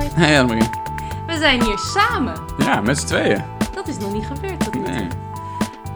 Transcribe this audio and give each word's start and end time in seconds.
Noord. 0.00 0.14
Hey 0.14 0.40
Annemarie. 0.40 0.70
We 1.26 1.36
zijn 1.36 1.62
hier 1.62 1.78
samen. 1.78 2.34
Ja, 2.58 2.80
met 2.80 2.98
z'n 2.98 3.06
tweeën. 3.06 3.44
Dat 3.74 3.88
is 3.88 3.98
nog 3.98 4.12
niet 4.12 4.24
gebeurd 4.24 4.64
tot 4.64 4.74
nu 4.74 4.82
toe. 4.82 4.92
Nee. 4.92 5.08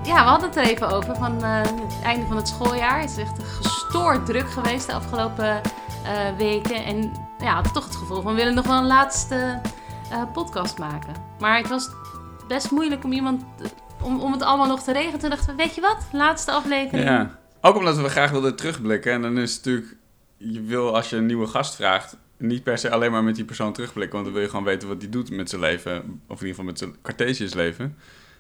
Ja, 0.03 0.15
we 0.15 0.31
hadden 0.31 0.49
het 0.49 0.59
er 0.59 0.65
even 0.65 0.89
over 0.89 1.17
van 1.17 1.43
eh, 1.43 1.63
het 1.63 2.03
einde 2.03 2.27
van 2.27 2.37
het 2.37 2.49
schooljaar. 2.49 3.01
Het 3.01 3.11
is 3.11 3.17
echt 3.17 3.39
gestoord 3.43 4.27
druk 4.27 4.51
geweest 4.51 4.87
de 4.87 4.93
afgelopen 4.93 5.61
eh, 6.05 6.37
weken. 6.37 6.85
En 6.85 7.13
ja, 7.39 7.55
hadden 7.55 7.73
toch 7.73 7.85
het 7.85 7.97
gevoel 7.97 8.23
van 8.23 8.33
we 8.33 8.39
willen 8.39 8.55
nog 8.55 8.67
wel 8.67 8.79
een 8.79 8.87
laatste 8.87 9.61
eh, 10.11 10.23
podcast 10.33 10.79
maken. 10.79 11.15
Maar 11.39 11.59
het 11.59 11.69
was 11.69 11.91
best 12.49 12.71
moeilijk 12.71 13.05
om 13.05 13.13
iemand 13.13 13.43
om, 14.03 14.21
om 14.21 14.33
het 14.33 14.43
allemaal 14.43 14.67
nog 14.67 14.83
te 14.83 14.93
regelen. 14.93 15.21
Toen 15.21 15.31
dachten 15.31 15.57
we, 15.57 15.63
weet 15.63 15.75
je 15.75 15.81
wat? 15.81 15.99
Laatste 16.13 16.53
aflevering. 16.53 17.09
Ja. 17.09 17.39
Ook 17.61 17.77
omdat 17.77 17.97
we 17.97 18.09
graag 18.09 18.31
wilden 18.31 18.57
terugblikken. 18.57 19.13
En 19.13 19.23
dan 19.23 19.39
is 19.39 19.55
het 19.55 19.65
natuurlijk, 19.65 19.97
je 20.37 20.63
wil 20.63 20.95
als 20.95 21.11
je 21.11 21.17
een 21.17 21.27
nieuwe 21.27 21.47
gast 21.47 21.75
vraagt, 21.75 22.17
niet 22.47 22.63
per 22.63 22.79
se 22.79 22.91
alleen 22.91 23.11
maar 23.13 23.25
met 23.25 23.35
die 23.35 23.45
persoon 23.45 23.73
terugblikken. 23.73 24.13
Want 24.13 24.25
dan 24.25 24.35
wil 24.35 24.43
je 24.43 24.49
gewoon 24.49 24.65
weten 24.65 24.89
wat 24.89 25.01
die 25.01 25.09
doet 25.09 25.31
met 25.31 25.49
zijn 25.51 25.61
leven. 25.61 25.97
Of 26.29 26.41
in 26.41 26.47
ieder 26.47 26.49
geval 26.49 26.65
met 26.65 26.79
zijn 26.79 26.97
Cartesius 27.03 27.55
leven. 27.55 27.97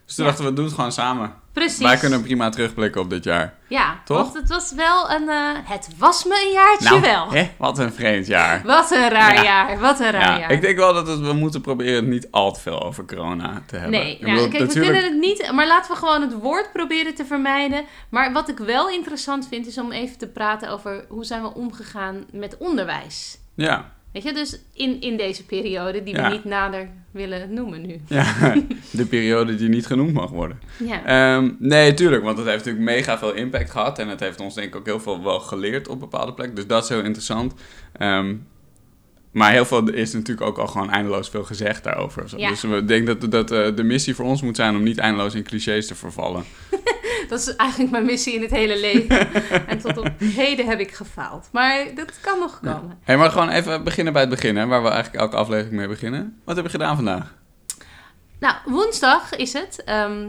Dus 0.06 0.14
toen 0.14 0.24
Ja. 0.24 0.30
dachten 0.30 0.48
we, 0.50 0.56
doen 0.56 0.64
het 0.64 0.74
gewoon 0.74 0.92
samen. 0.92 1.34
Precies. 1.52 1.78
Wij 1.78 1.96
kunnen 1.96 2.22
prima 2.22 2.48
terugblikken 2.48 3.00
op 3.00 3.10
dit 3.10 3.24
jaar. 3.24 3.54
Ja, 3.68 4.00
Toch? 4.04 4.16
want 4.22 4.34
het 4.34 4.48
was 4.48 4.72
wel 4.72 5.10
een... 5.10 5.28
eh, 5.28 5.50
het 5.64 5.88
was 5.98 6.24
me 6.24 6.42
een 6.46 6.52
jaartje 6.52 6.88
Nou, 6.88 7.00
wel. 7.00 7.30
hè, 7.30 7.50
wat 7.58 7.78
een 7.78 7.92
vreemd 7.92 8.26
jaar. 8.26 8.62
Wat 8.64 8.90
een 8.90 9.08
raar 9.08 9.34
Ja. 9.34 9.42
jaar. 9.42 9.78
Wat 9.80 10.00
een 10.00 10.10
raar 10.10 10.30
Ja, 10.32 10.38
jaar. 10.38 10.50
ik 10.50 10.60
denk 10.60 10.76
wel 10.76 10.94
dat 10.94 11.06
het- 11.08 11.20
we 11.20 11.32
moeten 11.32 11.60
proberen 11.60 12.08
niet 12.08 12.28
al 12.30 12.52
te 12.52 12.60
veel 12.60 12.82
over 12.82 13.04
corona 13.04 13.62
te 13.66 13.76
hebben. 13.76 14.00
Nee, 14.00 14.18
nou, 14.20 14.32
bedoel, 14.32 14.48
kijk, 14.48 14.52
we 14.52 14.58
natuurlijk- 14.58 14.92
kunnen 14.94 15.10
het 15.12 15.20
niet, 15.20 15.52
maar 15.52 15.66
laten 15.66 15.90
we 15.92 15.98
gewoon 15.98 16.20
het 16.22 16.32
woord 16.32 16.72
proberen 16.72 17.14
te 17.14 17.24
vermijden. 17.24 17.84
Maar 18.08 18.32
wat 18.32 18.48
ik 18.48 18.58
wel 18.58 18.88
interessant 18.88 19.48
vind, 19.48 19.66
is 19.66 19.78
om 19.78 19.92
even 19.92 20.18
te 20.18 20.28
praten 20.28 20.68
over 20.70 21.04
hoe 21.08 21.24
zijn 21.24 21.42
we 21.42 21.54
omgegaan 21.54 22.24
met 22.32 22.56
onderwijs. 22.58 23.38
Ja, 23.54 23.92
Weet 24.14 24.22
je, 24.22 24.32
dus 24.32 24.58
in, 24.72 25.00
in 25.00 25.16
deze 25.16 25.44
periode, 25.44 26.02
die 26.02 26.14
we 26.14 26.28
niet 26.28 26.44
nader 26.44 26.88
willen 27.10 27.54
noemen 27.54 27.86
nu. 27.86 28.00
ja, 28.08 28.54
de 28.90 29.06
periode 29.06 29.54
die 29.54 29.68
niet 29.68 29.86
genoemd 29.86 30.12
mag 30.12 30.30
worden. 30.30 30.60
Ja, 30.84 31.04
Ehm, 31.04 31.50
nee, 31.58 31.94
tuurlijk, 31.94 32.22
want 32.22 32.38
het 32.38 32.46
heeft 32.46 32.64
natuurlijk 32.64 32.96
mega 32.96 33.18
veel 33.18 33.32
impact 33.34 33.70
gehad. 33.70 33.98
En 33.98 34.08
het 34.08 34.20
heeft 34.20 34.40
ons 34.40 34.54
denk 34.54 34.66
ik 34.66 34.76
ook 34.76 34.86
heel 34.86 35.00
veel 35.00 35.22
wel 35.22 35.40
geleerd 35.40 35.88
op 35.88 36.00
bepaalde 36.00 36.34
plekken. 36.34 36.56
Dus 36.56 36.66
dat 36.66 36.82
is 36.82 36.88
heel 36.88 37.02
interessant. 37.02 37.54
Ehm, 37.92 38.34
maar 39.34 39.50
heel 39.52 39.64
veel 39.64 39.88
is 39.90 40.12
natuurlijk 40.12 40.46
ook 40.46 40.58
al 40.58 40.66
gewoon 40.66 40.90
eindeloos 40.90 41.28
veel 41.28 41.44
gezegd 41.44 41.84
daarover. 41.84 42.24
Ja. 42.36 42.48
Dus 42.48 42.62
we 42.62 42.84
denken 42.84 43.18
dat, 43.20 43.30
dat 43.30 43.50
eh, 43.50 43.76
de 43.76 43.82
missie 43.82 44.14
voor 44.14 44.24
ons 44.24 44.42
moet 44.42 44.56
zijn 44.56 44.76
om 44.76 44.82
niet 44.82 44.98
eindeloos 44.98 45.34
in 45.34 45.42
clichés 45.42 45.86
te 45.86 45.94
vervallen. 45.94 46.44
dat 47.28 47.38
is 47.40 47.56
eigenlijk 47.56 47.90
mijn 47.90 48.04
missie 48.04 48.34
in 48.34 48.42
het 48.42 48.50
hele 48.50 48.80
leven. 48.80 49.32
en 49.68 49.78
tot 49.78 49.98
op 49.98 50.10
heden 50.18 50.66
heb 50.66 50.80
ik 50.80 50.92
gefaald. 50.92 51.48
Maar 51.52 51.86
dat 51.94 52.12
kan 52.20 52.38
nog 52.38 52.58
Ja. 52.62 52.72
komen. 52.72 52.98
Hey, 53.02 53.16
maar 53.16 53.30
gewoon 53.30 53.48
even 53.48 53.84
beginnen 53.84 54.12
bij 54.12 54.22
het 54.22 54.30
begin, 54.30 54.56
hè, 54.56 54.66
waar 54.66 54.82
we 54.82 54.88
eigenlijk 54.88 55.22
elke 55.22 55.36
aflevering 55.36 55.76
mee 55.76 55.88
beginnen. 55.88 56.40
Wat 56.44 56.56
heb 56.56 56.64
je 56.64 56.70
gedaan 56.70 56.96
vandaag? 56.96 57.34
Nou, 58.40 58.54
woensdag 58.64 59.36
is 59.36 59.52
het. 59.52 59.82
ehm, 59.84 60.26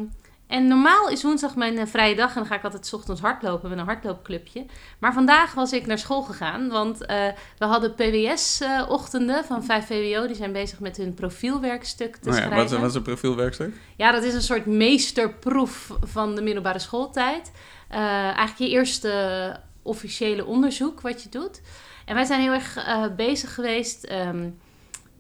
en 0.48 0.68
normaal 0.68 1.10
is 1.10 1.24
woensdag 1.24 1.56
mijn 1.56 1.78
eh, 1.78 1.86
vrije 1.86 2.16
dag. 2.16 2.30
En 2.30 2.36
dan 2.36 2.46
ga 2.46 2.56
ik 2.56 2.64
altijd 2.64 2.86
's 2.86 2.94
ochtends 2.94 3.22
hardlopen 3.22 3.70
met 3.70 3.78
een 3.78 3.86
hardloopclubje. 3.86 4.66
Maar 5.00 5.14
vandaag 5.14 5.54
was 5.54 5.74
ik 5.74 5.86
naar 5.86 5.98
school 5.98 6.22
gegaan. 6.22 6.70
Want 6.70 7.06
eh, 7.06 7.28
we 7.58 7.66
hadden 7.66 7.96
PWS-ochtenden 7.96 9.46
van 9.46 9.64
5 9.64 9.86
VWO. 9.86 10.28
Die 10.28 10.36
zijn 10.36 10.52
bezig 10.52 10.80
met 10.80 10.98
hun 10.98 11.14
profielwerkstuk 11.14 12.16
te 12.16 12.30
Oh 12.30 12.36
ja, 12.36 12.42
schrijven. 12.42 12.70
wat, 12.70 12.80
wat 12.80 12.90
is 12.90 12.96
een 12.96 13.02
profielwerkstuk? 13.02 13.74
Ja, 13.98 14.12
dat 14.12 14.24
is 14.24 14.34
een 14.34 14.42
soort 14.42 14.66
meesterproef 14.66 15.92
van 16.02 16.36
de 16.36 16.42
middelbare 16.42 16.80
schooltijd. 16.80 17.52
Eh, 17.88 18.00
eigenlijk 18.24 18.58
je 18.58 18.70
eerste 18.70 19.60
officiële 19.82 20.46
onderzoek 20.46 21.02
wat 21.02 21.24
je 21.24 21.30
doet. 21.30 21.62
En 22.06 22.16
wij 22.16 22.26
zijn 22.26 22.42
heel 22.42 22.54
erg 22.54 22.78
eh, 22.78 23.06
bezig 23.16 23.54
geweest 23.54 24.04
ehm, 24.04 24.50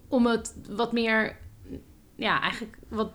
om 0.07 0.25
het 0.25 0.55
wat 0.69 0.91
meer, 0.91 1.37
ja, 2.15 2.41
eigenlijk 2.41 2.77
wat, 2.87 3.11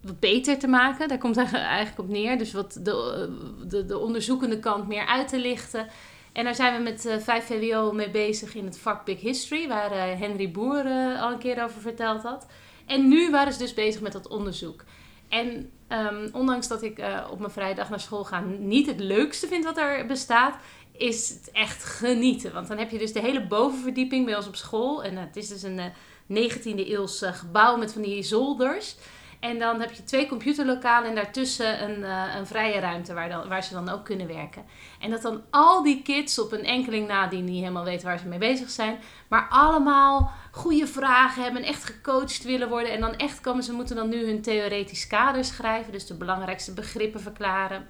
wat 0.00 0.20
beter 0.20 0.58
te 0.58 0.66
maken. 0.66 1.08
Daar 1.08 1.18
komt 1.18 1.36
eigenlijk 1.52 1.98
op 1.98 2.08
neer. 2.08 2.38
Dus 2.38 2.52
wat 2.52 2.78
de, 2.82 3.28
de, 3.66 3.84
de 3.84 3.98
onderzoekende 3.98 4.58
kant 4.58 4.88
meer 4.88 5.06
uit 5.06 5.28
te 5.28 5.38
lichten. 5.38 5.86
En 6.32 6.44
daar 6.44 6.54
zijn 6.54 6.76
we 6.76 6.82
met 6.82 7.06
eh 7.06 7.18
5 7.18 7.44
VWO 7.44 7.92
mee 7.92 8.10
bezig 8.10 8.54
in 8.54 8.64
het 8.64 8.78
vak 8.78 9.04
Big 9.04 9.20
History, 9.20 9.68
waar 9.68 9.92
eh, 9.92 10.20
Henry 10.20 10.50
Boer 10.50 10.86
eh, 10.86 11.22
al 11.22 11.32
een 11.32 11.38
keer 11.38 11.62
over 11.62 11.80
verteld 11.80 12.22
had. 12.22 12.46
En 12.86 13.08
nu 13.08 13.30
waren 13.30 13.52
ze 13.52 13.58
dus 13.58 13.74
bezig 13.74 14.00
met 14.00 14.12
dat 14.12 14.28
onderzoek. 14.28 14.84
En 15.28 15.70
ehm, 15.88 16.28
ondanks 16.32 16.68
dat 16.68 16.82
ik 16.82 16.98
eh, 16.98 17.26
op 17.30 17.38
mijn 17.38 17.50
vrije 17.50 17.74
dag 17.74 17.90
naar 17.90 18.00
school 18.00 18.24
ga 18.24 18.40
niet 18.58 18.86
het 18.86 19.00
leukste 19.00 19.46
vind 19.46 19.64
wat 19.64 19.78
er 19.78 20.06
bestaat, 20.06 20.54
is 20.98 21.28
het 21.28 21.50
echt 21.52 21.84
genieten. 21.84 22.52
Want 22.52 22.68
dan 22.68 22.78
heb 22.78 22.90
je 22.90 22.98
dus 22.98 23.12
de 23.12 23.20
hele 23.20 23.46
bovenverdieping 23.46 24.24
bij 24.24 24.36
ons 24.36 24.46
op 24.46 24.56
school. 24.56 25.04
En 25.04 25.16
eh, 25.16 25.22
het 25.22 25.36
is 25.36 25.48
dus 25.48 25.62
een 25.62 25.78
eh, 25.78 26.50
19e 26.50 26.88
eeuws 26.88 27.22
eh, 27.22 27.32
gebouw 27.32 27.76
met 27.76 27.92
van 27.92 28.02
die 28.02 28.22
zolders. 28.22 28.96
En 29.40 29.58
dan 29.58 29.80
heb 29.80 29.92
je 29.92 30.04
twee 30.04 30.28
computerlokalen 30.28 31.08
en 31.08 31.14
daartussen 31.14 31.82
een, 31.82 32.04
eh, 32.04 32.34
een 32.36 32.46
vrije 32.46 32.80
ruimte 32.80 33.14
waar, 33.14 33.28
dan, 33.28 33.48
waar 33.48 33.64
ze 33.64 33.72
dan 33.72 33.88
ook 33.88 34.04
kunnen 34.04 34.26
werken. 34.26 34.64
En 35.00 35.10
dat 35.10 35.22
dan 35.22 35.42
al 35.50 35.82
die 35.82 36.02
kids 36.02 36.38
op 36.38 36.52
een 36.52 36.64
enkeling 36.64 37.08
na 37.08 37.26
die 37.26 37.42
niet 37.42 37.60
helemaal 37.60 37.84
weten 37.84 38.06
waar 38.06 38.18
ze 38.18 38.26
mee 38.26 38.38
bezig 38.38 38.70
zijn, 38.70 38.98
maar 39.28 39.46
allemaal 39.50 40.32
goede 40.50 40.86
vragen 40.86 41.42
hebben 41.42 41.62
en 41.62 41.68
echt 41.68 41.84
gecoacht 41.84 42.42
willen 42.42 42.68
worden. 42.68 42.92
En 42.92 43.00
dan 43.00 43.16
echt 43.16 43.40
komen 43.40 43.62
ze 43.62 43.72
moeten 43.72 43.96
dan 43.96 44.08
nu 44.08 44.26
hun 44.26 44.42
theoretisch 44.42 45.06
kader 45.06 45.44
schrijven, 45.44 45.92
dus 45.92 46.06
de 46.06 46.16
belangrijkste 46.16 46.74
begrippen 46.74 47.20
verklaren. 47.20 47.88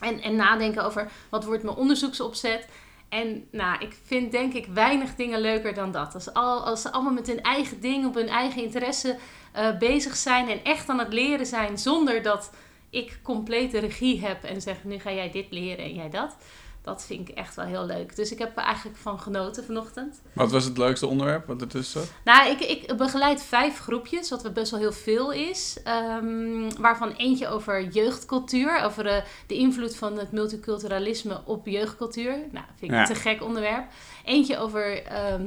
En, 0.00 0.20
en 0.20 0.36
nadenken 0.36 0.84
over 0.84 1.10
wat 1.30 1.44
wordt 1.44 1.62
mijn 1.62 1.76
onderzoeksopzet. 1.76 2.68
En 3.10 3.48
nou, 3.50 3.84
ik 3.84 3.96
vind 4.04 4.32
denk 4.32 4.52
ik 4.52 4.66
weinig 4.66 5.14
dingen 5.14 5.40
leuker 5.40 5.74
dan 5.74 5.92
dat. 5.92 6.14
Als, 6.14 6.32
al, 6.32 6.64
als 6.64 6.82
ze 6.82 6.92
allemaal 6.92 7.12
met 7.12 7.26
hun 7.26 7.42
eigen 7.42 7.80
ding, 7.80 8.06
op 8.06 8.14
hun 8.14 8.28
eigen 8.28 8.62
interesse 8.62 9.18
eh, 9.52 9.78
bezig 9.78 10.16
zijn 10.16 10.48
en 10.48 10.64
echt 10.64 10.88
aan 10.88 10.98
het 10.98 11.12
leren 11.12 11.46
zijn 11.46 11.78
zonder 11.78 12.22
dat 12.22 12.50
ik 12.90 13.18
complete 13.22 13.78
regie 13.78 14.20
heb 14.26 14.44
en 14.44 14.60
zeg 14.60 14.84
nu 14.84 14.98
ga 14.98 15.12
jij 15.12 15.30
dit 15.30 15.46
leren 15.50 15.84
en 15.84 15.94
jij 15.94 16.10
dat. 16.10 16.36
Dat 16.82 17.04
vind 17.04 17.28
ik 17.28 17.34
echt 17.36 17.54
wel 17.54 17.64
heel 17.64 17.86
leuk. 17.86 18.16
Dus 18.16 18.32
ik 18.32 18.38
heb 18.38 18.56
er 18.56 18.62
eigenlijk 18.62 18.96
van 18.98 19.20
genoten 19.20 19.64
vanochtend. 19.64 20.20
Wat 20.32 20.50
was 20.50 20.64
het 20.64 20.78
leukste 20.78 21.06
onderwerp 21.06 21.46
wat 21.46 21.60
ertussen 21.60 22.00
zat? 22.00 22.10
Nou, 22.24 22.50
ik, 22.50 22.60
ik 22.60 22.96
begeleid 22.96 23.42
vijf 23.42 23.78
groepjes, 23.78 24.30
wat 24.30 24.52
best 24.54 24.70
wel 24.70 24.80
heel 24.80 24.92
veel 24.92 25.32
is. 25.32 25.76
Ehm, 25.84 26.70
waarvan 26.78 27.12
eentje 27.12 27.48
over 27.48 27.84
jeugdcultuur, 27.88 28.82
over 28.82 29.04
de, 29.04 29.22
de 29.46 29.54
invloed 29.54 29.96
van 29.96 30.18
het 30.18 30.32
multiculturalisme 30.32 31.40
op 31.44 31.66
jeugdcultuur. 31.66 32.32
Nou, 32.50 32.64
vind 32.78 32.90
ik 32.90 32.90
Ja. 32.90 33.00
een 33.00 33.06
te 33.06 33.20
gek 33.20 33.42
onderwerp. 33.42 33.84
Eentje 34.24 34.58
over 34.58 35.02
ehm, 35.04 35.44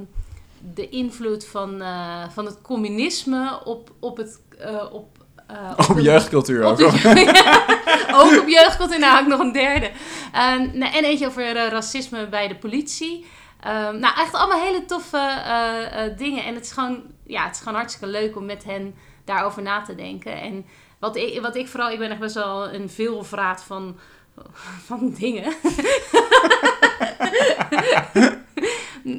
de 0.74 0.90
invloed 0.90 1.46
van, 1.46 1.82
eh, 1.82 2.30
van 2.30 2.46
het 2.46 2.62
communisme 2.62 3.62
op, 3.66 3.92
op 4.00 4.18
het... 4.18 4.40
eh, 4.58 4.94
op, 4.94 5.23
eh, 5.48 5.90
Op 5.90 6.00
jeugdcultuur 6.00 6.66
op 6.66 6.72
ook. 6.72 6.78
de- 6.78 7.72
ook 8.22 8.40
op 8.42 8.48
jeugdcultuur. 8.58 9.00
Nou, 9.00 9.22
ik 9.22 9.28
nog 9.28 9.40
een 9.40 9.52
derde. 9.52 9.92
Ehm, 10.34 10.70
nou, 10.78 10.94
en 10.96 11.04
eentje 11.04 11.28
over 11.28 11.56
eh, 11.56 11.68
racisme 11.68 12.28
bij 12.28 12.48
de 12.48 12.56
politie. 12.56 13.26
Ehm, 13.62 14.00
nou, 14.00 14.20
echt 14.20 14.34
allemaal 14.34 14.60
hele 14.62 14.86
toffe 14.86 15.18
eh, 15.18 16.18
dingen. 16.18 16.44
En 16.46 16.56
het 16.56 16.64
is, 16.66 16.72
gewoon, 16.72 17.02
ja, 17.28 17.44
het 17.46 17.54
is 17.56 17.62
gewoon 17.62 17.78
hartstikke 17.78 18.08
leuk 18.08 18.36
om 18.36 18.46
met 18.46 18.64
hen 18.64 18.96
daarover 19.26 19.62
na 19.62 19.82
te 19.82 19.96
denken. 19.96 20.42
En 20.42 20.66
wat 21.00 21.16
ik, 21.16 21.42
wat 21.42 21.56
ik 21.56 21.68
vooral... 21.68 21.90
Ik 21.90 22.00
ben 22.00 22.10
echt 22.12 22.20
best 22.20 22.36
wel 22.36 22.74
een 22.74 22.90
veelvraat 22.90 23.64
van, 23.64 23.98
van 24.88 25.14
dingen. 25.20 25.54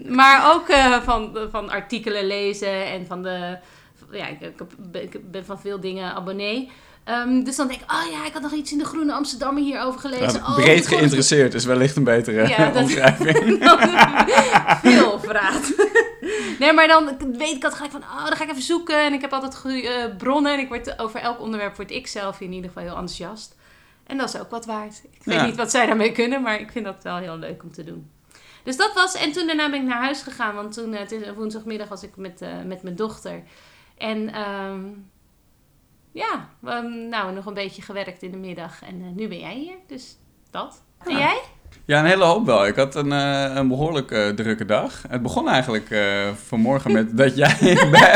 maar 0.09 0.53
ook 0.55 0.67
van, 1.05 1.39
van 1.51 1.71
artikelen 1.71 2.27
lezen 2.27 2.87
en 2.87 3.07
van 3.07 3.23
de... 3.23 3.59
Ja, 4.11 4.27
ik, 4.27 4.41
ik, 4.93 5.31
ben- 5.31 5.45
van 5.45 5.61
veel 5.61 5.81
dingen 5.81 6.15
abonnee. 6.15 6.71
Ehm, 7.05 7.43
dus 7.43 7.57
dan 7.57 7.69
denk 7.69 7.81
ik, 7.81 7.93
oh 7.93 8.11
ja, 8.11 8.27
ik 8.27 8.33
had 8.33 8.43
nog 8.43 8.53
iets 8.53 8.73
in 8.73 8.79
de 8.79 8.85
Groene 8.85 9.13
Amsterdammer 9.13 9.63
hierover 9.63 10.01
gelezen. 10.01 10.41
Oh, 10.41 10.55
breed 10.55 10.87
geïnteresseerd 10.87 11.55
is 11.55 11.65
wellicht 11.65 11.97
een 11.97 12.05
betere 12.05 12.49
Ja, 12.49 12.71
dat- 12.71 12.83
omschrijving. 12.83 13.59
Veel 14.83 15.19
vraat. 15.21 15.73
Nee, 16.59 16.73
maar 16.73 16.89
dan 16.89 17.05
weet 17.19 17.57
ik 17.57 17.65
altijd 17.65 17.75
gelijk 17.75 17.93
van, 17.93 18.03
oh, 18.03 18.27
dan 18.27 18.37
ga 18.37 18.45
ik 18.45 18.51
even 18.51 18.63
zoeken. 18.63 19.05
En 19.05 19.13
ik 19.13 19.21
heb 19.21 19.33
altijd 19.33 19.57
goede 19.57 19.89
eh, 19.89 20.17
bronnen. 20.17 20.53
En 20.53 20.59
ik 20.59 20.69
word, 20.69 20.99
over 20.99 21.21
elk 21.21 21.41
onderwerp 21.41 21.77
word 21.77 21.91
ik 21.91 22.07
zelf 22.07 22.41
in 22.41 22.53
ieder 22.53 22.69
geval 22.69 22.83
heel 22.83 22.93
enthousiast. 22.93 23.55
En 24.07 24.17
dat 24.17 24.29
is 24.35 24.41
ook 24.41 24.51
wat 24.51 24.67
waard. 24.67 25.03
Ik 25.11 25.25
weet 25.25 25.35
Ja. 25.35 25.47
niet 25.47 25.57
wat 25.57 25.71
zij 25.71 25.87
daarmee 25.87 26.13
kunnen, 26.13 26.43
maar 26.43 26.61
ik 26.61 26.71
vind 26.71 26.85
dat 26.85 27.03
wel 27.03 27.17
heel 27.17 27.37
leuk 27.39 27.63
om 27.63 27.73
te 27.73 27.85
doen. 27.85 28.11
Dus 28.63 28.77
dat 28.77 28.95
was, 28.95 29.15
en 29.15 29.33
toen 29.33 29.47
daarna 29.47 29.71
ben 29.71 29.81
ik 29.81 29.87
naar 29.87 30.03
huis 30.03 30.23
gegaan. 30.23 30.55
Want 30.55 30.73
toen, 30.75 30.95
eh, 30.95 31.31
woensdagmiddag 31.37 31.89
was 31.89 32.03
ik 32.03 32.17
met, 32.17 32.41
eh, 32.43 32.49
met 32.67 32.83
mijn 32.83 32.97
dochter. 32.97 33.43
En 33.97 34.33
ehm, 34.33 34.81
ja, 36.15 36.49
nou, 37.11 37.35
nog 37.35 37.47
een 37.47 37.55
beetje 37.55 37.83
gewerkt 37.83 38.23
in 38.23 38.31
de 38.31 38.37
middag. 38.37 38.83
En 38.83 39.03
eh, 39.03 39.07
nu 39.15 39.29
ben 39.29 39.39
jij 39.39 39.55
hier, 39.55 39.77
dus 39.87 40.17
dat. 40.51 40.83
En 41.05 41.17
jij? 41.17 41.41
Ja, 41.85 41.99
een 41.99 42.07
hele 42.07 42.25
hoop 42.25 42.47
wel. 42.47 42.67
Ik 42.67 42.77
had 42.77 42.95
een, 42.95 43.13
eh, 43.13 43.55
een 43.55 43.69
behoorlijk 43.69 44.11
eh, 44.11 44.29
drukke 44.29 44.65
dag. 44.65 45.03
Het 45.09 45.23
begon 45.23 45.49
eigenlijk 45.49 45.95
vanmorgen 46.47 46.93
met 46.93 47.17
dat 47.19 47.37
jij, 47.37 47.89
bij, 47.91 48.15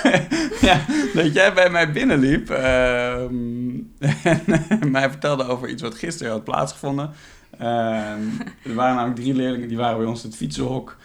ja, 0.68 0.80
dat 1.14 1.34
jij 1.34 1.52
bij 1.52 1.70
mij 1.70 1.92
binnenliep. 1.92 2.50
ehm, 2.50 3.78
en 4.22 4.90
mij 4.96 5.10
vertelde 5.10 5.46
over 5.46 5.68
iets 5.68 5.82
wat 5.82 5.94
gisteren 5.94 6.32
had 6.32 6.44
plaatsgevonden. 6.44 7.10
Ehm, 7.58 8.22
er 8.62 8.74
waren 8.74 8.94
namelijk 8.94 9.20
drie 9.20 9.34
leerlingen 9.34 9.68
die 9.68 9.76
waren 9.76 9.98
bij 9.98 10.06
ons 10.06 10.22
het 10.22 10.36
fietsenhok 10.36 10.96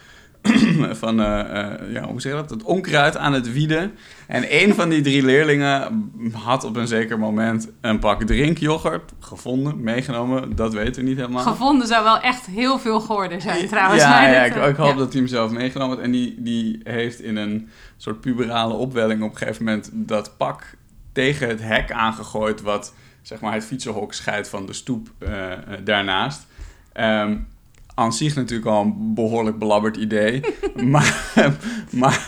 van 1.04 1.20
eh, 1.22 1.92
ja, 1.92 2.08
hoe 2.08 2.22
zeg 2.22 2.32
je 2.32 2.38
dat? 2.38 2.50
Het 2.50 2.64
onkruid 2.64 3.18
aan 3.18 3.34
het 3.34 3.54
wieden. 3.54 3.92
En 4.28 4.64
een 4.64 4.74
van 4.74 4.90
die 4.90 5.02
drie 5.02 5.24
leerlingen 5.24 6.12
had 6.32 6.64
op 6.64 6.76
een 6.76 6.88
zeker 6.88 7.20
moment 7.20 7.70
een 7.82 8.00
pak 8.00 8.24
drinkyoghurt 8.24 9.14
gevonden, 9.20 9.84
meegenomen. 9.84 10.56
Dat 10.56 10.74
weten 10.74 11.04
we 11.04 11.10
niet 11.10 11.18
helemaal. 11.18 11.44
Gevonden 11.44 11.88
zou 11.88 12.04
wel 12.04 12.20
echt 12.20 12.46
heel 12.46 12.80
veel 12.80 13.00
geworden 13.00 13.42
zijn 13.42 13.68
trouwens. 13.68 14.04
Ja, 14.04 14.28
ja 14.28 14.44
ik, 14.46 14.56
ik 14.56 14.76
hoop 14.76 14.92
ja. 14.92 14.98
dat 14.98 15.12
hij 15.12 15.22
hem 15.22 15.30
zelf 15.30 15.52
meegenomen 15.52 15.96
had. 15.96 16.06
En 16.06 16.12
die, 16.12 16.36
die 16.38 16.80
heeft 16.84 17.22
in 17.22 17.36
een 17.36 17.70
soort 17.98 18.22
puberale 18.22 18.74
opwelling 18.74 19.24
op 19.24 19.32
een 19.32 19.38
gegeven 19.38 19.64
moment 19.64 19.90
dat 19.94 20.38
pak 20.38 20.64
tegen 21.12 21.48
het 21.48 21.62
hek 21.62 21.92
aangegooid... 21.92 22.62
wat 22.62 22.94
zeg 23.22 23.40
maar 23.40 23.54
het 23.54 23.66
fietsenhok 23.66 24.14
scheidt 24.14 24.50
van 24.50 24.66
de 24.66 24.74
stoep 24.74 25.10
eh, 25.20 25.52
daarnaast. 25.84 26.48
Ehm 26.94 27.34
aan 27.96 28.14
zich 28.14 28.36
natuurlijk 28.36 28.70
al 28.70 28.82
een 28.82 29.14
behoorlijk 29.14 29.60
belabberd 29.60 29.98
idee. 29.98 30.42
maar, 30.94 31.24
maar 31.90 32.28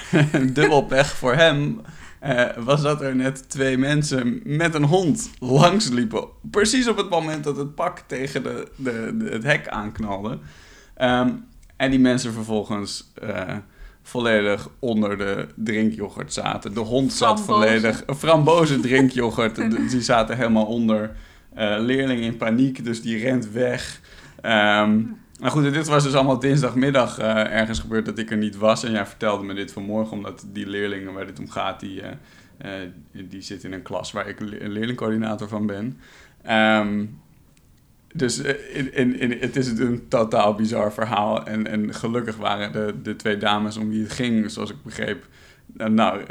dubbel 0.54 0.82
pech 0.84 1.16
voor 1.16 1.34
hem 1.34 1.82
eh, 2.20 2.46
was 2.58 2.82
dat 2.82 3.02
er 3.02 3.16
net 3.16 3.50
twee 3.50 3.78
mensen 3.78 4.42
met 4.44 4.74
een 4.74 4.84
hond 4.84 5.30
langs 5.40 5.90
liepen. 5.90 6.26
Precies 6.52 6.88
op 6.88 6.98
het 6.98 7.10
moment 7.10 7.44
dat 7.44 7.58
het 7.58 7.76
pak 7.76 8.04
tegen 8.08 8.44
de, 8.44 8.68
de, 8.76 9.16
de- 9.18 9.30
het 9.30 9.44
hek 9.44 9.68
aanknalde. 9.68 10.38
Ehm, 10.96 11.30
en 11.76 11.90
die 11.92 12.00
mensen 12.00 12.34
vervolgens 12.34 13.12
eh, 13.22 13.56
volledig 14.02 14.70
onder 14.80 15.18
de 15.18 15.48
drinkyoghurt 15.56 16.34
zaten. 16.34 16.74
De 16.74 16.80
hond 16.80 17.14
zat 17.14 17.42
Frambozen. 17.42 17.80
volledig... 17.82 18.04
Frambozen 18.18 18.82
drinkyoghurt. 18.90 19.90
die 19.92 20.02
zaten 20.02 20.38
helemaal 20.38 20.66
onder. 20.66 21.12
Eh 21.56 21.76
leerling 21.80 22.22
in 22.22 22.38
paniek, 22.38 22.84
dus 22.84 23.02
die 23.02 23.18
rent 23.18 23.52
weg. 23.52 24.02
Ehm 24.42 25.00
maar 25.40 25.52
goed, 25.52 25.74
dit 25.74 25.88
was 25.88 26.04
dus 26.04 26.14
allemaal 26.14 26.40
dinsdagmiddag 26.40 27.18
eh, 27.20 27.60
ergens 27.60 27.80
gebeurd 27.80 28.06
dat 28.06 28.18
ik 28.18 28.32
er 28.32 28.38
niet 28.38 28.58
was. 28.58 28.84
En 28.84 28.92
jij 28.92 29.06
vertelde 29.06 29.44
me 29.44 29.54
dit 29.54 29.72
vanmorgen, 29.72 30.18
omdat 30.18 30.46
die 30.52 30.68
leerlingen 30.68 31.14
waar 31.14 31.26
dit 31.26 31.40
om 31.40 31.50
gaat, 31.50 31.80
die, 31.80 32.02
eh, 32.58 32.72
die 33.12 33.42
zit 33.42 33.64
in 33.64 33.74
een 33.74 33.82
klas 33.82 34.12
waar 34.12 34.28
ik 34.28 34.40
le- 34.40 34.68
leerlingcoördinator 34.68 35.48
van 35.48 35.66
ben. 35.66 35.98
Ehm, 36.42 37.06
dus 38.14 38.40
in, 38.74 38.94
in, 38.94 39.20
in, 39.20 39.38
het 39.40 39.56
is 39.56 39.68
een 39.68 40.08
totaal 40.08 40.56
bizar 40.56 40.94
verhaal. 40.94 41.46
En, 41.46 41.68
en 41.68 41.94
gelukkig 41.94 42.36
waren 42.36 42.72
de, 42.72 42.94
de 43.04 43.16
twee 43.16 43.38
dames 43.38 43.78
om 43.78 43.90
wie 43.90 44.04
het 44.04 44.12
ging, 44.14 44.52
zoals 44.52 44.70
ik 44.70 44.84
begreep, 44.84 45.28
nou, 45.74 46.24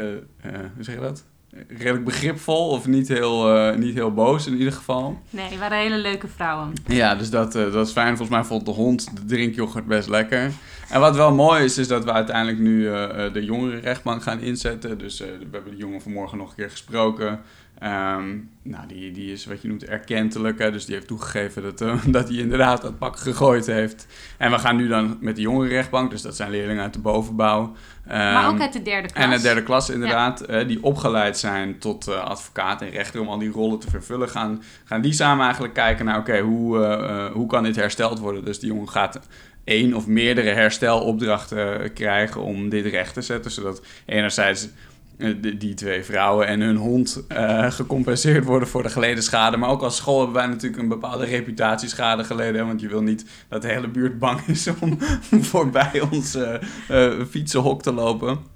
hoe 0.74 0.84
zeg 0.84 0.94
je 0.94 1.00
dat? 1.00 1.24
Redelijk 1.68 2.04
begripvol 2.04 2.68
of 2.68 2.86
niet 2.86 3.08
heel, 3.08 3.56
eh, 3.56 3.76
niet 3.76 3.94
heel 3.94 4.12
boos 4.12 4.46
in 4.46 4.56
ieder 4.56 4.72
geval. 4.72 5.20
Nee, 5.30 5.48
het 5.48 5.58
waren 5.58 5.78
hele 5.78 5.98
leuke 5.98 6.28
vrouwen. 6.28 6.72
Ja, 6.86 7.14
dus 7.14 7.30
dat, 7.30 7.54
eh, 7.54 7.72
dat 7.72 7.86
is 7.86 7.92
fijn. 7.92 8.16
Volgens 8.16 8.38
mij 8.38 8.44
vond 8.44 8.64
de 8.64 8.70
hond 8.70 9.16
de 9.16 9.24
drinkyoghurt 9.24 9.86
best 9.86 10.08
lekker. 10.08 10.50
En 10.88 11.00
wat 11.00 11.16
wel 11.16 11.34
mooi 11.34 11.64
is, 11.64 11.78
is 11.78 11.88
dat 11.88 12.04
we 12.04 12.12
uiteindelijk 12.12 12.58
nu 12.58 12.88
eh, 12.88 13.26
eh, 13.26 13.32
de 13.32 13.44
jongerenrechtbank 13.44 14.22
gaan 14.22 14.40
inzetten. 14.40 14.98
Dus 14.98 15.18
we 15.18 15.46
hebben 15.50 15.70
de 15.70 15.76
jongen 15.76 16.00
vanmorgen 16.00 16.38
nog 16.38 16.48
een 16.48 16.56
keer 16.56 16.70
gesproken. 16.70 17.40
Ehm, 17.78 18.38
nou, 18.62 18.86
die, 18.86 19.10
die 19.10 19.32
is 19.32 19.46
wat 19.46 19.62
je 19.62 19.68
noemt 19.68 19.84
erkentelijk. 19.84 20.58
Hè? 20.58 20.70
Dus 20.70 20.84
die 20.84 20.94
heeft 20.94 21.06
toegegeven 21.06 21.62
dat, 21.62 21.80
eh, 21.80 22.04
dat 22.16 22.28
hij 22.28 22.36
inderdaad 22.36 22.82
dat 22.82 22.98
pak 22.98 23.16
gegooid 23.16 23.66
heeft. 23.66 24.06
En 24.38 24.50
we 24.50 24.58
gaan 24.58 24.76
nu 24.76 24.88
dan 24.88 25.16
met 25.20 25.36
de 25.36 25.42
jongerenrechtbank, 25.42 26.10
dus 26.10 26.22
dat 26.22 26.36
zijn 26.36 26.50
leerlingen 26.50 26.82
uit 26.82 26.92
de 26.92 26.98
bovenbouw. 26.98 27.72
maar 28.06 28.44
Ehm, 28.44 28.54
ook 28.54 28.60
uit 28.60 28.72
de 28.72 28.82
derde 28.82 29.08
klas. 29.08 29.24
en 29.24 29.30
de 29.30 29.42
derde 29.42 29.62
klas 29.62 29.90
inderdaad, 29.90 30.44
die 30.66 30.82
opgeleid 30.82 31.38
zijn 31.38 31.78
tot 31.78 32.08
eh, 32.08 32.24
advocaat 32.24 32.82
en 32.82 32.90
rechter 32.90 33.20
om 33.20 33.28
al 33.28 33.38
die 33.38 33.50
rollen 33.50 33.78
te 33.78 33.90
vervullen, 33.90 34.28
gaan, 34.28 34.62
gaan 34.84 35.00
die 35.00 35.12
samen 35.12 35.44
eigenlijk 35.44 35.74
kijken 35.74 36.04
naar, 36.04 36.18
oké, 36.18 36.40
hoe, 36.40 36.84
eh, 36.84 37.32
hoe 37.32 37.46
kan 37.46 37.62
dit 37.62 37.76
hersteld 37.76 38.18
worden? 38.18 38.44
Dus 38.44 38.58
die 38.58 38.68
jongen 38.68 38.88
gaat 38.88 39.20
één 39.64 39.94
of 39.94 40.06
meerdere 40.06 40.50
herstelopdrachten 40.50 41.92
krijgen 41.92 42.40
om 42.40 42.68
dit 42.68 42.86
recht 42.86 43.14
te 43.14 43.22
zetten, 43.22 43.50
zodat 43.50 43.82
enerzijds 44.04 44.68
die, 45.16 45.56
die 45.56 45.74
twee 45.74 46.04
vrouwen 46.04 46.46
en 46.46 46.60
hun 46.60 46.76
hond 46.76 47.24
eh, 47.28 47.70
gecompenseerd 47.70 48.44
worden 48.44 48.68
voor 48.68 48.82
de 48.82 48.88
geleden 48.88 49.22
schade. 49.22 49.56
Maar 49.56 49.68
ook 49.68 49.82
als 49.82 49.96
school 49.96 50.16
hebben 50.16 50.36
wij 50.36 50.46
natuurlijk 50.46 50.82
een 50.82 50.88
bepaalde 50.88 51.24
reputatieschade 51.24 52.24
geleden. 52.24 52.66
Want 52.66 52.80
je 52.80 52.88
wil 52.88 53.02
niet 53.02 53.24
dat 53.48 53.62
de 53.62 53.68
hele 53.68 53.88
buurt 53.88 54.18
bang 54.18 54.40
is 54.46 54.68
om 54.80 54.98
voorbij 55.52 56.08
ons 56.10 56.34
eh, 56.34 56.54
eh, 56.88 57.26
fietsenhok 57.30 57.82
te 57.82 57.92
lopen. 57.92 58.54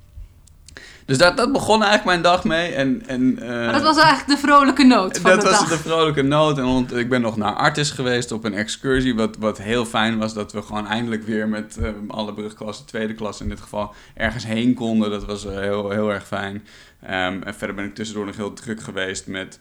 Dus 1.10 1.18
dat, 1.18 1.36
dat 1.36 1.52
begon 1.52 1.82
eigenlijk 1.82 2.04
mijn 2.04 2.22
dag 2.22 2.44
mee. 2.44 2.72
En, 2.72 3.02
en, 3.06 3.38
eh, 3.38 3.48
Maar 3.48 3.72
dat 3.72 3.82
was 3.82 3.96
eigenlijk 3.96 4.28
de 4.28 4.46
vrolijke 4.46 4.84
noot 4.84 5.18
van 5.18 5.30
dat 5.30 5.40
de 5.40 5.48
was 5.48 5.58
dag. 5.58 5.68
de 5.68 5.78
vrolijke 5.78 6.22
noot. 6.22 6.58
En 6.58 6.98
ik 6.98 7.08
ben 7.08 7.20
nog 7.20 7.36
naar 7.36 7.52
Artis 7.52 7.90
geweest 7.90 8.32
op 8.32 8.44
een 8.44 8.54
excursie. 8.54 9.14
Wat, 9.14 9.36
wat 9.36 9.58
heel 9.58 9.84
fijn 9.84 10.18
was 10.18 10.34
dat 10.34 10.52
we 10.52 10.62
gewoon 10.62 10.86
eindelijk 10.86 11.22
weer 11.22 11.48
met 11.48 11.76
eh, 11.76 11.90
alle 12.08 12.34
brugklassen, 12.34 12.86
tweede 12.86 13.14
klas 13.14 13.40
in 13.40 13.48
dit 13.48 13.60
geval, 13.60 13.94
ergens 14.14 14.44
heen 14.44 14.74
konden. 14.74 15.10
Dat 15.10 15.24
was 15.24 15.46
eh, 15.46 15.58
heel, 15.58 15.90
heel 15.90 16.12
erg 16.12 16.26
fijn. 16.26 16.66
Ehm, 17.02 17.42
en 17.42 17.54
verder 17.54 17.76
ben 17.76 17.84
ik 17.84 17.94
tussendoor 17.94 18.26
nog 18.26 18.36
heel 18.36 18.52
druk 18.52 18.80
geweest 18.80 19.26
met 19.26 19.58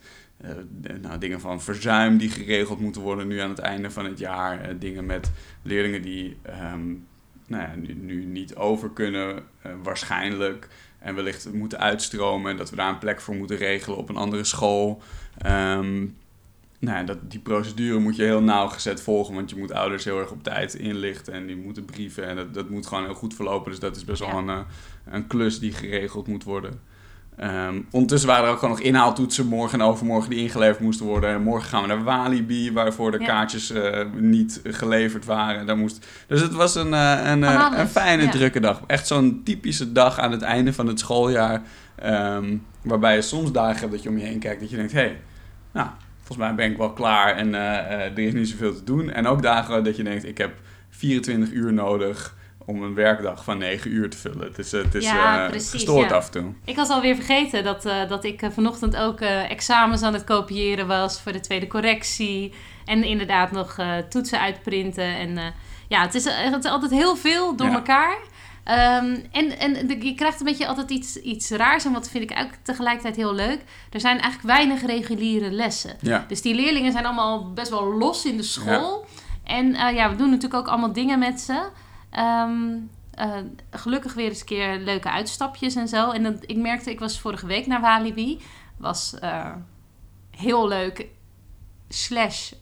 nou, 1.00 1.18
dingen 1.18 1.40
van 1.40 1.62
verzuim 1.62 2.18
die 2.18 2.30
geregeld 2.30 2.80
moeten 2.80 3.02
worden 3.02 3.26
nu 3.26 3.38
aan 3.38 3.50
het 3.50 3.58
einde 3.58 3.90
van 3.90 4.04
het 4.04 4.18
jaar. 4.18 4.78
Dingen 4.78 5.06
met 5.06 5.30
leerlingen 5.62 6.02
die 6.02 6.36
ehm, 6.42 6.88
nou 7.46 7.62
ja, 7.62 7.72
nu, 7.76 7.94
nu 8.00 8.24
niet 8.24 8.54
over 8.56 8.90
kunnen, 8.90 9.42
waarschijnlijk. 9.82 10.68
En 11.00 11.14
wellicht 11.14 11.52
moeten 11.52 11.78
uitstromen. 11.78 12.50
En 12.50 12.56
dat 12.56 12.70
we 12.70 12.76
daar 12.76 12.88
een 12.88 12.98
plek 12.98 13.20
voor 13.20 13.34
moeten 13.34 13.56
regelen 13.56 13.98
op 13.98 14.08
een 14.08 14.16
andere 14.16 14.44
school. 14.44 15.02
Ehm, 15.38 15.98
nou 16.78 16.96
ja, 16.98 17.02
dat, 17.02 17.18
die 17.30 17.40
procedure 17.40 17.98
moet 17.98 18.16
je 18.16 18.22
heel 18.22 18.42
nauwgezet 18.42 19.02
volgen. 19.02 19.34
Want 19.34 19.50
je 19.50 19.56
moet 19.56 19.72
ouders 19.72 20.04
heel 20.04 20.18
erg 20.18 20.30
op 20.30 20.42
tijd 20.42 20.74
inlichten. 20.74 21.32
En 21.32 21.46
die 21.46 21.56
moeten 21.56 21.84
brieven. 21.84 22.26
En 22.26 22.36
dat, 22.36 22.54
dat 22.54 22.68
moet 22.70 22.86
gewoon 22.86 23.04
heel 23.04 23.14
goed 23.14 23.34
verlopen. 23.34 23.70
Dus 23.70 23.80
dat 23.80 23.96
is 23.96 24.04
best 24.04 24.20
wel 24.20 24.28
Ja. 24.28 24.36
een, 24.36 24.48
eh, 24.48 24.60
een 25.10 25.26
klus 25.26 25.58
die 25.58 25.72
geregeld 25.72 26.26
moet 26.26 26.44
worden. 26.44 26.80
Ehm, 27.40 27.80
ondertussen 27.90 28.28
waren 28.28 28.44
er 28.44 28.50
ook 28.50 28.58
gewoon 28.58 28.74
nog 28.74 28.84
inhaaltoetsen 28.84 29.46
morgen 29.46 29.80
en 29.80 29.86
overmorgen 29.86 30.30
die 30.30 30.38
ingeleverd 30.38 30.80
moesten 30.80 31.06
worden. 31.06 31.30
En 31.30 31.42
morgen 31.42 31.68
gaan 31.68 31.82
we 31.82 31.88
naar 31.88 32.02
Walibi, 32.02 32.72
waarvoor 32.72 33.10
de 33.10 33.18
Ja. 33.18 33.26
kaartjes 33.26 33.70
eh, 33.70 34.04
niet 34.14 34.60
geleverd 34.64 35.24
waren. 35.24 35.66
Daar 35.66 35.76
moest... 35.76 36.06
Dus 36.26 36.40
het 36.40 36.52
was 36.52 36.74
een, 36.74 36.94
eh, 36.94 37.20
een, 37.24 37.44
eh, 37.44 37.72
een 37.76 37.88
fijne, 37.88 38.22
ja. 38.22 38.30
drukke 38.30 38.60
dag. 38.60 38.80
Echt 38.86 39.06
zo'n 39.06 39.40
typische 39.44 39.92
dag 39.92 40.18
aan 40.18 40.30
het 40.30 40.42
einde 40.42 40.72
van 40.72 40.86
het 40.86 40.98
schooljaar. 40.98 41.62
ehm, 41.94 42.56
waarbij 42.82 43.14
je 43.14 43.22
soms 43.22 43.52
dagen 43.52 43.80
hebt 43.80 43.92
dat 43.92 44.02
je 44.02 44.08
om 44.08 44.18
je 44.18 44.24
heen 44.24 44.38
kijkt 44.38 44.60
dat 44.60 44.70
je 44.70 44.76
denkt... 44.76 44.92
hé, 44.92 44.98
hey, 45.00 45.20
nou, 45.72 45.88
volgens 46.16 46.38
mij 46.38 46.54
ben 46.54 46.70
ik 46.70 46.76
wel 46.76 46.92
klaar 46.92 47.36
en 47.36 47.54
er 47.54 48.18
is 48.18 48.32
niet 48.32 48.48
zoveel 48.48 48.74
te 48.74 48.84
doen. 48.84 49.10
En 49.10 49.26
ook 49.26 49.42
dagen 49.42 49.84
dat 49.84 49.96
je 49.96 50.02
denkt, 50.02 50.26
ik 50.26 50.38
heb 50.38 50.52
24 50.90 51.52
uur 51.52 51.72
nodig 51.72 52.34
om 52.70 52.82
een 52.82 52.94
werkdag 52.94 53.44
van 53.44 53.58
9 53.58 53.90
uur 53.90 54.10
te 54.10 54.16
vullen. 54.16 54.46
Het 54.46 54.58
is, 54.58 54.72
het 54.72 54.94
is 54.94 55.04
Ja, 55.04 55.42
eh, 55.44 55.50
precies, 55.50 55.70
gestoord 55.70 56.10
ja. 56.10 56.16
af 56.16 56.26
en 56.26 56.30
toe. 56.32 56.52
Ik 56.64 56.76
was 56.76 56.88
alweer 56.88 57.14
vergeten 57.14 57.64
dat, 57.64 57.84
eh, 57.86 58.08
dat 58.08 58.24
ik 58.24 58.42
eh, 58.42 58.50
vanochtend 58.50 58.96
ook 58.96 59.20
eh, 59.20 59.50
examens 59.50 60.02
aan 60.02 60.12
het 60.12 60.24
kopiëren 60.24 60.86
was 60.86 61.20
voor 61.20 61.32
de 61.32 61.40
tweede 61.40 61.66
correctie. 61.66 62.52
En 62.84 63.04
inderdaad 63.04 63.50
nog 63.52 63.78
eh, 63.78 63.96
toetsen 64.08 64.40
uitprinten. 64.40 65.04
En 65.16 65.38
eh, 65.38 65.44
ja, 65.88 66.00
het 66.02 66.14
is, 66.14 66.26
eh, 66.26 66.34
het 66.52 66.64
is 66.64 66.70
altijd 66.70 66.90
heel 66.90 67.16
veel 67.16 67.56
door 67.56 67.66
Ja. 67.68 67.74
elkaar. 67.74 68.16
Ehm, 68.64 69.16
en 69.32 69.58
en 69.58 69.86
de- 69.86 70.06
je 70.06 70.14
krijgt 70.14 70.40
een 70.40 70.46
beetje 70.46 70.66
altijd 70.66 70.90
iets, 70.90 71.16
iets 71.16 71.50
raars. 71.50 71.84
En 71.84 71.92
wat 71.92 72.10
vind 72.10 72.30
ik 72.30 72.38
ook 72.40 72.50
tegelijkertijd 72.62 73.16
heel 73.16 73.34
leuk. 73.34 73.58
Er 73.90 74.00
zijn 74.00 74.18
eigenlijk 74.20 74.54
weinig 74.54 74.86
reguliere 74.86 75.50
lessen. 75.50 75.96
Ja. 76.00 76.24
Dus 76.28 76.42
die 76.42 76.54
leerlingen 76.54 76.92
zijn 76.92 77.06
allemaal 77.06 77.52
best 77.52 77.70
wel 77.70 77.94
los 77.94 78.24
in 78.24 78.36
de 78.36 78.42
school. 78.42 79.06
En 79.44 79.74
eh, 79.74 79.94
ja, 79.94 80.10
we 80.10 80.16
doen 80.16 80.26
natuurlijk 80.30 80.54
ook 80.62 80.68
allemaal 80.68 80.92
dingen 80.92 81.18
met 81.18 81.40
ze. 81.40 81.62
Ehm, 82.10 82.76
eh, 83.10 83.38
gelukkig 83.70 84.14
weer 84.14 84.28
eens 84.28 84.40
een 84.40 84.46
keer 84.46 84.78
leuke 84.78 85.10
uitstapjes 85.10 85.74
en 85.74 85.88
zo. 85.88 86.10
En 86.10 86.22
dat, 86.22 86.34
ik 86.40 86.56
merkte, 86.56 86.90
ik 86.90 87.00
was 87.00 87.20
vorige 87.20 87.46
week 87.46 87.66
naar 87.66 87.80
Walibi. 87.80 88.40
Was 88.76 89.18
eh, 89.18 89.52
heel 90.30 90.68
leuk. 90.68 91.06
Slash 91.88 92.52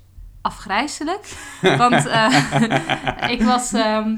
afgrijzelijk. 0.40 1.36
Want 1.82 2.06
eh, 2.06 3.30
ik 3.34 3.42
was... 3.42 3.72
ehm, 3.72 4.16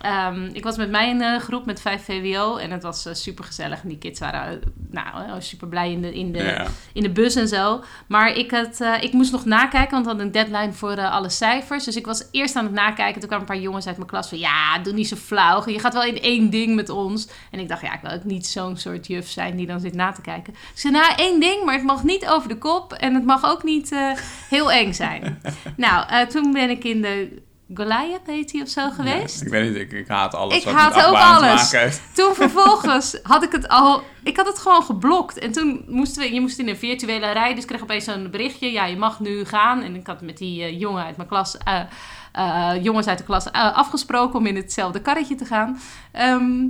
ehm, 0.00 0.44
ik 0.52 0.64
was 0.64 0.76
met 0.76 0.90
mijn 0.90 1.22
eh, 1.22 1.38
groep 1.38 1.66
met 1.66 1.80
5 1.80 2.04
VWO 2.04 2.56
en 2.56 2.70
het 2.70 2.82
was 2.82 3.08
super 3.12 3.44
gezellig. 3.44 3.82
En 3.82 3.88
die 3.88 3.98
kids 3.98 4.20
waren 4.20 4.60
eh, 4.62 4.68
nou, 4.90 5.40
super 5.42 5.68
blij 5.68 5.90
in 5.90 6.02
de, 6.02 6.14
in, 6.14 6.32
de, 6.32 6.38
Ja. 6.42 6.66
in 6.92 7.02
de 7.02 7.10
bus 7.10 7.34
en 7.34 7.48
zo. 7.48 7.82
Maar 8.06 8.36
ik, 8.36 8.50
had, 8.50 8.80
eh, 8.80 9.02
ik 9.02 9.12
moest 9.12 9.32
nog 9.32 9.44
nakijken, 9.44 9.90
want 9.90 10.02
we 10.02 10.08
hadden 10.08 10.26
een 10.26 10.32
deadline 10.32 10.72
voor 10.72 10.90
eh, 10.92 11.12
alle 11.12 11.28
cijfers. 11.28 11.84
Dus 11.84 11.96
ik 11.96 12.06
was 12.06 12.24
eerst 12.30 12.56
aan 12.56 12.64
het 12.64 12.72
nakijken. 12.72 13.20
Toen 13.20 13.28
kwamen 13.28 13.48
een 13.48 13.54
paar 13.54 13.62
jongens 13.62 13.86
uit 13.86 13.96
mijn 13.96 14.08
klas 14.08 14.28
van... 14.28 14.38
Ja, 14.38 14.78
doe 14.78 14.92
niet 14.92 15.08
zo 15.08 15.16
flauw. 15.16 15.68
Je 15.68 15.78
gaat 15.78 15.92
wel 15.92 16.04
in 16.04 16.20
één 16.20 16.50
ding 16.50 16.74
met 16.74 16.88
ons. 16.88 17.28
En 17.50 17.58
ik 17.58 17.68
dacht, 17.68 17.82
ja, 17.82 17.94
ik 17.94 18.00
wil 18.02 18.10
ook 18.10 18.24
niet 18.24 18.46
zo'n 18.46 18.76
soort 18.76 19.06
juf 19.06 19.28
zijn 19.28 19.56
die 19.56 19.66
dan 19.66 19.80
zit 19.80 19.94
na 19.94 20.12
te 20.12 20.20
kijken. 20.20 20.52
Dus 20.52 20.70
ik 20.72 20.78
zei, 20.78 20.92
nou, 20.92 21.14
één 21.16 21.40
ding, 21.40 21.64
maar 21.64 21.74
het 21.74 21.84
mag 21.84 22.04
niet 22.04 22.26
over 22.28 22.48
de 22.48 22.58
kop. 22.58 22.92
En 22.92 23.14
het 23.14 23.24
mag 23.24 23.44
ook 23.44 23.62
niet 23.62 23.92
eh, 23.92 24.10
heel 24.48 24.72
eng 24.72 24.92
zijn. 24.92 25.42
nou, 25.76 26.08
eh, 26.08 26.20
toen 26.20 26.52
ben 26.52 26.70
ik 26.70 26.84
in 26.84 27.02
de 27.02 27.42
Goliath 27.74 28.26
heet 28.26 28.52
hij 28.52 28.62
of 28.62 28.68
zo 28.68 28.90
geweest. 28.90 29.38
Ja, 29.40 29.46
ik 29.46 29.52
weet 29.52 29.68
niet, 29.68 29.80
ik, 29.80 29.92
ik 29.92 30.08
haat 30.08 30.34
alles 30.34 30.56
Ik 30.56 30.64
haat 30.64 31.06
ook 31.06 31.14
alles. 31.14 31.70
Toen 32.14 32.34
vervolgens 32.34 33.18
had 33.22 33.42
ik 33.42 33.52
het 33.52 33.68
al... 33.68 34.02
Ik 34.22 34.36
had 34.36 34.46
het 34.46 34.58
gewoon 34.58 34.82
geblokt. 34.82 35.38
En 35.38 35.52
toen 35.52 35.84
moesten 35.86 36.22
we... 36.22 36.34
Je 36.34 36.40
moest 36.40 36.58
in 36.58 36.68
een 36.68 36.76
virtuele 36.76 37.32
rij. 37.32 37.54
Dus 37.54 37.62
ik 37.62 37.68
kreeg 37.68 37.82
opeens 37.82 38.04
zo'n 38.04 38.30
berichtje. 38.30 38.72
Ja, 38.72 38.84
je 38.84 38.96
mag 38.96 39.20
nu 39.20 39.44
gaan. 39.44 39.82
En 39.82 39.94
ik 39.94 40.06
had 40.06 40.20
met 40.20 40.38
die 40.38 40.62
eh, 40.62 40.80
jongen 40.80 41.04
uit 41.04 41.16
mijn 41.16 41.28
klas... 41.28 41.56
eh, 41.58 42.82
jongens 42.82 43.06
uit 43.06 43.18
de 43.18 43.24
klas 43.24 43.52
afgesproken 43.52 44.38
om 44.38 44.46
in 44.46 44.56
hetzelfde 44.56 45.00
karretje 45.00 45.34
te 45.34 45.44
gaan. 45.44 45.80
Ehm, 46.12 46.66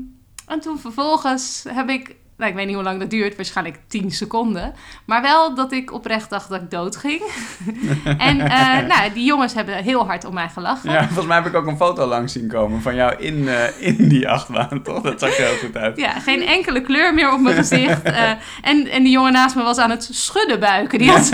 en 0.46 0.60
toen 0.60 0.78
vervolgens 0.78 1.64
heb 1.68 1.88
ik... 1.88 2.16
Nou, 2.42 2.54
ik 2.54 2.60
weet 2.60 2.66
niet 2.68 2.76
hoe 2.76 2.84
lang 2.84 3.00
dat 3.00 3.10
duurt. 3.10 3.36
Waarschijnlijk 3.36 3.78
10 3.88 4.10
seconden. 4.10 4.74
Maar 5.04 5.22
wel 5.22 5.54
dat 5.54 5.72
ik 5.72 5.92
oprecht 5.92 6.30
dacht 6.30 6.48
dat 6.48 6.60
ik 6.62 6.70
dood 6.70 6.96
ging. 6.96 7.22
en 8.28 8.40
eh, 8.40 8.86
nou, 8.86 9.12
die 9.12 9.24
jongens 9.24 9.54
hebben 9.54 9.74
heel 9.74 10.06
hard 10.06 10.24
om 10.24 10.34
mij 10.34 10.48
gelachen. 10.48 10.90
Ja, 10.90 11.04
volgens 11.04 11.26
mij 11.26 11.36
heb 11.36 11.46
ik 11.46 11.54
ook 11.54 11.66
een 11.66 11.76
foto 11.76 12.06
langs 12.06 12.32
zien 12.32 12.48
komen 12.48 12.82
van 12.82 12.94
jou 12.94 13.14
in, 13.18 13.48
eh, 13.48 13.86
in 13.88 14.08
die 14.08 14.28
achtbaan, 14.28 14.82
toch? 14.82 15.02
Dat 15.02 15.20
zag 15.20 15.38
er 15.38 15.46
heel 15.46 15.56
goed 15.56 15.76
uit. 15.76 15.96
Ja, 15.96 16.10
geen 16.20 16.42
enkele 16.46 16.82
kleur 16.82 17.14
meer 17.14 17.32
op 17.32 17.40
mijn 17.40 17.56
gezicht. 17.56 18.02
Eh, 18.12 18.30
en, 18.62 18.86
en 18.88 19.02
die 19.02 19.12
jongen 19.12 19.32
naast 19.32 19.56
me 19.56 19.62
was 19.62 19.78
aan 19.78 19.90
het 19.90 20.08
schudden 20.10 20.60
buiken. 20.60 20.98
Die 20.98 21.10
had, 21.10 21.30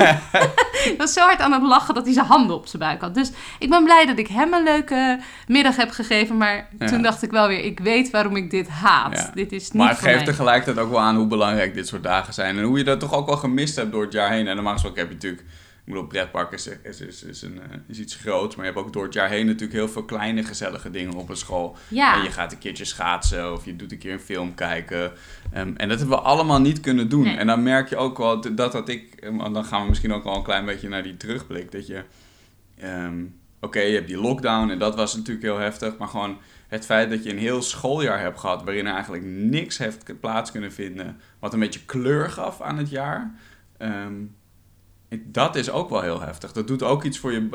was 0.99 1.13
zo 1.13 1.21
hard 1.21 1.41
aan 1.41 1.53
het 1.53 1.63
lachen 1.63 1.95
dat 1.95 2.05
hij 2.05 2.13
zijn 2.13 2.27
handen 2.27 2.57
op 2.57 2.67
zijn 2.67 2.83
buik 2.83 3.01
had. 3.01 3.15
Dus 3.15 3.31
ik 3.59 3.71
ben 3.71 3.85
blij 3.85 4.07
dat 4.07 4.19
ik 4.19 4.27
hem 4.29 4.53
een 4.53 4.63
leuke 4.63 5.19
middag 5.47 5.77
heb 5.77 5.91
gegeven. 5.91 6.37
Maar 6.37 6.69
Ja. 6.79 6.87
toen 6.87 7.03
dacht 7.03 7.23
ik 7.23 7.31
wel 7.31 7.49
weer, 7.49 7.65
ik 7.65 7.81
weet 7.81 8.11
waarom 8.11 8.37
ik 8.37 8.51
dit 8.51 8.69
haat. 8.69 9.17
Ja. 9.17 9.31
Dit 9.35 9.53
is 9.53 9.63
niet 9.63 9.83
Maar 9.83 9.89
het 9.89 9.99
geeft 9.99 10.25
tegelijkertijd 10.25 10.79
ook 10.79 10.91
wel 10.91 10.98
aan 10.99 11.17
hoe 11.17 11.27
belangrijk 11.27 11.75
dit 11.75 11.87
soort 11.87 12.03
dagen 12.03 12.35
zijn. 12.35 12.59
En 12.59 12.65
hoe 12.65 12.79
je 12.79 12.85
dat 12.85 13.01
toch 13.01 13.15
ook 13.15 13.27
wel 13.27 13.37
gemist 13.37 13.77
hebt 13.77 13.93
door 13.93 14.03
het 14.03 14.13
jaar 14.13 14.31
heen. 14.31 14.49
En 14.49 14.55
normaal 14.55 14.73
gesproken 14.73 14.99
heb 14.99 15.09
je 15.09 15.15
natuurlijk... 15.15 15.43
Ik 15.85 15.95
bedoel, 15.95 16.09
pretpark 16.09 16.53
is, 16.53 16.69
is, 16.83 17.01
is, 17.01 17.23
is, 17.23 17.43
een, 17.43 17.61
eh, 17.61 17.79
is 17.87 17.99
iets 17.99 18.15
groots. 18.15 18.57
Maar 18.57 18.67
je 18.67 18.73
hebt 18.73 18.85
ook 18.85 18.93
door 18.93 19.05
het 19.05 19.15
jaar 19.15 19.29
heen 19.29 19.47
natuurlijk 19.47 19.73
heel 19.73 19.89
veel 19.89 20.05
kleine 20.05 20.43
gezellige 20.45 20.91
dingen 20.91 21.15
op 21.15 21.29
een 21.29 21.37
school. 21.37 21.77
Ja, 21.89 22.17
En 22.17 22.23
je 22.23 22.31
gaat 22.31 22.53
een 22.53 22.59
keertje 22.59 22.85
schaatsen 22.85 23.53
of 23.53 23.65
je 23.65 23.77
doet 23.77 23.93
een 23.93 23.99
keer 23.99 24.13
een 24.13 24.21
film 24.21 24.55
kijken. 24.55 25.13
Ehm, 25.53 25.73
en 25.77 25.89
dat 25.89 25.99
hebben 25.99 26.17
we 26.17 26.23
allemaal 26.23 26.61
niet 26.61 26.81
kunnen 26.81 27.09
doen. 27.09 27.23
Nee. 27.23 27.37
En 27.37 27.47
dan 27.47 27.63
merk 27.63 27.89
je 27.89 27.97
ook 27.97 28.19
wel 28.19 28.41
dat, 28.41 28.73
dat 28.73 28.89
ik... 28.89 29.29
want 29.33 29.55
Dan 29.55 29.65
gaan 29.65 29.83
we 29.83 29.89
misschien 29.89 30.13
ook 30.13 30.25
wel 30.25 30.37
een 30.37 30.43
klein 30.43 30.65
beetje 30.65 30.89
naar 30.89 31.03
die 31.03 31.17
terugblik. 31.17 31.73
Dat 31.73 31.87
je... 31.87 32.03
ehm, 32.81 33.25
Oké, 33.61 33.81
je 33.81 33.95
hebt 33.95 34.07
die 34.07 34.21
lockdown 34.21 34.71
en 34.71 34.79
dat 34.79 34.95
was 34.95 35.15
natuurlijk 35.15 35.47
heel 35.47 35.59
heftig. 35.59 35.97
Maar 35.97 36.09
gewoon 36.09 36.39
het 36.69 36.85
feit 36.85 37.11
dat 37.11 37.25
je 37.25 37.31
een 37.31 37.39
heel 37.39 37.63
schooljaar 37.63 38.21
hebt 38.21 38.39
gehad... 38.39 38.63
waarin 38.65 38.87
er 38.87 38.95
eigenlijk 38.95 39.25
niks 39.25 39.79
heeft 39.79 40.21
plaats 40.21 40.51
kunnen 40.51 40.73
vinden... 40.73 41.21
wat 41.39 41.53
een 41.53 41.61
beetje 41.61 41.85
kleur 41.85 42.31
gaf 42.31 42.61
aan 42.61 42.79
het 42.79 42.91
jaar... 42.91 43.35
Ehm, 43.79 44.15
dat 45.25 45.57
is 45.57 45.71
ook 45.71 45.91
wel 45.91 46.01
heel 46.01 46.21
heftig. 46.21 46.53
Dat 46.53 46.67
doet 46.67 46.83
ook 46.83 47.05
iets 47.05 47.19
voor 47.19 47.33
je, 47.33 47.49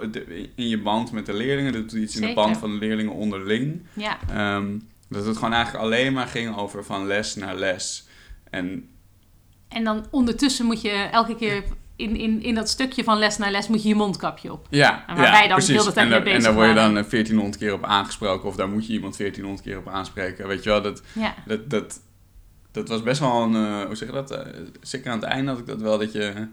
in 0.55 0.67
je 0.67 0.81
band 0.81 1.11
met 1.11 1.25
de 1.25 1.33
leerlingen. 1.33 1.73
Dat 1.73 1.89
doet 1.89 1.99
iets 1.99 2.15
in 2.15 2.27
de 2.27 2.33
band 2.33 2.57
van 2.57 2.69
de 2.69 2.77
leerlingen 2.77 3.13
onderling. 3.13 3.81
ja. 3.93 4.17
Ehm, 4.29 4.77
dat 5.09 5.25
het 5.25 5.37
gewoon 5.37 5.53
eigenlijk 5.53 5.83
alleen 5.83 6.13
maar 6.13 6.27
ging 6.27 6.57
over 6.57 6.83
van 6.83 7.07
les 7.07 7.35
naar 7.35 7.55
les. 7.55 8.07
En 8.49 8.89
En 9.67 9.83
dan 9.83 10.05
ondertussen 10.11 10.65
moet 10.65 10.81
je 10.81 10.89
elke 10.89 11.35
keer 11.35 11.63
in, 12.03 12.15
in, 12.15 12.41
in 12.41 12.55
dat 12.55 12.69
stukje 12.69 13.03
van 13.03 13.17
les 13.17 13.37
naar 13.37 13.51
les 13.51 13.67
moet 13.67 13.81
je 13.83 13.87
je 13.89 13.95
mondkapje 13.95 14.51
op. 14.51 14.67
ja, 14.69 15.03
En 15.07 15.15
waar 15.15 15.25
ja, 15.25 15.31
wij 15.31 15.47
dan 15.47 15.57
precies. 15.57 15.75
heel 15.83 15.93
en, 15.93 16.09
daar- 16.09 16.25
en 16.25 16.41
daar 16.41 16.53
word 16.53 16.67
je 16.67 16.73
dan 16.73 16.83
waren. 16.93 17.03
eh, 17.03 17.09
1400 17.09 17.57
keer 17.57 17.73
op 17.73 17.83
aangesproken. 17.83 18.49
Of 18.49 18.55
daar 18.55 18.69
moet 18.69 18.87
je 18.87 18.93
iemand 18.93 19.17
1400 19.17 19.67
keer 19.67 19.77
op 19.77 19.87
aanspreken. 19.87 20.47
Weet 20.47 20.63
je 20.63 20.69
wel, 20.69 20.81
dat, 20.81 21.01
Ja, 21.13 21.33
dat, 21.45 21.69
dat, 21.69 21.99
dat 22.71 22.87
was 22.89 23.03
best 23.03 23.19
wel 23.19 23.41
een... 23.41 23.55
eh, 23.55 23.85
hoe 23.85 23.95
zeg 23.95 24.07
je 24.07 24.13
dat? 24.13 24.31
Eh, 24.31 24.47
zeker 24.81 25.11
aan 25.11 25.19
het 25.19 25.29
einde 25.29 25.51
had 25.51 25.59
ik 25.59 25.67
dat 25.67 25.81
wel 25.81 25.97
dat 25.97 26.11
je... 26.11 26.47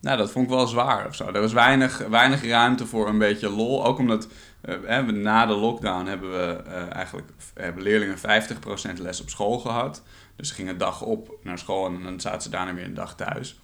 Nou, 0.00 0.16
dat 0.18 0.30
vond 0.30 0.44
ik 0.44 0.50
wel 0.54 0.66
zwaar 0.66 1.06
of 1.06 1.14
zo. 1.14 1.26
Er 1.26 1.40
was 1.40 1.52
weinig, 1.52 1.98
weinig 2.08 2.44
ruimte 2.46 2.86
voor 2.86 3.08
een 3.08 3.18
beetje 3.18 3.48
lol. 3.50 3.84
Ook 3.86 3.98
omdat 3.98 4.28
eh, 4.60 5.04
we, 5.04 5.12
na 5.12 5.46
de 5.46 5.54
lockdown 5.54 6.06
hebben 6.06 6.30
we 6.30 6.62
eh, 6.66 6.94
eigenlijk 6.94 7.28
hebben 7.54 7.82
leerlingen 7.82 8.16
50% 8.18 8.20
les 8.98 9.20
op 9.20 9.28
school 9.30 9.58
gehad. 9.58 10.02
Dus 10.36 10.48
ze 10.48 10.54
gingen 10.54 10.72
een 10.72 10.78
dag 10.78 11.02
op 11.02 11.34
naar 11.42 11.58
school 11.58 11.86
en 11.86 12.02
dan 12.02 12.20
zaten 12.20 12.42
ze 12.42 12.50
daarna 12.50 12.74
weer 12.74 12.84
een 12.84 12.94
dag 12.94 13.14
thuis. 13.16 13.60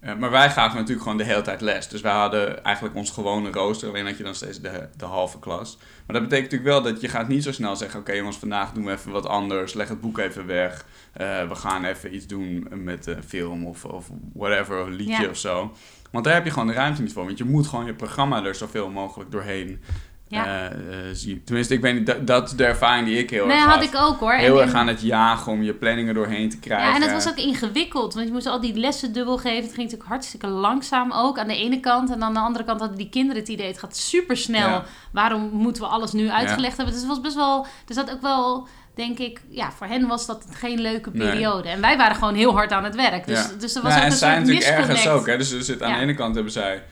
Eh, 0.00 0.14
maar 0.14 0.30
wij 0.30 0.50
gaven 0.50 0.74
natuurlijk 0.76 1.02
gewoon 1.02 1.18
de 1.18 1.24
hele 1.24 1.42
tijd 1.42 1.60
les. 1.60 1.88
Dus 1.88 2.00
wij 2.00 2.12
hadden 2.12 2.64
eigenlijk 2.64 2.96
ons 2.96 3.10
gewone 3.10 3.50
rooster. 3.50 3.88
Alleen 3.88 4.06
had 4.06 4.16
je 4.16 4.24
dan 4.24 4.34
steeds 4.34 4.60
de, 4.60 4.88
de 4.96 5.04
halve 5.04 5.38
klas. 5.38 5.76
Maar 6.06 6.20
dat 6.20 6.28
betekent 6.28 6.50
natuurlijk 6.52 6.82
wel 6.84 6.92
dat 6.92 7.00
je 7.00 7.08
gaat 7.08 7.28
niet 7.28 7.42
zo 7.42 7.52
snel 7.52 7.76
zeggen... 7.76 8.00
Oké 8.00 8.12
jongens, 8.12 8.36
vandaag 8.36 8.72
doen 8.72 8.84
we 8.84 8.92
even 8.92 9.12
wat 9.12 9.26
anders. 9.26 9.74
Leg 9.74 9.88
het 9.88 10.00
boek 10.00 10.18
even 10.18 10.46
weg. 10.46 10.86
Eh, 11.12 11.48
we 11.48 11.54
gaan 11.54 11.84
even 11.84 12.14
iets 12.14 12.26
doen 12.26 12.66
met 12.70 13.06
een 13.06 13.22
film 13.22 13.66
of, 13.66 13.84
of 13.84 14.10
whatever. 14.32 14.80
Of 14.80 14.86
een 14.86 14.94
liedje 14.94 15.22
Ja. 15.22 15.28
of 15.28 15.36
zo. 15.36 15.72
Want 16.10 16.24
daar 16.24 16.34
heb 16.34 16.44
je 16.44 16.50
gewoon 16.50 16.66
de 16.68 16.72
ruimte 16.74 17.02
niet 17.02 17.12
voor. 17.12 17.24
Want 17.24 17.38
je 17.38 17.44
moet 17.44 17.66
gewoon 17.66 17.86
je 17.86 17.94
programma 17.94 18.44
er 18.44 18.54
zoveel 18.54 18.90
mogelijk 18.90 19.30
doorheen 19.30 19.80
ja. 20.28 20.70
eh, 20.70 21.10
eh. 21.10 21.38
Tenminste, 21.44 21.74
ik 21.74 21.80
weet 21.80 21.94
niet, 21.94 22.06
dat, 22.06 22.26
dat 22.26 22.48
is 22.48 22.56
de 22.56 22.64
ervaring 22.64 23.06
die 23.06 23.18
ik 23.18 23.30
heel 23.30 23.46
nee, 23.46 23.56
erg 23.56 23.64
had 23.64 23.74
had. 23.74 23.84
ik 23.84 23.94
ook 23.96 24.20
hoor. 24.20 24.32
Heel 24.32 24.54
En- 24.56 24.62
erg 24.62 24.70
en- 24.72 24.78
aan 24.78 24.86
het 24.86 25.00
jagen 25.00 25.52
om 25.52 25.62
je 25.62 25.72
planningen 25.74 26.14
doorheen 26.14 26.50
te 26.50 26.58
krijgen. 26.58 26.88
Ja, 26.88 26.94
en 26.94 27.02
het 27.02 27.12
was 27.12 27.28
ook 27.28 27.36
ingewikkeld, 27.36 28.14
want 28.14 28.26
je 28.26 28.32
moest 28.32 28.46
al 28.46 28.60
die 28.60 28.74
lessen 28.74 29.12
dubbel 29.12 29.36
geven. 29.36 29.56
Het 29.56 29.64
ging 29.74 29.76
natuurlijk 29.76 30.08
hartstikke 30.08 30.46
langzaam 30.46 31.12
ook 31.12 31.38
aan 31.38 31.48
de 31.48 31.56
ene 31.56 31.80
kant. 31.80 32.10
En 32.10 32.22
aan 32.22 32.34
de 32.34 32.40
andere 32.40 32.64
kant 32.64 32.80
hadden 32.80 32.98
die 32.98 33.08
kinderen 33.08 33.40
het 33.42 33.50
idee, 33.50 33.66
het 33.66 33.78
gaat 33.78 33.96
super 33.96 34.36
snel. 34.36 34.68
Ja. 34.68 34.84
Waarom 35.12 35.48
moeten 35.52 35.82
we 35.82 35.88
alles 35.88 36.12
nu 36.12 36.30
uitgelegd 36.30 36.76
hebben? 36.76 36.94
Dus 36.94 37.02
het 37.02 37.12
was 37.12 37.20
best 37.20 37.34
wel, 37.36 37.66
dus 37.86 37.96
dat 37.96 38.10
ook 38.10 38.22
wel, 38.22 38.68
denk 38.94 39.18
ik, 39.18 39.40
ja, 39.48 39.72
voor 39.72 39.86
hen 39.86 40.06
was 40.06 40.26
dat 40.26 40.44
geen 40.52 40.80
leuke 40.80 41.10
Nee. 41.12 41.28
periode. 41.30 41.68
En 41.68 41.80
wij 41.80 41.96
waren 41.96 42.16
gewoon 42.16 42.34
heel 42.34 42.52
hard 42.52 42.72
aan 42.72 42.84
het 42.84 42.94
werk. 42.94 43.26
Dus, 43.26 43.38
Ja. 43.38 43.50
dus 43.58 43.74
er 43.74 43.82
was 43.82 43.90
Nou, 43.92 43.94
ook 44.04 44.06
en 44.06 44.12
een 44.12 44.18
zij 44.18 44.34
soort 44.34 44.46
natuurlijk 44.46 44.78
ergens 44.78 45.08
ook. 45.08 45.26
Hè? 45.26 45.36
Dus 45.36 45.50
er 45.50 45.62
zit, 45.62 45.82
aan 45.82 45.90
Ja. 45.90 45.96
de 45.96 46.02
ene 46.02 46.14
kant 46.14 46.34
hebben 46.34 46.52
zij... 46.52 46.82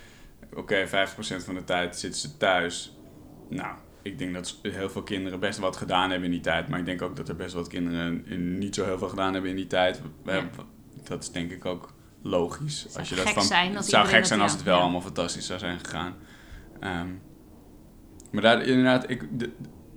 Oké, 0.56 0.86
50% 0.86 1.44
van 1.44 1.54
de 1.54 1.64
tijd 1.64 1.98
zitten 1.98 2.20
ze 2.20 2.36
thuis. 2.36 2.92
Nou, 3.48 3.74
ik 4.02 4.18
denk 4.18 4.34
dat 4.34 4.58
heel 4.62 4.90
veel 4.90 5.02
kinderen 5.02 5.40
best 5.40 5.58
wat 5.58 5.76
gedaan 5.76 6.08
hebben 6.10 6.24
in 6.26 6.34
die 6.34 6.40
tijd. 6.40 6.68
Maar 6.68 6.78
ik 6.78 6.84
denk 6.84 7.02
ook 7.02 7.16
dat 7.16 7.28
er 7.28 7.36
best 7.36 7.54
wat 7.54 7.68
kinderen 7.68 8.26
in- 8.26 8.58
niet 8.58 8.74
zo 8.74 8.84
heel 8.84 8.98
veel 8.98 9.08
gedaan 9.08 9.32
hebben 9.32 9.50
in 9.50 9.56
die 9.56 9.66
tijd. 9.66 10.00
Ja. 10.24 10.44
Dat 11.04 11.22
is 11.22 11.30
denk 11.30 11.50
ik 11.50 11.64
ook 11.64 11.92
logisch. 12.22 12.80
zou 12.86 12.98
als 12.98 13.08
je 13.08 13.14
dat 13.14 13.24
gek 13.24 13.34
van, 13.34 13.42
zijn 13.42 13.76
als 13.76 13.86
het 13.86 13.94
zou 13.94 14.06
gek 14.06 14.24
zijn 14.26 14.38
dat- 14.38 14.48
als 14.48 14.56
het 14.56 14.66
wel 14.66 14.76
ja. 14.76 14.82
allemaal 14.82 15.00
fantastisch 15.00 15.46
zou 15.46 15.58
zijn 15.58 15.78
gegaan. 15.78 16.14
Ehm, 16.80 17.08
maar 18.32 18.42
daar 18.42 18.62
inderdaad... 18.62 19.10
Ik, 19.10 19.38
de- 19.38 19.50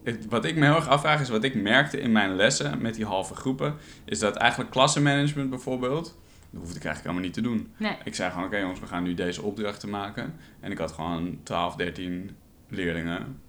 het- 0.04 0.25
wat 0.25 0.46
ik 0.46 0.56
me 0.56 0.66
heel 0.66 0.75
erg 0.75 0.88
afvraag 0.88 1.22
is 1.22 1.30
wat 1.30 1.44
ik 1.44 1.56
merkte 1.56 2.00
in 2.00 2.12
mijn 2.12 2.36
lessen 2.36 2.82
met 2.82 2.96
die 2.96 3.06
halve 3.06 3.34
groepen. 3.36 3.75
Is 4.06 4.20
dat 4.20 4.36
eigenlijk 4.36 4.72
klassenmanagement 4.72 5.50
bijvoorbeeld... 5.50 6.18
Dat 6.50 6.62
hoefde 6.62 6.77
ik 6.77 6.86
eigenlijk 6.86 7.00
helemaal 7.04 7.24
niet 7.24 7.34
te 7.34 7.42
doen. 7.42 7.74
Nee. 7.77 7.98
Ik 8.04 8.16
zei 8.16 8.32
gewoon, 8.32 8.46
oké 8.46 8.58
jongens, 8.58 8.80
we 8.80 8.88
gaan 8.88 9.04
nu 9.04 9.13
deze 9.13 9.42
opdrachten 9.42 9.89
maken. 9.89 10.34
En 10.60 10.72
ik 10.72 10.77
had 10.77 10.92
gewoon 10.92 11.39
12, 11.44 11.75
13 11.75 12.36
leerlingen. 12.70 13.42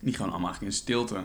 Die 0.00 0.14
gewoon 0.14 0.30
allemaal 0.30 0.48
eigenlijk 0.48 0.74
in 0.76 0.80
stilte 0.82 1.16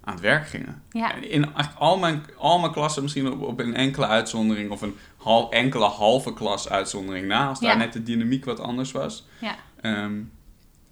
aan 0.00 0.14
het 0.14 0.20
werk 0.20 0.46
gingen. 0.48 0.82
Ja. 0.90 1.14
In 1.14 1.54
al 1.78 1.98
mijn, 1.98 2.22
al 2.36 2.58
mijn 2.58 2.72
klassen, 2.72 3.02
misschien 3.02 3.32
op, 3.32 3.42
op 3.42 3.60
een 3.60 3.74
enkele 3.74 4.06
uitzondering... 4.06 4.70
of 4.70 4.82
een 4.82 4.96
hal, 5.16 5.50
enkele 5.52 5.84
halve 5.84 6.32
klas 6.34 6.68
uitzondering 6.68 7.26
na... 7.26 7.48
als 7.48 7.60
daar 7.60 7.70
Ja. 7.72 7.76
net 7.78 7.92
de 7.92 8.02
dynamiek 8.02 8.44
wat 8.44 8.60
anders 8.60 8.92
was. 8.92 9.26
Ja. 9.40 9.56
Ehm, 9.80 10.20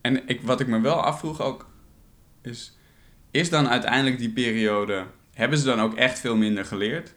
en 0.01 0.29
ik, 0.29 0.41
wat 0.43 0.61
ik 0.61 0.67
me 0.67 0.81
wel 0.81 1.03
afvroeg 1.03 1.41
ook... 1.41 1.69
is, 2.43 2.77
is 3.31 3.51
dan 3.51 3.69
uiteindelijk 3.69 4.19
die 4.19 4.31
periode... 4.31 5.05
hebben 5.33 5.59
ze 5.59 5.65
dan 5.65 5.81
ook 5.81 5.95
echt 5.95 6.19
veel 6.19 6.37
minder 6.37 6.65
geleerd? 6.65 7.15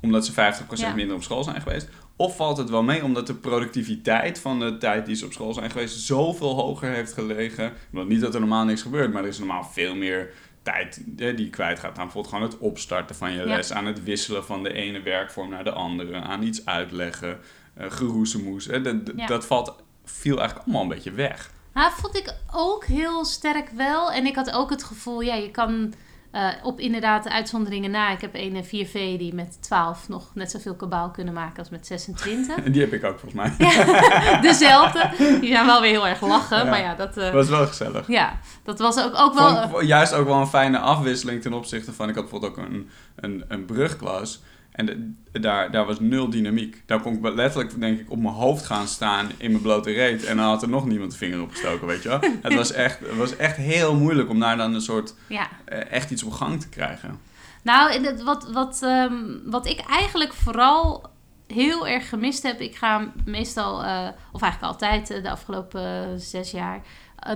Omdat 0.00 0.26
ze 0.26 0.32
50% 0.32 0.34
Ja. 0.74 0.94
minder 0.94 1.16
op 1.16 1.22
school 1.22 1.44
zijn 1.44 1.60
geweest? 1.62 1.88
Of 2.16 2.36
valt 2.36 2.56
het 2.56 2.70
wel 2.70 2.82
mee 2.82 3.04
omdat 3.04 3.26
de 3.26 3.34
productiviteit 3.34 4.38
van 4.38 4.58
de 4.60 4.76
tijd 4.78 5.06
die 5.06 5.14
ze 5.16 5.24
op 5.24 5.32
school 5.32 5.52
zijn 5.54 5.70
geweest 5.70 5.98
zoveel 6.00 6.54
hoger 6.54 6.90
heeft 6.90 7.12
gelegen? 7.12 7.72
Niet 7.90 8.20
dat 8.20 8.34
er 8.34 8.40
normaal 8.40 8.64
niks 8.64 8.82
gebeurt, 8.82 9.12
maar 9.12 9.22
er 9.22 9.28
is 9.28 9.38
normaal 9.38 9.64
veel 9.64 9.94
meer 9.94 10.32
tijd 10.62 11.02
die 11.14 11.50
kwijtgaat 11.50 11.98
aan 11.98 12.04
bijvoorbeeld 12.04 12.34
gewoon 12.34 12.48
het 12.50 12.58
opstarten 12.58 13.16
van 13.16 13.32
je 13.32 13.38
Ja. 13.38 13.44
les, 13.44 13.72
aan 13.72 13.86
het 13.86 14.02
wisselen 14.04 14.44
van 14.44 14.62
de 14.62 14.72
ene 14.72 15.02
werkvorm 15.02 15.50
naar 15.50 15.64
de 15.64 15.72
andere, 15.72 16.20
aan 16.20 16.42
iets 16.42 16.66
uitleggen, 16.66 17.38
eh 17.74 17.90
geroezemoes. 17.90 18.64
Dat, 18.64 18.96
Ja. 19.16 19.40
valt, 19.40 19.74
viel 20.04 20.36
eigenlijk 20.38 20.66
allemaal 20.66 20.82
een 20.82 20.88
beetje 20.96 21.12
weg. 21.12 21.50
Nou, 21.74 21.92
vond 21.96 22.16
ik 22.16 22.34
ook 22.52 22.84
heel 22.84 23.24
sterk 23.24 23.68
wel. 23.70 24.12
En 24.12 24.26
ik 24.26 24.34
had 24.34 24.52
ook 24.52 24.70
het 24.70 24.84
gevoel, 24.84 25.20
ja, 25.20 25.34
je 25.34 25.50
kan 25.50 25.94
eh, 26.34 26.48
op 26.62 26.80
inderdaad 26.80 27.22
de 27.22 27.30
uitzonderingen 27.30 27.90
na. 27.90 28.10
Ik 28.10 28.20
heb 28.20 28.34
een 28.34 28.64
4V 28.64 28.92
die 28.92 29.34
met 29.34 29.62
12 29.62 30.08
nog 30.08 30.30
net 30.34 30.50
zoveel 30.50 30.74
kabaal 30.74 31.10
kunnen 31.10 31.34
maken 31.34 31.58
als 31.58 31.68
met 31.68 31.86
26. 31.86 32.56
En 32.56 32.72
die 32.72 32.80
heb 32.80 32.92
ik 32.92 33.04
ook 33.04 33.18
volgens 33.18 33.34
mij. 33.34 33.70
Dezelfde. 34.50 35.10
Die 35.40 35.52
zijn 35.52 35.66
wel 35.66 35.80
weer 35.80 35.90
heel 35.90 36.06
erg 36.06 36.20
lachen. 36.20 36.56
Ja. 36.56 36.64
Maar 36.64 36.80
ja, 36.80 36.94
dat, 36.94 37.16
eh, 37.16 37.32
was 37.32 37.48
wel 37.48 37.66
gezellig. 37.66 38.08
ja, 38.08 38.38
dat 38.64 38.78
was 38.78 39.04
ook, 39.04 39.14
ook 39.16 39.34
wel... 39.34 39.68
Vond 39.68 39.82
ik 39.82 39.88
juist 39.88 40.12
ook 40.12 40.26
wel 40.26 40.40
een 40.40 40.46
fijne 40.46 40.78
afwisseling 40.78 41.42
ten 41.42 41.52
opzichte 41.52 41.92
van... 41.92 42.08
Ik 42.08 42.14
had 42.14 42.30
bijvoorbeeld 42.30 42.58
ook 42.58 42.64
een, 42.64 42.90
een, 43.16 43.44
een 43.48 43.64
brugklas. 43.64 44.42
En 44.74 44.86
de- 44.86 45.40
daar, 45.40 45.70
daar 45.70 45.86
was 45.86 46.00
nul 46.00 46.30
dynamiek. 46.30 46.82
Daar 46.86 47.00
kon 47.00 47.14
ik 47.14 47.34
letterlijk, 47.34 47.80
denk 47.80 48.00
ik, 48.00 48.10
op 48.10 48.18
mijn 48.18 48.34
hoofd 48.34 48.66
gaan 48.66 48.86
staan 48.86 49.30
in 49.36 49.50
mijn 49.50 49.62
blote 49.62 49.92
reet. 49.92 50.24
En 50.24 50.36
dan 50.36 50.46
had 50.46 50.62
er 50.62 50.68
nog 50.68 50.86
niemand 50.86 51.10
de 51.10 51.16
vinger 51.16 51.42
opgestoken, 51.42 51.86
weet 51.86 52.02
je 52.02 52.08
wel. 52.08 52.20
Het 52.42 52.54
was 52.54 52.72
echt, 52.72 52.98
het 52.98 53.16
was 53.16 53.36
echt 53.36 53.56
heel 53.56 53.94
moeilijk 53.94 54.28
om 54.28 54.40
daar 54.40 54.56
dan 54.56 54.74
een 54.74 54.80
soort... 54.80 55.14
ja. 55.28 55.48
eh, 55.64 55.92
echt 55.92 56.10
iets 56.10 56.22
op 56.22 56.32
gang 56.32 56.60
te 56.60 56.68
krijgen. 56.68 57.18
Nou, 57.62 58.14
wat, 58.24 58.50
wat, 58.52 58.82
ehm, 58.82 59.14
wat 59.44 59.66
ik 59.66 59.80
eigenlijk 59.80 60.32
vooral 60.32 61.10
heel 61.46 61.86
erg 61.88 62.08
gemist 62.08 62.42
heb. 62.42 62.60
Ik 62.60 62.76
ga 62.76 63.12
meestal, 63.24 63.84
eh, 63.84 64.08
of 64.32 64.42
eigenlijk 64.42 64.72
altijd 64.72 65.10
eh, 65.10 65.22
de 65.22 65.30
afgelopen 65.30 66.20
zes 66.20 66.50
jaar, 66.50 66.82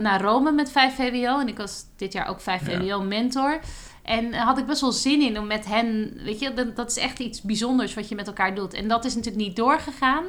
naar 0.00 0.20
Rome 0.22 0.52
met 0.52 0.70
5 0.70 0.94
VWO. 0.94 1.40
En 1.40 1.48
ik 1.48 1.56
was 1.56 1.84
dit 1.96 2.12
jaar 2.12 2.28
ook 2.28 2.40
5 2.40 2.66
Ja. 2.70 2.78
VWO 2.80 3.00
mentor. 3.02 3.58
En 4.02 4.34
had 4.34 4.58
ik 4.58 4.66
best 4.66 4.80
wel 4.80 4.92
zin 4.92 5.20
in 5.20 5.38
om 5.38 5.46
met 5.46 5.66
hen, 5.66 6.12
weet 6.24 6.38
je, 6.40 6.52
dat, 6.54 6.76
dat 6.76 6.90
is 6.90 6.96
echt 6.96 7.18
iets 7.18 7.42
bijzonders 7.42 7.94
wat 7.94 8.08
je 8.08 8.14
met 8.14 8.26
elkaar 8.26 8.54
doet. 8.54 8.74
En 8.74 8.88
dat 8.88 9.04
is 9.04 9.14
natuurlijk 9.14 9.44
niet 9.44 9.56
doorgegaan. 9.56 10.24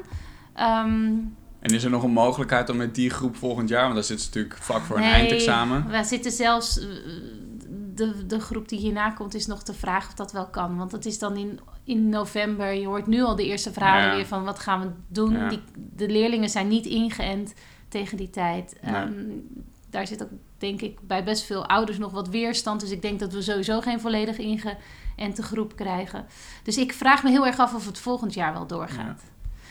Ehm, 0.53 1.11
En 1.59 1.73
is 1.73 1.83
er 1.83 1.89
nog 1.89 2.03
een 2.03 2.11
mogelijkheid 2.11 2.69
om 2.69 2.77
met 2.77 2.95
die 2.95 3.09
groep 3.09 3.35
volgend 3.35 3.69
jaar, 3.69 3.81
want 3.83 3.93
daar 3.95 4.03
zit 4.03 4.19
ze 4.21 4.25
natuurlijk 4.27 4.57
vlak 4.57 4.81
voor 4.81 4.95
een 4.95 5.01
Nee, 5.01 5.11
eindexamen. 5.11 5.89
We 5.89 6.03
zitten 6.03 6.31
zelfs. 6.31 6.79
eh, 6.79 6.85
De, 7.95 8.25
de 8.25 8.39
groep 8.39 8.69
die 8.69 8.79
hierna 8.79 9.09
komt, 9.11 9.33
is 9.33 9.45
nog 9.47 9.63
te 9.63 9.73
vragen 9.73 10.09
of 10.09 10.15
dat 10.15 10.31
wel 10.31 10.47
kan. 10.47 10.77
Want 10.77 10.91
dat 10.91 11.05
is 11.05 11.19
dan 11.19 11.37
in, 11.37 11.59
in 11.83 12.09
november. 12.09 12.73
Je 12.73 12.85
hoort 12.87 13.07
nu 13.07 13.21
al 13.23 13.35
de 13.35 13.45
eerste 13.45 13.71
verhalen 13.73 14.09
Ja. 14.09 14.15
weer 14.15 14.25
van 14.25 14.43
wat 14.43 14.59
gaan 14.59 14.81
we 14.81 14.87
doen. 15.07 15.31
Ja. 15.33 15.49
Die, 15.49 15.61
de 15.95 16.07
leerlingen 16.09 16.49
zijn 16.49 16.67
niet 16.67 16.85
ingeënt 16.85 17.53
tegen 17.89 18.17
die 18.17 18.29
tijd. 18.29 18.75
Nee. 18.81 18.93
Ehm, 18.93 19.11
daar 19.89 20.07
zit 20.07 20.23
ook, 20.23 20.29
denk 20.57 20.81
ik, 20.81 20.99
bij 21.07 21.23
best 21.23 21.43
veel 21.45 21.65
ouders 21.67 21.97
nog 21.97 22.11
wat 22.11 22.27
weerstand. 22.29 22.79
Dus 22.81 22.91
ik 22.91 23.01
denk 23.01 23.19
dat 23.19 23.33
we 23.33 23.41
sowieso 23.41 23.81
geen 23.81 23.99
volledig 23.99 24.37
ingeënte 24.37 25.43
groep 25.43 25.75
krijgen. 25.75 26.25
Dus 26.63 26.77
ik 26.77 26.93
vraag 26.93 27.23
me 27.23 27.29
heel 27.29 27.45
erg 27.45 27.57
af 27.59 27.73
of 27.73 27.85
het 27.85 27.99
volgend 27.99 28.33
jaar 28.33 28.53
wel 28.53 28.67
doorgaat. 28.67 29.21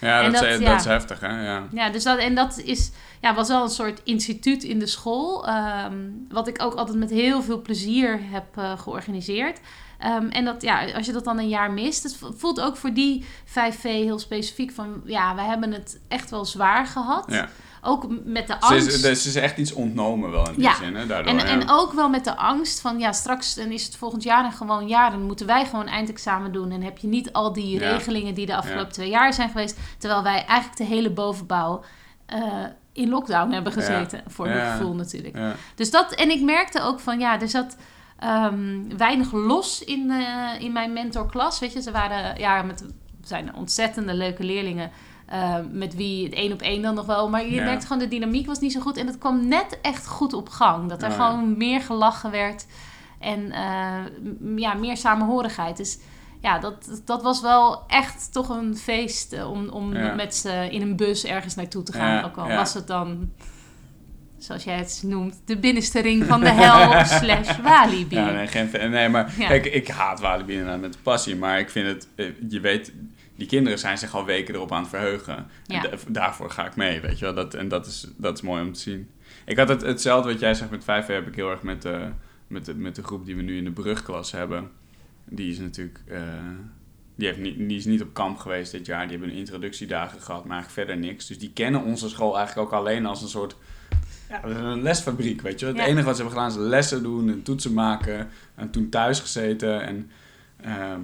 Ja, 0.00 0.22
dat, 0.22 0.32
dat- 0.32 0.42
is, 0.42 0.58
ja. 0.58 0.70
dat 0.70 0.80
is 0.80 0.84
heftig, 0.86 1.20
hè? 1.20 1.42
Ja. 1.44 1.66
Ja, 1.72 1.90
dus 1.90 2.02
dat, 2.02 2.18
en 2.18 2.34
dat 2.34 2.58
is, 2.58 2.90
ja, 3.20 3.34
was 3.34 3.48
wel 3.48 3.62
een 3.62 3.68
soort 3.68 4.00
instituut 4.04 4.62
in 4.64 4.78
de 4.78 4.86
school. 4.86 5.46
ehm, 5.46 5.96
wat 6.28 6.48
ik 6.48 6.62
ook 6.62 6.74
altijd 6.74 6.98
met 6.98 7.10
heel 7.10 7.42
veel 7.42 7.62
plezier 7.62 8.18
heb 8.22 8.44
eh, 8.56 8.78
georganiseerd. 8.78 9.60
Ehm, 9.98 10.26
en 10.28 10.44
dat, 10.44 10.62
ja, 10.62 10.92
als 10.92 11.06
je 11.06 11.12
dat 11.12 11.24
dan 11.24 11.38
een 11.38 11.48
jaar 11.48 11.70
mist, 11.72 12.02
het 12.02 12.18
voelt 12.36 12.60
ook 12.60 12.76
voor 12.76 12.92
die 12.92 13.24
5V 13.44 13.82
heel 13.82 14.18
specifiek 14.18 14.70
van, 14.72 15.02
ja, 15.04 15.34
wij 15.34 15.44
hebben 15.46 15.72
het 15.72 16.00
echt 16.08 16.30
wel 16.30 16.44
zwaar 16.44 16.86
gehad. 16.86 17.24
Ja. 17.30 17.48
Ook 17.88 18.06
met 18.24 18.46
de 18.46 18.52
Ze 18.52 18.66
angst. 18.66 19.04
is, 19.04 19.22
ze 19.22 19.28
is 19.28 19.34
echt 19.34 19.58
iets 19.58 19.72
ontnomen 19.72 20.30
wel 20.30 20.46
in 20.48 20.54
die 20.54 20.62
Ja. 20.62 20.74
zin, 20.74 20.96
hè? 20.96 21.06
Daardoor, 21.06 21.32
En, 21.32 21.38
ja. 21.38 21.44
en 21.44 21.70
ook 21.70 21.92
wel 21.92 22.08
met 22.08 22.24
de 22.24 22.36
angst 22.36 22.80
van, 22.80 22.98
ja, 22.98 23.12
straks 23.12 23.54
dan 23.54 23.70
is 23.70 23.84
het 23.84 23.96
volgend 23.96 24.22
jaar 24.22 24.44
een 24.44 24.52
gewoon 24.52 24.88
jaar. 24.88 25.10
Dan 25.10 25.22
moeten 25.22 25.46
wij 25.46 25.66
gewoon 25.66 25.86
eindexamen 25.86 26.52
doen. 26.52 26.70
En 26.70 26.82
heb 26.82 26.98
je 26.98 27.06
niet 27.06 27.32
al 27.32 27.52
die 27.52 27.80
Ja. 27.80 27.90
regelingen 27.90 28.34
die 28.34 28.46
de 28.46 28.56
afgelopen 28.56 28.92
twee 28.92 29.08
jaar 29.08 29.32
zijn 29.32 29.48
geweest. 29.50 29.78
Terwijl 29.98 30.22
wij 30.22 30.44
eigenlijk 30.44 30.76
de 30.76 30.84
hele 30.84 31.10
bovenbouw 31.10 31.82
eh, 32.26 32.40
in 32.92 33.08
lockdown 33.08 33.50
hebben 33.52 33.72
gezeten. 33.72 34.22
Voor 34.26 34.46
mijn 34.48 34.70
gevoel 34.72 34.94
natuurlijk. 34.94 35.36
Dus 35.74 35.90
dat, 35.90 36.12
en 36.14 36.30
ik 36.30 36.40
merkte 36.42 36.80
ook 36.82 37.00
van, 37.00 37.18
ja, 37.18 37.40
er 37.40 37.48
zat 37.48 37.76
ehm, 38.18 38.96
weinig 38.96 39.32
los 39.32 39.84
in, 39.84 40.10
eh, 40.10 40.60
in 40.64 40.72
mijn 40.72 40.92
mentorklas. 40.92 41.58
Weet 41.58 41.72
je, 41.72 41.82
ze 41.82 41.90
waren, 41.90 42.38
ja, 42.38 42.62
met, 42.62 42.84
zijn 43.24 43.54
ontzettende 43.54 44.14
leuke 44.14 44.44
leerlingen. 44.44 44.90
Eh, 45.28 45.54
met 45.72 45.94
wie 45.94 46.24
het 46.24 46.32
één 46.34 46.52
op 46.52 46.62
één 46.62 46.82
dan 46.82 46.94
nog 46.94 47.06
wel. 47.06 47.28
Maar 47.28 47.44
je 47.44 47.50
Ja. 47.54 47.64
merkte 47.64 47.86
gewoon, 47.86 48.02
de 48.02 48.08
dynamiek 48.08 48.46
was 48.46 48.58
niet 48.58 48.72
zo 48.72 48.80
goed. 48.80 48.96
En 48.96 49.06
het 49.06 49.18
kwam 49.18 49.48
net 49.48 49.78
echt 49.82 50.06
goed 50.06 50.32
op 50.32 50.48
gang. 50.48 50.88
Dat 50.88 51.02
er 51.02 51.10
Oh, 51.10 51.16
ja. 51.16 51.24
gewoon 51.28 51.56
meer 51.56 51.80
gelachen 51.80 52.30
werd. 52.30 52.66
En 53.18 53.52
eh, 53.52 53.96
ja, 54.56 54.74
meer 54.74 54.96
samenhorigheid. 54.96 55.76
Dus 55.76 55.98
ja, 56.40 56.58
dat, 56.58 57.02
dat 57.04 57.22
was 57.22 57.40
wel 57.40 57.82
echt 57.86 58.32
toch 58.32 58.48
een 58.48 58.76
feest 58.76 59.32
eh, 59.32 59.50
om, 59.50 59.68
om 59.68 59.94
Ja. 59.96 60.14
met 60.14 60.34
ze 60.34 60.68
in 60.70 60.82
een 60.82 60.96
bus 60.96 61.24
ergens 61.24 61.54
naartoe 61.54 61.82
te 61.82 61.92
gaan. 61.92 62.24
Ook 62.24 62.36
al 62.36 62.48
was 62.48 62.74
het 62.74 62.86
dan, 62.86 63.30
zoals 64.38 64.64
jij 64.64 64.76
het 64.76 65.02
noemt, 65.06 65.40
de 65.44 65.56
binnenste 65.58 66.00
ring 66.00 66.24
van 66.24 66.40
de 66.40 66.50
hel 66.62 67.04
slash 67.04 67.60
Walibi. 67.60 68.14
Ja, 68.16 68.30
nee, 68.30 68.46
geen, 68.46 68.70
nee 68.90 69.08
maar 69.08 69.32
kijk, 69.38 69.66
ik 69.66 69.88
haat 69.88 70.20
Walibi 70.20 70.52
inderdaad 70.52 70.80
met 70.80 71.02
passie, 71.02 71.36
maar 71.36 71.58
ik 71.58 71.70
vind 71.70 71.86
het, 71.86 72.08
je 72.48 72.60
weet, 72.60 72.92
die 73.38 73.46
kinderen 73.46 73.78
zijn 73.78 73.98
zich 73.98 74.14
al 74.14 74.24
weken 74.24 74.54
erop 74.54 74.72
aan 74.72 74.80
het 74.80 74.88
verheugen. 74.90 75.46
Ja. 75.66 75.82
En 75.84 75.90
da- 75.90 75.96
daarvoor 76.08 76.50
ga 76.50 76.66
ik 76.66 76.76
mee, 76.76 77.00
weet 77.00 77.18
je 77.18 77.24
wel, 77.24 77.34
dat, 77.34 77.54
en 77.54 77.68
dat 77.68 77.86
is, 77.86 78.06
dat 78.16 78.34
is 78.36 78.42
mooi 78.42 78.62
om 78.62 78.72
te 78.72 78.80
zien. 78.80 79.10
Ik 79.44 79.56
had 79.58 79.68
het, 79.68 79.82
hetzelfde 79.82 80.30
wat 80.30 80.40
jij 80.40 80.54
zegt 80.54 80.70
met 80.70 80.84
5 80.84 81.06
heb 81.06 81.26
ik 81.26 81.34
heel 81.34 81.50
erg 81.50 81.62
met 81.62 81.82
de, 81.82 82.08
met, 82.46 82.64
de, 82.64 82.74
met 82.74 82.94
de 82.94 83.02
groep 83.02 83.26
die 83.26 83.36
we 83.36 83.42
nu 83.42 83.56
in 83.56 83.64
de 83.64 83.70
brugklas 83.72 84.32
hebben. 84.32 84.70
Die 85.24 85.50
is 85.50 85.58
natuurlijk, 85.58 86.00
eh, 86.06 86.20
die, 87.14 87.26
heeft 87.26 87.38
niet, 87.38 87.56
die 87.68 87.76
is 87.78 87.84
niet 87.84 88.02
op 88.02 88.14
kamp 88.14 88.38
geweest 88.38 88.72
dit 88.72 88.86
jaar, 88.86 89.02
die 89.02 89.10
hebben 89.16 89.28
een 89.30 89.40
introductiedagen 89.40 90.20
gehad, 90.20 90.44
maar 90.44 90.56
eigenlijk 90.56 90.88
verder 90.88 91.08
niks. 91.10 91.26
Dus 91.26 91.38
die 91.38 91.52
kennen 91.52 91.82
onze 91.82 92.08
school 92.08 92.36
eigenlijk 92.36 92.66
ook 92.72 92.78
alleen 92.80 93.06
als 93.06 93.22
een 93.22 93.28
soort 93.28 93.56
ja, 94.28 94.44
een 94.44 94.82
lesfabriek, 94.82 95.40
weet 95.40 95.60
je. 95.60 95.66
wel. 95.66 95.74
Het 95.74 95.84
Ja. 95.84 95.88
enige 95.90 96.06
wat 96.06 96.16
ze 96.16 96.22
hebben 96.22 96.42
gedaan 96.42 96.60
is 96.62 96.68
lessen 96.68 97.02
doen 97.02 97.28
en 97.30 97.42
toetsen 97.42 97.72
maken. 97.72 98.28
En 98.54 98.70
toen 98.70 98.88
thuis 98.88 99.20
gezeten. 99.20 99.82
En 99.82 100.10
ehm, 100.60 101.00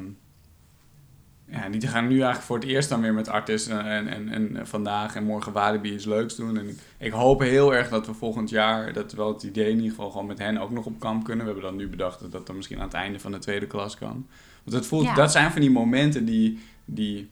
ja, 1.55 1.69
die 1.69 1.89
gaan 1.89 2.07
nu 2.07 2.15
eigenlijk 2.15 2.43
voor 2.43 2.57
het 2.59 2.65
eerst 2.65 2.89
dan 2.89 3.01
weer 3.01 3.15
met 3.15 3.29
Artis 3.29 3.67
en, 3.67 3.87
en, 3.87 4.09
en, 4.09 4.57
en 4.57 4.67
vandaag 4.67 5.15
en 5.15 5.25
morgen 5.25 5.53
Walibi 5.53 5.93
iets 5.95 6.05
leuks 6.05 6.37
doen. 6.37 6.59
En 6.59 6.69
ik, 6.69 6.79
ik 6.99 7.13
hoop 7.13 7.41
heel 7.41 7.75
erg 7.75 7.89
dat 7.89 8.07
we 8.07 8.15
volgend 8.15 8.51
jaar, 8.51 8.93
dat 8.93 9.13
wel 9.13 9.33
het 9.33 9.43
idee 9.43 9.71
in 9.71 9.77
ieder 9.77 9.91
geval 9.91 10.11
gewoon 10.11 10.27
met 10.27 10.39
hen 10.39 10.59
ook 10.59 10.71
nog 10.71 10.87
op 10.87 11.01
kamp 11.01 11.25
kunnen. 11.25 11.47
We 11.47 11.53
hebben 11.53 11.71
dan 11.71 11.79
nu 11.81 11.89
bedacht 11.89 12.21
dat 12.21 12.33
dat 12.33 12.47
dan 12.47 12.57
misschien 12.57 12.79
aan 12.79 12.85
het 12.85 12.95
einde 12.95 13.21
van 13.21 13.33
de 13.33 13.39
tweede 13.39 13.67
klas 13.67 13.99
kan. 13.99 14.27
Want 14.65 14.77
het 14.77 14.87
voelt, 14.87 15.05
Ja. 15.05 15.15
dat 15.15 15.33
zijn 15.33 15.51
van 15.51 15.61
die 15.61 15.71
momenten 15.71 16.25
die, 16.25 16.59
die 16.85 17.31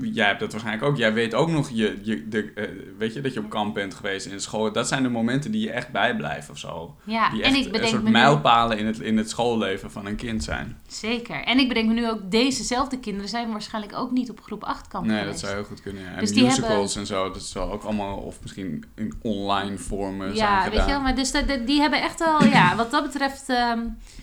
jij 0.00 0.26
hebt 0.26 0.40
dat 0.40 0.50
waarschijnlijk 0.52 0.86
ook. 0.88 0.96
Jij 0.96 1.12
weet 1.12 1.34
ook 1.34 1.50
nog, 1.50 1.70
je, 1.70 1.98
je, 2.02 2.28
de, 2.28 2.52
eh, 2.54 2.64
weet 2.98 3.14
je, 3.14 3.20
dat 3.20 3.32
je 3.32 3.40
op 3.40 3.50
kamp 3.50 3.74
bent 3.74 3.94
geweest 3.94 4.26
in 4.26 4.40
school. 4.40 4.72
Dat 4.72 4.88
zijn 4.88 5.02
de 5.02 5.08
momenten 5.08 5.50
die 5.50 5.60
je 5.60 5.70
echt 5.70 5.90
bijblijven 5.92 6.52
of 6.52 6.58
zo. 6.58 6.96
Ja, 7.04 7.30
Die 7.30 7.42
en 7.42 7.54
echt 7.54 7.66
ik 7.66 7.76
een 7.76 7.88
soort 7.88 8.02
me 8.02 8.10
mijlpalen 8.10 8.78
in 8.78 8.86
het, 8.86 8.98
in 9.00 9.16
het 9.16 9.30
schoolleven 9.30 9.90
van 9.90 10.06
een 10.06 10.16
kind 10.16 10.44
zijn. 10.44 10.76
zeker. 10.88 11.44
En 11.44 11.58
ik 11.58 11.68
bedenk 11.68 11.88
me 11.88 11.94
nu 11.94 12.10
ook, 12.10 12.30
dezezelfde 12.30 12.98
kinderen 12.98 13.28
zijn 13.28 13.50
waarschijnlijk 13.50 13.96
ook 13.96 14.10
niet 14.10 14.30
op 14.30 14.40
groep 14.40 14.64
8 14.64 14.88
kamp 14.88 15.06
Nee, 15.06 15.24
dat 15.24 15.38
zou 15.38 15.54
heel 15.54 15.64
goed 15.64 15.80
kunnen. 15.82 16.02
Ja. 16.02 16.08
En 16.10 16.18
Dus 16.18 16.32
die 16.32 16.44
musicals 16.44 16.96
en 16.96 17.06
zo, 17.06 17.30
dat 17.30 17.42
zal 17.42 17.72
ook 17.72 17.82
allemaal, 17.82 18.16
of 18.16 18.38
misschien 18.42 18.84
in 18.94 19.14
online 19.22 19.78
vormen 19.78 20.36
zijn 20.36 20.50
Ja, 20.50 20.60
gedaan. 20.60 20.70
weet 20.76 20.86
je 20.86 20.92
wel, 20.92 21.00
maar 21.00 21.14
dus 21.14 21.32
die 21.66 21.80
hebben 21.80 22.02
echt 22.02 22.18
wel, 22.18 22.44
ja, 22.44 22.76
wat 22.76 22.90
dat 22.90 23.02
betreft 23.04 23.48
ehm 23.48 23.80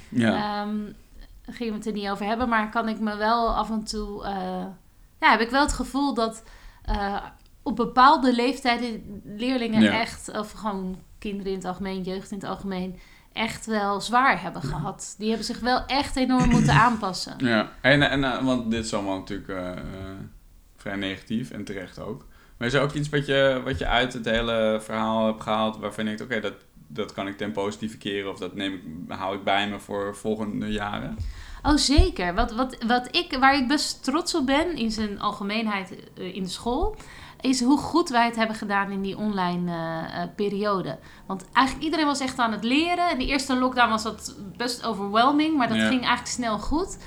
Ja, 0.10 0.62
ehm, 0.62 0.76
gingen 1.46 1.72
we 1.74 1.78
het 1.80 1.88
er 1.88 1.94
niet 1.94 2.10
over 2.10 2.26
hebben, 2.26 2.50
maar 2.50 2.70
kan 2.70 2.88
ik 2.90 3.00
me 3.00 3.16
wel 3.18 3.56
af 3.56 3.70
en 3.70 3.84
toe, 3.84 4.24
eh, 4.26 4.66
ja, 5.22 5.32
heb 5.32 5.40
ik 5.40 5.50
wel 5.50 5.62
het 5.62 5.74
gevoel 5.74 6.14
dat 6.14 6.44
eh, 6.84 7.26
op 7.64 7.76
bepaalde 7.76 8.36
leeftijden 8.36 9.22
leerlingen 9.24 9.82
Ja. 9.82 10.00
echt, 10.00 10.32
of 10.32 10.52
gewoon 10.52 11.00
kinderen 11.20 11.52
in 11.52 11.58
het 11.58 11.68
algemeen, 11.68 12.02
jeugd 12.02 12.32
in 12.32 12.38
het 12.38 12.48
algemeen, 12.48 13.00
echt 13.34 13.66
wel 13.66 14.02
zwaar 14.02 14.42
hebben 14.42 14.62
gehad. 14.62 15.16
Die 15.18 15.28
hebben 15.28 15.46
zich 15.46 15.60
wel 15.60 15.86
echt 15.86 16.16
enorm 16.16 16.50
moeten 16.50 16.74
aanpassen. 16.86 17.34
ja. 17.38 17.72
En, 17.82 18.02
en, 18.10 18.24
eh, 18.24 18.44
want 18.44 18.72
dit 18.72 18.86
is 18.86 18.94
allemaal 18.94 19.18
natuurlijk 19.18 19.50
eh, 19.50 19.72
vrij 20.78 20.96
negatief 20.96 21.52
en 21.52 21.64
terecht 21.64 22.00
ook. 22.00 22.26
Maar 22.58 22.68
is 22.68 22.74
er 22.74 22.82
ook 22.82 22.94
iets 22.94 23.10
wat 23.10 23.26
je, 23.26 23.62
wat 23.64 23.78
je 23.80 23.88
uit 23.88 24.14
het 24.14 24.26
hele 24.26 24.80
verhaal 24.82 25.26
hebt 25.26 25.42
gehaald 25.44 25.78
waarvan 25.78 26.04
je 26.04 26.16
denkt, 26.16 26.34
oké, 26.34 26.42
dat, 26.42 26.54
dat 26.88 27.14
kan 27.14 27.28
ik 27.28 27.38
ten 27.38 27.52
positieve 27.52 27.98
keren 27.98 28.32
of 28.32 28.38
dat 28.38 28.56
neem 28.56 28.74
ik, 28.74 28.82
hou 29.18 29.36
ik 29.36 29.44
bij 29.44 29.70
me 29.70 29.80
voor 29.80 30.16
volgende 30.16 30.72
jaren? 30.72 31.18
Oh, 31.64 31.76
zeker. 31.78 32.34
Wat, 32.34 32.52
wat, 32.52 32.78
wat 32.88 33.16
ik, 33.16 33.38
waar 33.40 33.56
ik 33.56 33.68
best 33.68 34.04
trots 34.04 34.36
op 34.36 34.46
ben 34.46 34.76
in 34.76 34.92
zijn 34.92 35.20
algemeenheid 35.20 35.94
eh, 36.18 36.36
in 36.36 36.44
de 36.44 36.50
school, 36.50 36.96
is 37.42 37.62
hoe 37.64 37.78
goed 37.78 38.10
wij 38.10 38.26
het 38.26 38.36
hebben 38.36 38.56
gedaan 38.56 38.92
in 38.92 39.02
die 39.02 39.18
online 39.18 39.72
eh, 39.72 40.22
eh, 40.22 40.30
periode. 40.36 40.98
Want 41.26 41.46
eigenlijk 41.54 41.86
iedereen 41.86 42.06
was 42.06 42.20
echt 42.20 42.40
aan 42.40 42.52
het 42.52 42.64
leren. 42.64 43.12
In 43.12 43.18
de 43.18 43.26
eerste 43.26 43.56
lockdown 43.56 43.90
was 43.90 44.04
dat 44.04 44.36
best 44.58 44.86
overwhelming, 44.86 45.58
maar 45.58 45.68
dat 45.68 45.78
Ja. 45.78 45.88
ging 45.88 46.00
eigenlijk 46.02 46.28
snel 46.36 46.60
goed. 46.60 46.98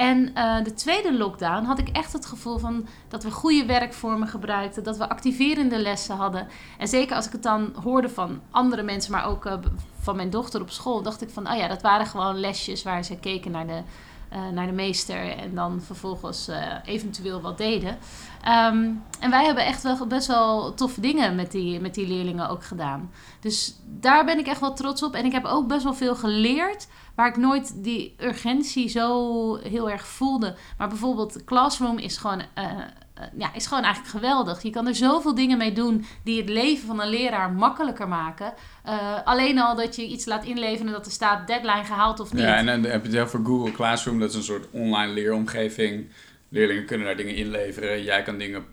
En 0.00 0.34
eh, 0.34 0.64
de 0.64 0.74
tweede 0.74 1.16
lockdown 1.16 1.64
had 1.64 1.78
ik 1.78 1.88
echt 1.88 2.12
het 2.12 2.26
gevoel 2.26 2.58
van 2.58 2.86
dat 3.08 3.22
we 3.22 3.30
goede 3.30 3.66
werkvormen 3.66 4.28
gebruikten, 4.28 4.84
dat 4.84 4.96
we 4.96 5.08
activerende 5.08 5.78
lessen 5.78 6.16
hadden. 6.16 6.48
En 6.78 6.88
zeker 6.88 7.16
als 7.16 7.26
ik 7.26 7.32
het 7.32 7.42
dan 7.42 7.72
hoorde 7.82 8.08
van 8.08 8.40
andere 8.50 8.82
mensen, 8.82 9.12
maar 9.12 9.26
ook 9.26 9.46
eh, 9.46 9.54
van 10.00 10.16
mijn 10.16 10.30
dochter 10.30 10.60
op 10.60 10.70
school, 10.70 11.02
dacht 11.02 11.22
ik 11.22 11.30
van, 11.30 11.50
oh 11.50 11.56
ja, 11.56 11.68
dat 11.68 11.82
waren 11.82 12.06
gewoon 12.06 12.40
lesjes 12.40 12.82
waar 12.82 13.04
ze 13.04 13.16
keken 13.16 13.50
naar 13.50 13.66
de, 13.66 13.82
eh, 14.28 14.48
naar 14.48 14.66
de 14.66 14.72
meester 14.72 15.36
en 15.36 15.54
dan 15.54 15.80
vervolgens 15.80 16.50
eventueel 16.84 17.40
wat 17.40 17.58
deden. 17.58 17.98
Ehm, 18.42 18.90
en 19.20 19.30
wij 19.30 19.44
hebben 19.44 19.64
echt 19.64 19.82
wel 19.82 20.06
best 20.06 20.26
wel 20.26 20.74
toffe 20.74 21.00
dingen 21.00 21.34
met 21.34 21.50
die, 21.50 21.80
met 21.80 21.94
die 21.94 22.06
leerlingen 22.06 22.48
ook 22.48 22.64
gedaan. 22.64 23.10
Dus 23.40 23.74
daar 23.86 24.24
ben 24.24 24.38
ik 24.38 24.46
echt 24.46 24.60
wel 24.60 24.74
trots 24.74 25.02
op. 25.02 25.14
En 25.14 25.24
ik 25.24 25.32
heb 25.32 25.44
ook 25.44 25.66
best 25.66 25.82
wel 25.82 25.94
veel 25.94 26.16
geleerd 26.16 26.88
waar 27.20 27.28
ik 27.28 27.36
nooit 27.36 27.84
die 27.84 28.14
urgentie 28.20 28.88
zo 28.88 29.56
heel 29.56 29.90
erg 29.90 30.06
voelde. 30.06 30.54
Maar 30.78 30.88
bijvoorbeeld 30.88 31.44
Classroom 31.44 31.98
is 31.98 32.16
gewoon, 32.16 32.42
eh, 32.54 32.64
eh, 32.64 33.24
ja, 33.38 33.54
is 33.54 33.66
gewoon 33.66 33.84
eigenlijk 33.84 34.14
geweldig. 34.14 34.62
Je 34.62 34.70
kan 34.70 34.86
er 34.86 34.94
zoveel 34.94 35.34
dingen 35.34 35.58
mee 35.58 35.72
doen 35.72 36.04
die 36.24 36.40
het 36.40 36.48
leven 36.48 36.86
van 36.86 37.00
een 37.00 37.08
leraar 37.08 37.52
makkelijker 37.52 38.08
maken. 38.08 38.54
Eh, 38.84 38.96
alleen 39.24 39.58
al 39.58 39.76
dat 39.76 39.96
je 39.96 40.06
iets 40.06 40.24
laat 40.24 40.44
inleveren 40.44 40.92
dat 40.92 41.06
er 41.06 41.12
staat 41.12 41.46
deadline 41.46 41.84
gehaald 41.84 42.20
of 42.20 42.32
niet. 42.32 42.42
Ja, 42.42 42.56
en 42.56 42.66
dan 42.66 42.82
heb 42.84 43.06
je 43.06 43.18
het 43.18 43.30
voor 43.30 43.44
Google 43.44 43.72
Classroom, 43.72 44.18
dat 44.18 44.30
is 44.30 44.36
een 44.36 44.42
soort 44.42 44.66
online 44.70 45.12
leeromgeving. 45.12 46.06
Leerlingen 46.48 46.86
kunnen 46.86 47.06
daar 47.06 47.16
dingen 47.16 47.34
inleveren. 47.34 48.02
Jij 48.02 48.22
kan 48.22 48.38
dingen 48.38 48.64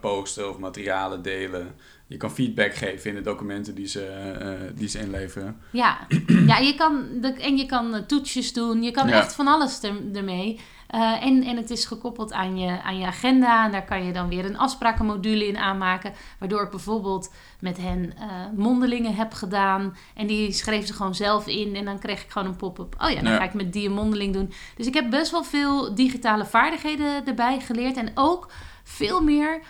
posten 0.00 0.50
of 0.50 0.58
materialen 0.58 1.22
delen. 1.22 1.74
Je 2.10 2.16
kan 2.16 2.30
feedback 2.30 2.74
geven 2.74 3.10
in 3.10 3.16
de 3.16 3.22
documenten 3.22 3.74
die 3.74 3.86
ze, 3.86 4.04
eh, 4.06 4.50
die 4.74 4.88
ze 4.88 4.98
inleveren. 5.00 5.60
Ja, 5.70 5.98
ja 6.46 6.58
je 6.58 6.74
kan, 6.74 7.04
de- 7.20 7.32
en 7.32 7.56
je 7.56 7.66
kan 7.66 7.94
eh, 7.94 8.00
toetsjes 8.02 8.52
doen. 8.52 8.82
Je 8.82 8.90
kan 8.90 9.08
Ja. 9.08 9.14
echt 9.16 9.34
van 9.34 9.46
alles 9.48 9.82
er, 9.82 9.94
ermee. 10.14 10.60
Eh, 10.86 11.24
en, 11.24 11.42
en 11.42 11.56
het 11.56 11.70
is 11.70 11.84
gekoppeld 11.84 12.32
aan 12.32 12.58
je, 12.58 12.82
aan 12.82 12.98
je 12.98 13.06
agenda. 13.06 13.64
En 13.64 13.72
daar 13.72 13.84
kan 13.84 14.04
je 14.04 14.12
dan 14.12 14.28
weer 14.28 14.44
een 14.44 14.58
afsprakenmodule 14.58 15.46
in 15.46 15.56
aanmaken. 15.58 16.12
Waardoor 16.38 16.62
ik 16.62 16.70
bijvoorbeeld 16.70 17.32
met 17.60 17.76
hen 17.76 18.12
uh, 18.18 18.24
mondelingen 18.56 19.14
heb 19.14 19.32
gedaan. 19.32 19.96
En 20.14 20.26
die 20.26 20.52
schreef 20.52 20.86
ze 20.86 20.92
gewoon 20.92 21.14
zelf 21.14 21.46
in. 21.46 21.76
En 21.76 21.84
dan 21.84 21.98
kreeg 21.98 22.22
ik 22.22 22.30
gewoon 22.30 22.48
een 22.48 22.56
pop-up. 22.56 22.94
Oh 22.98 23.10
ja, 23.10 23.22
dan 23.22 23.32
ga 23.36 23.42
ik 23.44 23.54
met 23.54 23.72
die 23.72 23.88
een 23.88 23.94
mondeling 23.94 24.32
doen. 24.34 24.52
Dus 24.76 24.86
ik 24.86 24.94
heb 24.94 25.10
best 25.10 25.30
wel 25.30 25.44
veel 25.44 25.94
digitale 25.94 26.44
vaardigheden 26.46 27.26
erbij 27.26 27.60
geleerd. 27.60 27.96
En 27.96 28.10
ook 28.14 28.50
veel 28.84 29.22
meer 29.22 29.60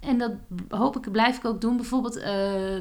en 0.00 0.18
dat 0.18 0.32
hoop 0.68 0.96
ik, 0.96 1.12
blijf 1.12 1.36
ik 1.36 1.44
ook 1.44 1.60
doen. 1.60 1.76
Bijvoorbeeld 1.76 2.16
uh, 2.16 2.24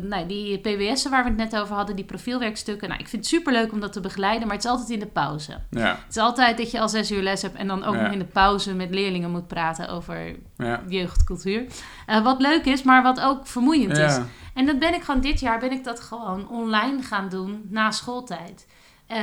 nou, 0.01 0.25
die 0.27 0.59
PBS'en 0.59 1.11
waar 1.11 1.23
we 1.23 1.29
het 1.29 1.37
net 1.37 1.61
over 1.61 1.75
hadden, 1.75 1.95
die 1.95 2.05
profielwerkstukken. 2.05 2.87
Nou, 2.87 2.99
ik 2.99 3.07
vind 3.07 3.21
het 3.21 3.33
superleuk 3.33 3.71
om 3.71 3.79
dat 3.79 3.93
te 3.93 3.99
begeleiden, 3.99 4.47
maar 4.47 4.55
het 4.55 4.65
is 4.65 4.71
altijd 4.71 4.89
in 4.89 4.99
de 4.99 5.05
pauze. 5.05 5.59
Ja. 5.69 5.87
Het 5.87 6.15
is 6.15 6.17
altijd 6.17 6.57
dat 6.57 6.71
je 6.71 6.79
al 6.79 6.89
zes 6.89 7.11
uur 7.11 7.21
les 7.21 7.41
hebt 7.41 7.55
en 7.55 7.67
dan 7.67 7.83
ook 7.83 7.95
nog 7.95 8.11
in 8.11 8.19
de 8.19 8.25
pauze 8.25 8.75
met 8.75 8.89
leerlingen 8.89 9.31
moet 9.31 9.47
praten 9.47 9.89
over 9.89 10.35
ja. 10.57 10.83
jeugdcultuur. 10.87 11.65
Uh, 12.07 12.23
wat 12.23 12.41
leuk 12.41 12.65
is, 12.65 12.83
maar 12.83 13.03
wat 13.03 13.19
ook 13.19 13.47
vermoeiend 13.47 13.97
is. 13.97 14.19
En 14.53 14.65
dat 14.65 14.79
ben 14.79 14.93
ik 14.93 15.03
gewoon 15.03 15.21
dit 15.21 15.39
jaar, 15.39 15.59
ben 15.59 15.71
ik 15.71 15.83
dat 15.83 15.99
gewoon 15.99 16.49
online 16.49 17.01
gaan 17.01 17.29
doen 17.29 17.65
na 17.69 17.91
schooltijd. 17.91 18.67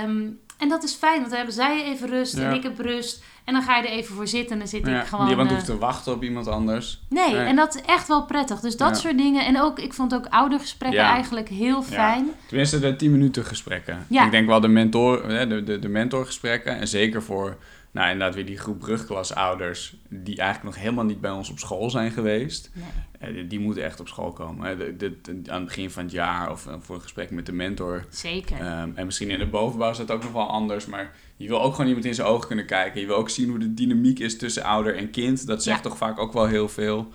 Um, 0.05 0.41
en 0.57 0.69
dat 0.69 0.83
is 0.83 0.95
fijn, 0.95 1.16
want 1.16 1.29
dan 1.29 1.37
hebben 1.37 1.55
zij 1.55 1.85
even 1.85 2.09
rust 2.09 2.35
en 2.35 2.55
ik 2.55 2.62
heb 2.62 2.79
rust. 2.79 3.25
En 3.45 3.53
dan 3.53 3.62
ga 3.62 3.77
je 3.77 3.88
er 3.88 3.92
even 3.92 4.14
voor 4.14 4.27
zitten 4.27 4.53
en 4.53 4.59
dan 4.59 4.69
zit 4.69 4.87
ik 4.87 5.05
gewoon... 5.05 5.27
Niemand 5.27 5.51
hoeft 5.51 5.64
te 5.64 5.79
wachten 5.79 6.12
op 6.12 6.23
iemand 6.23 6.49
anders. 6.49 7.01
Nee, 7.09 7.37
en 7.37 7.57
dat 7.57 7.75
is 7.75 7.83
echt 7.83 8.09
wel 8.09 8.25
prettig. 8.25 8.61
Dus 8.61 8.77
dat 8.77 8.99
soort 8.99 9.19
dingen. 9.19 9.47
En 9.47 9.61
ook, 9.61 9.79
ik 9.79 9.92
vond 9.92 10.14
ook 10.14 10.27
oudergesprekken 10.31 11.01
eigenlijk 11.01 11.49
heel 11.49 11.83
fijn. 11.83 12.31
Tenminste, 12.47 12.79
de 12.79 12.97
10 12.97 13.11
minuten 13.11 13.45
gesprekken. 13.45 14.07
Ik 14.09 14.31
denk 14.31 14.47
wel 14.47 14.61
de, 14.61 14.69
mentor, 14.69 15.29
de, 15.29 15.62
de, 15.64 15.79
de 15.79 15.88
mentorgesprekken. 15.88 16.79
En 16.79 16.88
zeker 16.88 17.23
voor 17.23 17.57
nou, 17.97 18.11
inderdaad 18.11 18.35
weer 18.35 18.47
die 18.47 18.59
groep 18.59 18.79
brugklasouders... 18.79 19.97
die 20.09 20.37
eigenlijk 20.37 20.75
nog 20.75 20.85
helemaal 20.85 21.05
niet 21.05 21.21
bij 21.21 21.31
ons 21.31 21.51
op 21.51 21.59
school 21.59 21.90
zijn 21.90 22.11
geweest. 22.11 22.71
Nee. 22.73 22.85
Eh, 23.27 23.49
die 23.49 23.61
moeten 23.61 23.85
echt 23.85 24.01
op 24.01 24.09
school 24.09 24.33
komen. 24.33 24.79
De, 24.79 24.97
de, 24.97 25.41
aan 25.47 25.57
het 25.57 25.65
begin 25.65 25.91
van 25.91 26.03
het 26.03 26.12
jaar 26.12 26.51
of 26.51 26.67
eh, 26.67 26.75
voor 26.81 26.95
een 26.95 27.03
gesprek 27.03 27.31
met 27.31 27.47
de 27.47 27.53
mentor. 27.53 28.05
Zeker. 28.09 28.81
Um, 28.81 28.93
en 28.95 29.05
misschien 29.05 29.31
in 29.31 29.39
de 29.39 29.47
bovenbouw 29.47 29.91
is 29.91 29.97
dat 29.97 30.11
ook 30.11 30.23
nog 30.23 30.33
wel 30.33 30.49
anders. 30.49 30.87
Maar 30.87 31.15
je 31.37 31.49
wil 31.49 31.62
ook 31.62 31.73
gewoon 31.73 31.87
iemand 31.87 32.07
in 32.07 32.15
zijn 32.15 32.29
ogen 32.29 32.47
kunnen 32.47 32.67
kijken. 32.67 33.01
Je 33.01 33.07
wil 33.07 33.17
ook 33.17 33.31
zien 33.31 33.49
hoe 33.49 33.59
de 33.59 33.75
dynamiek 33.75 34.19
is 34.19 34.39
tussen 34.39 34.62
ouder 34.62 34.97
en 34.97 35.11
kind. 35.11 35.47
Dat 35.47 35.62
zegt 35.62 35.83
toch 35.83 35.97
vaak 35.97 36.19
ook 36.19 36.33
wel 36.33 36.47
heel 36.47 36.69
veel. 36.69 37.12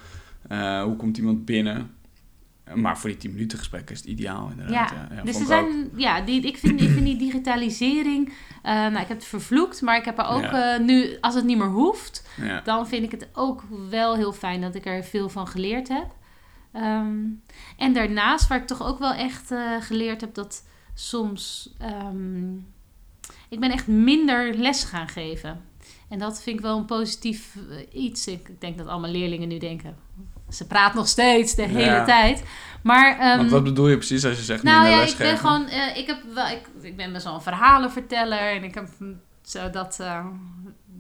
Uh, 0.52 0.84
hoe 0.84 0.96
komt 0.96 1.18
iemand 1.18 1.46
binnen? 1.46 1.92
Maar 2.76 2.98
voor 2.98 3.10
die 3.10 3.20
10 3.20 3.32
minuten 3.32 3.58
gesprek 3.58 3.90
is 3.90 3.98
het 3.98 4.08
ideaal 4.08 4.50
inderdaad. 4.50 4.90
Ja, 4.90 5.08
ja. 5.16 5.24
dus 5.24 5.40
er 5.40 5.46
zijn, 5.46 5.90
ja, 5.96 6.22
die, 6.22 6.42
ik, 6.42 6.58
vind, 6.58 6.82
ik 6.82 6.90
vind 6.90 7.06
die 7.06 7.18
digitalisering, 7.18 8.28
uh, 8.28 8.34
nou, 8.64 9.00
ik 9.00 9.08
heb 9.08 9.18
het 9.18 9.26
vervloekt, 9.26 9.82
maar 9.82 9.98
ik 9.98 10.06
heb 10.06 10.18
er 10.18 10.26
ook 10.26 10.44
uh, 10.44 10.80
nu, 10.80 11.18
als 11.22 11.36
het 11.36 11.44
niet 11.44 11.58
meer 11.58 11.68
hoeft, 11.68 12.30
dan 12.64 12.88
vind 12.88 13.04
ik 13.04 13.12
het 13.12 13.30
ook 13.34 13.64
wel 13.90 14.16
heel 14.16 14.34
fijn 14.34 14.62
dat 14.62 14.76
ik 14.76 14.86
er 14.86 15.04
veel 15.04 15.30
van 15.30 15.48
geleerd 15.48 15.88
heb. 15.88 16.08
Um, 16.76 17.42
en 17.78 17.94
daarnaast, 17.94 18.48
waar 18.48 18.58
ik 18.58 18.68
toch 18.68 18.84
ook 18.84 19.00
wel 19.00 19.14
echt 19.14 19.52
uh, 19.52 19.82
geleerd 19.82 20.22
heb 20.22 20.34
dat 20.34 20.64
soms, 20.94 21.74
um, 21.82 22.68
ik 23.50 23.60
ben 23.60 23.72
echt 23.72 23.88
minder 23.88 24.54
les 24.54 24.84
gaan 24.84 25.08
geven. 25.08 25.62
En 26.10 26.20
dat 26.20 26.42
vind 26.42 26.58
ik 26.58 26.64
wel 26.64 26.78
een 26.78 26.86
positief 26.86 27.58
iets. 27.92 28.28
Ik 28.28 28.62
denk 28.62 28.78
dat 28.78 28.88
allemaal 28.88 29.10
leerlingen 29.10 29.48
nu 29.48 29.58
denken, 29.58 29.98
ze 30.52 30.68
praat 30.68 30.94
nog 30.94 31.08
steeds 31.08 31.56
de 31.56 31.68
hele 31.68 32.04
tijd. 32.04 32.44
Maar, 32.84 33.40
um, 33.40 33.50
wat 33.50 33.64
bedoel 33.64 33.88
je 33.88 33.98
precies 33.98 34.26
als 34.26 34.38
je 34.38 34.44
zegt 34.44 34.64
nou, 34.64 34.88
ja, 34.88 35.02
ik 35.02 35.18
ben 35.18 35.38
gewoon, 35.38 35.66
uh, 35.70 35.98
ik, 35.98 36.08
heb 36.08 36.18
wel, 36.34 36.48
ik, 36.48 36.62
ik 36.82 36.96
ben 36.96 37.14
best 37.14 37.24
wel 37.24 37.34
een 37.34 37.42
verhalenverteller. 37.42 38.40
En 38.40 38.64
ik 38.64 38.76
heb 38.76 38.88
zo 39.42 39.70
dat 39.70 39.98
uh, 40.02 40.26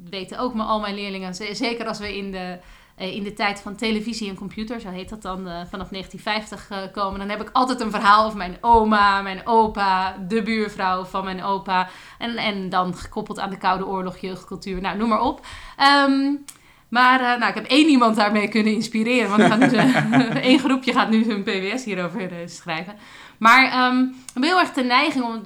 weten 0.09 0.39
ook 0.39 0.55
al 0.57 0.79
mijn 0.79 0.95
leerlingen. 0.95 1.35
Zeker 1.35 1.85
als 1.85 1.99
we 1.99 2.17
in 2.17 2.31
de, 2.31 2.57
uh, 2.99 3.15
in 3.15 3.23
de 3.23 3.33
tijd 3.33 3.59
van 3.59 3.75
televisie 3.75 4.29
en 4.29 4.35
computer, 4.35 4.79
zo 4.79 4.89
heet 4.89 5.09
dat 5.09 5.21
dan, 5.21 5.37
vanaf 5.69 5.89
1950 5.89 6.91
komen. 6.91 7.19
Dan 7.19 7.29
heb 7.29 7.41
ik 7.41 7.49
altijd 7.53 7.81
een 7.81 7.91
verhaal 7.91 8.25
over 8.25 8.37
mijn 8.37 8.57
oma, 8.61 9.21
mijn 9.21 9.47
opa, 9.47 10.17
de 10.27 10.43
buurvrouw 10.43 11.03
van 11.03 11.23
mijn 11.23 11.43
opa. 11.43 11.89
En, 12.17 12.37
en 12.37 12.69
dan 12.69 12.95
gekoppeld 12.95 13.39
aan 13.39 13.49
de 13.49 13.57
Koude 13.57 13.85
Oorlog, 13.85 14.17
jeugdcultuur, 14.17 14.81
nou 14.81 14.97
noem 14.97 15.09
maar 15.09 15.21
op. 15.21 15.45
Um, 16.07 16.45
maar 16.91 17.21
uh, 17.21 17.27
nou, 17.27 17.45
ik 17.45 17.55
heb 17.55 17.65
één 17.65 17.89
iemand 17.89 18.15
daarmee 18.15 18.47
kunnen 18.47 18.73
inspireren. 18.73 19.29
Want 19.29 19.41
gaat 19.41 19.71
nu 19.71 19.77
één 20.49 20.59
groepje 20.59 20.93
gaat 20.93 21.09
nu 21.09 21.31
een 21.31 21.43
PWS 21.43 21.83
hierover 21.83 22.31
uh, 22.31 22.47
schrijven. 22.47 22.95
Maar 23.37 23.91
um, 23.91 24.09
ik 24.09 24.33
heb 24.33 24.43
heel 24.43 24.59
erg 24.59 24.71
de 24.71 24.83
neiging 24.83 25.25
om, 25.25 25.41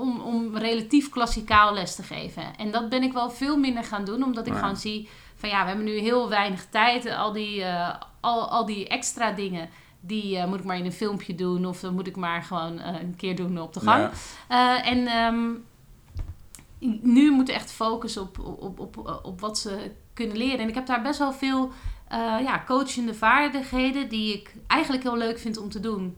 om, 0.00 0.20
om 0.20 0.56
relatief 0.56 1.08
klassikaal 1.08 1.74
les 1.74 1.94
te 1.94 2.02
geven. 2.02 2.42
En 2.56 2.70
dat 2.70 2.88
ben 2.88 3.02
ik 3.02 3.12
wel 3.12 3.30
veel 3.30 3.58
minder 3.58 3.84
gaan 3.84 4.04
doen. 4.04 4.22
Omdat 4.22 4.46
ik 4.46 4.54
gewoon 4.54 4.76
zie 4.76 5.08
van 5.36 5.48
ja, 5.48 5.62
we 5.62 5.68
hebben 5.68 5.84
nu 5.84 5.98
heel 5.98 6.28
weinig 6.28 6.66
tijd. 6.70 7.10
Al 7.10 7.32
die, 7.32 7.60
uh, 7.60 7.94
al, 8.20 8.50
al 8.50 8.66
die 8.66 8.88
extra 8.88 9.32
dingen 9.32 9.68
die 10.00 10.46
moet 10.46 10.58
ik 10.58 10.64
maar 10.64 10.78
in 10.78 10.84
een 10.84 10.92
filmpje 10.92 11.34
doen. 11.34 11.66
Of 11.66 11.80
dan 11.80 11.94
moet 11.94 12.06
ik 12.06 12.16
maar 12.16 12.42
gewoon 12.42 12.80
een 12.80 13.16
keer 13.16 13.36
doen 13.36 13.60
op 13.60 13.72
de 13.72 13.80
gang. 13.80 14.10
Ja. 14.48 14.82
en 14.82 15.16
um, 15.16 15.64
nu 17.02 17.30
moeten 17.30 17.54
we 17.54 17.60
echt 17.60 17.72
focussen 17.72 18.22
op, 18.22 18.38
op, 18.60 18.80
op, 18.80 19.20
op 19.22 19.40
wat 19.40 19.58
ze 19.58 19.90
kunnen 20.16 20.36
leren. 20.36 20.58
En 20.58 20.68
ik 20.68 20.74
heb 20.74 20.86
daar 20.86 21.02
best 21.02 21.18
wel 21.18 21.32
veel 21.32 21.72
uh, 22.12 22.36
ja, 22.42 22.62
coachende 22.66 23.14
vaardigheden 23.14 24.08
die 24.08 24.34
ik 24.34 24.54
eigenlijk 24.66 25.02
heel 25.02 25.16
leuk 25.16 25.38
vind 25.38 25.56
om 25.56 25.68
te 25.68 25.80
doen. 25.80 26.16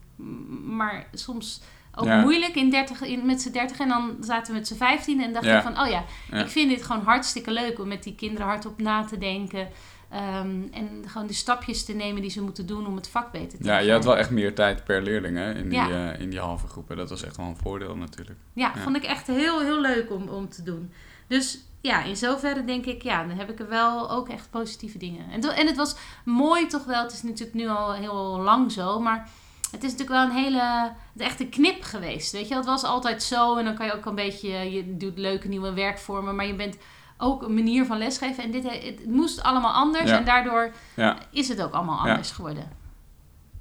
Maar 0.66 1.06
soms 1.12 1.60
ook 1.94 2.08
moeilijk 2.08 2.54
in 2.54 2.70
30, 2.70 3.00
in, 3.00 3.26
met 3.26 3.42
z'n 3.42 3.50
30 3.50 3.78
en 3.78 3.88
dan 3.88 4.16
zaten 4.20 4.52
we 4.52 4.58
met 4.58 4.68
z'n 4.68 4.74
15 4.74 5.22
en 5.22 5.32
dacht 5.32 5.46
ik 5.46 5.62
van, 5.62 5.80
oh 5.80 5.88
ja, 5.88 6.04
ik 6.32 6.48
vind 6.48 6.70
dit 6.70 6.82
gewoon 6.82 7.02
hartstikke 7.02 7.50
leuk 7.50 7.78
om 7.78 7.88
met 7.88 8.02
die 8.02 8.14
kinderen 8.14 8.46
hardop 8.46 8.80
na 8.80 9.04
te 9.04 9.18
denken. 9.18 9.68
Um, 10.12 10.68
en 10.72 11.04
gewoon 11.06 11.26
de 11.26 11.32
stapjes 11.32 11.84
te 11.84 11.92
nemen 11.92 12.22
die 12.22 12.30
ze 12.30 12.42
moeten 12.42 12.66
doen 12.66 12.86
om 12.86 12.96
het 12.96 13.08
vak 13.08 13.32
beter 13.32 13.58
te 13.58 13.64
Ja, 13.64 13.78
je 13.78 13.92
had 13.92 14.04
wel 14.04 14.16
echt 14.16 14.30
meer 14.30 14.54
tijd 14.54 14.84
per 14.84 15.02
leerling 15.02 15.36
hè, 15.36 15.54
in, 15.54 15.68
die, 15.68 15.88
uh, 15.88 16.20
in 16.20 16.30
die 16.30 16.38
halve 16.38 16.66
groepen. 16.66 16.96
Dat 16.96 17.10
was 17.10 17.22
echt 17.24 17.36
wel 17.36 17.46
een 17.46 17.56
voordeel 17.56 17.96
natuurlijk. 17.96 18.38
Ja, 18.52 18.72
vond 18.76 18.96
ik 18.96 19.02
echt 19.02 19.26
heel, 19.26 19.60
heel 19.60 19.80
leuk 19.80 20.10
om, 20.10 20.28
om 20.28 20.48
te 20.48 20.62
doen. 20.62 20.92
Dus 21.26 21.58
ja, 21.80 22.02
in 22.02 22.16
zoverre 22.16 22.64
denk 22.64 22.86
ik, 22.86 23.02
ja, 23.02 23.24
dan 23.24 23.36
heb 23.36 23.50
ik 23.50 23.58
er 23.58 23.68
wel 23.68 24.10
ook 24.10 24.28
echt 24.28 24.50
positieve 24.50 24.98
dingen. 24.98 25.30
En, 25.30 25.40
en 25.40 25.66
het 25.66 25.76
was 25.76 25.96
mooi 26.24 26.66
toch 26.66 26.84
wel, 26.84 27.02
het 27.02 27.12
is 27.12 27.22
natuurlijk 27.22 27.54
nu 27.54 27.68
al 27.68 27.92
heel 27.92 28.40
lang 28.40 28.72
zo, 28.72 29.00
maar 29.00 29.28
het 29.70 29.84
is 29.84 29.90
natuurlijk 29.90 30.10
wel 30.10 30.22
een 30.22 30.44
hele, 30.44 30.92
het 31.12 31.22
echt 31.22 31.40
een 31.40 31.48
knip 31.48 31.82
geweest, 31.82 32.32
weet 32.32 32.48
je. 32.48 32.54
Het 32.54 32.64
was 32.64 32.84
altijd 32.84 33.22
zo 33.22 33.56
en 33.56 33.64
dan 33.64 33.74
kan 33.74 33.86
je 33.86 33.94
ook 33.94 34.06
een 34.06 34.14
beetje, 34.14 34.48
je 34.48 34.96
doet 34.96 35.18
leuke 35.18 35.48
nieuwe 35.48 35.72
werkvormen, 35.72 36.36
maar 36.36 36.46
je 36.46 36.54
bent 36.54 36.76
ook 37.18 37.42
een 37.42 37.54
manier 37.54 37.84
van 37.84 37.98
lesgeven. 37.98 38.44
En 38.44 38.50
dit, 38.50 38.82
het 38.82 39.06
moest 39.06 39.42
allemaal 39.42 39.72
anders 39.72 40.10
en 40.10 40.24
daardoor 40.24 40.72
ja. 40.96 41.16
is 41.30 41.48
het 41.48 41.62
ook 41.62 41.72
allemaal 41.72 41.98
anders 41.98 42.30
geworden. 42.30 42.76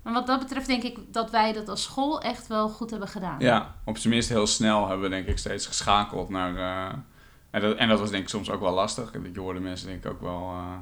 En 0.03 0.13
wat 0.13 0.27
dat 0.27 0.39
betreft 0.39 0.67
denk 0.67 0.83
ik 0.83 0.97
dat 1.11 1.31
wij 1.31 1.53
dat 1.53 1.69
als 1.69 1.83
school 1.83 2.21
echt 2.21 2.47
wel 2.47 2.69
goed 2.69 2.89
hebben 2.89 3.07
gedaan. 3.07 3.39
Ja, 3.39 3.75
op 3.85 3.97
zijn 3.97 4.13
minst 4.13 4.29
heel 4.29 4.47
snel 4.47 4.87
hebben 4.87 5.09
we 5.09 5.15
denk 5.15 5.27
ik 5.27 5.37
steeds 5.37 5.65
geschakeld 5.65 6.29
naar... 6.29 6.53
Uh 6.53 6.99
en 7.57 7.69
dat, 7.69 7.77
en 7.77 7.87
dat 7.87 7.99
was 7.99 8.09
denk 8.09 8.23
ik 8.23 8.29
soms 8.29 8.49
ook 8.49 8.61
wel 8.61 8.73
lastig. 8.73 9.11
Je 9.33 9.39
hoorde 9.39 9.59
mensen 9.59 9.87
denk 9.87 10.05
ik 10.05 10.11
ook 10.11 10.21
wel... 10.21 10.53
Uh. 10.53 10.73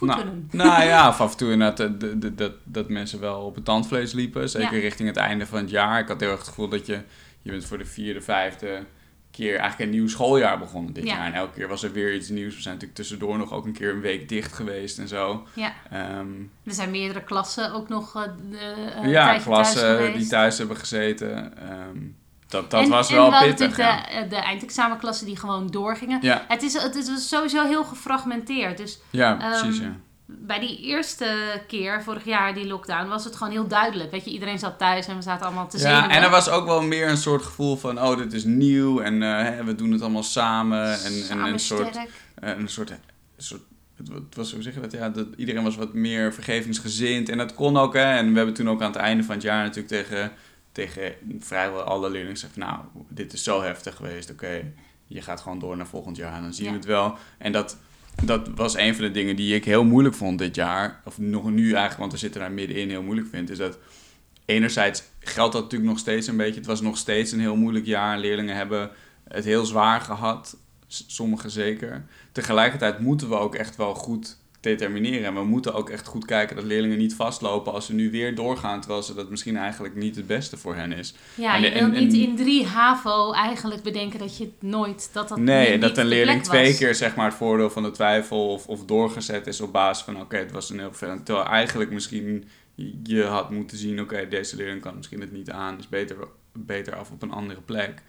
Nou, 0.00 0.24
nou, 0.50 0.84
ja, 0.84 1.06
af 1.08 1.30
en 1.30 1.36
toe 1.36 1.52
inderdaad 1.52 2.00
dat, 2.00 2.22
dat, 2.22 2.38
dat, 2.38 2.52
dat 2.64 2.88
mensen 2.88 3.20
wel 3.20 3.40
op 3.40 3.54
het 3.54 3.64
tandvlees 3.64 4.12
liepen. 4.12 4.48
Zeker 4.48 4.80
richting 4.80 5.08
het 5.08 5.16
einde 5.16 5.46
van 5.46 5.58
het 5.58 5.70
jaar. 5.70 6.00
Ik 6.00 6.08
had 6.08 6.20
heel 6.20 6.30
erg 6.30 6.38
het 6.38 6.48
gevoel 6.48 6.68
dat 6.68 6.86
je... 6.86 7.00
Je 7.42 7.50
bent 7.50 7.64
voor 7.64 7.78
de 7.78 7.84
vierde, 7.84 8.20
vijfde 8.20 8.84
keer 9.30 9.58
eigenlijk 9.58 9.90
een 9.90 9.96
nieuw 9.96 10.08
schooljaar 10.08 10.58
begonnen 10.58 10.92
dit 10.92 11.04
jaar. 11.04 11.26
En 11.26 11.32
elke 11.32 11.54
keer 11.54 11.68
was 11.68 11.82
er 11.82 11.92
weer 11.92 12.14
iets 12.14 12.28
nieuws. 12.28 12.54
We 12.54 12.60
zijn 12.60 12.74
natuurlijk 12.74 13.00
tussendoor 13.00 13.38
nog 13.38 13.52
ook 13.52 13.64
een 13.64 13.72
keer 13.72 13.90
een 13.90 14.00
week 14.00 14.28
dicht 14.28 14.52
geweest 14.52 14.98
en 14.98 15.08
zo. 15.08 15.46
Ja. 15.54 15.72
Um, 16.18 16.50
er 16.64 16.74
zijn 16.74 16.90
meerdere 16.90 17.24
klassen 17.24 17.72
ook 17.72 17.88
nog 17.88 18.16
uh, 18.16 19.10
Ja, 19.10 19.38
klassen 19.38 20.12
die 20.12 20.26
thuis 20.26 20.58
hebben 20.58 20.76
gezeten. 20.76 21.52
Um, 21.72 22.16
dat, 22.50 22.70
dat 22.70 22.88
was 22.88 23.10
wel 23.10 23.32
en 23.32 23.46
pittig. 23.46 23.76
De, 23.76 23.82
ja. 23.82 24.22
de 24.28 24.36
eindexamenklassen 24.36 25.26
die 25.26 25.36
gewoon 25.36 25.66
doorgingen. 25.66 26.18
Ja. 26.22 26.44
Het, 26.48 26.62
is, 26.62 26.72
het 26.72 26.94
is 26.94 27.28
sowieso 27.28 27.66
heel 27.66 27.84
gefragmenteerd. 27.84 28.76
Dus, 28.76 28.98
ja, 29.10 29.34
precies. 29.34 29.78
Um, 29.78 29.84
ja. 29.84 29.96
Bij 30.32 30.60
die 30.60 30.80
eerste 30.80 31.26
keer, 31.66 32.02
vorig 32.02 32.24
jaar, 32.24 32.54
die 32.54 32.66
lockdown, 32.66 33.08
was 33.08 33.24
het 33.24 33.36
gewoon 33.36 33.52
heel 33.52 33.66
duidelijk. 33.66 34.10
Weet 34.10 34.24
je, 34.24 34.30
iedereen 34.30 34.58
zat 34.58 34.78
thuis 34.78 35.06
en 35.06 35.16
we 35.16 35.22
zaten 35.22 35.46
allemaal 35.46 35.68
te 35.68 35.78
zien. 35.78 35.88
Ja, 35.88 36.10
en 36.10 36.22
er 36.22 36.30
was 36.30 36.48
ook 36.48 36.66
wel 36.66 36.82
meer 36.82 37.08
een 37.08 37.16
soort 37.16 37.42
gevoel 37.42 37.76
van, 37.76 38.02
oh, 38.02 38.16
dit 38.16 38.32
is 38.32 38.44
nieuw 38.44 39.00
en 39.00 39.22
uh, 39.22 39.58
we 39.58 39.74
doen 39.74 39.92
het 39.92 40.00
allemaal 40.00 40.22
samen. 40.22 41.02
En, 41.02 41.12
en 41.30 41.38
een 41.38 41.58
soort, 41.58 41.96
uh, 41.96 42.02
een 42.40 42.68
soort, 42.68 42.92
soort 43.36 43.60
het 43.96 44.36
was, 44.36 44.52
hoe 44.52 44.62
zeg 44.62 44.74
je 44.74 44.80
dat? 44.80 44.92
Ja, 44.92 45.08
dat, 45.08 45.26
iedereen 45.36 45.62
was 45.62 45.76
wat 45.76 45.94
meer 45.94 46.34
vergevingsgezind. 46.34 47.28
En 47.28 47.38
dat 47.38 47.54
kon 47.54 47.76
ook, 47.76 47.94
hè. 47.94 48.16
En 48.16 48.30
we 48.30 48.36
hebben 48.36 48.54
toen 48.54 48.68
ook 48.68 48.82
aan 48.82 48.92
het 48.92 49.00
einde 49.00 49.24
van 49.24 49.34
het 49.34 49.44
jaar 49.44 49.62
natuurlijk 49.62 49.88
tegen 49.88 50.32
tegen 50.86 51.14
vrijwel 51.38 51.82
alle 51.82 52.10
leerlingen 52.10 52.36
zeggen 52.36 52.60
nou, 52.60 52.78
dit 53.08 53.32
is 53.32 53.42
zo 53.42 53.62
heftig 53.62 53.96
geweest, 53.96 54.30
oké, 54.30 54.72
je 55.06 55.22
gaat 55.22 55.40
gewoon 55.40 55.58
door 55.58 55.76
naar 55.76 55.86
volgend 55.86 56.16
jaar 56.16 56.36
en 56.36 56.42
dan 56.42 56.54
zien 56.54 56.66
we 56.66 56.72
het 56.72 56.84
wel. 56.84 57.16
En 57.38 57.52
dat, 57.52 57.76
dat 58.24 58.48
was 58.48 58.76
een 58.76 58.94
van 58.94 59.04
de 59.04 59.10
dingen 59.10 59.36
die 59.36 59.54
ik 59.54 59.64
heel 59.64 59.84
moeilijk 59.84 60.14
vond 60.14 60.38
dit 60.38 60.54
jaar, 60.54 61.00
of 61.04 61.18
nog 61.18 61.50
nu 61.50 61.64
eigenlijk, 61.64 61.98
want 61.98 62.12
we 62.12 62.18
zitten 62.18 62.40
daar 62.40 62.52
middenin, 62.52 62.88
heel 62.88 63.02
moeilijk 63.02 63.28
vind, 63.28 63.50
is 63.50 63.58
dat 63.58 63.78
enerzijds 64.44 65.02
geldt 65.18 65.52
dat 65.52 65.62
natuurlijk 65.62 65.90
nog 65.90 66.00
steeds 66.00 66.26
een 66.26 66.36
beetje, 66.36 66.58
het 66.58 66.66
was 66.66 66.80
nog 66.80 66.96
steeds 66.96 67.32
een 67.32 67.40
heel 67.40 67.56
moeilijk 67.56 67.86
jaar, 67.86 68.18
leerlingen 68.18 68.56
hebben 68.56 68.90
het 69.28 69.44
heel 69.44 69.66
zwaar 69.66 70.00
gehad, 70.00 70.56
Sommigen 70.92 71.50
zeker. 71.50 72.04
Tegelijkertijd 72.32 72.98
moeten 72.98 73.28
we 73.28 73.34
ook 73.34 73.54
echt 73.54 73.76
wel 73.76 73.94
goed 73.94 74.38
determineren. 74.60 75.24
En 75.24 75.34
we 75.34 75.44
moeten 75.44 75.74
ook 75.74 75.90
echt 75.90 76.06
goed 76.06 76.24
kijken 76.24 76.56
dat 76.56 76.64
leerlingen 76.64 76.98
niet 76.98 77.14
vastlopen 77.14 77.72
als 77.72 77.86
ze 77.86 77.94
nu 77.94 78.10
weer 78.10 78.34
doorgaan, 78.34 78.80
terwijl 78.80 79.02
ze 79.02 79.14
dat 79.14 79.30
misschien 79.30 79.56
eigenlijk 79.56 79.94
niet 79.94 80.16
het 80.16 80.26
beste 80.26 80.56
voor 80.56 80.74
hen 80.74 80.92
is. 80.92 81.14
Ja, 81.34 81.54
En- 81.54 81.62
je 81.62 81.72
wil 81.72 81.88
niet 81.88 82.12
in 82.12 82.36
drie 82.36 82.66
HAVO 82.66 83.32
eigenlijk 83.32 83.82
bedenken 83.82 84.18
dat 84.18 84.36
je 84.36 84.44
het 84.44 84.70
nooit, 84.70 85.10
dat 85.12 85.28
dat 85.28 85.38
Nee, 85.38 85.66
en 85.66 85.80
dat 85.80 85.98
een 85.98 86.06
leerling 86.06 86.42
twee 86.42 86.76
keer 86.76 86.94
zeg 86.94 87.16
maar 87.16 87.26
het 87.26 87.34
voordeel 87.34 87.70
van 87.70 87.82
de 87.82 87.90
twijfel 87.90 88.52
of, 88.52 88.66
of 88.66 88.84
doorgezet 88.84 89.46
is 89.46 89.60
op 89.60 89.72
basis 89.72 90.04
van 90.04 90.20
oké, 90.20 90.36
het 90.36 90.52
was 90.52 90.70
een 90.70 90.78
heel 90.78 90.92
vervelend. 90.94 91.26
Terwijl 91.26 91.46
eigenlijk 91.46 91.90
misschien 91.90 92.48
je 93.02 93.24
had 93.24 93.50
moeten 93.50 93.76
zien, 93.76 94.00
oké, 94.00 94.28
deze 94.28 94.56
leerling 94.56 94.80
kan 94.80 94.96
misschien 94.96 95.20
het 95.20 95.32
niet 95.32 95.50
aan, 95.50 95.78
is 95.78 95.88
beter, 95.88 96.16
beter 96.52 96.96
af 96.96 97.10
op 97.10 97.22
een 97.22 97.32
andere 97.32 97.60
plek. 97.60 98.02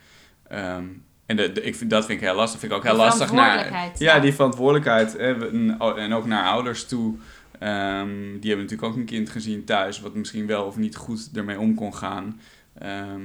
Ehm, 0.47 0.85
en 1.31 1.37
de, 1.37 1.51
de- 1.51 1.61
ik 1.63 1.89
dat 1.89 2.05
vind 2.05 2.21
ik 2.21 2.27
heel 2.27 2.35
lastig. 2.35 2.59
vind 2.59 2.71
ik 2.71 2.77
ook 2.77 2.83
heel 2.83 2.95
lastig 2.95 3.31
naar. 3.31 3.55
Ja, 3.99 4.19
die 4.19 4.33
verantwoordelijkheid. 4.33 5.17
hè, 5.17 5.37
we- 5.37 5.47
en- 5.47 5.97
en 5.97 6.13
ook 6.13 6.25
naar 6.25 6.45
ouders 6.45 6.85
toe. 6.85 7.15
Ehm, 7.59 8.09
die 8.39 8.49
hebben 8.49 8.65
natuurlijk 8.65 8.83
ook 8.83 8.95
een 8.95 9.05
kind 9.05 9.29
gezien 9.29 9.63
thuis, 9.65 9.99
wat 10.01 10.15
misschien 10.15 10.47
wel 10.47 10.65
of 10.65 10.77
niet 10.77 10.95
goed 10.95 11.29
ermee 11.35 11.59
om 11.59 11.75
kon 11.75 11.95
gaan. 11.95 12.39
Ehm, 12.79 13.21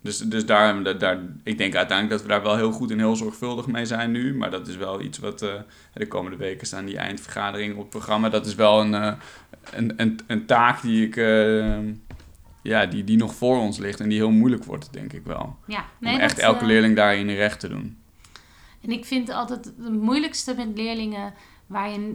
dus, 0.00 0.18
dus 0.18 0.46
daar, 0.46 0.98
daar, 0.98 1.18
ik 1.42 1.58
denk 1.58 1.74
uiteindelijk 1.74 2.10
dat 2.18 2.22
we 2.22 2.34
daar 2.34 2.42
wel 2.42 2.56
heel 2.56 2.72
goed 2.72 2.90
en 2.90 2.98
heel 2.98 3.16
zorgvuldig 3.16 3.66
mee 3.66 3.84
zijn 3.86 4.10
nu. 4.10 4.34
Maar 4.34 4.50
dat 4.50 4.68
is 4.68 4.76
wel 4.76 5.00
iets 5.00 5.18
wat 5.18 5.42
eh, 5.42 5.48
de 5.94 6.06
komende 6.08 6.36
weken 6.36 6.66
staan 6.66 6.84
die 6.84 6.96
eindvergaderingen 6.98 7.74
op 7.76 7.80
het 7.80 7.90
programma. 7.90 8.28
Dat 8.28 8.46
is 8.46 8.54
wel 8.54 8.80
een, 8.80 8.94
eh, 8.94 9.12
een, 9.72 9.92
een, 9.96 10.18
een 10.26 10.46
taak 10.46 10.82
die, 10.82 11.06
ik, 11.06 11.16
eh, 11.16 11.78
ja, 12.64 12.86
die, 12.86 13.04
die 13.04 13.16
nog 13.16 13.34
voor 13.34 13.58
ons 13.58 13.78
ligt 13.78 14.00
en 14.00 14.08
die 14.08 14.18
heel 14.18 14.30
moeilijk 14.30 14.64
wordt, 14.64 14.92
denk 14.92 15.12
ik 15.12 15.24
wel. 15.24 15.56
Ja, 15.66 15.78
Om 15.78 15.84
nee, 15.98 16.18
echt 16.18 16.36
dat, 16.36 16.44
elke 16.44 16.60
eh, 16.60 16.66
leerling 16.66 16.96
daarin 16.96 17.30
recht 17.30 17.60
te 17.60 17.68
doen. 17.68 17.98
En 18.80 18.90
ik 18.90 19.04
vind 19.04 19.30
altijd 19.30 19.64
het 19.64 19.92
moeilijkste 19.92 20.54
met 20.54 20.68
leerlingen 20.74 21.34
waar 21.66 21.90
je, 21.90 22.14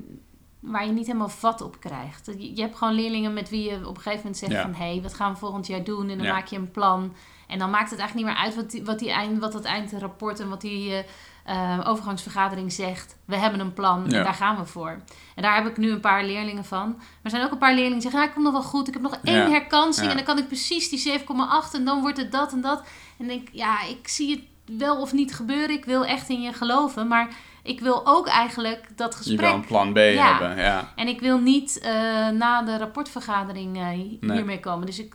waar 0.59 0.85
je 0.85 0.91
niet 0.91 1.05
helemaal 1.07 1.29
vat 1.29 1.61
op 1.61 1.79
krijgt. 1.79 2.25
Je, 2.25 2.55
je 2.55 2.61
hebt 2.61 2.77
gewoon 2.77 2.93
leerlingen 2.93 3.33
met 3.33 3.49
wie 3.49 3.69
je 3.69 3.75
op 3.87 3.95
een 3.95 4.01
gegeven 4.01 4.17
moment 4.17 4.37
zegt 4.37 4.51
Ja. 4.51 4.61
van... 4.61 4.73
hé, 4.73 4.91
hey, 4.91 5.01
wat 5.01 5.13
gaan 5.13 5.33
we 5.33 5.39
volgend 5.39 5.67
jaar 5.67 5.83
doen? 5.83 6.09
En 6.09 6.17
dan 6.17 6.25
Ja. 6.27 6.33
maak 6.33 6.47
je 6.47 6.55
een 6.57 6.71
plan. 6.71 7.13
En 7.47 7.59
dan 7.59 7.69
maakt 7.69 7.89
het 7.89 7.99
eigenlijk 7.99 8.27
niet 8.27 8.35
meer 8.37 8.45
uit 8.45 8.55
wat, 8.55 8.71
die, 8.71 8.85
wat, 8.85 8.99
die 8.99 9.11
eind, 9.11 9.39
wat 9.39 9.51
dat 9.51 9.63
eindrapport 9.63 10.39
en 10.39 10.49
wat 10.49 10.61
die 10.61 10.91
eh, 10.93 11.03
eh, 11.45 11.87
overgangsvergadering 11.87 12.71
zegt. 12.71 13.17
We 13.25 13.35
hebben 13.37 13.59
een 13.59 13.73
plan 13.73 14.05
Ja. 14.07 14.17
en 14.17 14.23
daar 14.23 14.33
gaan 14.33 14.57
we 14.57 14.65
voor. 14.65 15.01
En 15.35 15.41
daar 15.43 15.55
heb 15.55 15.65
ik 15.67 15.77
nu 15.77 15.91
een 15.91 15.99
paar 15.99 16.23
leerlingen 16.25 16.65
van. 16.65 16.87
Maar 16.97 17.05
er 17.21 17.29
zijn 17.29 17.43
ook 17.43 17.51
een 17.51 17.57
paar 17.57 17.73
leerlingen 17.73 17.99
die 17.99 18.01
zeggen... 18.01 18.19
Ja, 18.21 18.27
ik 18.27 18.33
kom 18.33 18.43
nog 18.43 18.51
wel 18.51 18.63
goed. 18.63 18.87
Ik 18.87 18.93
heb 18.93 19.03
nog 19.03 19.19
één 19.23 19.51
herkansing 19.51 20.09
en 20.09 20.15
dan 20.15 20.25
kan 20.25 20.37
ik 20.37 20.47
precies 20.47 20.89
die 20.89 21.19
7,8 21.19 21.25
en 21.73 21.85
dan 21.85 22.01
wordt 22.01 22.17
het 22.17 22.31
dat 22.31 22.51
en 22.51 22.61
dat. 22.61 22.79
En 23.17 23.25
ik 23.25 23.27
denk, 23.29 23.47
ja, 23.51 23.83
ik 23.83 24.07
zie 24.07 24.31
het 24.35 24.77
wel 24.79 25.01
of 25.01 25.13
niet 25.13 25.35
gebeuren. 25.35 25.75
Ik 25.75 25.85
wil 25.85 26.05
echt 26.05 26.29
in 26.29 26.41
je 26.41 26.53
geloven. 26.53 27.07
Maar 27.07 27.27
ik 27.63 27.79
wil 27.79 28.01
ook 28.07 28.27
eigenlijk 28.27 28.87
dat 28.95 29.21
Je 29.23 29.35
wil 29.35 29.45
een 29.45 29.51
gesprek. 29.51 29.67
plan 29.67 29.93
B 29.93 29.97
Ja. 29.97 30.37
hebben, 30.37 30.63
ja. 30.63 30.93
En 30.95 31.07
ik 31.07 31.19
wil 31.19 31.37
niet 31.39 31.79
eh, 31.79 31.91
na 32.29 32.61
de 32.61 32.77
rapportvergadering 32.77 33.77
eh, 33.77 33.83
Nee. 33.87 34.19
hiermee 34.19 34.59
komen. 34.59 34.85
Dus 34.85 34.99
ik, 34.99 35.13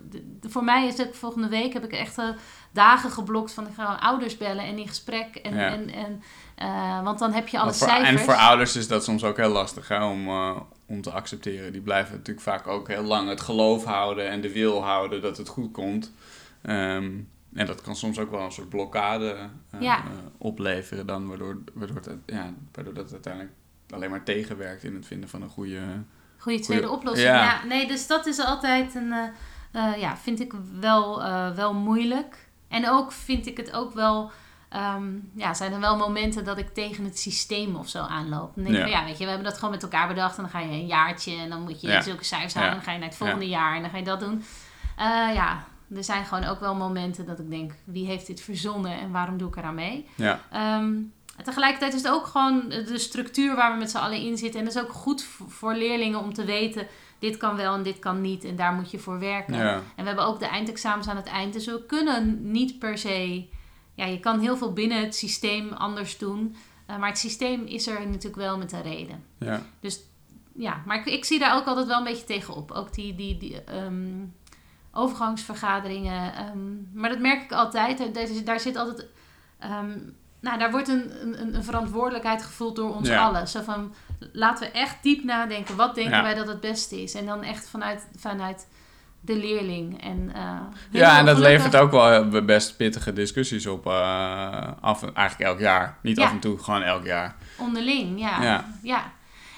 voor 0.48 0.64
mij 0.64 0.86
is 0.86 0.98
het 0.98 1.16
volgende 1.16 1.48
week 1.48 1.72
heb 1.72 1.84
ik 1.84 1.92
echt 1.92 2.18
eh, 2.18 2.28
dagen 2.72 3.10
geblokt 3.10 3.52
van 3.52 3.66
ik 3.66 3.74
ga 3.74 3.84
ouders 4.00 4.36
bellen 4.36 4.64
en 4.64 4.78
in 4.78 4.88
gesprek. 4.88 5.34
En, 5.36 5.54
Ja. 5.54 5.68
en, 5.70 5.90
en, 5.90 6.22
want 7.04 7.18
dan 7.18 7.32
heb 7.32 7.48
je 7.48 7.58
alle 7.58 7.72
voor- 7.72 7.88
cijfers. 7.88 8.08
En 8.08 8.18
voor 8.18 8.34
ouders 8.34 8.76
is 8.76 8.88
dat 8.88 9.04
soms 9.04 9.24
ook 9.24 9.36
heel 9.36 9.50
lastig 9.50 9.88
hè, 9.88 10.04
om, 10.04 10.28
om 10.86 11.00
te 11.02 11.10
accepteren. 11.10 11.72
Die 11.72 11.80
blijven 11.80 12.12
natuurlijk 12.16 12.46
vaak 12.46 12.66
ook 12.66 12.88
heel 12.88 13.02
lang 13.02 13.28
het 13.28 13.40
geloof 13.40 13.84
houden 13.84 14.28
en 14.28 14.40
de 14.40 14.52
wil 14.52 14.82
houden 14.84 15.22
dat 15.22 15.36
het 15.36 15.48
goed 15.48 15.72
komt. 15.72 16.12
Ehm, 16.62 17.10
en 17.54 17.66
dat 17.66 17.80
kan 17.80 17.96
soms 17.96 18.18
ook 18.18 18.30
wel 18.30 18.40
een 18.40 18.52
soort 18.52 18.68
blokkade 18.68 19.36
eh, 19.70 19.80
Ja. 19.80 19.98
eh, 19.98 20.04
opleveren 20.38 21.06
dan, 21.06 21.28
waardoor, 21.28 21.58
waardoor, 21.74 21.96
het, 21.96 22.08
ja, 22.26 22.52
waardoor 22.72 22.94
dat 22.94 23.12
uiteindelijk 23.12 23.52
alleen 23.90 24.10
maar 24.10 24.22
tegenwerkt 24.24 24.84
in 24.84 24.94
het 24.94 25.06
vinden 25.06 25.28
van 25.28 25.42
een 25.42 25.48
goede... 25.48 25.80
Goede 26.38 26.60
tweede 26.60 26.90
oplossing. 26.90 27.28
Ja. 27.28 27.42
Ja. 27.42 27.64
nee, 27.64 27.86
dus 27.86 28.06
dat 28.06 28.26
is 28.26 28.38
altijd 28.44 28.94
een, 28.94 29.12
eh, 29.72 29.96
ja, 30.00 30.16
vind 30.16 30.40
ik 30.40 30.52
wel, 30.80 31.22
wel 31.54 31.74
moeilijk. 31.74 32.48
En 32.68 32.88
ook 32.88 33.12
vind 33.12 33.46
ik 33.46 33.56
het 33.56 33.72
ook 33.72 33.92
wel, 33.94 34.30
ehm, 34.68 35.04
ja, 35.34 35.54
zijn 35.54 35.72
er 35.72 35.80
wel 35.80 35.96
momenten 35.96 36.44
dat 36.44 36.58
ik 36.58 36.68
tegen 36.74 37.04
het 37.04 37.18
systeem 37.18 37.76
of 37.76 37.88
zo 37.88 37.98
aanloop. 38.02 38.54
Dan 38.54 38.64
denk 38.64 38.76
Ja. 38.76 38.82
van, 38.82 38.90
ja, 38.90 39.04
weet 39.04 39.18
je, 39.18 39.22
we 39.24 39.30
hebben 39.30 39.48
dat 39.48 39.54
gewoon 39.58 39.70
met 39.74 39.82
elkaar 39.82 40.08
bedacht 40.08 40.36
en 40.36 40.42
dan 40.42 40.50
ga 40.52 40.60
je 40.60 40.68
een 40.70 40.86
jaartje 40.86 41.36
en 41.36 41.48
dan 41.48 41.62
moet 41.62 41.80
je 41.80 41.88
Ja. 41.88 42.00
zulke 42.00 42.24
cijfers 42.24 42.54
halen 42.54 42.70
Ja. 42.70 42.76
en 42.76 42.80
dan 42.80 42.86
ga 42.88 42.92
je 42.92 42.98
naar 42.98 43.08
het 43.08 43.16
volgende 43.18 43.48
jaar 43.48 43.74
en 43.76 43.82
dan 43.82 43.90
ga 43.90 43.96
je 43.96 44.04
dat 44.04 44.20
doen. 44.20 44.44
Ja, 45.34 45.64
er 45.96 46.04
zijn 46.04 46.24
gewoon 46.24 46.44
ook 46.44 46.60
wel 46.60 46.74
momenten 46.74 47.26
dat 47.26 47.38
ik 47.38 47.50
denk, 47.50 47.72
wie 47.84 48.06
heeft 48.06 48.26
dit 48.26 48.40
verzonnen 48.40 48.98
en 49.00 49.10
waarom 49.10 49.36
doe 49.38 49.48
ik 49.48 49.56
eraan 49.56 49.74
mee? 49.74 50.06
Ja, 50.16 50.40
Ehm, 50.50 50.92
tegelijkertijd 51.44 51.94
is 51.94 52.02
het 52.02 52.12
ook 52.12 52.26
gewoon 52.26 52.68
de 52.68 52.98
structuur 52.98 53.54
waar 53.56 53.72
we 53.72 53.78
met 53.78 53.90
z'n 53.90 53.96
allen 53.96 54.20
in 54.20 54.38
zitten. 54.38 54.58
En 54.60 54.66
dat 54.66 54.74
is 54.74 54.82
ook 54.82 54.92
goed 54.92 55.22
voor 55.48 55.74
leerlingen 55.74 56.18
om 56.20 56.34
te 56.34 56.44
weten... 56.44 56.86
dit 57.18 57.36
kan 57.36 57.56
wel 57.56 57.74
en 57.74 57.82
dit 57.82 57.98
kan 57.98 58.20
niet 58.20 58.44
en 58.44 58.56
daar 58.56 58.72
moet 58.72 58.90
je 58.90 58.98
voor 58.98 59.18
werken. 59.18 59.54
ja, 59.54 59.74
En 59.74 59.82
we 59.96 60.02
hebben 60.06 60.26
ook 60.26 60.38
de 60.38 60.46
eindexamens 60.46 61.08
aan 61.08 61.16
het 61.16 61.26
eind. 61.26 61.52
Dus 61.52 61.66
we 61.66 61.84
kunnen 61.86 62.50
niet 62.50 62.78
per 62.78 62.98
se... 62.98 63.46
Ja, 63.94 64.04
je 64.04 64.20
kan 64.20 64.40
heel 64.40 64.56
veel 64.56 64.72
binnen 64.72 65.00
het 65.00 65.14
systeem 65.14 65.72
anders 65.72 66.18
doen. 66.18 66.56
eh, 66.86 66.96
maar 66.98 67.08
het 67.08 67.18
systeem 67.18 67.64
is 67.66 67.86
er 67.86 68.06
natuurlijk 68.06 68.36
wel 68.36 68.58
met 68.58 68.72
een 68.72 68.82
reden. 68.82 69.24
ja. 69.38 69.62
Ja, 70.56 70.82
maar 70.86 70.96
ik, 70.98 71.06
ik 71.06 71.24
zie 71.24 71.38
daar 71.38 71.56
ook 71.56 71.66
altijd 71.66 71.86
wel 71.86 71.98
een 71.98 72.04
beetje 72.04 72.24
tegenop. 72.24 72.70
Ook 72.70 72.94
die, 72.94 73.14
die, 73.14 73.36
die 73.38 73.62
ehm, 73.64 74.24
overgangsvergaderingen. 74.94 76.34
ehm, 76.34 76.58
maar 77.00 77.10
dat 77.10 77.18
merk 77.18 77.42
ik 77.42 77.52
altijd. 77.52 78.14
Daar, 78.14 78.26
daar 78.44 78.60
zit 78.60 78.76
altijd... 78.76 79.06
ehm, 79.58 79.98
nou, 80.40 80.58
daar 80.58 80.70
wordt 80.70 80.88
een, 80.88 81.10
een, 81.22 81.54
een 81.54 81.64
verantwoordelijkheid 81.64 82.42
gevoeld 82.42 82.76
door 82.76 82.94
ons 82.94 83.08
Ja. 83.08 83.24
allen. 83.24 83.48
Zo 83.48 83.60
van, 83.62 83.94
laten 84.32 84.66
we 84.66 84.72
echt 84.72 85.02
diep 85.02 85.24
nadenken. 85.24 85.76
Wat 85.76 85.94
denken 85.94 86.16
Ja. 86.16 86.22
wij 86.22 86.34
dat 86.34 86.46
het 86.48 86.60
beste 86.60 87.02
is? 87.02 87.14
En 87.14 87.26
dan 87.26 87.42
echt 87.42 87.68
vanuit, 87.68 88.06
vanuit 88.16 88.66
de 89.20 89.36
leerling. 89.36 90.02
En, 90.02 90.30
eh, 90.34 90.58
Ja, 90.90 91.18
en 91.18 91.26
dat 91.26 91.38
levert 91.38 91.76
ook 91.76 91.90
wel 91.90 92.28
best 92.44 92.76
pittige 92.76 93.12
discussies 93.12 93.66
op. 93.66 93.86
eh, 93.86 94.68
af, 94.80 95.02
eigenlijk 95.02 95.50
elk 95.50 95.60
jaar. 95.60 95.98
Niet 96.02 96.16
Ja. 96.16 96.24
af 96.24 96.30
en 96.30 96.38
toe, 96.40 96.58
gewoon 96.58 96.82
elk 96.82 97.04
jaar. 97.04 97.34
Onderling, 97.58 98.20
ja. 98.20 98.42
Ja. 98.42 98.64
ja. 98.82 99.02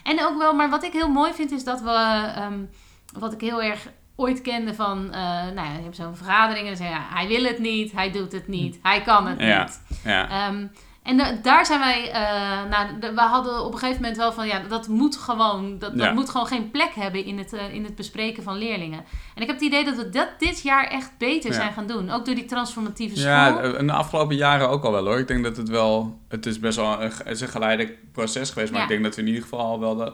En 0.02 0.24
ook 0.24 0.38
wel, 0.38 0.52
maar 0.54 0.70
wat 0.70 0.84
ik 0.84 0.92
heel 0.92 1.08
mooi 1.08 1.32
vind 1.32 1.50
is 1.52 1.64
dat 1.64 1.80
we, 1.80 1.90
ehm, 2.36 2.58
wat 3.18 3.32
ik 3.32 3.40
heel 3.40 3.62
erg 3.62 3.88
ooit 4.16 4.40
kende 4.42 4.74
van, 4.74 5.12
eh, 5.12 5.20
nou 5.54 5.54
ja, 5.54 5.72
je 5.76 5.82
hebt 5.82 5.96
zo'n 5.96 6.16
vergadering 6.16 6.58
en 6.58 6.66
dan 6.66 6.76
zeg 6.76 6.86
je, 6.86 6.92
ja, 6.94 7.06
hij 7.08 7.26
wil 7.28 7.44
het 7.44 7.58
niet, 7.58 7.92
hij 7.92 8.10
doet 8.10 8.32
het 8.32 8.48
niet, 8.48 8.78
hij 8.82 9.02
kan 9.02 9.26
het 9.26 9.40
Ja. 9.40 9.62
niet. 9.62 9.80
Ja, 10.04 10.28
Ehm, 10.48 10.66
en 11.02 11.16
da- 11.16 11.32
daar 11.42 11.66
zijn 11.66 11.80
wij, 11.80 12.10
eh, 12.10 12.70
nou, 12.70 13.14
we 13.14 13.20
hadden 13.20 13.64
op 13.64 13.72
een 13.72 13.78
gegeven 13.78 14.00
moment 14.00 14.16
wel 14.18 14.32
van, 14.32 14.46
ja, 14.46 14.58
dat 14.68 14.88
moet 14.88 15.16
gewoon, 15.16 15.78
dat, 15.78 15.98
dat 15.98 16.14
moet 16.14 16.30
gewoon 16.30 16.46
geen 16.46 16.70
plek 16.70 16.90
hebben 16.94 17.24
in 17.24 17.38
het, 17.38 17.52
eh, 17.52 17.74
in 17.74 17.84
het 17.84 17.94
bespreken 17.94 18.42
van 18.42 18.56
leerlingen. 18.58 18.98
En 19.34 19.42
ik 19.42 19.46
heb 19.46 19.56
het 19.56 19.64
idee 19.64 19.84
dat 19.84 19.96
we 19.96 20.08
dat 20.08 20.28
dit 20.38 20.62
jaar 20.62 20.86
echt 20.86 21.10
beter 21.18 21.52
zijn 21.54 21.72
gaan 21.72 21.86
doen. 21.86 22.10
Ook 22.10 22.24
door 22.24 22.34
die 22.34 22.44
transformatieve 22.44 23.16
school. 23.16 23.30
ja, 23.30 23.60
in 23.78 23.86
de 23.86 23.92
afgelopen 23.92 24.36
jaren 24.36 24.68
ook 24.68 24.84
al 24.84 24.92
wel 24.92 25.04
hoor. 25.04 25.18
Ik 25.18 25.28
denk 25.28 25.44
dat 25.44 25.56
het 25.56 25.68
wel, 25.68 26.18
het 26.28 26.46
is 26.46 26.58
best 26.60 26.76
wel 26.76 27.02
een, 27.02 27.12
is 27.24 27.40
een 27.40 27.48
geleidelijk 27.48 28.12
proces 28.12 28.50
geweest. 28.50 28.72
Maar 28.72 28.82
ik 28.82 28.88
denk 28.88 29.02
dat 29.02 29.14
we 29.14 29.20
in 29.20 29.26
ieder 29.26 29.42
geval 29.42 29.60
al 29.60 29.80
wel 29.80 29.96
de, 29.96 30.12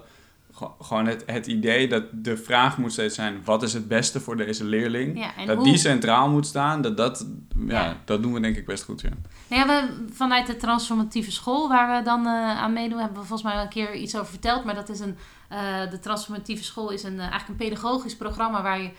Gewoon 0.81 1.07
het, 1.07 1.22
het 1.27 1.46
idee 1.46 1.88
dat 1.88 2.05
de 2.12 2.37
vraag 2.37 2.79
moet 2.79 2.92
steeds 2.92 3.14
zijn: 3.14 3.40
wat 3.44 3.62
is 3.62 3.72
het 3.72 3.88
beste 3.88 4.20
voor 4.20 4.37
deze 4.37 4.64
leerling? 4.64 5.18
Ja, 5.18 5.46
dat 5.46 5.57
hoe- 5.57 5.64
die 5.64 5.77
centraal 5.77 6.29
moet 6.31 6.46
staan, 6.46 6.83
dat, 6.83 6.96
dat, 6.96 7.27
ja, 7.66 7.85
Ja. 7.85 7.96
dat 8.05 8.22
doen 8.22 8.33
we 8.33 8.40
denk 8.40 8.57
ik 8.57 8.66
best 8.66 8.85
goed. 8.85 9.01
Ja. 9.01 9.09
Nou 9.48 9.68
ja, 9.68 9.87
we, 9.87 10.05
vanuit 10.12 10.46
de 10.46 10.57
transformatieve 10.57 11.33
school 11.33 11.68
waar 11.68 11.98
we 11.98 12.05
dan 12.05 12.27
eh, 12.27 12.33
aan 12.33 12.72
meedoen, 12.72 12.98
hebben 12.98 13.20
we 13.20 13.27
volgens 13.27 13.48
mij 13.48 13.57
al 13.59 13.62
een 13.64 13.68
keer 13.68 13.94
iets 13.94 14.14
over 14.16 14.31
verteld. 14.31 14.64
Maar 14.64 14.75
dat 14.75 14.88
is 14.88 15.01
een, 15.01 15.16
eh, 15.48 15.90
de 15.90 15.98
transformatieve 15.98 16.64
school 16.64 16.90
is 16.90 17.03
een, 17.03 17.14
eh, 17.20 17.31
eigenlijk 17.31 17.48
een 17.48 17.68
pedagogisch 17.68 18.16
programma 18.16 18.62
waar 18.62 18.81
je 18.81 18.90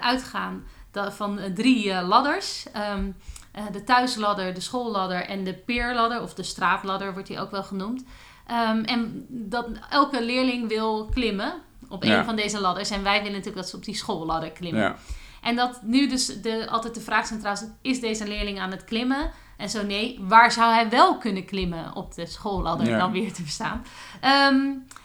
uitgaan 0.00 0.64
van 0.92 1.38
drie 1.54 2.02
ladders. 2.02 2.66
Ehm, 2.72 3.04
eh, 3.52 3.62
de 3.72 3.84
thuisladder, 3.84 4.54
de 4.54 4.60
schoolladder 4.60 5.20
en 5.26 5.44
de 5.44 5.54
peerladder, 5.54 6.22
of 6.22 6.34
de 6.34 6.42
straatladder 6.42 7.12
wordt 7.12 7.28
die 7.28 7.40
ook 7.40 7.50
wel 7.50 7.62
genoemd. 7.62 8.04
Ehm, 8.46 8.80
en 8.84 9.26
dat 9.28 9.66
elke 9.90 10.24
leerling 10.24 10.68
wil 10.68 11.08
klimmen 11.14 11.52
op 11.88 12.02
een 12.02 12.08
Ja. 12.08 12.24
van 12.24 12.36
deze 12.36 12.60
ladders. 12.60 12.90
En 12.90 13.02
wij 13.02 13.16
willen 13.18 13.30
natuurlijk 13.32 13.56
dat 13.56 13.68
ze 13.68 13.76
op 13.76 13.84
die 13.84 13.94
schoolladder 13.94 14.50
klimmen. 14.50 14.82
Ja. 14.82 14.96
En 15.42 15.56
dat 15.56 15.82
nu 15.82 16.08
dus 16.08 16.26
de, 16.42 16.66
altijd 16.70 16.94
de 16.94 17.00
vraag 17.00 17.26
centraal 17.26 17.56
staat, 17.56 17.76
is 17.82 18.00
deze 18.00 18.28
leerling 18.28 18.60
aan 18.60 18.70
het 18.70 18.84
klimmen? 18.84 19.30
En 19.56 19.70
zo 19.70 19.82
nee, 19.84 20.18
waar 20.20 20.52
zou 20.52 20.72
hij 20.72 20.88
wel 20.88 21.18
kunnen 21.18 21.44
klimmen 21.44 21.94
op 21.94 22.14
de 22.14 22.26
schoolladder 22.26 22.88
Ja. 22.88 22.98
dan 22.98 23.12
weer 23.12 23.32
te 23.32 23.42
verstaan? 23.42 23.84
Ehm, 24.20 24.64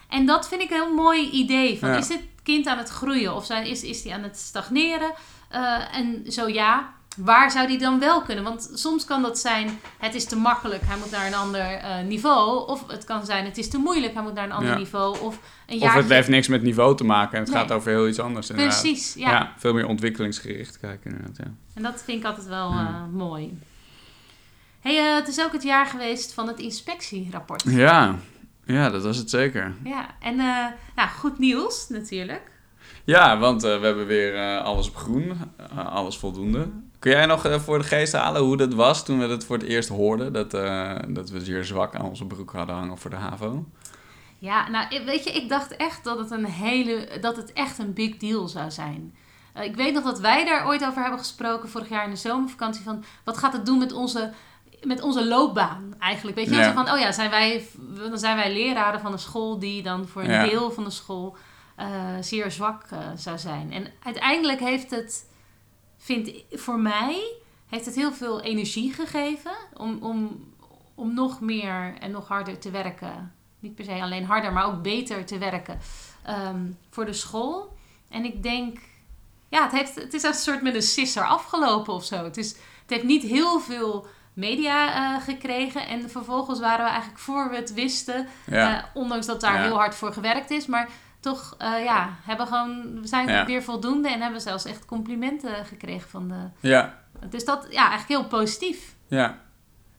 en 0.10 0.26
dat 0.26 0.48
vind 0.48 0.62
ik 0.62 0.70
een 0.70 0.76
heel 0.84 0.94
mooi 0.94 1.30
idee. 1.30 1.80
Van. 1.80 1.90
Is 1.90 2.08
dit 2.08 2.22
kind 2.44 2.68
aan 2.68 2.78
het 2.78 2.90
groeien 2.90 3.36
of 3.36 3.46
zijn, 3.46 3.66
is, 3.66 3.84
is 3.84 4.02
die 4.02 4.14
aan 4.14 4.24
het 4.24 4.38
stagneren? 4.38 5.12
Eh, 5.50 5.96
en 5.98 6.32
zo 6.32 6.48
ja, 6.48 6.94
waar 7.18 7.52
zou 7.52 7.68
die 7.68 7.78
dan 7.78 8.00
wel 8.00 8.22
kunnen? 8.22 8.44
Want 8.44 8.70
soms 8.74 9.06
kan 9.06 9.22
dat 9.22 9.40
zijn, 9.40 9.80
het 9.98 10.16
is 10.16 10.26
te 10.26 10.36
makkelijk, 10.36 10.82
hij 10.86 10.98
moet 10.98 11.12
naar 11.12 11.28
een 11.28 11.34
ander 11.34 11.62
eh, 11.62 12.04
niveau. 12.06 12.68
Of 12.68 12.88
het 12.88 13.04
kan 13.04 13.26
zijn, 13.26 13.46
het 13.46 13.58
is 13.58 13.70
te 13.70 13.78
moeilijk, 13.78 14.14
hij 14.14 14.24
moet 14.24 14.34
naar 14.34 14.44
een 14.44 14.52
ander 14.52 14.72
Ja. 14.72 14.78
niveau. 14.78 15.20
Of 15.20 15.40
een 15.68 15.82
Of 15.82 15.94
het 15.94 16.10
heeft 16.10 16.28
niks 16.28 16.48
met 16.48 16.62
niveau 16.62 16.98
te 16.98 17.04
maken 17.04 17.34
en 17.38 17.44
het 17.44 17.54
Nee. 17.54 17.62
gaat 17.62 17.72
over 17.72 17.92
heel 17.92 18.08
iets 18.08 18.20
anders. 18.20 18.50
inderdaad. 18.50 18.82
Precies, 18.82 19.14
ja. 19.14 19.30
Ja. 19.30 19.54
veel 19.58 19.74
meer 19.74 19.88
ontwikkelingsgericht 19.88 20.80
kijken 20.80 21.12
inderdaad. 21.12 21.38
Ja. 21.38 21.52
En 21.74 21.84
dat 21.84 22.02
vind 22.06 22.20
ik 22.20 22.26
altijd 22.26 22.48
wel 22.48 22.70
eh, 22.70 23.04
mooi. 23.12 23.60
Hey, 24.80 24.98
eh, 24.98 25.16
het 25.16 25.28
is 25.28 25.42
ook 25.42 25.52
het 25.52 25.64
jaar 25.64 25.86
geweest 25.86 26.34
van 26.34 26.48
het 26.48 26.60
inspectierapport. 26.60 27.64
Ja, 27.66 28.16
ja 28.66 28.90
dat 28.90 29.04
was 29.04 29.18
het 29.18 29.30
zeker. 29.30 29.74
Ja, 29.84 30.06
en 30.20 30.36
nou, 30.36 31.10
goed 31.20 31.40
nieuws 31.40 31.90
natuurlijk. 31.90 32.52
Ja, 33.06 33.38
want 33.38 33.64
eh, 33.64 33.80
we 33.80 33.86
hebben 33.86 34.06
weer 34.06 34.36
eh, 34.36 34.64
alles 34.64 34.88
op 34.90 34.96
groen, 34.96 35.38
eh, 35.58 35.88
alles 35.88 36.18
voldoende. 36.18 36.70
Kun 37.00 37.12
jij 37.12 37.26
nog 37.26 37.62
voor 37.64 37.78
de 37.78 37.84
geest 37.84 38.14
halen 38.14 38.42
hoe 38.42 38.58
dat 38.58 38.74
was 38.74 39.06
toen 39.06 39.20
we 39.20 39.28
het 39.28 39.46
voor 39.46 39.58
het 39.58 39.66
eerst 39.68 39.90
hoorden? 39.90 40.34
Dat, 40.34 40.52
dat 41.16 41.30
we 41.30 41.40
zeer 41.44 41.66
zwak 41.66 41.96
aan 41.96 42.06
onze 42.06 42.26
broek 42.26 42.52
hadden 42.52 42.76
hangen 42.76 42.98
voor 42.98 43.10
de 43.10 43.16
HAVO? 43.16 43.66
Ja, 44.38 44.70
nou, 44.70 45.06
weet 45.06 45.24
je, 45.24 45.32
ik 45.32 45.50
dacht 45.50 45.76
echt 45.76 46.04
dat 46.04 46.18
het, 46.20 46.32
een 46.32 46.46
hele, 46.46 47.08
dat 47.22 47.36
het 47.36 47.54
echt 47.54 47.80
een 47.80 47.94
big 47.94 48.18
deal 48.18 48.48
zou 48.48 48.72
zijn. 48.72 49.16
Ik 49.62 49.76
weet 49.76 49.94
nog 49.94 50.04
dat 50.04 50.20
wij 50.20 50.46
daar 50.46 50.68
ooit 50.68 50.86
over 50.86 51.02
hebben 51.02 51.20
gesproken 51.20 51.70
vorig 51.70 51.90
jaar 51.90 52.04
in 52.04 52.10
de 52.10 52.16
zomervakantie. 52.16 52.84
Van 52.84 53.04
wat 53.24 53.38
gaat 53.38 53.54
het 53.54 53.66
doen 53.66 53.78
met 53.78 53.94
onze, 53.94 54.32
met 54.84 55.02
onze 55.02 55.28
loopbaan 55.28 55.94
eigenlijk? 56.00 56.38
Weet 56.38 56.50
je, 56.50 56.56
Ja. 56.56 56.74
Van, 56.74 56.92
oh 56.92 57.00
ja, 57.00 57.12
zijn 57.12 57.30
wij, 57.30 57.68
dan 58.10 58.18
zijn 58.18 58.36
wij 58.36 58.54
leraren 58.54 59.00
van 59.00 59.12
een 59.12 59.20
school 59.20 59.60
die 59.60 59.84
dan 59.84 60.08
voor 60.08 60.22
een 60.24 60.32
Ja. 60.32 60.44
deel 60.46 60.72
van 60.72 60.84
de 60.84 60.90
school 60.90 61.36
eh, 61.82 62.16
zeer 62.22 62.52
zwak 62.52 62.84
eh, 62.90 63.00
zou 63.16 63.38
zijn. 63.38 63.74
En 63.74 63.88
uiteindelijk 64.04 64.60
heeft 64.60 64.92
het, 64.92 65.30
vind 65.98 66.32
voor 66.52 66.80
mij, 66.80 67.34
heeft 67.70 67.86
het 67.86 67.96
heel 67.96 68.12
veel 68.14 68.42
energie 68.42 68.94
gegeven 68.94 69.52
om, 69.74 69.98
om, 70.02 70.44
om 70.96 71.14
nog 71.14 71.42
meer 71.42 71.94
en 72.00 72.12
nog 72.12 72.28
harder 72.28 72.60
te 72.60 72.70
werken. 72.72 73.34
Niet 73.60 73.76
per 73.76 73.86
se 73.86 74.02
alleen 74.02 74.26
harder, 74.26 74.54
maar 74.54 74.66
ook 74.66 74.82
beter 74.82 75.26
te 75.26 75.38
werken 75.38 75.80
ehm, 76.24 76.72
voor 76.90 77.06
de 77.06 77.14
school. 77.14 77.78
En 78.10 78.26
ik 78.26 78.44
denk, 78.44 78.80
ja, 79.50 79.64
het, 79.64 79.72
heeft, 79.72 79.96
het 79.96 80.14
is 80.14 80.24
een 80.24 80.34
soort 80.34 80.62
met 80.62 80.76
een 80.76 80.82
sisser 80.82 81.24
afgelopen 81.24 81.94
of 81.94 82.06
zo. 82.06 82.24
Het, 82.24 82.38
is, 82.38 82.50
het 82.52 82.90
heeft 82.90 83.04
niet 83.04 83.24
heel 83.24 83.60
veel 83.60 84.08
media 84.34 84.94
eh, 84.96 85.24
gekregen. 85.24 85.88
En 85.88 86.10
vervolgens 86.10 86.60
waren 86.60 86.86
we 86.86 86.92
eigenlijk 86.92 87.20
voor 87.20 87.50
we 87.50 87.56
het 87.56 87.74
wisten, 87.74 88.28
Ja, 88.46 88.90
ondanks 88.94 89.26
dat 89.26 89.42
daar 89.42 89.54
Ja. 89.56 89.62
heel 89.62 89.76
hard 89.76 89.96
voor 89.96 90.14
gewerkt 90.14 90.52
is, 90.52 90.66
maar 90.66 90.90
toch, 91.22 91.56
eh, 91.58 91.84
ja, 91.84 92.10
hebben 92.24 92.48
gewoon, 92.48 93.02
we 93.02 93.08
zijn 93.08 93.28
Ja. 93.28 93.46
weer 93.46 93.64
voldoende 93.64 94.10
en 94.10 94.22
hebben 94.22 94.42
zelfs 94.42 94.66
echt 94.66 94.86
complimenten 94.86 95.66
gekregen 95.66 96.10
van 96.10 96.28
de. 96.28 96.68
ja, 96.68 97.00
Dus 97.30 97.46
dat, 97.46 97.68
ja, 97.70 97.90
eigenlijk 97.90 98.22
heel 98.22 98.40
positief. 98.40 98.96
ja. 99.08 99.40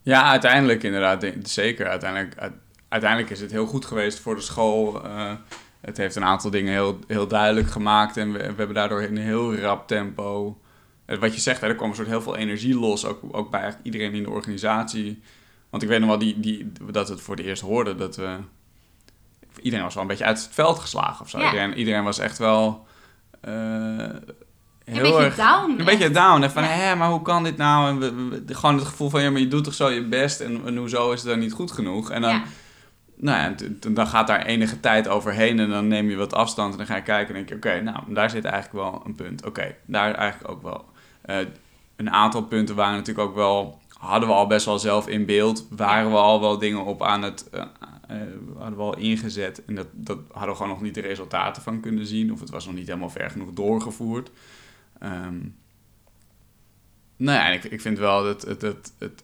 Ja, 0.05 0.23
uiteindelijk 0.23 0.83
inderdaad, 0.83 1.27
zeker. 1.43 1.89
Uiteindelijk, 1.89 2.39
uit- 2.39 2.53
uiteindelijk 2.89 3.31
is 3.31 3.41
het 3.41 3.51
heel 3.51 3.67
goed 3.67 3.85
geweest 3.85 4.19
voor 4.21 4.35
de 4.35 4.41
school. 4.41 5.05
Eh, 5.05 5.33
het 5.81 5.97
heeft 5.97 6.17
een 6.17 6.25
aantal 6.25 6.51
dingen 6.51 6.73
heel, 6.73 6.99
heel 7.07 7.29
duidelijk 7.29 7.71
gemaakt 7.71 8.17
en 8.17 8.33
we, 8.33 8.39
we 8.39 8.45
hebben 8.45 8.75
daardoor 8.75 9.03
in 9.03 9.17
een 9.17 9.23
heel 9.23 9.57
rap 9.57 9.87
tempo... 9.89 10.61
Wat 11.07 11.35
je 11.35 11.41
zegt, 11.41 11.61
hè, 11.61 11.67
er 11.69 11.75
kwam 11.75 11.89
een 11.89 11.95
soort 11.95 12.09
heel 12.09 12.23
veel 12.23 12.37
energie 12.37 12.75
los, 12.79 13.05
ook, 13.07 13.21
ook 13.37 13.51
bij 13.51 13.75
iedereen 13.83 14.13
in 14.15 14.23
de 14.23 14.31
organisatie. 14.31 15.23
Want 15.71 15.83
ik 15.83 15.89
weet 15.89 16.01
nog 16.01 16.09
wel 16.09 16.19
die, 16.19 16.41
die, 16.41 16.73
dat 16.91 17.07
we 17.09 17.15
het 17.15 17.23
voor 17.23 17.37
het 17.37 17.45
eerst 17.45 17.63
hoorden, 17.63 17.97
dat 17.97 18.17
we... 18.17 18.37
Iedereen 19.61 19.85
was 19.85 19.95
wel 19.95 20.03
een 20.03 20.09
beetje 20.09 20.25
uit 20.25 20.43
het 20.43 20.49
veld 20.53 20.79
geslagen 20.79 21.21
of 21.25 21.31
zo. 21.31 21.39
Ja. 21.39 21.45
Iedereen, 21.45 21.75
iedereen 21.75 22.05
was 22.05 22.19
echt 22.19 22.39
wel... 22.39 22.87
eh, 23.41 23.53
Een 24.85 25.03
beetje 25.03 25.33
down. 25.37 25.75
een 25.79 25.85
beetje 25.85 26.11
down. 26.11 26.43
En 26.43 26.51
van, 26.51 26.63
Ja. 26.63 26.69
hè, 26.69 26.95
maar 26.97 27.09
hoe 27.11 27.23
kan 27.23 27.45
dit 27.45 27.57
nou? 27.57 27.89
En 27.89 27.99
we, 28.31 28.55
gewoon 28.55 28.75
het 28.77 28.85
gevoel 28.87 29.11
van, 29.11 29.23
ja, 29.23 29.31
maar 29.31 29.41
je 29.41 29.49
doet 29.49 29.65
toch 29.65 29.75
zo 29.75 29.89
je 29.91 30.03
best. 30.05 30.41
En, 30.41 30.61
en 30.67 30.77
hoezo 30.77 31.13
is 31.13 31.21
het 31.21 31.31
dan 31.31 31.39
niet 31.39 31.53
goed 31.53 31.73
genoeg? 31.73 32.11
En 32.11 32.21
dan, 32.23 32.31
Ja. 32.31 32.43
nou 33.17 33.39
ja, 33.39 33.55
dan 33.91 34.07
gaat 34.07 34.27
daar 34.27 34.43
enige 34.45 34.81
tijd 34.81 35.09
overheen. 35.09 35.59
En 35.59 35.71
dan 35.71 35.89
neem 35.89 36.11
je 36.11 36.17
wat 36.17 36.35
afstand. 36.35 36.73
En 36.73 36.79
dan 36.79 36.87
ga 36.87 36.97
je 36.97 37.03
kijken 37.03 37.29
en 37.29 37.35
denk 37.35 37.49
je, 37.49 37.55
oké, 37.71 37.81
nou, 37.81 37.99
daar 38.15 38.31
zit 38.31 38.45
eigenlijk 38.45 38.85
wel 38.85 39.03
een 39.07 39.15
punt. 39.15 39.47
Oké, 39.47 39.75
daar 39.87 40.15
eigenlijk 40.15 40.51
ook 40.51 40.63
wel. 40.63 40.85
Eh, 41.23 41.37
een 41.97 42.11
aantal 42.11 42.43
punten 42.43 42.75
waren 42.75 42.97
natuurlijk 42.97 43.29
ook 43.29 43.35
wel... 43.35 43.81
Hadden 43.99 44.29
we 44.29 44.35
al 44.35 44.47
best 44.47 44.67
wel 44.67 44.79
zelf 44.79 45.09
in 45.09 45.27
beeld. 45.27 45.67
Waren 45.71 46.11
we 46.11 46.17
al 46.17 46.41
wel 46.41 46.59
dingen 46.59 46.85
op 46.85 47.03
aan 47.03 47.23
het... 47.23 47.49
eh, 47.51 47.63
eh, 48.13 48.59
hadden 48.59 48.77
we 48.77 48.85
al 48.85 48.97
ingezet. 48.97 49.65
En 49.65 49.75
dat, 49.75 49.87
dat 49.93 50.19
hadden 50.31 50.51
we 50.51 50.57
gewoon 50.57 50.73
nog 50.73 50.83
niet 50.83 50.95
de 50.95 51.01
resultaten 51.01 51.63
van 51.63 51.81
kunnen 51.81 52.07
zien. 52.07 52.33
Of 52.33 52.41
het 52.41 52.51
was 52.51 52.67
nog 52.67 52.75
niet 52.75 52.87
helemaal 52.87 53.11
ver 53.11 53.31
genoeg 53.31 53.53
doorgevoerd. 53.53 54.31
Ehm, 54.99 55.39
nou 57.17 57.39
ja, 57.39 57.49
ik, 57.49 57.65
ik 57.65 57.81
vind 57.81 57.99
wel 57.99 58.23
dat, 58.23 58.43
het, 58.43 58.63
het, 58.63 58.93
het, 58.99 59.23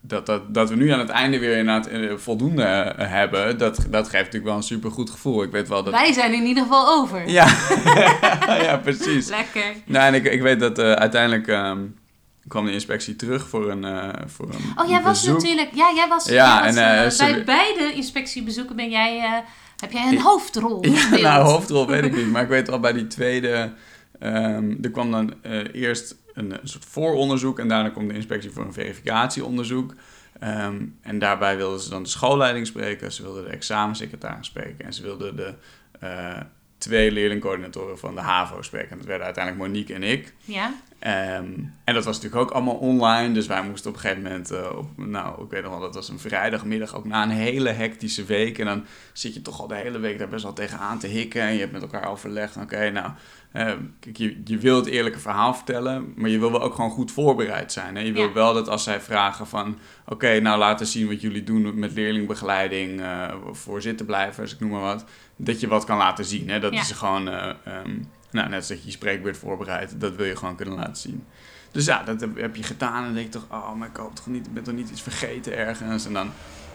dat, 0.00 0.26
dat, 0.26 0.54
dat 0.54 0.68
we 0.68 0.76
nu 0.76 0.90
aan 0.90 0.98
het 0.98 1.08
einde 1.08 1.38
weer 1.38 1.56
inderdaad 1.56 1.86
eh, 1.86 2.16
voldoende 2.16 2.62
eh, 2.62 3.10
hebben, 3.10 3.58
dat, 3.58 3.86
dat 3.90 4.04
geeft 4.04 4.24
natuurlijk 4.24 4.44
wel 4.44 4.56
een 4.56 4.62
supergoed 4.62 5.10
gevoel. 5.10 5.42
Ik 5.42 5.50
weet 5.50 5.68
wel 5.68 5.82
dat... 5.82 5.92
Wij 5.92 6.12
zijn 6.12 6.34
in 6.34 6.46
ieder 6.46 6.62
geval 6.62 6.88
over. 6.88 7.28
Ja, 7.28 7.46
ja 8.66 8.76
precies. 8.76 9.28
Lekker. 9.28 9.74
Nou, 9.86 10.06
en 10.06 10.14
ik, 10.14 10.24
ik 10.24 10.42
weet 10.42 10.60
dat 10.60 10.78
eh, 10.78 10.92
uiteindelijk 10.92 11.48
ehm, 11.48 11.78
kwam 12.48 12.64
de 12.66 12.72
inspectie 12.72 13.16
terug 13.16 13.48
voor 13.48 13.70
een, 13.70 13.84
eh 13.84 14.08
voor 14.26 14.48
een 14.48 14.82
Oh, 14.82 14.88
jij 14.88 15.02
was 15.02 15.26
natuurlijk... 15.26 15.74
Ja, 15.74 15.92
jij 15.94 16.08
was... 16.08 16.24
Ja, 16.24 16.66
en, 16.66 17.12
ze- 17.12 17.24
bij 17.24 17.44
beide 17.44 17.92
inspectiebezoeken 17.92 18.76
ben 18.76 18.90
jij... 18.90 19.44
heb 19.76 19.92
jij 19.92 20.08
een 20.08 20.20
hoofdrol 20.20 20.84
Ja, 20.86 21.16
nou, 21.20 21.44
hoofdrol 21.44 21.86
weet 21.86 22.04
ik 22.04 22.16
niet. 22.16 22.26
Maar 22.30 22.42
ik 22.42 22.48
weet 22.48 22.68
wel, 22.68 22.80
bij 22.80 22.92
die 22.92 23.06
tweede... 23.06 23.72
ehm, 24.18 24.74
er 24.82 24.90
kwam 24.90 25.10
dan 25.10 25.34
eerst 25.72 26.14
een, 26.34 26.50
een 26.50 26.68
soort 26.68 26.84
vooronderzoek... 26.84 27.58
en 27.58 27.68
daarna 27.68 27.88
kwam 27.88 28.08
de 28.08 28.14
inspectie 28.14 28.50
voor 28.50 28.64
een 28.64 28.72
verificatieonderzoek. 28.72 29.94
Ehm, 30.40 30.82
en 31.02 31.18
daarbij 31.18 31.56
wilden 31.56 31.80
ze 31.80 31.90
dan 31.90 32.02
de 32.02 32.08
schoolleiding 32.08 32.66
spreken... 32.66 33.12
ze 33.12 33.22
wilden 33.22 33.44
de 33.44 33.50
examensecretaris 33.50 34.46
spreken... 34.46 34.84
en 34.84 34.92
ze 34.92 35.02
wilden 35.02 35.36
de 35.36 35.54
twee 36.80 37.10
leerlingcoördinatoren 37.12 37.98
van 37.98 38.14
de 38.14 38.20
HAVO 38.20 38.62
spreken. 38.62 38.90
En 38.90 38.96
dat 38.98 39.06
werden 39.06 39.24
uiteindelijk 39.26 39.64
Monique 39.66 39.94
en 39.94 40.02
ik... 40.02 40.34
Ja? 40.44 40.74
Ehm, 40.98 41.44
en 41.84 41.94
dat 41.94 42.04
was 42.04 42.16
natuurlijk 42.20 42.42
ook 42.42 42.50
allemaal 42.50 42.74
online. 42.74 43.34
Dus 43.34 43.46
wij 43.46 43.62
moesten 43.62 43.90
op 43.90 43.96
een 43.96 44.02
gegeven 44.02 44.22
moment, 44.22 44.50
eh, 44.50 44.76
op, 44.76 44.86
nou, 44.96 45.44
ik 45.44 45.50
weet 45.50 45.62
nog 45.62 45.70
wel, 45.70 45.80
dat 45.80 45.94
was 45.94 46.08
een 46.08 46.18
vrijdagmiddag, 46.18 46.96
ook 46.96 47.04
na 47.04 47.22
een 47.22 47.30
hele 47.30 47.68
hectische 47.68 48.24
week. 48.24 48.58
En 48.58 48.66
dan 48.66 48.84
zit 49.12 49.34
je 49.34 49.42
toch 49.42 49.60
al 49.60 49.66
de 49.66 49.74
hele 49.74 49.98
week 49.98 50.18
daar 50.18 50.28
best 50.28 50.42
wel 50.42 50.52
tegenaan 50.52 50.98
te 50.98 51.06
hikken. 51.06 51.42
En 51.42 51.52
je 51.52 51.58
hebt 51.60 51.72
met 51.72 51.82
elkaar 51.82 52.08
overlegd, 52.10 52.56
oké, 52.56 52.90
nou, 52.90 53.10
eh, 53.52 53.72
kijk, 54.00 54.16
je, 54.16 54.40
je 54.44 54.58
wil 54.58 54.76
het 54.76 54.86
eerlijke 54.86 55.18
verhaal 55.18 55.54
vertellen, 55.54 56.12
maar 56.16 56.30
je 56.30 56.38
wil 56.38 56.50
wel 56.50 56.62
ook 56.62 56.74
gewoon 56.74 56.90
goed 56.90 57.12
voorbereid 57.12 57.72
zijn. 57.72 57.96
Hè? 57.96 58.02
Je 58.02 58.12
wil 58.12 58.26
Ja. 58.26 58.32
wel 58.32 58.54
dat 58.54 58.68
als 58.68 58.82
zij 58.84 59.00
vragen 59.00 59.46
van, 59.46 59.78
oké, 60.06 60.40
nou 60.40 60.58
laten 60.58 60.86
zien 60.86 61.08
wat 61.08 61.20
jullie 61.20 61.44
doen 61.44 61.78
met 61.78 61.92
leerlingbegeleiding 61.92 63.00
eh, 63.00 63.34
voor 63.52 63.82
zittenblijvers, 63.82 64.52
ik 64.54 64.60
noem 64.60 64.70
maar 64.70 64.80
wat, 64.80 65.04
dat 65.44 65.60
je 65.60 65.68
wat 65.68 65.84
kan 65.84 65.96
laten 65.96 66.24
zien. 66.24 66.50
Hè? 66.50 66.60
Dat 66.60 66.72
Ja. 66.72 66.80
is 66.80 66.90
gewoon, 66.90 67.28
eh, 67.28 67.48
ehm, 67.64 67.98
nou, 68.30 68.48
net 68.48 68.58
als 68.58 68.68
dat 68.68 68.78
je 68.80 68.86
je 68.86 68.90
spreekbeurt 68.90 69.36
voorbereidt, 69.36 70.00
dat 70.00 70.16
wil 70.16 70.26
je 70.26 70.36
gewoon 70.36 70.56
kunnen 70.56 70.74
laten 70.74 70.96
zien. 70.96 71.24
Dus 71.70 71.84
ja, 71.84 72.02
dat 72.02 72.20
heb, 72.20 72.56
je 72.56 72.62
gedaan 72.62 72.96
en 72.96 73.04
dan 73.04 73.14
denk 73.14 73.26
je 73.26 73.32
toch, 73.32 73.46
oh, 73.50 73.74
maar 73.74 73.88
ik 73.88 73.96
hoop 73.96 74.14
toch 74.14 74.26
niet, 74.26 74.46
ik 74.46 74.54
ben 74.54 74.62
toch 74.62 74.74
niet 74.74 74.90
iets 74.90 75.02
vergeten 75.02 75.56
ergens. 75.56 76.06
En 76.06 76.12
dan, 76.12 76.30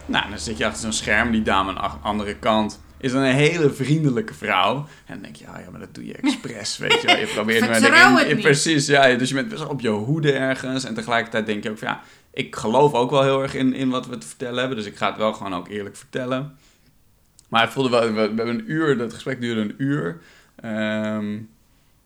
nou, 0.06 0.30
dan 0.30 0.40
zit 0.40 0.58
je 0.58 0.66
achter 0.66 0.82
zo'n 0.82 0.94
scherm, 0.94 1.32
die 1.32 1.42
dame 1.42 1.76
aan 1.80 2.00
de 2.02 2.08
andere 2.08 2.36
kant 2.36 2.80
is 2.98 3.12
dan 3.12 3.22
een 3.22 3.36
hele 3.36 3.74
vriendelijke 3.74 4.34
vrouw. 4.34 4.76
En 5.06 5.14
dan 5.14 5.22
denk 5.22 5.36
je, 5.36 5.46
oh 5.46 5.60
ja, 5.66 5.72
maar 5.72 5.80
dat 5.80 5.96
doe 5.96 6.06
je 6.06 6.14
expres, 6.14 6.78
weet 6.78 7.02
je 7.02 7.08
wel. 7.08 7.18
Je 7.18 7.26
probeert 7.26 7.68
maar 7.68 7.82
ja, 7.82 8.24
niet. 8.24 8.42
Precies, 8.42 8.86
ja. 8.86 9.14
Dus 9.14 9.30
je 9.30 9.36
bent 9.36 9.50
best 9.50 9.68
op 9.68 9.82
je 9.82 9.90
hoede 9.90 10.32
ergens. 10.32 10.84
En 10.84 10.94
tegelijkertijd 10.94 11.46
denk 11.46 11.64
je 11.64 11.70
ook 11.70 11.78
van, 11.78 11.88
ja, 11.88 12.02
ik 12.34 12.56
geloof 12.56 12.94
ook 12.94 13.10
wel 13.10 13.24
heel 13.24 13.42
erg 13.42 13.54
in, 13.54 13.74
in 13.74 13.90
wat 13.90 14.08
we 14.08 14.18
te 14.18 14.28
vertellen 14.28 14.60
hebben. 14.60 14.78
Dus 14.78 14.86
ik 14.86 14.98
ga 14.98 15.08
het 15.08 15.18
wel 15.18 15.34
gewoon 15.34 15.56
ook 15.56 15.68
eerlijk 15.68 15.96
vertellen. 15.96 16.58
Maar 17.50 17.62
het 17.62 17.72
voelde 17.72 17.90
wel, 17.90 18.02
we, 18.02 18.12
we 18.14 18.20
hebben 18.22 18.48
een 18.48 18.72
uur, 18.72 18.98
dat 18.98 19.14
gesprek 19.14 19.42
duurde 19.42 19.62
een 19.62 19.76
uur. 19.78 20.18
Ehm, 20.56 21.38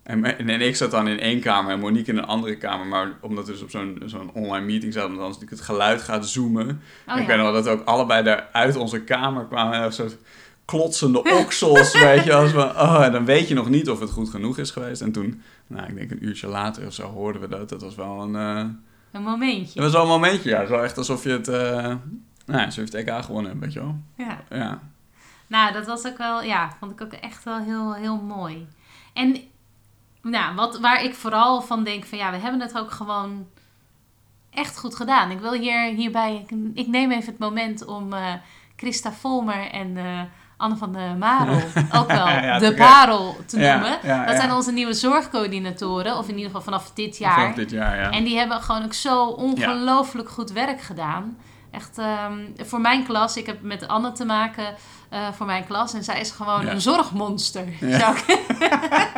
en, 0.03 0.25
en 0.37 0.61
ik 0.61 0.75
zat 0.75 0.91
dan 0.91 1.07
in 1.07 1.19
één 1.19 1.39
kamer 1.39 1.71
en 1.71 1.79
Monique 1.79 2.11
in 2.11 2.17
een 2.17 2.25
andere 2.25 2.55
kamer. 2.57 2.85
Maar 2.87 3.11
omdat 3.21 3.45
we 3.45 3.51
dus 3.51 3.61
op 3.61 3.69
zo'n 3.69 4.01
zo'n 4.05 4.31
online 4.33 4.65
meeting 4.65 4.93
zaten, 4.93 5.11
is 5.11 5.17
natuurlijk 5.17 5.49
het 5.51 5.61
geluid 5.61 6.01
gaat 6.01 6.27
zoomen. 6.27 6.81
Oh, 7.07 7.15
ik 7.15 7.21
ja. 7.21 7.27
weet 7.27 7.37
nog 7.37 7.53
dat 7.53 7.63
we 7.63 7.69
ook 7.69 7.85
allebei 7.85 8.23
daar 8.23 8.47
uit 8.51 8.75
onze 8.75 9.01
kamer 9.01 9.45
kwamen. 9.45 9.73
En 9.73 9.83
een 9.83 9.91
soort 9.93 10.17
klotsende 10.65 11.23
oksels, 11.23 11.93
weet 12.03 12.23
je. 12.23 12.33
Als 12.33 12.51
we, 12.51 12.59
oh, 12.61 13.01
en 13.05 13.11
dan 13.11 13.25
weet 13.25 13.47
je 13.47 13.53
nog 13.53 13.69
niet 13.69 13.89
of 13.89 13.99
het 13.99 14.09
goed 14.11 14.29
genoeg 14.29 14.57
is 14.57 14.71
geweest. 14.71 15.01
En 15.01 15.11
toen, 15.11 15.41
nou, 15.67 15.87
ik 15.87 15.95
denk 15.95 16.11
een 16.11 16.25
uurtje 16.25 16.47
later 16.47 16.85
of 16.85 16.93
zo, 16.93 17.03
hoorden 17.07 17.41
we 17.41 17.47
dat. 17.47 17.69
Dat 17.69 17.81
was 17.81 17.95
wel 17.95 18.21
een... 18.21 18.35
eh, 18.35 18.65
Een 19.11 19.23
momentje. 19.23 19.73
dat 19.73 19.83
was 19.83 19.91
wel 19.93 20.01
een 20.01 20.07
momentje, 20.21 20.49
ja. 20.49 20.65
Zo 20.65 20.73
echt 20.77 20.97
alsof 20.97 21.23
je 21.23 21.29
het... 21.29 21.47
eh 21.47 21.93
nou, 22.45 22.65
alsof 22.65 22.75
je 22.91 22.97
het 22.97 23.07
EK 23.07 23.23
gewonnen 23.23 23.51
hebt, 23.51 23.63
weet 23.63 23.73
je 23.73 23.79
wel. 23.79 23.95
Ja. 24.17 24.41
Ja. 24.49 24.81
Nou, 25.49 25.73
dat 25.73 25.85
was 25.85 26.05
ook 26.05 26.17
wel, 26.17 26.43
ja, 26.43 26.75
vond 26.79 26.91
ik 26.91 27.01
ook 27.01 27.13
echt 27.13 27.43
wel 27.43 27.59
heel, 27.59 27.93
heel 27.93 28.15
mooi. 28.15 28.67
En 29.13 29.37
nou, 30.21 30.55
wat, 30.55 30.79
waar 30.79 31.03
ik 31.03 31.15
vooral 31.15 31.61
van 31.61 31.83
denk 31.83 32.05
van 32.05 32.17
ja, 32.17 32.31
we 32.31 32.37
hebben 32.37 32.61
het 32.61 32.77
ook 32.77 32.91
gewoon 32.91 33.47
echt 34.49 34.79
goed 34.79 34.95
gedaan. 34.95 35.31
Ik 35.31 35.39
wil 35.39 35.53
hier, 35.53 35.83
hierbij, 35.83 36.45
ik, 36.47 36.57
ik 36.73 36.87
neem 36.87 37.11
even 37.11 37.25
het 37.25 37.39
moment 37.39 37.85
om 37.85 38.13
eh, 38.13 38.33
Christa 38.75 39.11
Volmer 39.11 39.71
en 39.71 39.97
eh, 39.97 40.21
Anne 40.57 40.75
van 40.75 40.91
de 40.91 41.15
Marel, 41.17 41.61
ook 41.99 42.07
wel 42.07 42.27
Ja, 42.27 42.59
de. 42.59 42.73
Parel 42.73 43.35
te 43.45 43.57
noemen. 43.57 43.99
ja, 44.03 44.25
dat 44.25 44.35
zijn 44.35 44.51
onze 44.51 44.71
nieuwe 44.71 44.93
zorgcoördinatoren, 44.93 46.17
of 46.17 46.23
in 46.23 46.35
ieder 46.35 46.45
geval 46.45 46.61
vanaf 46.61 46.91
dit 46.93 47.17
jaar. 47.17 47.39
Vanaf 47.39 47.55
dit 47.55 47.71
jaar, 47.71 47.97
ja. 47.97 48.11
En 48.11 48.23
die 48.23 48.37
hebben 48.37 48.61
gewoon 48.61 48.83
ook 48.83 48.93
zo 48.93 49.25
ongelooflijk 49.25 50.29
goed 50.29 50.51
werk 50.51 50.81
gedaan. 50.81 51.37
Echt 51.71 51.97
ehm, 51.97 52.37
voor 52.57 52.81
mijn 52.81 53.03
klas, 53.05 53.37
ik 53.37 53.45
heb 53.45 53.61
met 53.61 53.87
Anne 53.87 54.11
te 54.11 54.25
maken 54.25 54.75
uh, 55.13 55.27
voor 55.31 55.45
mijn 55.45 55.65
klas. 55.65 55.93
En 55.93 56.03
zij 56.03 56.19
is 56.19 56.31
gewoon 56.31 56.65
Ja. 56.65 56.71
een 56.71 56.81
zorgmonster. 56.81 57.63
Ja. 57.79 57.99
Zou 57.99 58.15
ik- 58.15 58.45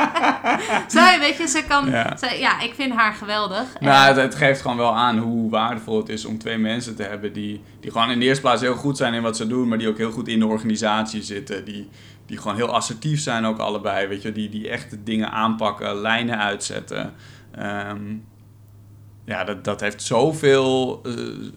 zij, 0.88 1.20
weet 1.20 1.38
je, 1.38 1.48
ze 1.48 1.64
kan... 1.68 1.90
Ja. 1.90 2.18
Zij, 2.18 2.40
ja, 2.40 2.60
ik 2.62 2.74
vind 2.74 2.94
haar 2.94 3.14
geweldig. 3.14 3.64
Nou, 3.80 4.08
het, 4.08 4.16
het 4.16 4.36
geeft 4.36 4.62
gewoon 4.62 4.78
wel 4.78 4.96
aan 4.96 5.18
hoe 5.18 5.50
waardevol 5.50 5.98
het 5.98 6.10
is 6.10 6.26
om 6.26 6.38
twee 6.38 6.58
mensen 6.58 6.96
te 6.96 7.04
hebben 7.04 7.34
die, 7.34 7.62
die 7.80 7.92
gewoon 7.92 8.10
in 8.12 8.20
de 8.20 8.26
eerste 8.26 8.42
plaats 8.42 8.62
heel 8.62 8.76
goed 8.76 8.98
zijn 8.98 9.14
in 9.14 9.22
wat 9.22 9.38
ze 9.38 9.48
doen, 9.48 9.68
maar 9.68 9.78
die 9.78 9.88
ook 9.88 9.98
heel 9.98 10.12
goed 10.12 10.28
in 10.28 10.40
de 10.40 10.48
organisatie 10.48 11.24
zitten. 11.24 11.66
Die, 11.66 11.90
die 12.26 12.38
gewoon 12.38 12.56
heel 12.56 12.74
assertief 12.76 13.22
zijn 13.22 13.46
ook 13.46 13.58
allebei, 13.60 14.08
weet 14.08 14.22
je, 14.22 14.32
die, 14.32 14.50
die 14.50 14.70
echt 14.70 14.96
dingen 15.06 15.32
aanpakken, 15.32 15.96
lijnen 15.96 16.38
uitzetten. 16.38 17.14
Ehm, 17.52 18.02
ja, 19.26 19.44
dat, 19.44 19.64
dat 19.64 19.80
heeft 19.80 20.02
zoveel 20.04 21.02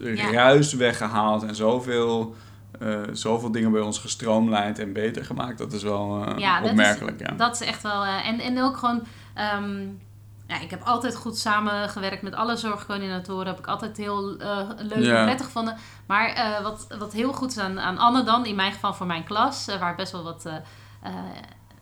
eh, 0.01 0.17
Ja. 0.17 0.31
ruis 0.31 0.73
weggehaald 0.73 1.43
en 1.43 1.55
zoveel, 1.55 2.35
eh, 2.81 3.01
zoveel 3.13 3.51
dingen 3.53 3.73
bij 3.73 3.81
ons 3.81 3.99
gestroomlijnd 3.99 4.79
en 4.79 4.93
beter 4.93 5.25
gemaakt. 5.25 5.59
Dat 5.59 5.73
is 5.73 5.83
wel 5.83 6.25
eh, 6.27 6.39
Ja, 6.39 6.55
dat 6.57 6.65
is- 6.65 6.71
opmerkelijk. 6.71 7.21
ja. 7.21 7.35
Dat 7.37 7.61
is 7.61 7.67
echt 7.67 7.83
wel. 7.83 8.05
en, 8.05 8.41
en 8.41 8.63
ook 8.63 8.77
gewoon. 8.77 9.03
ehm, 9.35 9.81
ja, 10.47 10.61
ik 10.61 10.71
heb 10.71 10.83
altijd 10.83 11.17
goed 11.17 11.39
samengewerkt 11.39 12.23
met 12.23 12.35
alle 12.35 12.57
zorgcoördinatoren. 12.57 13.47
Heb 13.47 13.59
ik 13.59 13.67
altijd 13.67 13.97
heel 13.97 14.27
leuk 14.79 15.07
en 15.07 15.25
prettig 15.25 15.47
gevonden. 15.47 15.77
Maar 16.07 16.59
wat, 16.63 16.87
wat 16.99 17.13
heel 17.13 17.33
goed 17.33 17.51
is 17.51 17.59
aan, 17.59 17.81
aan 17.81 17.99
Anne 17.99 18.23
dan, 18.23 18.47
in 18.47 18.55
mijn 18.55 18.73
geval 18.73 18.95
voor 18.95 19.07
mijn 19.07 19.25
klas, 19.25 19.67
waar 19.81 19.95
best 19.95 20.13
wel 20.13 20.23
wat 20.23 20.49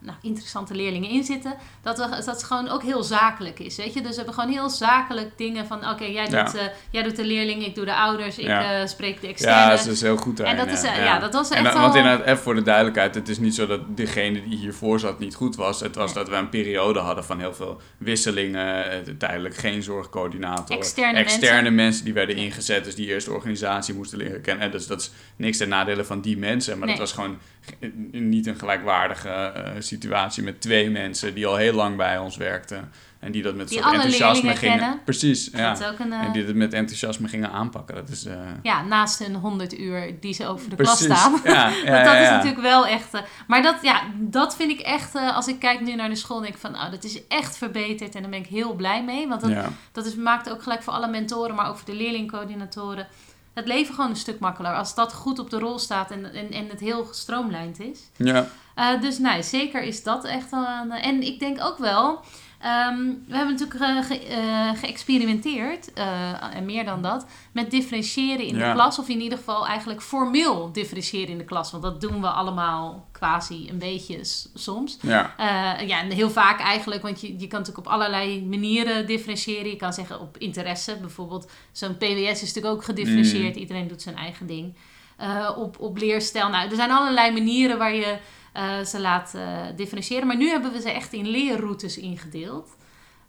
nou, 0.05 0.16
interessante 0.22 0.74
leerlingen 0.74 1.11
in 1.11 1.24
zitten, 1.24 1.55
dat, 1.82 1.98
we, 1.98 2.09
dat 2.09 2.26
het 2.26 2.42
gewoon 2.44 2.68
ook 2.68 2.82
heel 2.82 3.03
zakelijk 3.03 3.59
is. 3.59 3.76
Weet 3.76 3.94
je? 3.94 4.00
Dus 4.00 4.11
we 4.11 4.16
hebben 4.16 4.34
gewoon 4.34 4.50
heel 4.50 4.68
zakelijk 4.70 5.30
dingen 5.38 5.66
van: 5.66 5.88
oké, 5.88 6.05
jij, 6.05 6.26
Ja. 6.30 6.44
doet, 6.44 6.55
eh, 6.55 6.64
jij 6.90 7.03
doet 7.03 7.16
de 7.16 7.24
leerling, 7.24 7.64
ik 7.66 7.74
doe 7.74 7.84
de 7.84 7.94
ouders, 7.94 8.38
ik 8.38 8.46
Ja. 8.46 8.80
eh, 8.80 8.86
spreek 8.86 9.20
de 9.20 9.26
externe. 9.26 9.70
Ja, 9.70 9.76
ze 9.76 9.90
is 9.90 10.00
heel 10.00 10.16
goed 10.16 10.36
daarin. 10.36 10.59
En 10.59 10.66
dat 10.66 10.74
is, 10.76 10.82
ja. 10.82 10.92
eh, 10.96 11.05
ja, 11.05 11.18
dat 11.18 11.32
was 11.32 11.50
En 11.50 11.55
echt 11.57 11.64
dan- 11.64 11.72
wel- 11.74 11.82
Want 11.82 11.94
inderdaad, 11.94 12.26
even 12.26 12.42
voor 12.42 12.55
de 12.55 12.62
duidelijkheid, 12.62 13.14
het 13.14 13.28
is 13.28 13.38
niet 13.38 13.55
zo 13.55 13.66
dat 13.66 13.96
degene 13.96 14.42
die 14.48 14.59
hiervoor 14.59 15.00
zat 15.00 15.18
niet 15.18 15.34
goed 15.34 15.57
was. 15.57 15.80
Het 15.80 15.94
was 15.94 16.12
dat 16.14 16.28
we 16.28 16.34
een 16.34 16.48
periode 16.48 16.98
hadden 16.98 17.24
van 17.24 17.38
heel 17.38 17.55
veel 17.55 17.80
wisselingen, 17.98 19.05
tijdelijk 19.18 19.57
geen 19.57 19.82
zorgcoördinator. 19.82 20.76
Externe 20.76 21.18
externe 21.18 21.70
mensen. 21.70 22.05
die 22.05 22.14
werden 22.14 22.36
ingezet, 22.36 22.84
dus 22.84 22.94
die 22.94 23.07
eerst 23.07 23.26
de 23.26 23.32
organisatie 23.32 23.94
moesten 23.94 24.18
leren 24.18 24.40
kennen. 24.40 24.64
En 24.64 24.70
dus 24.70 24.86
dat 24.86 25.00
is 25.00 25.11
niks 25.36 25.57
ten 25.59 25.68
nadele 25.68 26.05
van 26.05 26.20
die 26.20 26.38
mensen, 26.38 26.78
maar 26.78 26.86
Nee. 26.88 26.96
dat 26.96 27.07
was 27.11 27.14
gewoon 27.14 27.38
ge- 27.61 27.92
niet 28.18 28.46
een 28.46 28.57
gelijkwaardige 28.59 29.28
eh, 29.28 29.70
situatie 29.99 30.43
met 30.43 30.61
twee 30.61 30.90
mensen 30.90 31.34
die 31.34 31.47
al 31.47 31.57
heel 31.57 31.72
lang 31.74 31.97
bij 31.97 32.18
ons 32.18 32.36
werkten. 32.36 32.90
En 33.18 33.32
die 33.32 33.43
dat 33.43 33.55
met 33.55 33.68
Die 33.68 33.78
soort 33.82 33.93
enthousiasme 33.95 34.57
gingen. 34.57 34.78
kennen. 34.78 35.01
Precies, 35.05 35.49
ja. 35.53 35.74
Dat 35.74 35.84
ook 35.93 35.99
een, 35.99 36.12
eh, 36.12 36.20
En 36.20 36.32
die 36.32 36.45
het 36.45 36.55
met 36.57 36.72
enthousiasme 36.72 37.28
gingen 37.28 37.51
aanpakken. 37.51 37.95
Dat 37.95 38.09
is. 38.09 38.24
eh, 38.24 38.34
Ja, 38.62 38.82
naast 38.84 39.18
hun 39.18 39.34
100 39.34 39.78
uur 39.78 40.14
die 40.20 40.34
ze 40.34 40.47
over 40.47 40.68
de 40.70 40.76
Precies. 40.76 41.07
klas 41.07 41.18
staan. 41.20 41.40
Ja, 41.45 41.68
ja, 41.68 41.74
Want 41.74 41.84
ja, 41.86 42.05
dat 42.05 42.22
is 42.22 42.28
natuurlijk 42.28 42.61
wel 42.61 42.86
echt. 42.86 43.14
eh, 43.14 43.20
maar 43.47 43.62
dat, 43.62 43.76
ja, 43.82 44.03
dat 44.14 44.57
vind 44.57 44.70
ik 44.70 44.80
echt. 44.80 45.14
eh, 45.14 45.36
als 45.36 45.47
ik 45.49 45.59
kijk 45.59 45.80
nu 45.80 45.95
naar 45.95 46.09
de 46.09 46.14
school, 46.14 46.40
denk 46.40 46.55
ik 46.55 46.61
van, 46.61 46.74
oh, 46.74 46.90
dat 46.90 47.05
is 47.05 47.26
echt 47.28 47.57
verbeterd. 47.57 48.14
En 48.14 48.20
daar 48.22 48.30
ben 48.30 48.40
ik 48.40 48.47
heel 48.47 48.72
blij 48.74 49.05
mee. 49.05 49.28
Want 49.28 49.40
dat, 49.40 49.51
dat 49.93 50.07
is, 50.07 50.14
maakt 50.14 50.51
ook 50.51 50.62
gelijk 50.62 50.82
voor 50.82 50.93
alle 50.93 51.09
mentoren, 51.09 51.55
maar 51.55 51.68
ook 51.68 51.76
voor 51.76 51.90
de 51.90 51.97
leerlingcoördinatoren. 51.97 53.07
Het 53.55 53.66
leven 53.66 53.95
gewoon 53.95 54.11
een 54.11 54.16
stuk 54.16 54.38
makkelijker. 54.38 54.78
Als 54.78 54.95
dat 54.95 55.12
goed 55.12 55.38
op 55.38 55.51
de 55.51 55.59
rol 55.59 55.78
staat 55.78 56.11
en, 56.11 56.34
en, 56.34 56.51
en 56.51 56.68
het 56.68 56.80
heel 56.80 57.05
gestroomlijnd 57.05 57.80
is. 57.80 57.99
Ja. 58.16 58.47
Eh, 58.75 59.01
dus 59.01 59.18
nee, 59.18 59.43
zeker 59.43 59.83
is 59.83 60.03
dat 60.03 60.25
echt 60.25 60.51
wel 60.51 60.66
een... 60.66 60.91
En 60.91 61.23
ik 61.23 61.39
denk 61.39 61.64
ook 61.64 61.79
wel... 61.79 62.20
ehm, 62.61 62.97
we 63.29 63.37
hebben 63.37 63.55
natuurlijk 63.59 63.81
eh, 63.81 64.03
ge- 64.05 64.27
eh, 64.27 64.70
geëxperimenteerd, 64.81 65.93
eh, 65.93 66.55
en 66.57 66.64
meer 66.64 66.85
dan 66.85 67.03
dat, 67.03 67.27
met 67.53 67.70
differentiëren 67.70 68.47
in 68.47 68.57
Ja. 68.57 68.68
de 68.68 68.75
klas. 68.75 68.99
Of 68.99 69.09
in 69.09 69.20
ieder 69.20 69.39
geval 69.39 69.66
eigenlijk 69.66 70.03
formeel 70.03 70.73
differentiëren 70.73 71.29
in 71.29 71.39
de 71.39 71.45
klas. 71.45 71.70
Want 71.70 71.83
dat 71.83 72.01
doen 72.01 72.20
we 72.20 72.29
allemaal 72.29 73.09
quasi 73.12 73.66
een 73.68 73.79
beetje 73.79 74.18
soms. 74.55 74.99
Ja. 75.03 75.35
Eh, 75.37 75.89
ja, 75.89 76.01
en 76.01 76.11
heel 76.11 76.31
vaak 76.31 76.61
eigenlijk, 76.61 77.03
want 77.03 77.20
je, 77.20 77.27
je 77.39 77.47
kan 77.47 77.59
natuurlijk 77.61 77.87
op 77.87 77.93
allerlei 77.93 78.45
manieren 78.45 79.07
differentiëren. 79.07 79.70
Je 79.70 79.77
kan 79.77 79.93
zeggen 79.93 80.20
op 80.20 80.37
interesse, 80.39 80.97
bijvoorbeeld. 81.01 81.51
Zo'n 81.73 81.97
PWS 81.97 82.43
is 82.43 82.55
natuurlijk 82.55 82.75
ook 82.75 82.85
gedifferentieerd. 82.85 83.55
Mm. 83.55 83.61
Iedereen 83.61 83.89
doet 83.89 84.03
zijn 84.03 84.16
eigen 84.16 84.47
ding. 84.47 84.75
Eh, 85.16 85.51
op, 85.57 85.81
op 85.81 85.99
leerstijl. 85.99 86.49
Nou, 86.49 86.68
er 86.70 86.77
zijn 86.77 86.91
allerlei 86.91 87.33
manieren 87.33 87.79
waar 87.79 87.95
je 87.95 88.16
eh, 88.53 88.80
ze 88.80 89.00
laat 89.00 89.34
eh, 89.34 89.59
differentiëren. 89.76 90.26
Maar 90.26 90.36
nu 90.36 90.48
hebben 90.48 90.72
we 90.72 90.80
ze 90.80 90.90
echt 90.90 91.12
in 91.12 91.26
leerroutes 91.28 91.98
ingedeeld. 91.98 92.76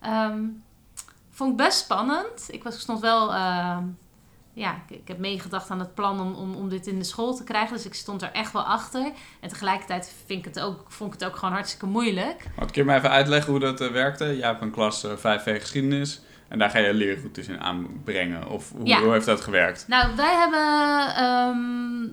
Ehm, 0.01 0.39
vond 1.29 1.51
ik 1.51 1.57
best 1.57 1.77
spannend. 1.79 2.47
Ik 2.47 2.63
was, 2.63 2.79
stond 2.79 2.99
wel... 2.99 3.33
ehm, 3.33 3.83
ja, 4.55 4.75
ik, 4.87 4.97
ik 4.97 5.07
heb 5.07 5.17
meegedacht 5.17 5.69
aan 5.69 5.79
het 5.79 5.93
plan 5.93 6.19
om, 6.19 6.33
om, 6.33 6.55
om 6.55 6.69
dit 6.69 6.87
in 6.87 6.97
de 6.97 7.03
school 7.03 7.35
te 7.35 7.43
krijgen. 7.43 7.75
Dus 7.75 7.85
ik 7.85 7.93
stond 7.93 8.21
er 8.21 8.31
echt 8.31 8.51
wel 8.53 8.61
achter. 8.63 9.11
En 9.39 9.49
tegelijkertijd 9.49 10.13
vind 10.25 10.39
ik 10.39 10.53
het 10.53 10.63
ook, 10.63 10.85
vond 10.87 11.13
ik 11.13 11.19
het 11.19 11.29
ook 11.29 11.35
gewoon 11.35 11.53
hartstikke 11.53 11.85
moeilijk. 11.85 12.45
Wat 12.55 12.71
kun 12.71 12.81
je 12.81 12.87
mij 12.87 12.97
even 12.97 13.09
uitleggen 13.09 13.51
hoe 13.51 13.59
dat 13.59 13.81
eh, 13.81 13.91
werkte? 13.91 14.37
Jij 14.37 14.47
hebt 14.47 14.61
een 14.61 14.71
klas 14.71 15.03
eh 15.03 15.11
5V 15.17 15.43
geschiedenis 15.61 16.21
en 16.47 16.59
daar 16.59 16.69
ga 16.69 16.77
je 16.79 16.93
leerroutes 16.93 17.47
in 17.47 17.59
aanbrengen. 17.61 18.49
Of 18.49 18.71
hoe, 18.71 18.85
Ja. 18.87 18.99
hoe 19.01 19.11
heeft 19.11 19.25
dat 19.25 19.41
gewerkt? 19.41 19.85
Nou, 19.87 20.15
wij 20.15 20.35
hebben, 20.35 21.15
ehm, 21.15 22.03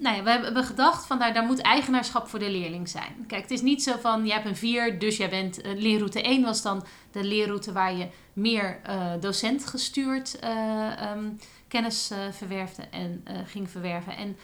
nou 0.00 0.16
ja, 0.16 0.22
wij 0.22 0.32
hebben 0.38 0.64
gedacht 0.64 1.06
van 1.06 1.18
nou, 1.18 1.32
daar 1.32 1.44
moet 1.44 1.60
eigenaarschap 1.60 2.28
voor 2.28 2.38
de 2.38 2.50
leerling 2.50 2.88
zijn. 2.88 3.24
Kijk, 3.26 3.42
het 3.42 3.50
is 3.50 3.60
niet 3.60 3.82
zo 3.82 3.96
van 4.00 4.26
je 4.26 4.32
hebt 4.32 4.46
een 4.46 4.56
4, 4.56 4.98
dus 4.98 5.16
jij 5.16 5.28
bent. 5.30 5.60
eh, 5.60 5.72
leerroute 5.76 6.22
1 6.22 6.42
was 6.42 6.62
dan 6.62 6.84
de 7.12 7.24
leerroute 7.24 7.72
waar 7.72 7.94
je 7.94 8.08
meer 8.32 8.80
eh, 8.82 9.12
docent 9.20 9.66
gestuurd 9.66 10.38
eh, 10.38 11.00
ehm, 11.00 11.24
kennis 11.68 12.10
verwerfde 12.30 12.82
en 12.90 13.24
ging 13.46 13.70
verwerven. 13.70 14.16
En 14.16 14.36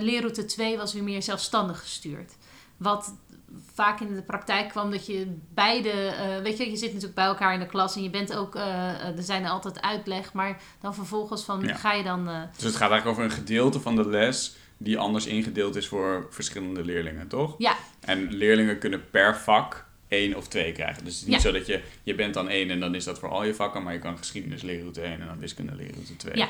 leerroute 0.00 0.44
2 0.44 0.76
was 0.76 0.92
weer 0.92 1.02
meer 1.02 1.22
zelfstandig 1.22 1.80
gestuurd. 1.80 2.32
Wat 2.76 3.14
vaak 3.74 4.00
in 4.00 4.14
de 4.14 4.22
praktijk 4.22 4.68
kwam 4.68 4.90
dat 4.90 5.06
je 5.06 5.36
beide, 5.54 6.14
weet 6.42 6.56
je, 6.56 6.70
je 6.70 6.76
zit 6.76 6.88
natuurlijk 6.88 7.14
bij 7.14 7.24
elkaar 7.24 7.54
in 7.54 7.60
de 7.60 7.66
klas 7.66 7.96
en 7.96 8.02
je 8.02 8.10
bent 8.10 8.36
ook, 8.36 8.54
er 8.54 9.14
zijn 9.22 9.46
altijd 9.46 9.80
uitleg, 9.82 10.32
maar 10.32 10.60
dan 10.80 10.94
vervolgens 10.94 11.42
van 11.42 11.60
Ja. 11.60 11.74
ga 11.74 11.92
je 11.92 12.02
dan. 12.02 12.24
Dus 12.24 12.64
het 12.64 12.76
gaat 12.76 12.90
eigenlijk 12.90 13.06
over 13.06 13.24
een 13.24 13.30
gedeelte 13.44 13.80
van 13.80 13.96
de 13.96 14.08
les 14.08 14.56
die 14.76 14.98
anders 14.98 15.26
ingedeeld 15.26 15.76
is 15.76 15.88
voor 15.88 16.26
verschillende 16.30 16.84
leerlingen, 16.84 17.28
toch? 17.28 17.54
Ja. 17.58 17.76
En 18.00 18.32
leerlingen 18.32 18.78
kunnen 18.78 19.10
per 19.10 19.36
vak 19.36 19.84
één 20.08 20.34
of 20.36 20.48
twee 20.48 20.72
krijgen. 20.72 21.04
Dus 21.04 21.12
het 21.12 21.22
is 21.22 21.28
niet 21.28 21.42
Ja. 21.42 21.48
zo 21.48 21.52
dat 21.52 21.66
je, 21.66 21.82
je 22.02 22.14
bent 22.14 22.34
dan 22.34 22.48
één 22.48 22.70
en 22.70 22.80
dan 22.80 22.94
is 22.94 23.04
dat 23.04 23.18
voor 23.18 23.28
al 23.28 23.44
je 23.44 23.54
vakken, 23.54 23.82
maar 23.82 23.92
je 23.92 23.98
kan 23.98 24.18
geschiedenis 24.18 24.62
leerroute 24.62 25.00
1 25.00 25.20
en 25.20 25.26
dan 25.26 25.38
wiskunde 25.38 25.74
leerroute 25.74 26.16
2. 26.16 26.36
Ja. 26.36 26.48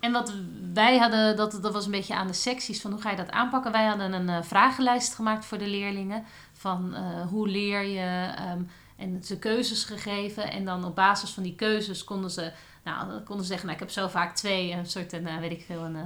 En 0.00 0.12
wat 0.12 0.34
wij 0.72 0.98
hadden, 0.98 1.36
dat, 1.36 1.58
dat 1.62 1.72
was 1.72 1.84
een 1.84 1.90
beetje 1.90 2.14
aan 2.14 2.26
de 2.26 2.32
secties 2.32 2.80
van 2.80 2.90
hoe 2.92 3.00
ga 3.00 3.10
je 3.10 3.16
dat 3.16 3.30
aanpakken. 3.30 3.72
Wij 3.72 3.84
hadden 3.86 4.12
een 4.12 4.28
eh, 4.28 4.42
vragenlijst 4.42 5.14
gemaakt 5.14 5.44
voor 5.44 5.58
de 5.58 5.66
leerlingen. 5.66 6.24
Van 6.52 6.94
eh, 6.94 7.26
hoe 7.26 7.48
leer 7.48 7.82
je 7.82 8.32
ehm, 8.36 8.60
en 8.96 9.20
ze 9.24 9.38
keuzes 9.38 9.84
gegeven. 9.84 10.50
En 10.50 10.64
dan 10.64 10.84
op 10.84 10.94
basis 10.94 11.30
van 11.30 11.42
die 11.42 11.54
keuzes 11.54 12.04
konden 12.04 12.30
ze, 12.30 12.52
nou, 12.84 13.20
konden 13.20 13.44
ze 13.44 13.50
zeggen, 13.50 13.66
nou, 13.68 13.80
ik 13.80 13.84
heb 13.86 13.94
zo 13.94 14.08
vaak 14.08 14.36
twee, 14.36 14.72
een 14.72 14.86
soort, 14.86 15.12
een, 15.12 15.26
eh, 15.26 15.38
weet 15.38 15.52
ik 15.52 15.64
veel, 15.66 15.84
een, 15.84 15.96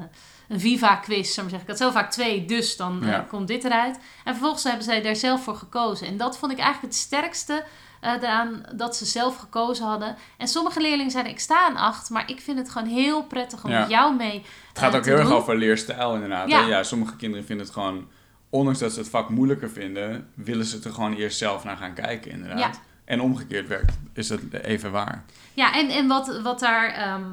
een 0.51 0.61
Viva-quiz. 0.61 1.34
zou 1.34 1.46
ik 1.46 1.66
had 1.66 1.76
zo 1.76 1.90
vaak 1.90 2.11
twee, 2.11 2.44
dus 2.44 2.76
dan 2.76 3.05
eh, 3.05 3.18
komt 3.28 3.48
dit 3.48 3.64
eruit. 3.64 3.96
En 4.24 4.32
vervolgens 4.32 4.64
hebben 4.64 4.84
zij 4.84 5.03
daar 5.03 5.16
zelf 5.16 5.44
voor 5.44 5.55
gekozen. 5.57 6.07
En 6.07 6.16
dat 6.16 6.38
vond 6.38 6.53
ik 6.53 6.59
eigenlijk 6.59 6.92
het 6.92 7.03
sterkste 7.03 7.64
eh 8.01 8.20
daaraan 8.20 8.62
dat 8.74 8.96
ze 8.96 9.05
zelf 9.05 9.36
gekozen 9.36 9.86
hadden. 9.86 10.16
En 10.36 10.48
sommige 10.48 10.80
leerlingen 10.80 11.11
zeiden, 11.11 11.32
ik 11.32 11.40
sta 11.40 11.66
aan 11.66 11.76
acht, 11.76 12.11
maar 12.11 12.30
ik 12.30 12.40
vind 12.40 12.59
het 12.59 12.70
gewoon 12.70 12.88
heel 12.88 13.22
prettig 13.24 13.64
om 13.64 13.70
Ja. 13.70 13.80
met 13.80 13.90
jou 13.90 14.16
mee 14.16 14.44
Het 14.68 14.78
gaat 14.78 14.92
eh, 14.92 14.98
ook 14.98 15.05
heel 15.05 15.16
erg 15.18 15.30
over 15.30 15.57
leerstijl 15.57 16.14
inderdaad. 16.14 16.48
Ja. 16.48 16.82
Sommige 16.82 17.16
kinderen 17.16 17.46
vinden 17.46 17.64
het 17.66 17.74
gewoon, 17.74 18.09
ondanks 18.51 18.78
dat 18.78 18.92
ze 18.92 18.98
het 18.98 19.09
vak 19.09 19.28
moeilijker 19.28 19.70
vinden, 19.70 20.28
willen 20.34 20.64
ze 20.64 20.78
er 20.84 20.92
gewoon 20.92 21.14
eerst 21.14 21.38
zelf 21.38 21.64
naar 21.64 21.76
gaan 21.76 21.94
kijken 21.94 22.30
inderdaad. 22.30 22.59
Ja. 22.59 22.70
En 23.05 23.20
omgekeerd 23.20 23.68
werkt, 23.68 23.98
is 24.12 24.28
dat 24.28 24.40
even 24.62 24.90
waar. 24.92 25.24
Ja, 25.55 25.74
en, 25.74 25.88
en 25.88 26.07
wat, 26.07 26.40
wat, 26.42 26.61
daar, 26.61 26.88
ehm, 26.92 27.24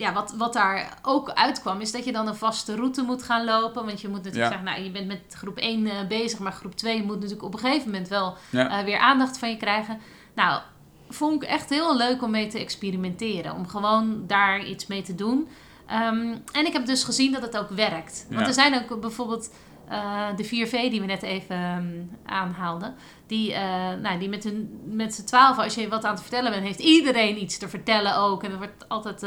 ja, 0.00 0.12
wat, 0.12 0.34
wat 0.36 0.52
daar 0.52 0.98
ook 1.02 1.30
uitkwam, 1.30 1.80
is 1.80 1.92
dat 1.92 2.04
je 2.04 2.12
dan 2.12 2.26
een 2.28 2.34
vaste 2.36 2.74
route 2.76 3.02
moet 3.02 3.22
gaan 3.22 3.44
lopen. 3.44 3.84
Want 3.86 4.00
je 4.00 4.08
moet 4.08 4.22
natuurlijk 4.24 4.42
Ja. 4.44 4.48
zeggen, 4.58 4.64
nou, 4.66 4.82
je 4.82 4.90
bent 4.90 5.06
met 5.06 5.20
groep 5.34 5.56
1 5.58 5.86
eh, 5.86 6.06
bezig, 6.08 6.38
maar 6.38 6.52
groep 6.52 6.74
2 6.76 7.02
moet 7.02 7.14
natuurlijk 7.14 7.42
op 7.42 7.52
een 7.52 7.58
gegeven 7.60 7.90
moment 7.90 8.08
wel 8.08 8.36
Ja. 8.50 8.78
eh, 8.78 8.84
weer 8.84 8.98
aandacht 8.98 9.38
van 9.38 9.50
je 9.50 9.56
krijgen. 9.56 9.98
Nou, 10.34 10.60
vond 11.08 11.42
ik 11.42 11.48
echt 11.48 11.70
heel 11.70 11.96
leuk 11.96 12.22
om 12.22 12.30
mee 12.30 12.46
te 12.46 12.58
experimenteren. 12.58 13.54
Om 13.54 13.68
gewoon 13.68 14.24
daar 14.26 14.64
iets 14.64 14.86
mee 14.86 15.02
te 15.02 15.14
doen. 15.14 15.48
Ehm, 15.86 16.34
en 16.52 16.66
ik 16.66 16.72
heb 16.72 16.86
dus 16.86 17.04
gezien 17.04 17.32
dat 17.32 17.42
het 17.42 17.56
ook 17.58 17.70
werkt. 17.70 18.26
Want 18.28 18.40
Ja. 18.40 18.46
er 18.46 18.52
zijn 18.52 18.74
ook 18.74 19.00
bijvoorbeeld 19.00 19.50
eh, 19.88 20.26
de 20.36 20.44
4V 20.44 20.70
die 20.90 21.00
we 21.00 21.06
net 21.06 21.22
even 21.22 21.56
ehm, 21.56 21.86
aanhaalden. 22.26 22.94
Die, 23.26 23.52
eh, 23.54 23.92
nou, 24.02 24.18
die 24.18 24.28
met, 24.28 24.44
hun, 24.44 24.80
met 24.84 25.14
z'n 25.14 25.24
twaalf, 25.24 25.58
als 25.58 25.74
je 25.74 25.88
wat 25.88 26.04
aan 26.04 26.12
het 26.12 26.20
vertellen 26.20 26.50
bent, 26.50 26.64
heeft 26.64 26.78
iedereen 26.78 27.42
iets 27.42 27.58
te 27.58 27.68
vertellen 27.68 28.16
ook. 28.16 28.42
En 28.42 28.50
er 28.50 28.56
wordt 28.58 28.88
altijd, 28.88 29.22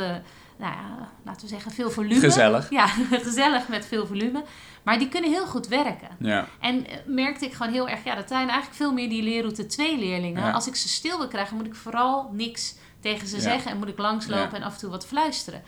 nou 0.57 0.73
ja, 0.73 1.09
laten 1.25 1.41
we 1.41 1.47
zeggen, 1.47 1.71
veel 1.71 1.91
volume. 1.91 2.19
Gezellig. 2.19 2.69
Ja, 2.69 2.87
gezellig 3.27 3.67
met 3.67 3.85
veel 3.85 4.05
volume. 4.07 4.43
Maar 4.83 4.99
die 4.99 5.09
kunnen 5.09 5.29
heel 5.31 5.45
goed 5.45 5.67
werken. 5.67 6.07
Ja. 6.19 6.47
En 6.59 6.87
eh, 6.87 6.97
merkte 7.05 7.45
ik 7.45 7.53
gewoon 7.53 7.71
heel 7.73 7.87
erg, 7.89 8.03
ja, 8.03 8.15
dat 8.15 8.27
zijn 8.27 8.47
eigenlijk 8.47 8.75
veel 8.75 8.93
meer 8.93 9.09
die 9.09 9.23
leerroute 9.23 9.65
2 9.65 9.97
leerlingen. 9.97 10.41
Ja. 10.43 10.51
Als 10.51 10.67
ik 10.67 10.75
ze 10.75 10.87
stil 10.89 11.17
wil 11.17 11.27
krijgen, 11.27 11.57
moet 11.57 11.65
ik 11.65 11.75
vooral 11.75 12.29
niks 12.33 12.75
tegen 12.99 13.27
ze 13.27 13.35
Ja. 13.35 13.41
zeggen 13.41 13.71
en 13.71 13.77
moet 13.77 13.87
ik 13.87 13.97
langslopen 13.97 14.53
en 14.57 14.63
af 14.63 14.73
en 14.73 14.79
toe 14.79 14.89
wat 14.89 15.05
fluisteren. 15.05 15.61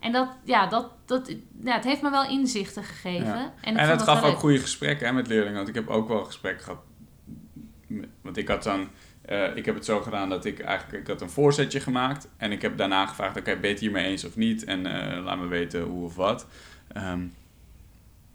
En 0.00 0.12
dat, 0.12 0.28
ja, 0.44 0.66
dat, 0.66 0.90
dat, 1.06 1.34
ja, 1.64 1.74
het 1.74 1.84
heeft 1.84 2.02
me 2.02 2.10
wel 2.10 2.28
inzichten 2.28 2.84
gegeven. 2.84 3.26
Ja. 3.26 3.52
En, 3.60 3.76
En 3.76 3.86
wel 3.86 3.98
gaf 3.98 4.18
ook 4.22 4.24
leuk. 4.30 4.38
goede 4.38 4.58
gesprekken 4.58 5.06
hè, 5.06 5.12
met 5.12 5.26
leerlingen. 5.26 5.56
Want 5.56 5.68
ik 5.68 5.74
heb 5.74 5.88
ook 5.88 6.08
wel 6.08 6.24
gesprekken 6.24 6.64
gehad. 6.64 6.80
met- 7.86 8.08
Want 8.22 8.36
ik 8.36 8.48
had 8.48 8.62
dan... 8.62 8.88
eh, 9.24 9.56
ik 9.56 9.64
heb 9.64 9.74
het 9.74 9.84
zo 9.84 10.00
gedaan 10.00 10.28
dat 10.28 10.44
ik 10.44 10.60
eigenlijk... 10.60 11.00
Ik 11.02 11.06
had 11.06 11.20
een 11.20 11.30
voorzetje 11.30 11.80
gemaakt. 11.80 12.28
En 12.36 12.52
ik 12.52 12.62
heb 12.62 12.76
daarna 12.76 13.06
gevraagd... 13.06 13.36
Oké, 13.36 13.52
ben 13.52 13.62
je 13.62 13.68
het 13.74 13.80
hiermee 13.80 14.04
eens 14.04 14.24
of 14.24 14.36
niet? 14.36 14.64
En 14.64 14.86
eh, 14.86 15.24
laat 15.24 15.38
me 15.38 15.46
weten 15.46 15.82
hoe 15.82 16.04
of 16.04 16.16
wat. 16.16 16.46
Ehm, 16.92 17.20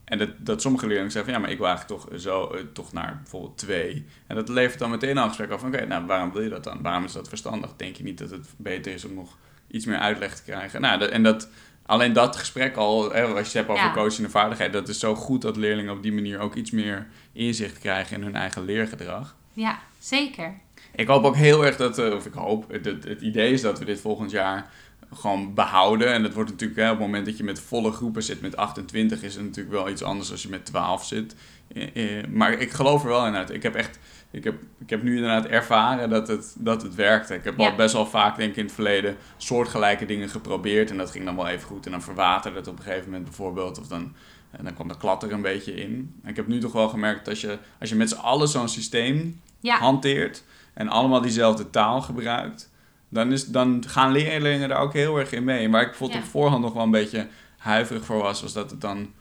en 0.04 0.18
dat, 0.18 0.30
dat 0.38 0.62
sommige 0.62 0.88
leerlingen 0.88 1.12
zeggen 1.12 1.32
van... 1.32 1.40
Ja, 1.42 1.46
maar 1.46 1.56
ik 1.56 1.62
wil 1.62 1.68
eigenlijk 1.68 2.02
toch, 2.02 2.20
zo, 2.22 2.48
eh, 2.52 2.62
toch 2.74 2.94
naar 2.94 3.18
bijvoorbeeld 3.22 3.58
twee. 3.58 4.06
En 4.28 4.36
dat 4.36 4.50
levert 4.50 4.80
dan 4.80 4.90
meteen 4.90 5.18
al 5.18 5.24
een 5.24 5.30
gesprek 5.30 5.50
af. 5.52 5.64
Oké, 5.64 5.86
nou, 5.86 6.06
waarom 6.06 6.32
wil 6.32 6.42
je 6.42 6.50
dat 6.50 6.64
dan? 6.64 6.82
Waarom 6.82 7.04
is 7.04 7.12
dat 7.12 7.28
verstandig? 7.30 7.74
Denk 7.76 7.96
je 7.96 8.04
niet 8.04 8.18
dat 8.18 8.30
het 8.30 8.48
beter 8.58 8.94
is 8.94 9.06
om 9.06 9.14
nog 9.14 9.38
iets 9.68 9.86
meer 9.86 9.98
uitleg 9.98 10.36
te 10.36 10.44
krijgen? 10.44 10.82
Nou, 10.82 11.00
dat- 11.00 11.10
en 11.10 11.24
dat... 11.24 11.50
Alleen 11.86 12.14
dat 12.14 12.36
gesprek 12.36 12.76
al, 12.76 13.12
hè, 13.12 13.22
als 13.24 13.32
je 13.34 13.44
het 13.44 13.54
hebt 13.54 13.70
over 13.70 13.84
Ja. 13.84 13.94
coaching 13.94 14.26
en 14.26 14.32
vaardigheid, 14.32 14.74
dat 14.74 14.88
is 14.88 15.00
zo 15.00 15.16
goed 15.16 15.42
dat 15.42 15.58
leerlingen 15.58 15.94
op 15.94 16.04
die 16.04 16.14
manier 16.14 16.40
ook 16.40 16.56
iets 16.56 16.72
meer 16.72 17.08
inzicht 17.32 17.80
krijgen 17.80 18.16
in 18.18 18.24
hun 18.24 18.36
eigen 18.36 18.66
leergedrag. 18.66 19.36
Ja, 19.54 19.80
zeker. 20.00 20.54
Ik 20.98 21.08
hoop 21.08 21.24
ook 21.24 21.36
heel 21.36 21.66
erg 21.66 21.76
dat, 21.78 21.98
eh, 21.98 22.14
of 22.14 22.26
ik 22.26 22.34
hoop, 22.34 22.72
het, 22.72 22.86
het, 22.86 23.04
het 23.04 23.22
idee 23.22 23.52
is 23.52 23.62
dat 23.62 23.80
we 23.80 23.86
dit 23.86 24.02
volgend 24.02 24.32
jaar 24.32 24.70
gewoon 25.14 25.54
behouden. 25.54 26.14
En 26.14 26.24
dat 26.24 26.34
wordt 26.34 26.50
natuurlijk, 26.50 26.80
hè, 26.80 26.86
op 26.86 26.98
het 26.98 27.06
moment 27.06 27.26
dat 27.26 27.38
je 27.38 27.44
met 27.44 27.60
volle 27.60 27.92
groepen 27.92 28.24
zit 28.24 28.42
met 28.42 28.58
28, 28.58 29.24
is 29.24 29.36
het 29.36 29.44
natuurlijk 29.44 29.76
wel 29.76 29.90
iets 29.90 30.04
anders 30.04 30.32
als 30.32 30.42
je 30.42 30.50
met 30.50 30.66
12 30.66 31.06
zit. 31.06 31.36
Eh, 31.74 32.20
eh, 32.20 32.28
maar 32.28 32.54
ik 32.54 32.72
geloof 32.72 33.04
er 33.04 33.10
wel 33.10 33.28
in 33.28 33.36
uit. 33.36 33.50
Ik 33.50 33.64
heb 33.64 33.76
echt, 33.76 34.00
ik 34.32 34.44
heb, 34.44 34.56
ik 34.80 34.90
heb 34.90 35.04
nu 35.04 35.16
inderdaad 35.16 35.46
ervaren 35.46 36.10
dat 36.10 36.28
het, 36.28 36.56
dat 36.60 36.82
het 36.82 36.96
werkte. 36.96 37.34
Ik 37.34 37.44
heb 37.44 37.58
Ja. 37.58 37.70
al 37.70 37.76
best 37.76 37.94
wel 37.94 38.06
vaak, 38.06 38.38
denk 38.38 38.50
ik, 38.52 38.58
in 38.58 38.64
het 38.66 38.74
verleden 38.74 39.16
soortgelijke 39.38 40.06
dingen 40.06 40.30
geprobeerd. 40.30 40.90
En 40.90 40.98
dat 40.98 41.12
ging 41.12 41.26
dan 41.26 41.36
wel 41.36 41.48
even 41.48 41.68
goed. 41.68 41.86
En 41.86 41.92
dan 41.92 42.02
verwaterde 42.02 42.58
het 42.58 42.68
op 42.68 42.78
een 42.78 42.84
gegeven 42.84 43.06
moment 43.06 43.24
bijvoorbeeld. 43.24 43.80
Of 43.80 43.88
dan, 43.88 44.14
en 44.52 44.64
dan 44.64 44.74
kwam 44.74 44.88
de 44.88 44.98
klat 44.98 45.24
er 45.24 45.32
een 45.32 45.42
beetje 45.42 45.74
in. 45.74 46.16
En 46.24 46.30
ik 46.30 46.36
heb 46.36 46.48
nu 46.48 46.60
toch 46.60 46.72
wel 46.72 46.90
gemerkt 46.90 47.20
dat 47.20 47.28
als 47.30 47.42
je, 47.42 47.58
als 47.80 47.90
je 47.90 47.96
met 47.96 48.10
z'n 48.10 48.16
allen 48.16 48.48
zo'n 48.48 48.70
systeem 48.70 49.42
Ja, 49.60 49.78
hanteert 49.78 50.44
en 50.74 50.90
allemaal 50.90 51.22
diezelfde 51.22 51.70
taal 51.70 52.02
gebruikt, 52.02 52.72
dan, 53.10 53.32
is, 53.32 53.46
dan 53.46 53.84
gaan 53.88 54.12
leerlingen 54.12 54.70
daar 54.70 54.80
ook 54.82 54.94
heel 54.94 55.18
erg 55.18 55.32
in 55.32 55.44
mee. 55.44 55.66
En 55.66 55.72
waar 55.72 55.82
ik 55.82 55.88
bijvoorbeeld 55.88 56.20
Ja. 56.20 56.26
op 56.26 56.32
voorhand 56.32 56.62
nog 56.62 56.74
wel 56.74 56.84
een 56.84 56.92
beetje 56.92 57.28
huiverig 57.58 58.06
voor 58.06 58.22
was, 58.22 58.42
was 58.42 58.54
dat 58.54 58.72
het 58.72 58.82
dan. 58.82 59.14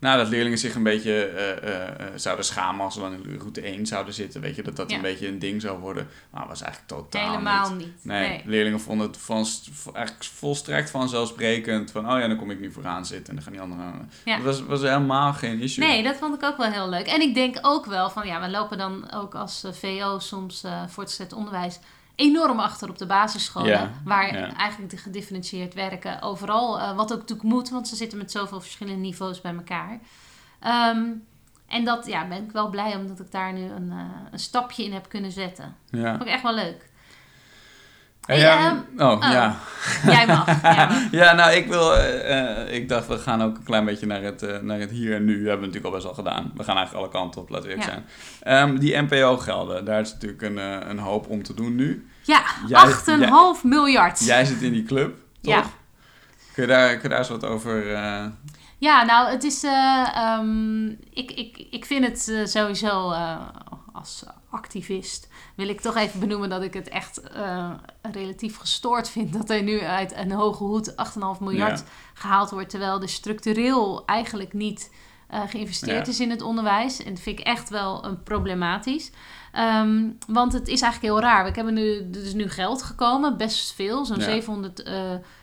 Nou, 0.00 0.18
dat 0.18 0.28
leerlingen 0.28 0.58
zich 0.58 0.74
een 0.74 0.82
beetje 0.82 1.24
eh, 1.24 1.50
eh, 1.50 1.88
eh, 1.88 2.06
zouden 2.14 2.44
schamen 2.44 2.84
als 2.84 2.94
ze 2.94 3.00
dan 3.00 3.12
in 3.12 3.38
route 3.38 3.60
1 3.66 3.86
zouden 3.86 4.14
zitten. 4.14 4.40
Weet 4.40 4.56
je, 4.56 4.62
dat 4.62 4.76
dat 4.76 4.90
Ja. 4.90 4.96
een 4.96 5.02
beetje 5.02 5.28
een 5.28 5.38
ding 5.38 5.60
zou 5.60 5.78
worden. 5.78 6.08
Maar 6.30 6.40
dat 6.40 6.48
was 6.50 6.62
eigenlijk 6.62 6.92
totaal 6.92 7.30
helemaal 7.30 7.70
niet. 7.70 7.86
niet. 7.86 8.04
Nee, 8.04 8.28
Nee. 8.28 8.42
leerlingen 8.44 8.80
vonden 8.80 9.06
het 9.06 9.16
van, 9.16 9.46
eigenlijk 9.94 10.24
volstrekt 10.24 10.90
vanzelfsprekend. 10.90 11.90
Van, 11.90 12.12
oh 12.12 12.18
ja, 12.18 12.28
dan 12.28 12.36
kom 12.36 12.50
ik 12.50 12.60
nu 12.60 12.72
vooraan 12.72 13.06
zitten 13.06 13.28
en 13.28 13.34
dan 13.34 13.42
gaan 13.44 13.52
die 13.52 13.62
anderen... 13.62 14.10
Ja. 14.24 14.36
Dat 14.36 14.44
was, 14.44 14.62
was 14.62 14.80
helemaal 14.80 15.32
geen 15.32 15.60
issue. 15.60 15.86
Nee, 15.86 16.02
dat 16.02 16.16
vond 16.16 16.34
ik 16.34 16.42
ook 16.42 16.56
wel 16.56 16.70
heel 16.70 16.88
leuk. 16.88 17.06
En 17.06 17.20
ik 17.20 17.34
denk 17.34 17.58
ook 17.62 17.86
wel 17.86 18.10
van, 18.10 18.26
ja, 18.26 18.40
we 18.40 18.50
lopen 18.50 18.78
dan 18.78 19.12
ook 19.12 19.34
als 19.34 19.64
VO 19.70 20.18
soms 20.18 20.64
voortgezet 20.88 21.32
onderwijs 21.32 21.78
enorm 22.20 22.58
achter 22.58 22.88
op 22.88 22.98
de 22.98 23.06
basisscholen. 23.06 23.68
Ja, 23.68 23.90
Waar 24.04 24.36
ja. 24.36 24.54
eigenlijk 24.56 24.90
de 24.90 24.96
gedifferentieerd 24.96 25.74
werken 25.74 26.22
overal, 26.22 26.78
eh, 26.80 26.96
wat 26.96 27.12
ook 27.12 27.18
natuurlijk 27.18 27.48
moet, 27.48 27.70
want 27.70 27.88
ze 27.88 27.96
zitten 27.96 28.18
met 28.18 28.30
zoveel 28.30 28.60
verschillende 28.60 29.00
niveaus 29.00 29.40
bij 29.40 29.54
elkaar. 29.54 29.98
Ehm, 30.60 31.02
en 31.68 31.84
dat 31.84 32.06
ja, 32.06 32.28
ben 32.28 32.44
ik 32.44 32.52
wel 32.52 32.68
blij 32.70 32.96
omdat 32.96 33.20
ik 33.20 33.30
daar 33.30 33.52
nu 33.52 33.62
een, 33.62 33.90
eh, 33.90 33.98
een 34.32 34.38
stapje 34.38 34.84
in 34.84 34.92
heb 34.92 35.08
kunnen 35.08 35.32
zetten. 35.32 35.76
Ja. 35.90 36.10
Vond 36.10 36.22
ik 36.22 36.32
echt 36.32 36.42
wel 36.42 36.54
leuk. 36.54 36.88
Hey, 38.26 38.38
ja, 38.38 38.66
ehm, 38.66 39.06
oh, 39.08 39.12
oh. 39.12 39.32
ja. 39.32 39.56
Jij 40.06 40.26
mag. 40.26 40.46
jij 40.62 40.86
mag. 40.86 41.10
ja, 41.10 41.32
nou, 41.32 41.52
ik 41.52 41.66
wil... 41.68 41.94
eh, 41.96 42.60
eh, 42.60 42.72
ik 42.74 42.88
dacht, 42.88 43.06
we 43.06 43.18
gaan 43.18 43.42
ook 43.42 43.56
een 43.56 43.62
klein 43.62 43.84
beetje 43.84 44.06
naar 44.06 44.22
het, 44.22 44.42
eh, 44.42 44.58
naar 44.58 44.78
het 44.78 44.90
hier 44.90 45.14
en 45.14 45.24
nu. 45.24 45.32
Dat 45.38 45.48
hebben 45.48 45.60
we 45.60 45.66
natuurlijk 45.66 45.84
al 45.84 45.90
best 45.90 46.04
wel 46.04 46.14
gedaan. 46.14 46.52
We 46.56 46.64
gaan 46.64 46.76
eigenlijk 46.76 47.06
alle 47.06 47.22
kanten 47.22 47.40
op, 47.40 47.48
laten 47.48 47.68
we 47.68 47.74
eerlijk 47.74 47.90
Ja. 47.90 48.02
zijn. 48.42 48.68
Ehm, 48.70 48.78
die 48.78 48.96
NPO-gelden, 48.96 49.84
daar 49.84 50.00
is 50.00 50.12
natuurlijk 50.12 50.42
een, 50.42 50.58
eh, 50.58 50.88
een 50.88 50.98
hoop 50.98 51.28
om 51.28 51.42
te 51.42 51.54
doen 51.54 51.74
nu. 51.74 52.09
Ja, 52.30 52.44
Jij- 52.66 52.92
8,5 53.58 53.62
miljard. 53.64 54.24
Jij 54.24 54.44
zit 54.44 54.62
in 54.62 54.72
die 54.72 54.82
club, 54.84 55.16
toch? 55.40 55.54
Ja. 55.54 55.64
Kun 56.52 56.62
je 56.62 56.68
daar, 56.68 56.92
kun 56.92 57.02
je 57.02 57.08
daar 57.08 57.18
eens 57.18 57.28
wat 57.28 57.44
over... 57.44 57.94
eh, 57.94 58.26
Ja, 58.78 59.02
nou, 59.04 59.30
het 59.30 59.44
is. 59.44 59.64
eh, 59.64 60.08
ehm, 60.14 60.86
ik, 60.90 61.30
ik, 61.30 61.66
ik 61.70 61.84
vind 61.84 62.04
het 62.04 62.28
eh, 62.28 62.44
sowieso 62.46 63.14
als 63.92 64.24
activist. 64.50 65.28
Wil 65.54 65.68
ik 65.68 65.80
toch 65.80 65.96
even 65.96 66.20
benoemen 66.20 66.48
dat 66.48 66.62
ik 66.62 66.74
het 66.74 66.88
echt 66.88 67.20
relatief 68.12 68.56
gestoord 68.56 69.08
vind 69.10 69.32
dat 69.32 69.50
er 69.50 69.62
nu 69.62 69.80
uit 69.80 70.16
een 70.16 70.32
hoge 70.32 70.64
hoed 70.64 70.90
8,5 70.90 71.40
miljard 71.40 71.78
Ja. 71.78 71.84
gehaald 72.14 72.50
wordt. 72.50 72.70
Terwijl 72.70 73.02
er 73.02 73.08
structureel 73.08 74.02
eigenlijk 74.06 74.52
niet 74.52 74.90
geïnvesteerd 75.46 76.06
Ja. 76.06 76.12
is 76.12 76.20
in 76.20 76.30
het 76.30 76.42
onderwijs. 76.42 77.02
En 77.04 77.14
dat 77.14 77.22
vind 77.22 77.38
ik 77.38 77.46
echt 77.46 77.68
wel 77.68 78.04
een 78.04 78.22
problematisch. 78.22 79.10
Ehm, 79.52 80.08
want 80.26 80.52
het 80.52 80.68
is 80.68 80.82
eigenlijk 80.82 81.12
heel 81.12 81.20
raar. 81.30 81.44
We 81.44 81.50
hebben 81.54 81.74
nu, 81.74 82.10
er 82.14 82.24
is 82.24 82.34
nu 82.34 82.48
geld 82.48 82.82
gekomen, 82.82 83.36
best 83.36 83.74
veel, 83.74 84.04
zo'n 84.04 84.18
Ja. 84.18 84.24
700 84.24 84.82
eh, 84.82 84.94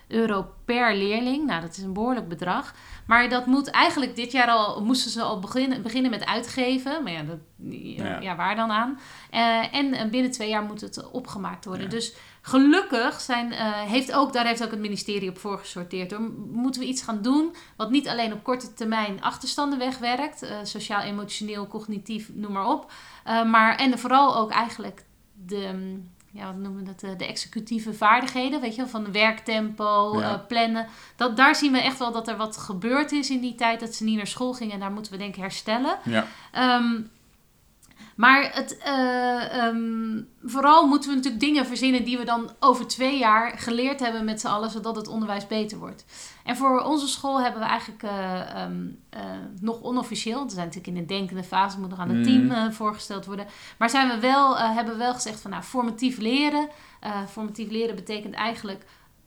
euro 0.07 0.47
per 0.65 0.95
leerling. 0.95 1.45
Nou, 1.45 1.61
dat 1.61 1.77
is 1.77 1.83
een 1.83 1.93
behoorlijk 1.93 2.27
bedrag. 2.27 2.73
Maar 3.07 3.29
dat 3.29 3.45
moet 3.45 3.69
eigenlijk 3.69 4.15
dit 4.15 4.31
jaar 4.31 4.47
al, 4.47 4.83
moesten 4.83 5.11
ze 5.11 5.21
al 5.21 5.39
beginnen, 5.39 5.81
beginnen 5.81 6.11
met 6.11 6.25
uitgeven. 6.25 7.03
Maar 7.03 7.11
ja, 7.11 7.23
dat, 7.23 7.39
ja. 8.21 8.35
Waar 8.35 8.55
dan 8.55 8.71
aan? 8.71 8.99
Eh, 9.29 9.73
en 9.73 9.93
eh, 9.93 10.09
binnen 10.09 10.31
twee 10.31 10.49
jaar 10.49 10.63
moet 10.63 10.81
het 10.81 11.11
opgemaakt 11.11 11.65
worden. 11.65 11.83
Ja. 11.83 11.89
Dus 11.89 12.15
gelukkig 12.41 13.21
zijn, 13.21 13.51
eh, 13.51 13.81
heeft 13.81 14.13
ook, 14.13 14.33
daar 14.33 14.45
heeft 14.45 14.63
ook 14.63 14.71
het 14.71 14.79
ministerie 14.79 15.29
op 15.29 15.37
voorgesorteerd. 15.37 16.11
Hoor. 16.11 16.31
Moeten 16.51 16.81
we 16.81 16.87
iets 16.87 17.01
gaan 17.01 17.21
doen 17.21 17.55
wat 17.77 17.89
niet 17.89 18.07
alleen 18.07 18.33
op 18.33 18.43
korte 18.43 18.73
termijn 18.73 19.21
achterstanden 19.21 19.79
wegwerkt. 19.79 20.45
sociaal, 20.63 21.01
emotioneel, 21.01 21.67
cognitief, 21.67 22.29
noem 22.33 22.51
maar 22.51 22.67
op. 22.67 22.91
Maar, 23.45 23.75
en 23.75 23.99
vooral 23.99 24.35
ook 24.35 24.51
eigenlijk 24.51 25.05
de, 25.33 25.69
mm, 25.73 26.11
ja, 26.37 26.45
wat 26.45 26.55
noemen 26.55 26.79
we 26.85 26.91
dat, 26.91 27.03
eh, 27.03 27.17
de 27.17 27.25
executieve 27.25 27.93
vaardigheden, 27.93 28.61
weet 28.61 28.71
je 28.75 28.81
wel, 28.81 28.89
van 28.89 29.11
werktempo, 29.11 30.19
Ja. 30.19 30.33
eh, 30.33 30.39
plannen. 30.47 30.87
Dat, 31.15 31.37
daar 31.37 31.55
zien 31.55 31.71
we 31.71 31.81
echt 31.81 31.99
wel 31.99 32.11
dat 32.11 32.27
er 32.27 32.37
wat 32.37 32.57
gebeurd 32.57 33.11
is 33.11 33.29
in 33.29 33.39
die 33.41 33.55
tijd 33.55 33.79
dat 33.79 33.93
ze 33.95 34.03
niet 34.03 34.17
naar 34.17 34.27
school 34.27 34.53
gingen. 34.53 34.73
En 34.73 34.79
daar 34.79 34.91
moeten 34.91 35.11
we 35.11 35.17
denk 35.17 35.35
ik 35.35 35.41
herstellen. 35.41 35.97
ja, 36.03 36.25
Ehm, 36.51 36.93
maar 38.17 38.53
het, 38.53 38.77
eh, 38.77 39.63
ehm, 39.65 40.21
vooral 40.43 40.87
moeten 40.87 41.09
we 41.09 41.15
natuurlijk 41.15 41.43
dingen 41.43 41.65
verzinnen 41.65 42.03
die 42.03 42.17
we 42.17 42.25
dan 42.25 42.51
over 42.59 42.87
twee 42.87 43.17
jaar 43.17 43.57
geleerd 43.57 43.99
hebben 43.99 44.25
met 44.25 44.39
z'n 44.39 44.47
allen, 44.47 44.69
zodat 44.69 44.95
het 44.95 45.07
onderwijs 45.07 45.47
beter 45.47 45.77
wordt. 45.77 46.05
En 46.43 46.57
voor 46.57 46.79
onze 46.79 47.07
school 47.07 47.41
hebben 47.41 47.61
we 47.61 47.67
eigenlijk 47.67 48.03
eh, 48.03 48.55
ehm, 48.55 48.87
eh, 49.09 49.21
nog 49.59 49.81
onofficieel, 49.81 50.43
we 50.43 50.51
zijn 50.51 50.65
natuurlijk 50.65 50.95
in 50.95 51.01
een 51.01 51.07
denkende 51.07 51.43
fase, 51.43 51.79
moet 51.79 51.89
nog 51.89 51.99
aan 51.99 52.09
het 52.09 52.27
Mhm. 52.27 52.47
team 52.47 52.73
voorgesteld 52.73 53.25
worden. 53.25 53.47
Maar 53.77 53.89
zijn 53.89 54.09
we 54.09 54.19
wel, 54.19 54.57
hebben 54.57 54.93
we 54.93 54.99
wel 54.99 55.13
gezegd 55.13 55.39
van 55.39 55.51
nou, 55.51 55.63
formatief 55.63 56.17
leren. 56.17 56.69
Formatief 57.29 57.69
leren 57.69 57.95
betekent 57.95 58.33
eigenlijk 58.33 58.85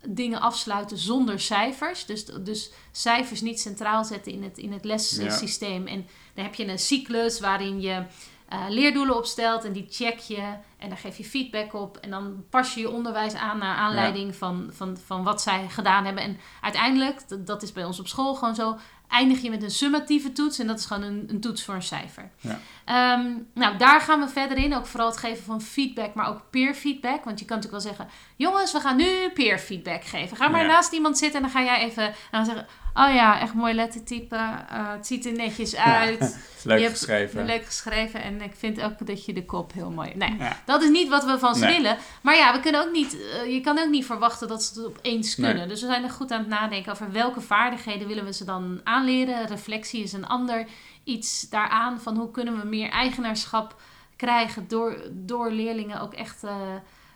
dingen 0.08 0.40
afsluiten 0.40 0.98
zonder 0.98 1.40
cijfers. 1.40 2.06
Dus, 2.06 2.24
dus 2.24 2.70
cijfers 2.90 3.40
niet 3.40 3.60
centraal 3.60 4.04
zetten 4.04 4.32
in 4.32 4.42
het, 4.42 4.58
in 4.58 4.72
het 4.72 4.84
lessysteem. 4.84 5.86
En 5.86 6.06
dan 6.34 6.44
heb 6.44 6.54
je 6.54 6.66
een 6.66 6.78
cyclus 6.78 7.40
waarin 7.40 7.80
je 7.80 8.02
eh, 8.50 8.64
leerdoelen 8.68 9.16
opstelt 9.16 9.64
en 9.64 9.72
die 9.72 9.86
check 9.90 10.18
je 10.18 10.42
en 10.78 10.88
daar 10.88 10.98
geef 10.98 11.16
je 11.16 11.24
feedback 11.24 11.74
op. 11.74 11.96
En 11.96 12.10
dan 12.10 12.44
pas 12.50 12.74
je 12.74 12.80
je 12.80 12.90
onderwijs 12.90 13.34
aan 13.34 13.58
naar 13.58 13.76
aanleiding 13.76 14.36
van, 14.36 14.70
van, 14.72 14.96
van 15.06 15.22
wat 15.24 15.42
zij 15.42 15.68
gedaan 15.68 16.04
hebben. 16.04 16.22
En 16.22 16.38
uiteindelijk, 16.60 17.28
dat, 17.28 17.46
dat 17.46 17.62
is 17.62 17.72
bij 17.72 17.84
ons 17.84 18.00
op 18.00 18.08
school 18.08 18.34
gewoon 18.34 18.54
zo, 18.54 18.76
eindig 19.08 19.42
je 19.42 19.50
met 19.50 19.62
een 19.62 19.70
summatieve 19.70 20.32
toets 20.32 20.58
en 20.58 20.66
dat 20.66 20.78
is 20.78 20.86
gewoon 20.86 21.02
een, 21.02 21.24
een 21.28 21.40
toets 21.40 21.64
voor 21.64 21.74
een 21.74 21.82
cijfer. 21.82 22.30
Ja. 22.40 22.58
Ehm, 22.84 23.32
nou, 23.54 23.76
daar 23.76 24.00
gaan 24.00 24.20
we 24.20 24.28
verder 24.28 24.58
in. 24.58 24.74
Ook 24.76 24.86
vooral 24.86 25.08
het 25.08 25.16
geven 25.16 25.44
van 25.44 25.60
feedback, 25.60 26.14
maar 26.14 26.28
ook 26.28 26.42
peer 26.50 26.74
feedback. 26.74 27.24
Want 27.24 27.38
je 27.38 27.44
kan 27.44 27.56
natuurlijk 27.56 27.84
wel 27.84 27.94
zeggen, 27.94 28.14
jongens, 28.36 28.72
we 28.72 28.80
gaan 28.80 28.96
nu 28.96 29.30
peer 29.34 29.58
feedback 29.58 30.04
geven. 30.04 30.36
Ga 30.36 30.48
maar 30.48 30.62
Ja. 30.62 30.66
naast 30.66 30.92
iemand 30.92 31.18
zitten 31.18 31.36
en 31.36 31.42
dan 31.42 31.50
ga 31.50 31.62
jij 31.62 31.80
even 31.84 32.04
en 32.04 32.14
dan 32.30 32.44
zeggen, 32.44 32.66
oh 32.94 33.14
ja, 33.14 33.40
echt 33.40 33.54
mooi 33.54 33.74
lettertype. 33.74 34.36
eh 34.36 34.90
het 34.92 35.06
ziet 35.06 35.26
er 35.26 35.32
netjes 35.32 35.76
uit. 35.76 36.38
leuk 36.64 36.78
Je 36.78 36.84
hebt 36.84 36.96
geschreven. 36.98 37.44
Leuk 37.44 37.64
geschreven 37.64 38.22
en 38.22 38.40
ik 38.42 38.52
vind 38.56 38.80
ook 38.82 39.06
dat 39.06 39.24
je 39.24 39.32
de 39.32 39.44
kop 39.44 39.72
heel 39.72 39.90
mooi... 39.90 40.12
Nee, 40.14 40.36
Ja. 40.38 40.56
dat 40.64 40.82
is 40.82 40.88
niet 40.88 41.08
wat 41.08 41.24
we 41.24 41.38
van 41.38 41.54
ze 41.54 41.64
Nee. 41.64 41.76
willen. 41.76 41.96
Maar 42.22 42.36
ja, 42.36 42.52
we 42.52 42.60
kunnen 42.60 42.80
ook 42.86 42.92
niet, 42.92 43.16
eh, 43.20 43.52
je 43.52 43.60
kan 43.60 43.78
ook 43.78 43.88
niet 43.90 44.06
verwachten 44.06 44.48
dat 44.48 44.62
ze 44.62 44.80
het 44.80 44.88
opeens 44.88 45.36
Nee. 45.36 45.50
kunnen. 45.50 45.68
Dus 45.68 45.80
we 45.80 45.86
zijn 45.86 46.04
er 46.04 46.10
goed 46.10 46.32
aan 46.32 46.38
het 46.40 46.48
nadenken 46.48 46.92
over 46.92 47.12
welke 47.12 47.40
vaardigheden 47.40 48.08
willen 48.08 48.24
we 48.24 48.32
ze 48.32 48.44
dan 48.44 48.80
aanleren. 48.84 49.46
Reflectie 49.46 50.02
is 50.02 50.12
een 50.12 50.26
ander 50.26 50.66
iets 51.04 51.48
daaraan 51.48 52.00
van 52.00 52.16
hoe 52.16 52.30
kunnen 52.30 52.60
we 52.60 52.66
meer 52.66 52.90
eigenaarschap 52.90 53.80
krijgen 54.16 54.68
door, 54.68 54.96
door 55.10 55.50
leerlingen 55.50 56.00
ook 56.00 56.14
echt... 56.14 56.44
eh, 56.44 56.52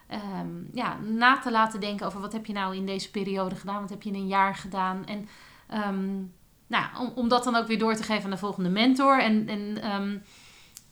ehm, 0.08 0.48
ja, 0.72 0.96
na 1.02 1.38
te 1.38 1.50
laten 1.50 1.80
denken 1.80 2.06
over 2.06 2.20
wat 2.20 2.32
heb 2.32 2.46
je 2.46 2.52
nou 2.52 2.76
in 2.76 2.86
deze 2.86 3.10
periode 3.10 3.54
gedaan, 3.54 3.80
wat 3.80 3.90
heb 3.90 4.02
je 4.02 4.08
in 4.10 4.14
een 4.14 4.26
jaar 4.26 4.54
gedaan. 4.54 5.06
En 5.06 5.28
ehm, 5.68 6.14
nou, 6.66 6.84
om, 7.00 7.12
om 7.14 7.28
dat 7.28 7.44
dan 7.44 7.56
ook 7.56 7.66
weer 7.66 7.78
door 7.78 7.94
te 7.94 8.02
geven 8.02 8.24
aan 8.24 8.30
de 8.30 8.36
volgende 8.36 8.68
mentor. 8.68 9.20
En, 9.22 9.48
en 9.48 9.82
ehm, 9.82 10.16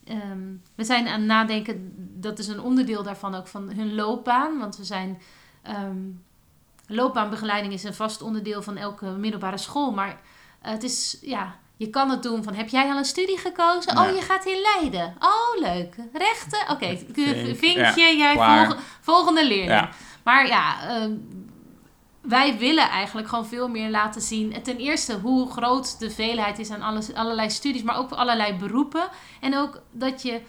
ehm, 0.04 0.40
we 0.74 0.84
zijn 0.84 1.06
aan 1.08 1.18
het 1.18 1.28
nadenken, 1.28 1.92
dat 2.20 2.38
is 2.38 2.48
een 2.48 2.60
onderdeel 2.60 3.02
daarvan 3.02 3.34
ook 3.34 3.46
van 3.46 3.70
hun 3.70 3.94
loopbaan. 3.94 4.58
Want 4.58 4.76
we 4.76 4.84
zijn. 4.84 5.20
loopbaanbegeleiding 6.86 7.72
is 7.72 7.84
een 7.84 7.94
vast 7.94 8.22
onderdeel 8.22 8.62
van 8.62 8.76
elke 8.76 9.06
middelbare 9.06 9.58
school. 9.58 9.92
Maar 9.92 10.20
het 10.60 10.82
is, 10.82 11.18
ja, 11.20 11.54
je 11.76 11.90
kan 11.90 12.10
het 12.10 12.22
doen 12.22 12.42
van, 12.42 12.54
heb 12.54 12.68
jij 12.68 12.90
al 12.90 12.96
een 12.96 13.04
studie 13.04 13.38
gekozen? 13.38 13.94
Ja. 13.94 14.08
Oh, 14.08 14.14
je 14.14 14.22
gaat 14.22 14.44
hier 14.44 14.60
Leiden. 14.74 15.14
Oh, 15.18 15.60
leuk. 15.60 15.94
Rechten? 16.12 16.58
Oké, 16.70 16.96
Vink, 17.12 17.56
vinkje, 17.56 18.02
ja, 18.02 18.10
jij 18.34 18.34
volg- 18.66 18.80
volgende 19.00 19.46
leerling. 19.46 19.70
Ja. 19.70 19.88
Maar 20.22 20.46
ja, 20.46 20.76
wij 22.22 22.58
willen 22.58 22.88
eigenlijk 22.88 23.28
gewoon 23.28 23.46
veel 23.46 23.68
meer 23.68 23.90
laten 23.90 24.20
zien. 24.20 24.62
Ten 24.62 24.76
eerste 24.76 25.18
hoe 25.18 25.50
groot 25.50 25.98
de 25.98 26.10
veelheid 26.10 26.58
is 26.58 26.70
aan 26.70 26.82
alles, 26.82 27.14
allerlei 27.14 27.50
studies, 27.50 27.82
maar 27.82 27.96
ook 27.96 28.10
allerlei 28.10 28.54
beroepen. 28.54 29.08
En 29.40 29.56
ook 29.56 29.82
dat 29.90 30.22
je, 30.22 30.40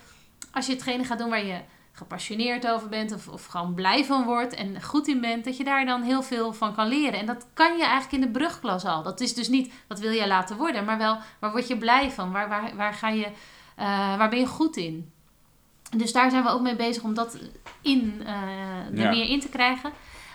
als 0.52 0.66
je 0.66 0.74
hetgene 0.74 1.04
gaat 1.04 1.18
doen 1.18 1.30
waar 1.30 1.46
je 1.46 1.60
gepassioneerd 1.92 2.68
over 2.68 2.90
bent 2.90 3.14
of, 3.14 3.28
of 3.28 3.46
gewoon 3.46 3.74
blij 3.74 4.06
van 4.06 4.24
wordt 4.24 4.54
en 4.54 4.82
goed 4.84 5.08
in 5.08 5.22
bent, 5.22 5.46
dat 5.46 5.58
je 5.58 5.64
daar 5.64 5.86
dan 5.86 6.02
heel 6.02 6.24
veel 6.24 6.54
van 6.54 6.76
kan 6.76 6.88
leren. 6.88 7.20
En 7.20 7.26
dat 7.26 7.46
kan 7.54 7.78
je 7.78 7.84
eigenlijk 7.84 8.24
in 8.24 8.32
de 8.32 8.40
brugklas 8.40 8.86
al. 8.86 9.04
Dat 9.04 9.20
is 9.22 9.34
dus 9.34 9.48
niet, 9.48 9.74
wat 9.88 10.00
wil 10.00 10.12
je 10.12 10.28
laten 10.28 10.58
worden, 10.58 10.86
maar 10.86 10.98
wel, 10.98 11.18
waar 11.40 11.52
word 11.52 11.68
je 11.68 11.78
blij 11.78 12.12
van? 12.12 12.32
Waar, 12.32 12.50
waar, 12.50 12.76
waar, 12.76 12.94
ga 12.94 13.10
je, 13.10 13.26
eh, 13.76 14.18
waar 14.18 14.30
ben 14.30 14.40
je 14.40 14.48
goed 14.48 14.78
in? 14.78 15.12
Dus 15.98 16.12
daar 16.12 16.30
zijn 16.30 16.44
we 16.44 16.50
ook 16.50 16.62
mee 16.62 16.76
bezig 16.76 17.04
om 17.04 17.14
dat 17.14 17.38
in, 17.82 18.22
eh, 18.26 18.34
er 18.92 18.98
Ja. 19.00 19.10
meer 19.10 19.30
in 19.30 19.40
te 19.40 19.50
krijgen. 19.50 19.92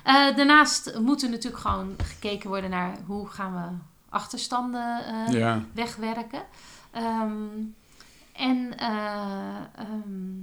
Eh, 0.09 0.36
daarnaast 0.36 0.98
moet 0.98 1.22
er 1.22 1.30
natuurlijk 1.30 1.62
gewoon 1.62 1.96
gekeken 2.04 2.48
worden 2.48 2.70
naar 2.70 2.96
hoe 3.06 3.28
gaan 3.28 3.54
we 3.54 3.84
achterstanden 4.09 5.02
Ja. 5.30 5.64
wegwerken. 5.72 6.42
Ehm, 6.90 7.32
en 8.32 8.78
eh, 8.78 9.56
ehm, 9.76 10.36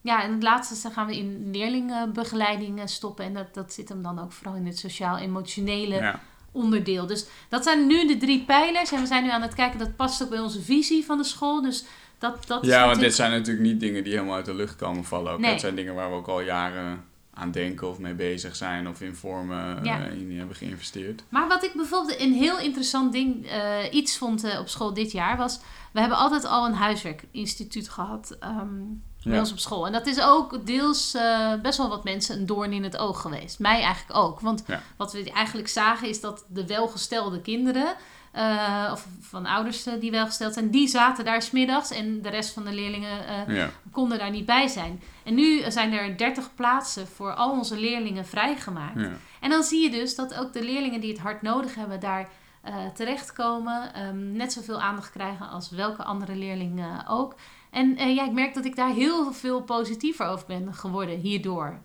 ja, 0.00 0.22
en 0.22 0.32
het 0.32 0.42
laatste 0.42 0.90
gaan 0.90 1.06
we 1.06 1.16
in 1.16 1.50
leerlingenbegeleiding 1.52 2.80
eh, 2.80 2.86
stoppen. 2.86 3.24
En 3.24 3.34
dat, 3.34 3.54
dat 3.54 3.72
zit 3.72 3.88
hem 3.88 4.02
dan 4.02 4.18
ook 4.18 4.32
vooral 4.32 4.54
in 4.54 4.66
het 4.66 4.78
sociaal-emotionele 4.78 5.94
Ja. 5.94 6.20
onderdeel. 6.52 7.06
Dus 7.06 7.26
dat 7.48 7.62
zijn 7.62 7.86
nu 7.86 8.06
de 8.06 8.16
drie 8.16 8.44
pijlers. 8.44 8.92
En 8.92 9.00
we 9.00 9.06
zijn 9.06 9.22
nu 9.22 9.30
aan 9.30 9.42
het 9.42 9.54
kijken, 9.54 9.78
dat 9.78 9.96
past 9.96 10.22
ook 10.22 10.30
bij 10.30 10.40
onze 10.40 10.62
visie 10.62 11.04
van 11.04 11.18
de 11.18 11.24
school. 11.24 11.62
Dus 11.62 11.84
dat, 12.18 12.46
dat 12.46 12.48
ja, 12.48 12.56
want 12.56 12.70
natuurlijk- 12.70 13.00
dit 13.00 13.14
zijn 13.14 13.30
natuurlijk 13.30 13.66
niet 13.66 13.80
dingen 13.80 14.04
die 14.04 14.12
helemaal 14.12 14.34
uit 14.36 14.44
de 14.46 14.54
lucht 14.54 14.76
komen 14.76 15.04
vallen. 15.04 15.32
Ook. 15.32 15.38
Nee. 15.38 15.50
Het 15.50 15.60
zijn 15.60 15.74
dingen 15.74 15.94
waar 15.94 16.10
we 16.10 16.16
ook 16.16 16.28
al 16.28 16.40
jaren 16.40 17.10
aan 17.34 17.50
denken 17.50 17.88
of 17.88 17.98
mee 17.98 18.14
bezig 18.14 18.56
zijn 18.56 18.88
of 18.88 19.00
in 19.00 19.14
vormen 19.14 19.84
Ja. 19.84 20.06
eh, 20.06 20.12
in 20.20 20.38
hebben 20.38 20.56
geïnvesteerd. 20.56 21.22
Maar 21.28 21.48
wat 21.48 21.64
ik 21.64 21.72
bijvoorbeeld 21.74 22.20
een 22.20 22.32
heel 22.32 22.58
interessant 22.58 23.12
ding, 23.12 23.46
eh, 23.46 23.78
iets 23.92 24.16
vond 24.18 24.44
eh, 24.44 24.58
op 24.60 24.68
school 24.68 24.94
dit 24.94 25.12
jaar, 25.12 25.36
was... 25.36 25.60
We 25.92 26.00
hebben 26.00 26.18
altijd 26.18 26.44
al 26.44 26.66
een 26.66 26.74
huiswerkinstituut 26.74 27.88
gehad 27.88 28.36
ehm, 28.40 28.76
bij 29.22 29.32
Ja. 29.32 29.38
ons 29.38 29.52
op 29.52 29.58
school. 29.58 29.86
En 29.86 29.92
dat 29.92 30.06
is 30.06 30.20
ook 30.22 30.66
deels 30.66 31.16
best 31.62 31.78
wel 31.78 31.88
wat 31.88 32.04
mensen 32.04 32.38
een 32.38 32.46
doorn 32.46 32.72
in 32.72 32.82
het 32.82 32.96
oog 32.96 33.20
geweest. 33.20 33.58
Mij 33.58 33.82
eigenlijk 33.82 34.18
ook. 34.18 34.40
Want 34.40 34.62
Ja. 34.66 34.82
wat 34.96 35.12
we 35.12 35.30
eigenlijk 35.32 35.68
zagen 35.68 36.08
is 36.08 36.20
dat 36.20 36.44
de 36.48 36.66
welgestelde 36.66 37.40
kinderen... 37.40 37.94
eh, 38.32 38.88
of 38.92 39.06
van 39.20 39.46
ouders 39.46 39.86
eh, 39.86 40.00
die 40.00 40.10
welgesteld 40.10 40.52
zijn, 40.54 40.70
die 40.70 40.88
zaten 40.88 41.24
daar 41.24 41.42
smiddags. 41.42 41.90
En 41.90 42.22
de 42.22 42.28
rest 42.28 42.52
van 42.52 42.64
de 42.64 42.72
leerlingen 42.74 43.26
eh, 43.48 43.56
Ja. 43.56 43.70
konden 43.90 44.18
daar 44.18 44.30
niet 44.30 44.46
bij 44.46 44.68
zijn. 44.68 45.02
En 45.24 45.34
nu 45.34 45.70
zijn 45.70 45.92
er 45.92 46.16
30 46.16 46.54
plaatsen 46.54 47.06
voor 47.08 47.34
al 47.34 47.50
onze 47.50 47.76
leerlingen 47.78 48.26
vrijgemaakt. 48.26 49.00
Ja. 49.00 49.10
En 49.40 49.50
dan 49.50 49.62
zie 49.62 49.82
je 49.82 49.90
dus 49.90 50.14
dat 50.14 50.34
ook 50.34 50.52
de 50.52 50.64
leerlingen 50.64 51.00
die 51.00 51.10
het 51.12 51.20
hard 51.20 51.42
nodig 51.42 51.74
hebben 51.74 52.00
daar 52.00 52.28
eh, 52.62 52.74
terechtkomen. 52.94 53.94
ehm, 53.94 54.32
net 54.32 54.52
zoveel 54.52 54.80
aandacht 54.80 55.10
krijgen 55.10 55.48
als 55.48 55.70
welke 55.70 56.02
andere 56.04 56.36
leerling 56.36 56.84
ook. 57.08 57.34
En 57.70 58.14
ja, 58.14 58.24
ik 58.24 58.32
merk 58.32 58.54
dat 58.54 58.64
ik 58.64 58.76
daar 58.76 58.92
heel 58.92 59.32
veel 59.32 59.62
positiever 59.62 60.26
over 60.26 60.46
ben 60.46 60.74
geworden 60.74 61.18
hierdoor. 61.18 61.78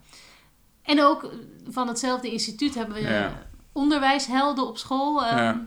En 0.83 1.03
ook 1.03 1.29
van 1.69 1.87
hetzelfde 1.87 2.31
instituut 2.31 2.75
hebben 2.75 2.95
we 2.95 3.01
Ja. 3.01 3.31
onderwijshelden 3.71 4.67
op 4.67 4.77
school. 4.77 5.25
ehm. 5.25 5.57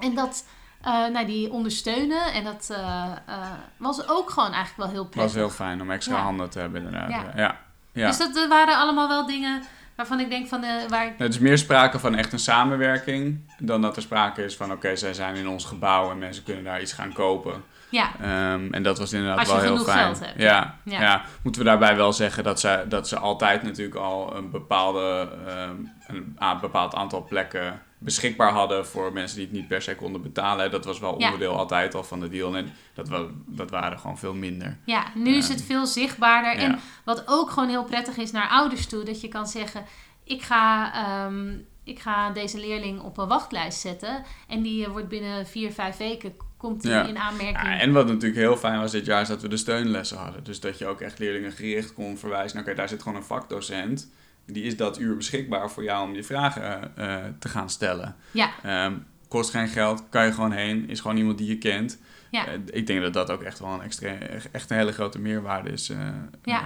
En 0.00 0.14
dat, 0.14 0.44
eh, 0.82 0.92
nou, 1.06 1.26
die 1.26 1.50
ondersteunen. 1.52 2.32
En 2.32 2.44
dat 2.44 2.68
eh, 2.72 3.04
eh, 3.26 3.36
was 3.76 4.08
ook 4.08 4.30
gewoon 4.30 4.52
eigenlijk 4.52 4.76
wel 4.76 4.88
heel 4.88 5.02
Het 5.02 5.10
prettig. 5.10 5.32
was 5.34 5.42
heel 5.42 5.50
fijn 5.66 5.80
om 5.80 5.90
extra 5.90 6.16
Ja. 6.16 6.22
handen 6.22 6.50
te 6.50 6.58
hebben 6.58 6.82
inderdaad. 6.84 7.10
Ja. 7.36 7.56
Ja. 7.92 8.06
Dus 8.06 8.18
dat 8.18 8.46
waren 8.48 8.76
allemaal 8.76 9.08
wel 9.08 9.26
dingen 9.26 9.62
waarvan 9.96 10.20
ik 10.20 10.30
denk 10.30 10.48
van... 10.48 10.62
eh, 10.64 10.70
waar 10.88 11.06
ik 11.06 11.12
Het 11.18 11.32
is 11.34 11.38
meer 11.38 11.58
sprake 11.58 11.98
van 11.98 12.14
echt 12.14 12.32
een 12.32 12.38
samenwerking 12.38 13.40
dan 13.58 13.82
dat 13.82 13.96
er 13.96 14.02
sprake 14.02 14.44
is 14.44 14.56
van 14.56 14.72
oké, 14.72 14.96
zij 14.96 15.14
zijn 15.14 15.34
in 15.36 15.48
ons 15.48 15.64
gebouw 15.64 16.10
en 16.10 16.18
mensen 16.18 16.44
kunnen 16.44 16.64
daar 16.64 16.80
iets 16.80 16.92
gaan 16.92 17.12
kopen. 17.12 17.64
Ja, 17.90 18.10
Ehm, 18.20 18.72
en 18.72 18.82
dat 18.82 18.98
was 18.98 19.12
inderdaad 19.12 19.38
Als 19.38 19.46
je 19.48 19.52
wel 19.54 19.62
heel 19.62 19.70
genoeg 19.72 19.88
fijn. 19.88 20.04
geld 20.04 20.20
hebt. 20.20 20.40
Ja, 20.40 20.74
Ja. 20.84 21.00
ja. 21.00 21.22
moeten 21.42 21.62
we 21.62 21.68
daarbij 21.68 21.96
wel 21.96 22.12
zeggen 22.12 22.44
dat 22.44 22.60
ze, 22.60 22.84
dat 22.88 23.08
ze 23.08 23.18
altijd 23.18 23.62
natuurlijk 23.62 23.96
al 23.96 24.36
een, 24.36 24.50
bepaalde, 24.50 25.28
ehm, 25.46 25.74
een 26.06 26.60
bepaald 26.60 26.94
aantal 26.94 27.24
plekken 27.24 27.82
beschikbaar 28.02 28.50
hadden 28.52 28.86
voor 28.86 29.12
mensen 29.12 29.36
die 29.36 29.46
het 29.46 29.54
niet 29.54 29.68
per 29.68 29.82
se 29.82 29.94
konden 29.94 30.22
betalen. 30.22 30.70
Dat 30.70 30.84
was 30.84 30.98
wel 30.98 31.18
Ja. 31.18 31.24
onderdeel 31.24 31.56
altijd 31.56 31.94
al 31.94 32.04
van 32.04 32.20
de 32.20 32.28
deal. 32.28 32.56
En 32.56 32.72
dat, 32.94 33.10
dat 33.46 33.70
waren 33.70 33.98
gewoon 33.98 34.18
veel 34.18 34.34
minder. 34.34 34.76
ja, 34.84 35.04
nu 35.14 35.34
is 35.34 35.48
het 35.48 35.62
veel 35.62 35.86
zichtbaarder. 35.86 36.52
Ja. 36.60 36.68
En 36.68 36.78
wat 37.04 37.22
ook 37.26 37.50
gewoon 37.50 37.68
heel 37.68 37.84
prettig 37.84 38.16
is 38.16 38.30
naar 38.30 38.48
ouders 38.48 38.86
toe, 38.86 39.04
dat 39.04 39.20
je 39.20 39.28
kan 39.28 39.46
zeggen: 39.46 39.84
ik 40.24 40.42
ga, 40.42 40.92
ehm, 40.94 41.52
ik 41.84 41.98
ga 41.98 42.30
deze 42.30 42.58
leerling 42.58 43.00
op 43.00 43.18
een 43.18 43.28
wachtlijst 43.28 43.80
zetten. 43.80 44.22
En 44.48 44.62
die 44.62 44.84
eh, 44.84 44.90
wordt 44.90 45.08
binnen 45.08 45.46
vier, 45.46 45.72
vijf 45.72 45.96
weken 45.96 46.32
komt 46.56 46.82
die 46.82 46.90
Ja. 46.90 47.06
in 47.06 47.18
aanmerking. 47.18 47.62
Ja, 47.68 47.78
en 47.78 47.92
wat 47.92 48.06
natuurlijk 48.06 48.40
heel 48.40 48.56
fijn 48.56 48.80
was 48.80 48.90
dit 48.90 49.06
jaar, 49.06 49.20
is 49.20 49.28
dat 49.28 49.42
we 49.42 49.48
de 49.48 49.56
steunlessen 49.56 50.16
hadden. 50.18 50.44
Dus 50.44 50.60
dat 50.60 50.78
je 50.78 50.86
ook 50.86 51.00
echt 51.00 51.18
leerlingen 51.18 51.52
gericht 51.52 51.94
kon 51.94 52.18
verwijzen. 52.18 52.56
naar, 52.56 52.66
Oké, 52.66 52.74
daar 52.74 52.88
zit 52.88 53.02
gewoon 53.02 53.18
een 53.18 53.24
vakdocent. 53.24 54.10
Die 54.52 54.64
is 54.64 54.76
dat 54.76 54.98
uur 54.98 55.16
beschikbaar 55.16 55.70
voor 55.70 55.82
jou 55.82 56.08
om 56.08 56.14
je 56.14 56.24
vragen 56.24 56.96
eh, 56.96 57.16
te 57.38 57.48
gaan 57.48 57.70
stellen. 57.70 58.16
Ja, 58.30 58.50
Ehm, 58.62 58.94
kost 59.28 59.50
geen 59.50 59.68
geld, 59.68 60.02
kan 60.08 60.24
je 60.26 60.32
gewoon 60.32 60.52
heen. 60.52 60.88
Is 60.88 61.00
gewoon 61.00 61.16
iemand 61.16 61.38
die 61.38 61.48
je 61.48 61.58
kent. 61.58 61.98
ja. 62.30 62.46
Eh, 62.46 62.52
ik 62.70 62.86
denk 62.86 63.00
dat 63.02 63.12
dat 63.12 63.30
ook 63.30 63.42
echt 63.42 63.58
wel 63.58 63.68
een, 63.72 63.80
extra, 63.82 64.08
echt 64.52 64.70
een 64.70 64.76
hele 64.76 64.92
grote 64.92 65.18
meerwaarde 65.18 65.70
is. 65.70 65.88
eh, 65.90 65.98
Ja. 66.44 66.62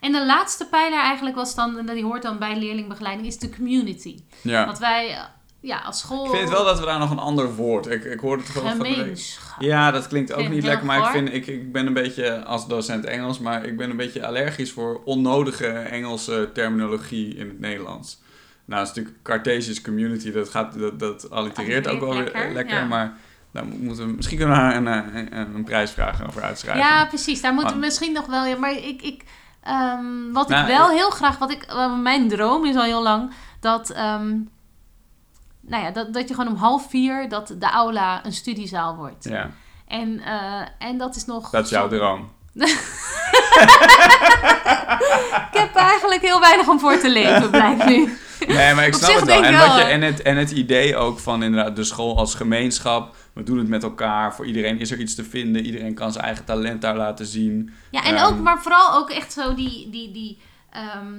En 0.00 0.12
de 0.12 0.26
laatste 0.26 0.66
pijler 0.66 0.98
eigenlijk 1.00 1.36
was 1.36 1.54
dan, 1.54 1.78
en 1.78 1.94
die 1.94 2.04
hoort 2.04 2.22
dan 2.22 2.38
bij 2.38 2.56
leerlingbegeleiding, 2.58 3.26
is 3.28 3.38
de 3.38 3.50
community. 3.50 4.18
ja. 4.42 4.64
Want 4.66 4.78
wij, 4.78 5.18
ja, 5.60 5.78
als 5.78 5.98
school. 5.98 6.24
Ik 6.24 6.30
vind 6.38 6.50
wel 6.50 6.64
dat 6.64 6.78
we 6.78 6.84
daar 6.84 6.98
nog 6.98 7.10
een 7.10 7.18
ander 7.18 7.54
woord... 7.54 7.86
Ik, 7.86 8.04
ik 8.04 8.20
hoorde 8.20 8.42
het 8.42 8.52
gewoon. 8.52 8.70
Gemeenschap. 8.70 9.60
Ja, 9.62 9.90
dat 9.90 10.06
klinkt 10.08 10.32
ook 10.32 10.48
niet 10.48 10.64
lekker, 10.64 10.86
maar 10.86 10.98
ik, 10.98 11.04
vind, 11.06 11.32
ik, 11.34 11.46
ik 11.46 11.72
ben 11.72 11.86
een 11.86 11.92
beetje, 11.92 12.44
als 12.44 12.68
docent 12.68 13.04
Engels, 13.04 13.38
maar 13.38 13.64
ik 13.64 13.76
ben 13.76 13.90
een 13.90 13.96
beetje 13.96 14.26
allergisch 14.26 14.72
voor 14.72 15.00
onnodige 15.04 15.66
Engelse 15.68 16.50
terminologie 16.54 17.34
in 17.34 17.48
het 17.48 17.60
Nederlands. 17.60 18.20
Nou, 18.64 18.80
dat 18.80 18.90
is 18.90 18.96
natuurlijk 18.96 19.22
Cartesius 19.24 19.80
Community, 19.80 20.32
dat, 20.32 20.48
gaat, 20.48 20.78
dat, 20.78 20.98
dat 20.98 21.30
allitereert 21.30 21.88
ook 21.88 22.00
wel 22.00 22.12
weer 22.14 22.22
Lekker, 22.22 22.52
lekker, 22.52 22.76
ja. 22.78 22.84
maar 22.84 23.16
daar 23.52 23.64
moeten 23.66 24.06
we, 24.06 24.12
misschien 24.12 24.38
kunnen 24.38 24.56
we 24.56 24.62
daar 24.62 24.76
een, 24.76 24.88
eh, 24.88 25.38
een, 25.38 25.54
een 25.54 25.64
prijsvraag 25.64 26.26
over 26.26 26.42
uitschrijven. 26.42 26.84
Ja, 26.84 27.06
precies. 27.06 27.40
Daar 27.40 27.52
moeten 27.52 27.70
we 27.72 27.78
Ah. 27.80 27.84
misschien 27.84 28.12
nog 28.12 28.26
wel. 28.26 28.44
Ja, 28.46 28.56
maar 28.56 28.72
ik, 28.72 29.02
ik, 29.02 29.22
ehm, 29.62 30.32
wat 30.32 30.48
Nou, 30.48 30.62
ik 30.62 30.76
wel 30.76 30.90
ik- 30.90 30.96
heel 30.96 31.10
graag, 31.10 31.38
wat 31.38 31.50
ik, 31.50 31.62
eh, 31.62 31.98
mijn 32.00 32.28
droom 32.28 32.64
is 32.64 32.76
al 32.76 32.82
heel 32.82 33.02
lang, 33.02 33.32
dat, 33.60 33.90
ehm, 33.90 34.34
nou 35.68 35.84
ja, 35.84 35.90
dat, 35.90 36.12
dat 36.14 36.28
je 36.28 36.34
gewoon 36.34 36.50
om 36.52 36.58
half 36.58 36.90
vier 36.90 37.28
dat 37.28 37.54
de 37.58 37.70
aula 37.70 38.24
een 38.24 38.32
studiezaal 38.32 38.96
wordt. 38.96 39.24
Ja, 39.24 39.50
En, 39.86 40.20
eh, 40.20 40.88
en 40.88 40.98
dat 40.98 41.16
is 41.16 41.24
nog. 41.24 41.50
dat 41.50 41.64
is 41.64 41.70
jouw 41.70 41.88
droom. 41.88 42.30
Ik 45.52 45.58
heb 45.58 45.74
eigenlijk 45.74 46.20
heel 46.20 46.40
weinig 46.40 46.68
om 46.68 46.80
voor 46.80 46.98
te 46.98 47.10
leven, 47.10 47.50
blijkt 47.50 47.84
nu. 47.84 48.16
Nee, 48.46 48.74
maar 48.74 48.86
ik 48.86 48.94
snap 49.04 49.14
het 49.14 49.24
wel. 49.24 49.42
En, 49.42 49.52
je, 49.52 49.82
en, 49.82 50.02
het, 50.02 50.22
en 50.22 50.36
het 50.36 50.50
idee 50.50 50.96
ook 50.96 51.18
van 51.18 51.42
inderdaad 51.42 51.76
de 51.76 51.84
school 51.84 52.16
als 52.18 52.34
gemeenschap. 52.34 53.14
We 53.32 53.42
doen 53.42 53.58
het 53.58 53.68
met 53.68 53.82
elkaar. 53.82 54.34
Voor 54.34 54.46
iedereen 54.46 54.78
is 54.78 54.90
er 54.90 54.98
iets 54.98 55.14
te 55.14 55.24
vinden. 55.24 55.64
Iedereen 55.64 55.94
kan 55.94 56.12
zijn 56.12 56.24
eigen 56.24 56.44
talent 56.44 56.80
daar 56.82 56.96
laten 56.96 57.26
zien. 57.26 57.70
Ja, 57.90 58.04
en 58.04 58.14
Ehm. 58.16 58.24
ook, 58.26 58.38
maar 58.40 58.62
vooral 58.62 58.94
ook 58.94 59.10
echt 59.10 59.32
zo 59.32 59.54
die, 59.54 59.90
die, 59.90 60.12
die, 60.12 60.38
ehm, 60.70 61.14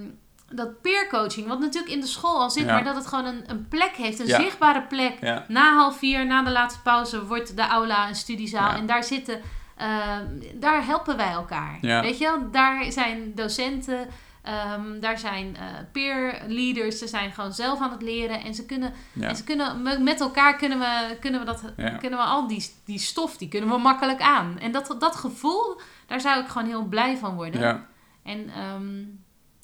dat 0.52 0.82
peer 0.82 1.08
coaching, 1.10 1.48
wat 1.48 1.60
natuurlijk 1.60 1.94
in 1.94 2.00
de 2.02 2.08
school 2.08 2.40
al 2.40 2.50
zit, 2.50 2.66
Ja. 2.66 2.74
maar 2.74 2.84
dat 2.84 2.96
het 2.96 3.08
gewoon 3.08 3.26
een, 3.26 3.44
een 3.48 3.68
plek 3.68 3.92
heeft, 3.96 4.20
een 4.20 4.26
Ja. 4.28 4.42
zichtbare 4.42 4.82
plek. 4.82 5.18
Ja. 5.22 5.46
Na 5.48 5.76
half 5.76 5.98
vier, 5.98 6.26
na 6.26 6.44
de 6.44 6.52
laatste 6.52 6.82
pauze, 6.82 7.26
wordt 7.26 7.56
de 7.56 7.62
aula 7.68 8.08
een 8.08 8.16
studiezaal. 8.16 8.72
En 8.72 8.86
daar 8.86 9.04
zitten, 9.04 9.42
ehm, 9.78 10.26
daar 10.56 10.86
helpen 10.86 11.18
wij 11.18 11.32
elkaar. 11.32 11.78
Weet 11.82 12.18
je 12.18 12.24
wel, 12.26 12.52
daar 12.52 12.92
zijn 12.92 13.32
docenten, 13.36 14.08
ehm, 14.44 15.00
daar 15.00 15.18
zijn 15.20 15.56
eh, 15.56 15.64
peer 15.92 16.42
leaders, 16.48 16.98
ze 17.00 17.08
zijn 17.08 17.32
gewoon 17.32 17.54
zelf 17.54 17.80
aan 17.82 17.92
het 17.92 18.02
leren. 18.02 18.42
En 18.44 18.56
ze 18.56 18.66
kunnen, 18.66 18.94
en 19.20 19.36
ze 19.36 19.44
kunnen 19.44 19.82
me- 19.82 20.00
met 20.00 20.20
elkaar 20.22 20.56
kunnen 20.58 20.80
we, 20.80 21.18
kunnen 21.20 21.40
we, 21.40 21.46
dat, 21.46 21.62
kunnen 22.00 22.20
we 22.20 22.26
al 22.26 22.48
die, 22.48 22.74
die 22.86 23.00
stof, 23.00 23.38
die 23.38 23.48
kunnen 23.48 23.70
we 23.70 23.78
makkelijk 23.78 24.22
aan. 24.22 24.60
En 24.60 24.72
dat, 24.72 24.96
dat 25.00 25.16
gevoel, 25.16 25.80
daar 26.08 26.22
zou 26.22 26.40
ik 26.42 26.48
gewoon 26.48 26.68
heel 26.68 26.84
blij 26.84 27.18
van 27.18 27.36
worden. 27.36 27.62
Ja. 27.62 27.86
En 28.24 28.50
ehm, 28.50 29.04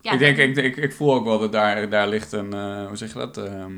ja, 0.05 0.11
ik, 0.11 0.19
denk, 0.19 0.37
ik, 0.37 0.57
ik, 0.57 0.77
ik 0.77 0.93
voel 0.93 1.13
ook 1.13 1.23
wel 1.23 1.39
dat 1.39 1.51
daar, 1.51 1.89
daar 1.89 2.07
ligt 2.07 2.31
een, 2.31 2.53
eh, 2.53 2.87
hoe 2.87 2.97
zeg 2.97 3.13
je 3.13 3.19
dat? 3.19 3.37
Ehm, 3.37 3.73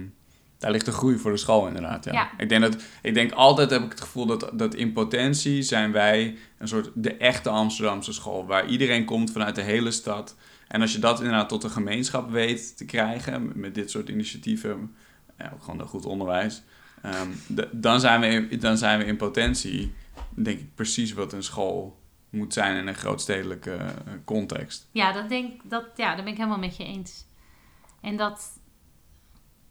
daar 0.58 0.72
ligt 0.72 0.88
een 0.88 0.94
groei 0.94 1.18
voor 1.18 1.32
de 1.32 1.38
school 1.38 1.68
inderdaad. 1.68 2.06
Ja. 2.06 2.12
Ja. 2.12 2.30
Ik 2.38 2.50
denk 2.50 2.62
dat, 2.62 2.78
ik 3.02 3.14
denk 3.14 3.32
altijd 3.32 3.70
heb 3.70 3.84
ik 3.84 3.90
het 3.90 4.02
gevoel 4.02 4.26
dat, 4.26 4.52
dat 4.54 4.76
in 4.76 4.94
potentie 4.94 5.62
zijn 5.62 5.92
wij 5.92 6.38
een 6.58 6.68
soort 6.68 6.90
de 6.94 7.14
echte 7.14 7.50
Amsterdamse 7.50 8.14
school. 8.14 8.46
Waar 8.46 8.68
iedereen 8.68 9.06
komt 9.06 9.32
vanuit 9.32 9.56
de 9.56 9.62
hele 9.62 9.92
stad. 9.92 10.36
En 10.68 10.82
als 10.82 10.94
je 10.94 11.00
dat 11.00 11.20
inderdaad 11.20 11.50
tot 11.50 11.64
een 11.64 11.70
gemeenschap 11.70 12.32
weet 12.32 12.78
te 12.78 12.86
krijgen, 12.86 13.52
met, 13.56 13.76
dit 13.76 13.92
soort 13.92 14.10
initiatieven, 14.10 14.96
ja, 15.38 15.52
ook 15.54 15.64
gewoon 15.64 15.80
een 15.80 15.88
goed 15.88 16.06
onderwijs, 16.06 16.62
ehm, 17.02 17.30
dan, 17.72 18.00
zijn 18.00 18.20
we 18.22 18.28
in, 18.28 18.60
dan 18.60 18.78
zijn 18.78 19.00
we 19.00 19.06
in 19.06 19.18
potentie, 19.18 19.94
denk 20.36 20.60
ik, 20.60 20.76
precies 20.76 21.14
wat 21.14 21.34
een 21.34 21.44
school 21.44 22.00
moet 22.38 22.54
zijn 22.54 22.78
in 22.78 22.88
een 22.88 22.96
grootstedelijke 22.96 23.76
eh, 23.76 23.92
context. 24.26 24.88
Ja, 24.92 25.12
dat 25.12 25.30
denk, 25.30 25.62
dat, 25.70 25.86
ja, 25.96 26.08
daar 26.16 26.24
ben 26.24 26.32
ik 26.34 26.38
helemaal 26.38 26.58
met 26.60 26.78
je 26.78 26.84
eens. 26.84 27.26
En 28.02 28.18
dat, 28.18 28.60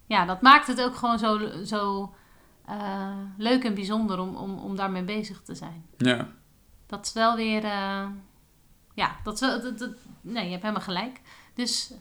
ja, 0.06 0.24
dat 0.24 0.42
maakt 0.42 0.66
het 0.66 0.82
ook 0.82 0.96
gewoon 0.96 1.18
zo, 1.18 1.38
zo 1.64 2.14
eh, 2.66 3.16
leuk 3.36 3.64
en 3.64 3.74
bijzonder 3.74 4.18
om, 4.18 4.36
om, 4.36 4.58
om 4.58 4.76
daarmee 4.76 5.02
bezig 5.02 5.42
te 5.42 5.54
zijn. 5.54 5.84
Ja, 5.96 6.28
Dat 6.86 7.06
is 7.06 7.12
wel 7.12 7.36
weer, 7.36 7.64
eh, 7.64 8.06
ja, 8.94 9.16
dat 9.22 9.34
is 9.34 9.40
wel, 9.40 9.62
dat, 9.62 9.78
dat- 9.78 9.94
nee, 10.20 10.44
je 10.44 10.50
hebt 10.50 10.62
helemaal 10.62 10.84
gelijk. 10.84 11.20
Dus 11.54 11.92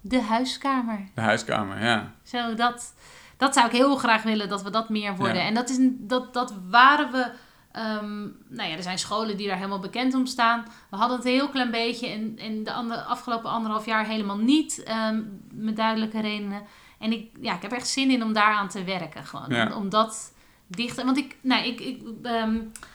de 0.00 0.22
huiskamer. 0.22 1.08
de 1.14 1.20
huiskamer, 1.20 1.82
ja. 1.84 2.14
Zo, 2.22 2.54
dat, 2.54 2.94
dat 3.36 3.54
zou 3.54 3.66
ik 3.66 3.72
heel 3.72 3.96
graag 3.96 4.22
willen 4.22 4.48
dat 4.48 4.62
we 4.62 4.70
dat 4.70 4.88
meer 4.88 5.16
worden. 5.16 5.36
Ja. 5.36 5.46
En 5.46 5.54
dat, 5.54 5.68
is, 5.68 5.78
dat, 5.90 6.34
dat 6.34 6.54
waren 6.70 7.12
we. 7.12 7.32
Ehm, 7.78 8.20
nou 8.48 8.68
ja, 8.70 8.76
er 8.76 8.82
zijn 8.82 8.98
scholen 8.98 9.36
die 9.36 9.46
daar 9.46 9.56
helemaal 9.56 9.78
bekend 9.78 10.14
om 10.14 10.26
staan. 10.26 10.64
We 10.90 10.96
hadden 10.96 11.16
het 11.16 11.26
een 11.26 11.32
heel 11.32 11.48
klein 11.48 11.70
beetje 11.70 12.06
en, 12.06 12.38
en 12.38 12.64
de 12.64 12.72
ander, 12.72 12.96
afgelopen 12.96 13.50
anderhalf 13.50 13.86
jaar 13.86 14.06
helemaal 14.06 14.38
niet. 14.38 14.82
ehm, 14.82 15.22
met 15.52 15.76
duidelijke 15.76 16.20
redenen. 16.20 16.62
En 16.98 17.12
ik, 17.12 17.30
ja, 17.40 17.54
ik 17.54 17.62
heb 17.62 17.72
echt 17.72 17.88
zin 17.88 18.10
in 18.10 18.22
om 18.22 18.32
daaraan 18.32 18.68
te 18.68 18.84
werken. 18.84 19.24
Gewoon. 19.24 19.46
Ja. 19.48 19.74
Om, 19.76 19.88
dat 19.88 20.32
dichter. 20.66 21.04
Want 21.04 21.16
ik, 21.16 21.36
nou, 21.40 21.64
ik, 21.64 21.80
ik 21.80 22.02
ehm, 22.22 22.54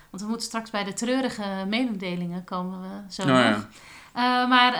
want 0.09 0.21
we 0.23 0.27
moeten 0.27 0.47
straks 0.47 0.69
bij 0.69 0.83
de 0.83 0.93
treurige 0.93 1.65
mededelingen 1.67 2.43
komen 2.43 2.81
we 2.81 3.13
zo 3.13 3.21
Oh, 3.21 3.27
nog. 3.27 3.37
ja. 3.37 3.67
Eh, 4.13 4.49
maar 4.49 4.73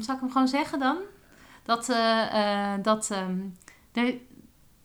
zal 0.00 0.14
ik 0.14 0.20
hem 0.20 0.30
gewoon 0.30 0.48
zeggen 0.48 0.78
dan? 0.78 0.96
Dat, 1.62 1.88
eh, 1.88 2.72
eh, 2.74 2.82
dat 2.82 3.10
er 3.92 4.14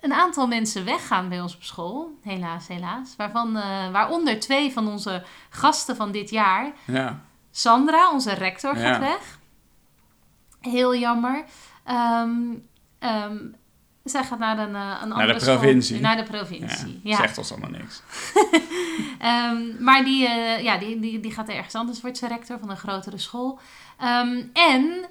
een 0.01 0.13
aantal 0.13 0.47
mensen 0.47 0.85
weggaan 0.85 1.29
bij 1.29 1.41
ons 1.41 1.55
op 1.55 1.63
school. 1.63 2.17
Helaas, 2.23 2.67
helaas. 2.67 3.13
Waarvan, 3.17 3.57
eh, 3.57 3.91
waaronder 3.91 4.39
twee 4.39 4.71
van 4.71 4.87
onze 4.87 5.23
gasten 5.49 5.95
van 5.95 6.11
dit 6.11 6.29
jaar. 6.29 6.71
ja. 6.85 7.19
Sandra, 7.53 8.11
onze 8.11 8.33
rector, 8.33 8.75
gaat 8.75 8.83
Ja. 8.95 8.99
weg. 8.99 9.39
Heel 10.59 10.95
jammer. 10.95 11.43
Ehm, 11.83 12.29
zij 14.03 14.23
gaat 14.23 14.39
naar 14.39 14.59
een, 14.59 14.75
eh, 14.75 14.99
een 15.03 15.11
andere 15.11 15.39
school. 15.39 15.55
provincie. 15.57 15.99
Naar 15.99 16.15
de 16.15 16.23
provincie. 16.23 16.99
Ja. 17.03 17.15
zegt 17.15 17.37
ons 17.37 17.51
allemaal 17.51 17.69
niks. 17.69 18.01
Ehm, 19.19 19.83
maar 19.83 20.03
die, 20.03 20.27
eh, 20.27 20.63
ja, 20.63 20.77
die, 20.77 20.99
die, 20.99 21.19
die 21.19 21.31
gaat 21.31 21.49
ergens 21.49 21.75
anders, 21.75 22.01
wordt 22.01 22.17
ze 22.17 22.27
rector 22.27 22.59
van 22.59 22.69
een 22.69 22.77
grotere 22.77 23.17
school. 23.17 23.59
En 24.53 25.05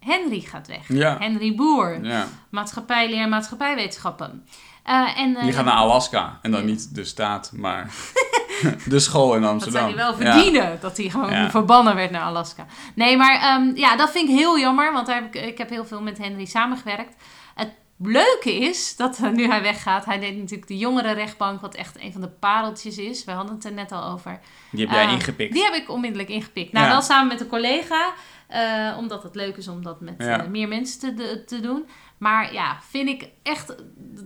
Henry 0.00 0.40
gaat 0.40 0.66
weg. 0.66 0.88
Ja. 0.88 1.16
Henry 1.18 1.54
Boer, 1.54 2.04
Ja. 2.04 2.26
maatschappijleer, 2.50 3.28
maatschappijwetenschappen. 3.28 4.46
Eh, 4.82 5.18
en, 5.20 5.36
eh, 5.36 5.42
Die 5.42 5.52
gaat 5.52 5.64
naar 5.64 5.74
Alaska. 5.74 6.38
En 6.42 6.50
dan 6.50 6.64
niet 6.64 6.94
de 6.94 7.04
staat, 7.04 7.52
maar 7.54 7.90
de 8.88 8.98
school 8.98 9.34
in 9.34 9.40
dat 9.42 9.50
Amsterdam. 9.50 9.80
zou 9.80 9.94
hij 9.94 10.04
wel 10.04 10.20
Ja. 10.26 10.32
verdienen, 10.32 10.78
dat 10.80 10.96
hij 10.96 11.08
gewoon 11.08 11.30
Ja. 11.30 11.50
verbannen 11.50 11.94
werd 11.94 12.10
naar 12.10 12.22
Alaska. 12.22 12.66
Nee, 12.94 13.16
maar 13.16 13.40
ehm, 13.40 13.70
ja, 13.76 13.96
dat 13.96 14.10
vind 14.10 14.28
ik 14.28 14.34
heel 14.36 14.58
jammer, 14.58 14.92
want 14.92 15.06
daar 15.06 15.22
heb 15.22 15.34
ik, 15.34 15.42
ik 15.42 15.58
heb 15.58 15.70
heel 15.70 15.84
veel 15.86 16.02
met 16.02 16.18
Henry 16.18 16.44
samengewerkt. 16.44 17.14
Het 17.54 17.68
leuke 17.98 18.54
is 18.54 18.96
dat 18.96 19.18
eh, 19.22 19.30
nu 19.30 19.46
hij 19.46 19.62
weggaat, 19.62 20.04
hij 20.04 20.18
deed 20.18 20.36
natuurlijk 20.36 20.68
de 20.68 20.76
jongerenrechtbank, 20.78 21.60
wat 21.60 21.74
echt 21.74 22.00
een 22.02 22.12
van 22.12 22.20
de 22.20 22.28
pareltjes 22.28 22.98
is. 22.98 23.24
We 23.24 23.32
hadden 23.32 23.54
het 23.54 23.64
er 23.64 23.72
net 23.72 23.92
al 23.92 24.04
over. 24.12 24.40
Die 24.70 24.86
heb 24.86 24.94
jij 24.94 25.12
ingepikt. 25.12 25.52
Die 25.52 25.62
heb 25.64 25.74
ik 25.74 25.90
onmiddellijk 25.90 26.28
ingepikt. 26.28 26.72
Nou, 26.72 26.86
Ja. 26.86 26.92
wel 26.92 27.02
samen 27.02 27.28
met 27.28 27.40
een 27.40 27.46
collega. 27.48 28.12
Eh, 28.48 28.94
omdat 28.98 29.22
het 29.22 29.34
leuk 29.34 29.56
is 29.56 29.68
om 29.68 29.82
dat 29.82 30.00
met 30.00 30.14
Ja. 30.18 30.42
eh, 30.42 30.48
meer 30.48 30.68
mensen 30.68 31.00
te, 31.00 31.14
de- 31.14 31.44
te 31.44 31.60
doen. 31.60 31.86
Maar 32.18 32.52
ja, 32.52 32.78
vind 32.90 33.08
ik 33.08 33.28
echt... 33.42 33.74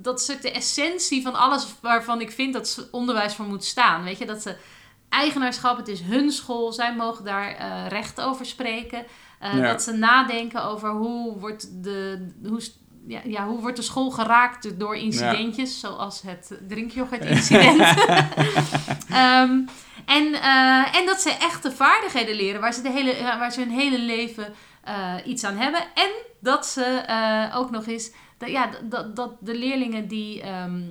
Dat 0.02 0.20
is 0.20 0.30
ook 0.32 0.42
de 0.42 0.50
essentie 0.52 1.22
van 1.22 1.34
alles 1.34 1.66
waarvan 1.80 2.20
ik 2.20 2.30
vind 2.30 2.52
dat 2.52 2.88
onderwijs 2.90 3.34
voor 3.34 3.44
moet 3.46 3.64
staan. 3.64 4.02
Weet 4.04 4.18
je, 4.18 4.26
dat 4.26 4.42
ze... 4.42 4.56
Eigenaarschap, 5.08 5.76
het 5.76 5.88
is 5.88 6.00
hun 6.00 6.30
school. 6.30 6.72
Zij 6.72 6.94
mogen 6.96 7.24
daar 7.24 7.54
eh, 7.54 7.86
recht 7.88 8.20
over 8.20 8.46
spreken. 8.46 9.04
Ja. 9.40 9.60
Dat 9.72 9.82
ze 9.82 9.92
nadenken 9.92 10.64
over 10.64 10.90
hoe 10.90 11.38
wordt 11.38 11.82
de... 11.84 12.28
Hoe, 12.48 12.60
ja, 13.06 13.20
ja, 13.24 13.46
hoe 13.46 13.60
wordt 13.60 13.76
de 13.76 13.82
school 13.82 14.10
geraakt 14.10 14.78
door 14.78 14.96
incidentjes, 14.96 15.80
zoals 15.80 16.22
het 16.22 16.58
drinkyoghurt-incident. 16.68 17.78
Ehm, 19.10 19.60
en, 20.16 20.34
eh, 20.34 20.96
en 20.96 21.06
dat 21.06 21.20
ze 21.20 21.30
echte 21.30 21.72
vaardigheden 21.72 22.34
leren 22.34 22.60
waar 22.60 22.72
ze, 22.72 22.82
de 22.82 22.90
hele, 22.90 23.22
waar 23.22 23.52
ze 23.52 23.60
hun 23.60 23.70
hele 23.70 23.98
leven 23.98 24.54
eh, 24.84 25.14
iets 25.24 25.44
aan 25.44 25.56
hebben. 25.56 25.80
En 25.94 26.10
dat 26.40 26.66
ze 26.66 26.84
eh, 26.84 27.56
ook 27.56 27.70
nog 27.70 27.86
eens, 27.86 28.10
dat, 28.38 28.50
ja, 28.50 28.70
dat, 28.82 29.16
dat 29.16 29.32
de 29.40 29.54
leerlingen 29.54 30.08
die 30.08 30.42
ehm, 30.42 30.82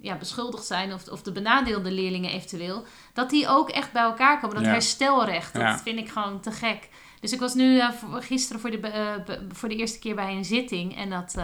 ja, 0.00 0.16
beschuldigd 0.16 0.64
zijn, 0.64 0.92
of, 0.92 1.08
of 1.08 1.22
de 1.22 1.32
benadeelde 1.32 1.90
leerlingen 1.90 2.30
eventueel, 2.30 2.84
dat 3.12 3.30
die 3.30 3.48
ook 3.48 3.70
echt 3.70 3.92
bij 3.92 4.02
elkaar 4.02 4.40
komen. 4.40 4.56
Dat 4.56 4.64
Ja. 4.64 4.70
herstelrecht, 4.70 5.52
dat 5.52 5.62
Ja. 5.62 5.78
vind 5.78 5.98
ik 5.98 6.08
gewoon 6.08 6.40
te 6.40 6.50
gek. 6.50 6.88
Dus 7.20 7.32
ik 7.32 7.40
was 7.40 7.54
nu 7.54 7.82
gisteren 8.12 8.60
voor 8.60 8.70
de, 8.70 9.46
voor 9.52 9.68
de 9.68 9.76
eerste 9.76 9.98
keer 9.98 10.14
bij 10.14 10.32
een 10.32 10.44
zitting 10.44 10.96
en 10.96 11.10
dat 11.10 11.34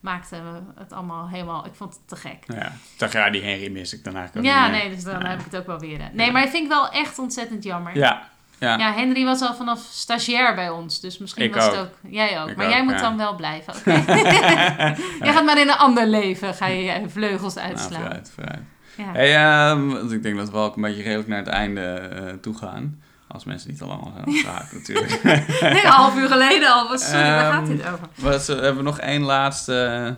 maakte 0.00 0.36
het 0.78 0.92
allemaal 0.92 1.28
helemaal, 1.28 1.66
ik 1.66 1.74
vond 1.74 1.94
het 1.94 2.08
te 2.08 2.16
gek. 2.16 2.38
Ja. 2.46 2.66
Ik 2.66 2.98
dacht, 2.98 3.12
ja, 3.12 3.30
die 3.30 3.42
Henry 3.42 3.70
mis 3.72 3.92
ik 3.94 4.04
dan 4.04 4.16
eigenlijk 4.16 4.46
ook 4.46 4.52
Ja, 4.52 4.68
nee, 4.68 4.90
dus 4.90 5.04
dan 5.04 5.20
Ja. 5.20 5.28
heb 5.28 5.38
ik 5.38 5.44
het 5.44 5.56
ook 5.56 5.66
wel 5.66 5.78
weer. 5.78 5.98
Nee, 6.12 6.26
Ja. 6.26 6.32
maar 6.32 6.42
ik 6.42 6.48
vind 6.50 6.62
ik 6.62 6.68
wel 6.68 6.88
echt 6.90 7.18
ontzettend 7.18 7.62
jammer. 7.64 7.96
Ja. 7.96 8.28
Ja. 8.58 8.78
Ja, 8.78 8.92
Henry 8.92 9.24
was 9.24 9.40
al 9.40 9.54
vanaf 9.54 9.78
stagiair 9.90 10.54
bij 10.54 10.70
ons, 10.70 11.00
dus 11.00 11.18
misschien 11.18 11.44
Ik 11.44 11.54
was 11.54 11.64
het 11.64 11.74
ook. 11.76 11.80
ook. 11.80 11.92
Jij 12.12 12.40
ook, 12.40 12.48
Ik 12.48 12.56
maar 12.56 12.66
ook, 12.66 12.72
jij 12.72 12.84
moet 12.84 12.92
ja. 12.94 13.00
dan 13.00 13.16
wel 13.16 13.34
blijven. 13.36 13.74
oké? 13.80 13.90
jij 15.24 15.32
gaat 15.32 15.44
maar 15.44 15.60
in 15.60 15.68
een 15.68 15.76
ander 15.76 16.06
leven, 16.06 16.54
ga 16.54 16.66
je 16.66 16.82
je 16.82 17.08
vleugels 17.08 17.54
Nou, 17.54 17.66
uitslaan. 17.66 18.00
vooruit, 18.00 18.30
vooruit. 18.34 18.60
ja. 18.96 19.12
Hey, 19.12 19.36
ehm, 19.36 19.86
want 19.88 20.12
ik 20.12 20.22
denk 20.22 20.36
dat 20.36 20.50
we 20.50 20.56
ook 20.56 20.76
een 20.76 20.82
beetje 20.82 21.02
redelijk 21.02 21.28
naar 21.28 21.38
het 21.38 21.48
einde 21.48 21.82
eh, 21.84 22.32
toe 22.34 22.54
gaan. 22.56 23.02
Als 23.28 23.44
mensen 23.44 23.70
niet 23.70 23.82
al 23.82 23.88
lang 23.88 24.12
zijn 24.12 24.24
afgehaakt 24.24 24.72
natuurlijk. 24.78 25.22
Nee, 25.22 25.84
een 25.84 25.90
half 25.90 26.16
uur 26.16 26.28
geleden 26.28 26.72
al. 26.72 26.88
Wat 26.88 27.00
sorry, 27.00 27.22
waar 27.22 27.52
gaat 27.52 27.68
Ehm, 27.68 27.76
dit 27.76 27.86
over? 27.86 28.08
Wat, 28.14 28.48
eh, 28.48 28.56
hebben 28.56 28.76
we 28.76 28.82
nog 28.82 28.98
één 28.98 29.22
laatste... 29.22 30.16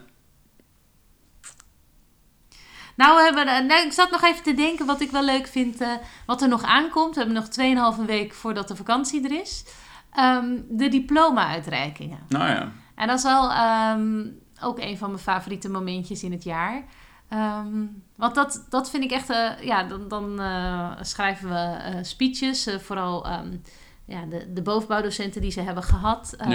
Nou, 2.96 3.16
we 3.16 3.22
hebben, 3.22 3.46
eh, 3.46 3.64
nou, 3.64 3.86
ik 3.86 3.92
zat 3.92 4.10
nog 4.10 4.22
even 4.22 4.42
te 4.42 4.54
denken 4.54 4.86
wat 4.86 5.00
ik 5.00 5.10
wel 5.10 5.24
leuk 5.24 5.46
vind, 5.46 5.80
eh, 5.80 5.88
wat 6.26 6.42
er 6.42 6.48
nog 6.48 6.62
aankomt. 6.62 7.14
We 7.14 7.20
hebben 7.20 7.36
nog 7.38 7.48
2,5 7.48 8.06
week 8.06 8.34
voordat 8.34 8.68
de 8.68 8.76
vakantie 8.76 9.24
er 9.24 9.40
is. 9.40 9.64
Ehm, 10.12 10.56
de 10.68 10.88
diploma-uitreikingen. 10.88 12.18
Nou 12.28 12.48
ja. 12.48 12.72
En 12.94 13.06
dat 13.06 13.16
is 13.16 13.24
wel 13.24 13.50
ehm, 13.50 14.26
ook 14.62 14.78
een 14.78 14.98
van 14.98 15.10
mijn 15.10 15.22
favoriete 15.22 15.68
momentjes 15.70 16.22
in 16.22 16.32
het 16.32 16.44
jaar. 16.44 16.84
Ehm, 17.28 17.86
want 18.16 18.34
dat, 18.34 18.66
dat 18.68 18.90
vind 18.90 19.04
ik 19.04 19.10
echt... 19.10 19.30
eh, 19.30 19.50
ja, 19.60 19.82
dan, 19.84 20.08
dan 20.08 20.40
eh, 20.40 20.92
schrijven 21.00 21.48
we 21.48 21.54
eh, 21.54 21.98
speeches. 22.02 22.68
vooral 22.78 23.26
ehm, 23.26 23.56
ja, 24.04 24.24
de, 24.24 24.52
de 24.52 24.62
bovenbouwdocenten 24.62 25.40
die 25.40 25.50
ze 25.50 25.60
hebben 25.60 25.82
gehad. 25.82 26.34
Ehm, 26.38 26.50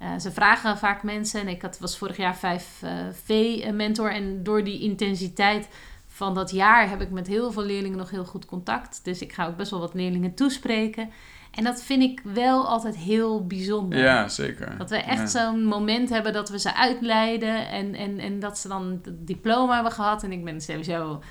Ja. 0.00 0.18
ze 0.18 0.32
vragen 0.32 0.78
vaak 0.78 1.02
mensen. 1.02 1.40
En 1.40 1.48
ik 1.48 1.62
had, 1.62 1.78
was 1.78 1.98
vorig 1.98 2.16
jaar 2.16 2.36
5V-mentor. 2.36 4.12
en 4.12 4.42
door 4.42 4.64
die 4.64 4.80
intensiteit 4.80 5.68
van 6.06 6.34
dat 6.34 6.50
jaar... 6.50 6.88
heb 6.88 7.00
ik 7.00 7.10
met 7.10 7.26
heel 7.26 7.52
veel 7.52 7.62
leerlingen 7.64 7.98
nog 7.98 8.10
heel 8.10 8.24
goed 8.24 8.44
contact. 8.46 9.04
Dus 9.04 9.20
ik 9.20 9.32
ga 9.32 9.46
ook 9.46 9.56
best 9.56 9.70
wel 9.70 9.80
wat 9.80 9.94
leerlingen 9.94 10.34
toespreken. 10.34 11.10
En 11.58 11.64
dat 11.64 11.82
vind 11.82 12.02
ik 12.02 12.20
wel 12.24 12.66
altijd 12.68 12.96
heel 12.96 13.46
bijzonder. 13.46 13.98
Ja, 13.98 14.28
zeker. 14.28 14.74
Dat 14.78 14.90
we 14.90 14.96
echt 14.96 15.32
ja. 15.32 15.40
zo'n 15.44 15.64
moment 15.64 16.08
hebben 16.08 16.32
dat 16.32 16.48
we 16.48 16.58
ze 16.58 16.74
uitleiden 16.74 17.68
en, 17.68 17.94
en, 17.94 18.18
en 18.18 18.40
dat 18.40 18.58
ze 18.58 18.68
dan 18.68 19.00
het 19.04 19.26
diploma 19.26 19.74
hebben 19.74 19.92
gehad. 19.92 20.22
En 20.22 20.32
ik 20.32 20.44
ben 20.44 20.60
sowieso 20.60 21.22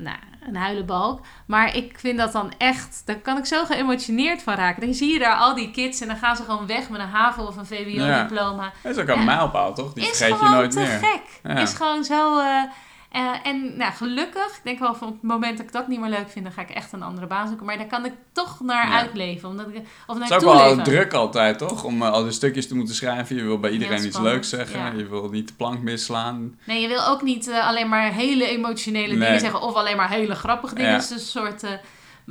nou, 0.00 0.16
een 0.46 0.56
huilenbalk. 0.56 1.20
Maar 1.46 1.76
ik 1.76 1.98
vind 1.98 2.18
dat 2.18 2.32
dan 2.32 2.52
echt, 2.58 3.02
daar 3.04 3.16
kan 3.18 3.38
ik 3.38 3.44
zo 3.46 3.64
geëmotioneerd 3.64 4.42
van 4.42 4.54
raken. 4.54 4.82
Dan 4.82 4.94
zie 4.94 5.12
je 5.12 5.18
daar 5.18 5.36
al 5.36 5.54
die 5.54 5.70
kids 5.70 6.00
en 6.00 6.08
dan 6.08 6.16
gaan 6.16 6.36
ze 6.36 6.42
gewoon 6.42 6.66
weg 6.66 6.88
met 6.90 7.00
een 7.00 7.08
HAVO 7.08 7.42
of 7.44 7.56
een 7.56 7.66
VWO-diploma. 7.66 8.72
Dat 8.82 8.96
is 8.96 9.02
ook 9.02 9.08
een 9.08 9.18
Ja. 9.18 9.24
mijlpaal, 9.24 9.74
toch? 9.74 9.92
Die 9.92 10.02
Is 10.02 10.08
vergeet 10.08 10.28
je 10.28 10.34
gewoon 10.34 10.52
nooit 10.52 10.70
te 10.70 10.78
meer. 10.78 10.88
gek. 10.88 11.22
Ja. 11.42 11.56
Is 11.58 11.74
gewoon 11.74 12.04
zo... 12.04 12.38
eh, 12.38 12.62
eh, 13.10 13.32
en 13.44 13.76
nou, 13.76 13.92
gelukkig, 13.92 14.46
ik 14.56 14.60
denk 14.64 14.78
wel 14.78 14.94
van 14.94 15.08
op 15.08 15.14
het 15.14 15.22
moment 15.22 15.56
dat 15.56 15.66
ik 15.66 15.72
dat 15.72 15.88
niet 15.88 16.00
meer 16.00 16.10
leuk 16.10 16.30
vind, 16.30 16.44
dan 16.44 16.54
ga 16.54 16.60
ik 16.62 16.70
echt 16.70 16.92
een 16.92 17.02
andere 17.02 17.26
baan 17.26 17.46
zoeken. 17.48 17.66
Maar 17.66 17.76
daar 17.76 17.86
kan 17.86 18.04
ik 18.04 18.12
toch 18.32 18.60
naar 18.60 18.88
Ja. 18.88 18.98
uitleven. 18.98 19.48
Omdat 19.48 19.66
ik, 19.68 19.76
of 20.06 20.18
naar 20.18 20.28
Het 20.28 20.42
is 20.42 20.48
ook 20.48 20.54
wel 20.54 20.82
druk 20.82 21.12
altijd, 21.12 21.58
toch? 21.58 21.84
Om 21.84 22.02
eh, 22.02 22.10
al 22.10 22.22
die 22.22 22.32
stukjes 22.32 22.68
te 22.68 22.74
moeten 22.76 22.94
schrijven. 22.94 23.36
Je 23.36 23.42
wil 23.42 23.58
bij 23.60 23.70
iedereen 23.70 24.04
iets 24.06 24.18
leuks 24.18 24.48
zeggen. 24.48 24.78
ja. 24.80 24.92
Je 24.92 25.06
wil 25.08 25.28
niet 25.28 25.48
de 25.48 25.54
plank 25.54 25.80
misslaan. 25.80 26.58
Nee, 26.64 26.80
je 26.80 26.88
wil 26.88 27.06
ook 27.06 27.22
niet 27.22 27.48
eh, 27.48 27.66
alleen 27.66 27.88
maar 27.88 28.12
hele 28.12 28.46
emotionele 28.48 29.14
Nee. 29.14 29.18
dingen 29.26 29.40
zeggen 29.40 29.60
of 29.60 29.74
alleen 29.74 29.96
maar 29.96 30.10
hele 30.10 30.34
grappige 30.34 30.74
dingen. 30.74 30.90
Ja. 30.90 30.96
Dus 30.96 31.10
een 31.10 31.18
soort. 31.18 31.62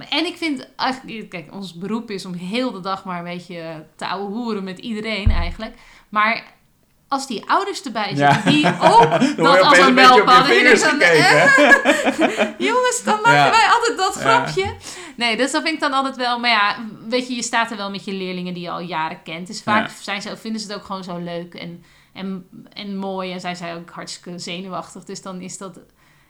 en 0.10 0.26
ik 0.26 0.38
vind 0.38 0.68
eigenlijk, 0.76 1.30
kijk, 1.30 1.54
ons 1.54 1.74
beroep 1.74 2.12
is 2.12 2.26
om 2.26 2.34
heel 2.34 2.72
de 2.72 2.80
dag 2.80 3.06
maar 3.06 3.18
een 3.18 3.24
beetje 3.38 3.86
te 3.96 4.08
ouwe 4.08 4.30
hoeren 4.32 4.64
met 4.64 4.80
iedereen 4.80 5.32
eigenlijk. 5.32 5.76
Maar 6.10 6.44
als 7.10 7.28
die 7.28 7.50
ouders 7.50 7.82
erbij 7.84 8.14
Ja. 8.16 8.34
zitten, 8.34 8.52
die 8.52 8.66
ook 8.68 9.10
Dan 9.38 9.46
dat 9.46 9.62
als 9.62 9.78
een 9.78 9.88
ik 9.90 9.96
dan, 9.96 11.00
eh, 11.00 11.10
hè? 11.10 11.66
Jongens, 12.68 13.02
dan 13.06 13.16
maken 13.22 13.34
Ja. 13.34 13.50
wij 13.50 13.68
altijd 13.70 13.98
dat 13.98 14.16
Ja. 14.16 14.22
grapje. 14.22 14.74
Nee, 15.16 15.38
dus 15.38 15.52
dat 15.52 15.62
vind 15.62 15.74
ik 15.74 15.80
dan 15.80 15.94
altijd 15.94 16.16
wel. 16.16 16.40
Maar 16.40 16.50
ja, 16.50 16.76
weet 17.08 17.28
je, 17.28 17.36
je 17.36 17.44
staat 17.44 17.72
er 17.72 17.78
wel 17.78 17.92
met 17.92 18.06
je 18.06 18.14
leerlingen 18.14 18.54
die 18.54 18.64
je 18.64 18.70
al 18.70 18.80
jaren 18.80 19.24
kent. 19.24 19.48
Dus 19.48 19.62
vaak 19.62 19.90
zijn 20.02 20.22
ze, 20.22 20.38
vinden 20.38 20.62
ze 20.62 20.68
het 20.68 20.76
ook 20.76 20.86
gewoon 20.86 21.04
zo 21.04 21.18
leuk 21.18 21.54
en, 21.54 21.84
en, 22.14 22.48
en 22.74 22.98
mooi. 22.98 23.32
En 23.32 23.40
zijn 23.40 23.56
zij 23.56 23.76
ook 23.76 23.90
hartstikke 23.90 24.40
zenuwachtig. 24.40 25.04
Dus 25.04 25.22
dan 25.22 25.42
is 25.42 25.58
dat... 25.58 25.80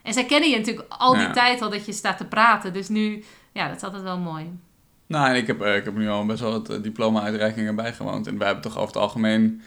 En 0.02 0.12
zij 0.12 0.24
kennen 0.24 0.50
je 0.50 0.56
natuurlijk 0.56 0.86
al 0.98 1.14
die 1.14 1.30
tijd 1.30 1.62
al 1.62 1.70
dat 1.70 1.86
je 1.86 1.92
staat 1.92 2.16
te 2.18 2.24
praten. 2.24 2.72
Dus 2.72 2.88
nu, 2.88 3.24
ja, 3.52 3.68
dat 3.68 3.76
is 3.76 3.82
altijd 3.82 4.02
wel 4.02 4.18
mooi. 4.18 4.58
Nou, 5.06 5.28
en 5.28 5.34
ik 5.36 5.46
heb, 5.46 5.60
eh, 5.62 5.76
ik 5.76 5.84
heb 5.84 5.94
nu 5.96 6.08
al 6.08 6.26
best 6.26 6.40
wel 6.40 6.50
wat 6.50 6.70
eh, 6.70 6.82
diploma-uitreikingen 6.82 7.76
bijgewoond. 7.76 8.26
En 8.26 8.38
wij 8.38 8.46
hebben 8.46 8.64
toch 8.64 8.76
over 8.76 8.86
het 8.94 9.02
algemeen, 9.02 9.62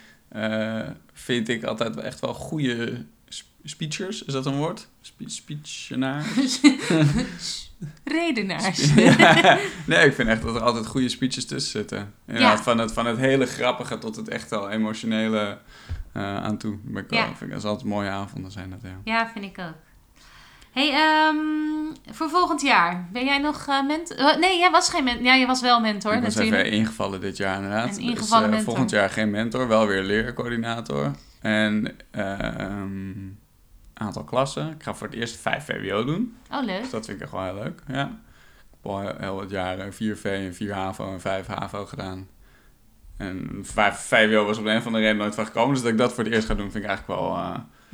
vind 1.14 1.50
ik 1.50 1.64
altijd 1.64 1.96
wel 1.96 2.04
echt 2.04 2.20
wel 2.20 2.34
goede 2.34 3.06
sp- 3.28 3.46
speechers. 3.64 4.24
Is 4.24 4.34
dat 4.34 4.46
een 4.46 4.56
woord? 4.58 4.88
Spe 5.02 5.30
speechenaar? 5.30 6.26
Redenaars. 8.04 8.94
nee, 9.86 10.06
ik 10.06 10.14
vind 10.14 10.28
echt 10.30 10.42
dat 10.42 10.56
er 10.56 10.62
altijd 10.62 10.86
goede 10.88 11.10
speeches 11.10 11.46
tussen 11.46 11.72
zitten. 11.72 12.14
Inderdaad, 12.28 12.58
Ja. 12.58 12.64
van, 12.64 12.78
het, 12.78 12.94
van 12.94 13.06
het 13.06 13.18
hele 13.18 13.46
grappige 13.46 13.98
tot 13.98 14.16
het 14.16 14.28
echt 14.30 14.50
wel 14.50 14.70
emotionele 14.70 15.58
eh, 16.12 16.36
aan 16.44 16.58
toe. 16.58 16.78
Ben 16.84 17.04
ik 17.04 17.10
wel, 17.10 17.20
Ja. 17.20 17.26
vind 17.26 17.42
ik, 17.42 17.50
dat 17.50 17.58
is 17.58 17.66
altijd 17.66 17.88
mooie 17.88 18.10
avonden 18.10 18.52
zijn 18.52 18.70
dat, 18.70 18.80
ja. 18.84 18.98
Ja, 19.04 19.30
vind 19.34 19.46
ik 19.46 19.60
ook. 19.60 19.74
Hey, 20.74 20.94
ehm, 20.94 21.36
voor 22.16 22.30
volgend 22.30 22.62
jaar, 22.62 23.08
ben 23.12 23.26
jij 23.26 23.38
nog 23.38 23.68
eh, 23.68 23.86
mentor? 23.86 24.18
eh, 24.18 24.38
nee, 24.38 24.58
jij 24.58 24.72
was 24.72 24.90
geen 24.90 25.04
mentor. 25.04 25.26
Ja, 25.26 25.34
je 25.34 25.46
was 25.46 25.62
wel 25.62 25.80
mentor 25.80 26.14
ik 26.14 26.24
was 26.24 26.36
natuurlijk. 26.36 26.66
even 26.66 26.78
ingevallen 26.78 27.22
dit 27.22 27.38
jaar 27.38 27.56
inderdaad. 27.56 27.98
Een 27.98 28.04
ingevallen 28.04 28.52
dus, 28.52 28.60
eh. 28.60 28.66
Volgend 28.66 28.90
jaar 28.90 29.10
geen 29.10 29.30
mentor, 29.30 29.68
wel 29.68 29.88
weer 29.88 30.04
leercoördinator. 30.04 31.12
En 31.42 31.96
een 32.12 33.40
aantal 33.94 34.24
klassen. 34.24 34.72
Ik 34.72 34.84
ga 34.84 34.94
voor 34.94 35.08
het 35.08 35.16
eerst 35.16 35.36
5 35.36 35.66
VWO 35.66 36.06
doen. 36.06 36.38
Oh, 36.52 36.64
leuk. 36.64 36.82
Dus 36.82 36.90
dat 36.90 37.06
vind 37.06 37.18
ik 37.18 37.24
echt 37.24 37.32
wel 37.32 37.44
heel 37.44 37.64
leuk. 37.64 37.82
Ja. 37.88 38.04
Ik 38.04 38.80
heb 38.82 38.92
al 38.92 39.00
heel, 39.00 39.16
heel 39.18 39.36
wat 39.36 39.50
jaren 39.50 39.94
4 39.94 40.18
V 40.18 40.26
en 40.26 40.56
4 40.56 40.74
HAVO 40.74 41.14
en 41.14 41.22
5 41.22 41.48
HAVO 41.48 41.86
gedaan. 41.86 42.28
En 43.18 43.60
5 43.62 43.96
VWO 43.96 44.46
was 44.46 44.58
op 44.58 44.64
de 44.64 44.70
een 44.70 44.78
of 44.78 44.86
andere 44.86 45.04
reden 45.04 45.20
nooit 45.20 45.36
van 45.36 45.46
gekomen. 45.46 45.74
Dus 45.74 45.84
dat 45.84 45.92
ik 45.92 45.98
dat 45.98 46.14
voor 46.14 46.24
het 46.24 46.34
eerst 46.34 46.48
ga 46.48 46.54
doen, 46.54 46.72
vind 46.72 46.84
ik 46.84 46.90
eigenlijk 46.90 47.20
wel... 47.20 47.36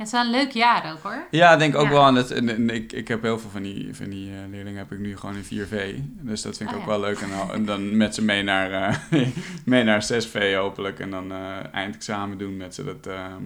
Het 0.00 0.08
is 0.08 0.14
wel 0.14 0.24
een 0.24 0.30
leuk 0.30 0.50
jaar 0.50 0.92
ook 0.92 1.02
hoor. 1.02 1.26
Ja, 1.30 1.52
ik 1.52 1.58
denk 1.58 1.74
ook 1.74 1.84
Ja. 1.84 1.90
wel 1.90 2.02
aan 2.04 2.14
het... 2.14 2.30
En, 2.30 2.48
en 2.48 2.70
ik, 2.70 2.92
ik 2.92 3.08
heb 3.08 3.22
heel 3.22 3.38
veel 3.38 3.50
van 3.50 3.62
die, 3.62 3.94
van 3.94 4.08
die 4.08 4.30
eh, 4.30 4.36
leerlingen 4.50 4.78
heb 4.78 4.92
ik 4.92 4.98
nu 4.98 5.16
gewoon 5.16 5.34
in 5.36 5.44
4V. 5.44 5.94
Dus 6.20 6.42
dat 6.42 6.56
vind 6.56 6.70
ik 6.70 6.76
Oh, 6.76 6.82
ook 6.82 6.88
ja. 6.88 6.98
wel 6.98 7.00
leuk. 7.00 7.20
En, 7.20 7.28
dan- 7.30 7.52
en 7.52 7.64
dan 7.64 7.96
met 7.96 8.14
ze 8.14 8.24
mee 8.24 8.42
naar, 8.42 8.70
eh, 8.72 8.96
mee 9.64 9.84
naar 9.84 10.02
6V 10.12 10.54
hopelijk. 10.56 10.98
En 10.98 11.10
dan 11.10 11.32
eh, 11.32 11.56
eindexamen 11.72 12.38
doen 12.38 12.56
met 12.56 12.74
ze. 12.74 12.84
Dat, 12.84 13.06
ehm, 13.06 13.42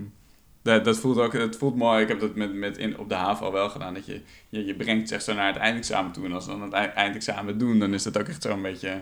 dat, 0.65 0.85
dat 0.85 0.99
voelt 0.99 1.19
ook 1.19 1.33
dat 1.33 1.57
voelt 1.57 1.77
mooi. 1.77 2.03
Ik 2.03 2.09
heb 2.09 2.21
dat 2.21 2.35
met, 2.35 2.55
met 2.55 2.79
in, 2.79 2.99
op 2.99 3.09
de 3.09 3.15
HAVO 3.15 3.53
wel 3.53 3.69
gedaan. 3.69 3.95
Dat 3.95 4.07
je, 4.07 4.21
je, 4.49 4.65
je 4.67 4.75
brengt 4.75 5.09
zeg 5.09 5.23
zo 5.23 5.35
naar 5.35 5.47
het 5.47 5.57
eindexamen 5.57 6.13
toe. 6.13 6.25
En 6.25 6.33
als 6.33 6.45
ze 6.45 6.51
dan 6.51 6.63
het 6.63 6.73
ei- 6.73 6.91
eindexamen 6.95 7.59
doen, 7.59 7.79
dan 7.79 7.95
is 7.95 8.03
dat 8.03 8.19
ook 8.19 8.29
echt 8.29 8.43
zo'n 8.43 8.63
beetje... 8.63 8.99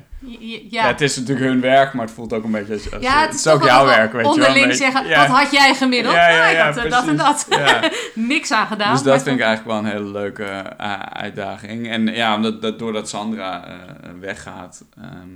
Ja, 0.70 0.86
het 0.86 1.00
is 1.00 1.16
natuurlijk 1.16 1.46
hun 1.46 1.60
werk, 1.60 1.92
maar 1.92 2.04
het 2.04 2.14
voelt 2.14 2.32
ook 2.32 2.44
een 2.44 2.50
beetje 2.50 2.72
als... 2.72 2.92
als 2.92 3.02
Ja, 3.02 3.20
het 3.26 3.34
is, 3.34 3.46
ook 3.46 3.64
jouw 3.64 3.84
werk, 3.84 4.12
weet 4.12 4.20
je 4.34 4.40
wel. 4.40 4.46
onderling 4.48 4.74
zeggen, 4.74 5.06
Ja. 5.06 5.18
wat 5.28 5.36
had 5.36 5.52
jij 5.52 5.74
gemiddeld? 5.74 6.14
Ja, 6.14 6.28
Nou, 6.28 6.50
ik 6.52 6.58
had 6.58 6.76
eh, 6.76 6.90
dat 6.90 7.06
en 7.08 7.16
dat. 7.16 7.48
Niks 8.14 8.52
aan 8.52 8.66
gedaan. 8.66 8.92
Dus 8.92 9.02
dat 9.02 9.22
vind 9.22 9.36
ik 9.38 9.42
eigenlijk 9.44 9.76
wel 9.82 9.90
een 9.90 9.96
hele 9.98 10.10
leuke 10.12 10.44
eh, 10.44 11.00
uitdaging. 11.00 11.88
En 11.88 12.06
ja, 12.06 12.34
omdat 12.34 12.62
dat, 12.62 12.78
doordat 12.78 13.08
Sandra 13.08 13.66
eh, 13.66 13.74
weggaat, 14.20 14.84
ehm, 14.96 15.28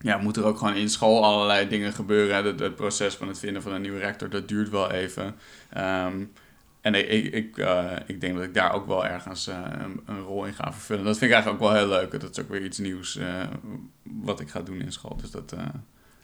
ja, 0.00 0.16
moet 0.18 0.36
er 0.36 0.44
ook 0.44 0.58
gewoon 0.58 0.74
in 0.74 0.90
school 0.90 1.24
allerlei 1.24 1.68
dingen 1.68 1.92
gebeuren. 1.92 2.44
Het, 2.44 2.60
het 2.60 2.74
proces 2.74 3.14
van 3.14 3.28
het 3.28 3.38
vinden 3.38 3.62
van 3.62 3.72
een 3.72 3.80
nieuwe 3.80 3.98
rector, 3.98 4.30
dat 4.30 4.48
duurt 4.48 4.70
wel 4.70 4.90
even. 4.90 5.36
Ehm, 5.72 6.24
en 6.80 6.94
ik, 6.94 7.08
ik, 7.08 7.32
ik, 7.32 7.58
eh, 7.58 7.92
ik 8.06 8.20
denk 8.20 8.34
dat 8.34 8.44
ik 8.44 8.54
daar 8.54 8.72
ook 8.72 8.86
wel 8.86 9.06
ergens 9.06 9.46
eh, 9.46 9.56
een, 9.70 10.00
een 10.06 10.20
rol 10.20 10.44
in 10.44 10.54
ga 10.54 10.72
vervullen. 10.72 11.04
Dat 11.04 11.18
vind 11.18 11.30
ik 11.30 11.36
eigenlijk 11.36 11.62
ook 11.62 11.70
wel 11.70 11.78
heel 11.78 11.88
leuk. 11.88 12.20
Dat 12.20 12.30
is 12.30 12.44
ook 12.44 12.50
weer 12.50 12.64
iets 12.64 12.78
nieuws 12.78 13.16
eh, 13.16 13.26
wat 14.02 14.40
ik 14.40 14.48
ga 14.48 14.60
doen 14.60 14.80
in 14.80 14.92
school. 14.92 15.16
Dus 15.16 15.30
dat 15.30 15.54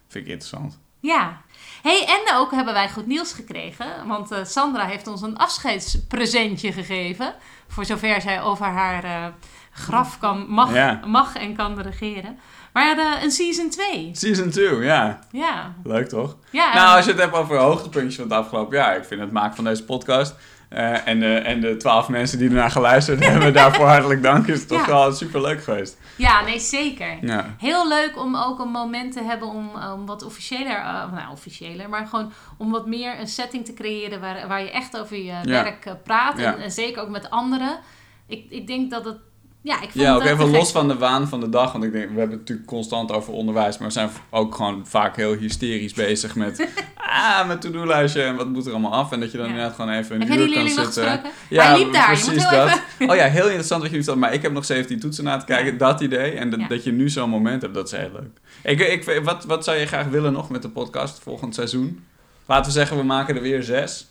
vind 0.08 0.24
ik 0.24 0.30
interessant. 0.30 0.78
Ja. 1.00 1.42
hey, 1.82 2.04
en 2.06 2.36
ook 2.36 2.50
hebben 2.50 2.74
wij 2.74 2.90
goed 2.90 3.06
nieuws 3.06 3.32
gekregen. 3.32 4.06
Want 4.06 4.30
Sandra 4.42 4.86
heeft 4.86 5.06
ons 5.06 5.22
een 5.22 5.36
afscheidspresentje 5.36 6.72
gegeven. 6.72 7.34
Voor 7.68 7.84
zover 7.84 8.20
zij 8.20 8.42
over 8.42 8.66
haar 8.66 9.34
graf 9.70 10.18
kan, 10.18 10.46
mag, 10.48 10.74
Ja. 10.74 11.00
mag 11.06 11.36
en 11.36 11.56
kan 11.56 11.80
regeren. 11.80 12.38
Maar 12.74 12.98
eh, 12.98 13.22
een 13.22 13.30
season 13.30 13.70
2. 13.70 14.10
Season 14.12 14.50
2, 14.50 14.74
ja. 14.76 15.18
Ja. 15.32 15.74
Leuk 15.84 16.08
toch? 16.08 16.36
ja 16.50 16.74
Nou, 16.74 16.96
als 16.96 17.04
je 17.04 17.10
het 17.10 17.20
hebt 17.20 17.34
over 17.34 17.56
hoogtepuntjes 17.58 18.14
van 18.14 18.24
het 18.24 18.32
afgelopen 18.32 18.76
jaar. 18.76 18.96
Ik 18.96 19.04
vind 19.04 19.20
het 19.20 19.32
maken 19.32 19.54
van 19.56 19.64
deze 19.64 19.84
podcast. 19.84 20.34
eh, 20.68 21.08
en, 21.08 21.20
de, 21.20 21.34
en 21.34 21.60
de 21.60 21.76
twaalf 21.76 22.08
mensen 22.08 22.38
die 22.38 22.48
ernaar 22.48 22.70
geluisterd 22.70 23.24
hebben, 23.28 23.52
daarvoor 23.52 23.86
hartelijk 23.86 24.22
dank. 24.22 24.46
Is 24.46 24.58
het 24.58 24.68
toch 24.68 24.86
Ja. 24.86 24.92
wel 24.92 25.12
super 25.12 25.40
leuk 25.40 25.62
geweest. 25.64 25.96
ja, 26.16 26.42
nee, 26.44 26.58
zeker. 26.58 27.18
Ja. 27.20 27.54
Heel 27.58 27.88
leuk 27.88 28.18
om 28.18 28.36
ook 28.36 28.58
een 28.58 28.70
moment 28.70 29.12
te 29.12 29.22
hebben 29.22 29.48
om, 29.48 29.70
om 29.94 30.06
wat 30.06 30.22
officiëler, 30.22 30.76
eh, 30.76 31.12
nou 31.12 31.32
officiëler, 31.32 31.88
maar 31.88 32.06
gewoon 32.06 32.32
om 32.58 32.70
wat 32.70 32.86
meer 32.86 33.20
een 33.20 33.28
setting 33.28 33.64
te 33.64 33.74
creëren 33.74 34.20
waar, 34.20 34.48
waar 34.48 34.62
je 34.62 34.70
echt 34.70 34.98
over 34.98 35.16
je 35.16 35.34
werk 35.44 35.84
eh, 35.84 35.92
praat. 36.04 36.38
Ja. 36.38 36.54
En, 36.54 36.62
en 36.62 36.70
zeker 36.70 37.02
ook 37.02 37.08
met 37.08 37.30
anderen. 37.30 37.78
Ik, 38.26 38.46
ik 38.50 38.66
denk 38.66 38.90
dat 38.90 39.04
het, 39.04 39.16
ja, 39.64 39.74
ik 39.74 39.80
vond 39.90 39.94
Ja, 39.94 40.14
ook 40.14 40.22
het 40.22 40.30
even 40.32 40.50
los 40.50 40.72
van 40.72 40.88
de 40.88 40.96
waan 40.98 41.28
van 41.28 41.40
de 41.40 41.48
dag. 41.48 41.72
Want 41.72 41.84
ik 41.84 41.92
denk, 41.92 42.04
we 42.10 42.18
hebben 42.18 42.30
het 42.30 42.38
natuurlijk 42.38 42.68
constant 42.68 43.12
over 43.12 43.32
onderwijs. 43.32 43.78
Maar 43.78 43.86
we 43.88 43.92
zijn 43.94 44.10
ook 44.30 44.54
gewoon 44.54 44.86
vaak 44.86 45.16
heel 45.16 45.32
hysterisch 45.34 45.92
bezig 45.92 46.34
met... 46.34 46.68
ah, 46.96 47.46
mijn 47.46 47.58
to-do-lijstje 47.58 48.22
en 48.22 48.36
wat 48.36 48.48
moet 48.48 48.66
er 48.66 48.72
allemaal 48.72 48.92
af. 48.92 49.12
En 49.12 49.20
dat 49.20 49.30
je 49.32 49.36
dan 49.38 49.46
Ja. 49.46 49.52
inderdaad 49.52 49.74
gewoon 49.76 49.90
even 49.90 50.20
een 50.20 50.38
uur 50.40 50.52
kan 50.54 50.66
zitten. 50.68 50.84
gesproken? 50.84 51.30
Hij 51.48 51.78
liep 51.78 51.92
daar, 51.92 52.06
precies 52.06 52.42
dat. 52.42 52.52
even- 52.52 52.80
Oh 53.10 53.16
ja, 53.16 53.24
heel 53.26 53.44
interessant 53.46 53.82
wat 53.82 53.90
je 53.90 54.02
nu. 54.12 54.16
Maar 54.18 54.32
ik 54.32 54.42
heb 54.42 54.52
nog 54.52 54.64
17 54.64 55.00
toetsen 55.00 55.24
na 55.24 55.36
te 55.36 55.44
kijken. 55.44 55.78
Dat 55.78 56.00
idee. 56.00 56.32
En 56.32 56.50
dat, 56.50 56.60
Ja. 56.60 56.68
dat 56.68 56.84
je 56.84 56.92
nu 56.92 57.08
zo'n 57.08 57.30
moment 57.30 57.62
hebt, 57.62 57.74
dat 57.74 57.86
is 57.92 57.98
heel 57.98 58.10
leuk. 58.12 58.40
Ik, 58.62 58.80
ik, 59.06 59.20
wat, 59.24 59.44
wat 59.44 59.64
zou 59.64 59.76
je 59.76 59.86
graag 59.86 60.06
willen 60.06 60.32
nog 60.32 60.48
met 60.50 60.62
de 60.62 60.68
podcast 60.68 61.18
volgend 61.22 61.54
seizoen? 61.54 62.04
Laten 62.46 62.64
we 62.66 62.70
zeggen, 62.70 62.96
we 62.96 63.02
maken 63.02 63.36
er 63.36 63.42
weer 63.42 63.62
zes. 63.62 64.06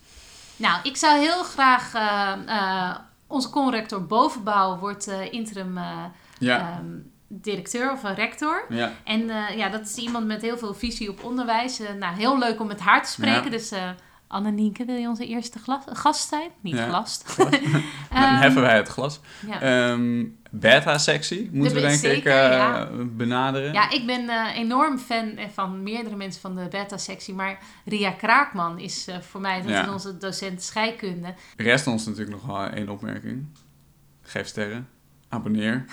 Nou, 0.56 0.80
ik 0.84 0.98
zou 0.98 1.20
heel 1.20 1.44
graag... 1.44 1.94
eh, 1.94 2.34
eh, 2.48 2.96
onze 3.34 3.50
conrector 3.50 4.06
bovenbouw 4.06 4.78
wordt 4.80 5.08
eh, 5.08 5.34
interim 5.34 5.78
eh, 5.78 6.04
Ja. 6.40 6.60
ehm, 6.60 6.86
directeur 7.28 7.92
of 7.92 8.04
een 8.04 8.16
rector. 8.16 8.66
ja. 8.70 8.92
En 9.04 9.30
eh, 9.30 9.58
ja, 9.58 9.70
dat 9.70 9.82
is 9.82 9.96
iemand 9.96 10.26
met 10.26 10.42
heel 10.42 10.58
veel 10.58 10.74
visie 10.74 11.10
op 11.10 11.24
onderwijs. 11.24 11.80
Nou, 12.00 12.16
heel 12.16 12.38
leuk 12.38 12.60
om 12.60 12.68
met 12.68 12.80
haar 12.80 13.04
te 13.04 13.10
spreken. 13.10 13.44
Ja. 13.44 13.50
Dus 13.50 13.72
eh 13.72 13.90
Annenieke, 14.28 14.86
wil 14.86 14.96
je 14.96 15.08
onze 15.08 15.26
eerste 15.28 15.60
glas- 15.60 15.84
gast 15.86 16.28
zijn? 16.30 16.50
Niet 16.62 16.76
Ja. 16.76 16.88
glast. 16.88 17.36
Dan 17.38 17.52
Ehm, 18.10 18.36
heffen 18.36 18.62
wij 18.62 18.76
het 18.76 18.88
glas. 18.88 19.20
ja. 19.48 19.62
Beta-sectie 20.56 21.50
moeten 21.52 21.76
we 21.76 21.82
De- 21.82 22.00
denk 22.02 22.16
ik 22.18 22.26
eh, 22.26 22.34
ja. 22.34 22.90
benaderen. 22.96 23.74
ja, 23.74 23.90
ik 23.90 24.06
ben 24.06 24.30
eh, 24.30 24.58
enorm 24.58 24.98
fan 24.98 25.40
van 25.54 25.84
meerdere 25.84 26.16
mensen 26.16 26.42
van 26.42 26.56
de 26.56 26.68
beta-sectie. 26.70 27.34
Maar 27.34 27.60
Ria 27.86 28.12
Kraakman 28.12 28.80
is 28.80 29.08
eh, 29.08 29.20
voor 29.20 29.42
mij 29.42 29.62
dat 29.62 29.70
Ja. 29.70 29.84
is 29.84 29.90
onze 29.90 30.18
docent 30.18 30.62
scheikunde. 30.64 31.34
Rest 31.58 31.88
ons 31.88 32.06
natuurlijk 32.06 32.32
nog 32.32 32.46
wel 32.46 32.66
één 32.68 32.90
opmerking. 32.90 33.46
Geef 34.22 34.48
sterren. 34.48 34.88
Abonneer. 35.30 35.86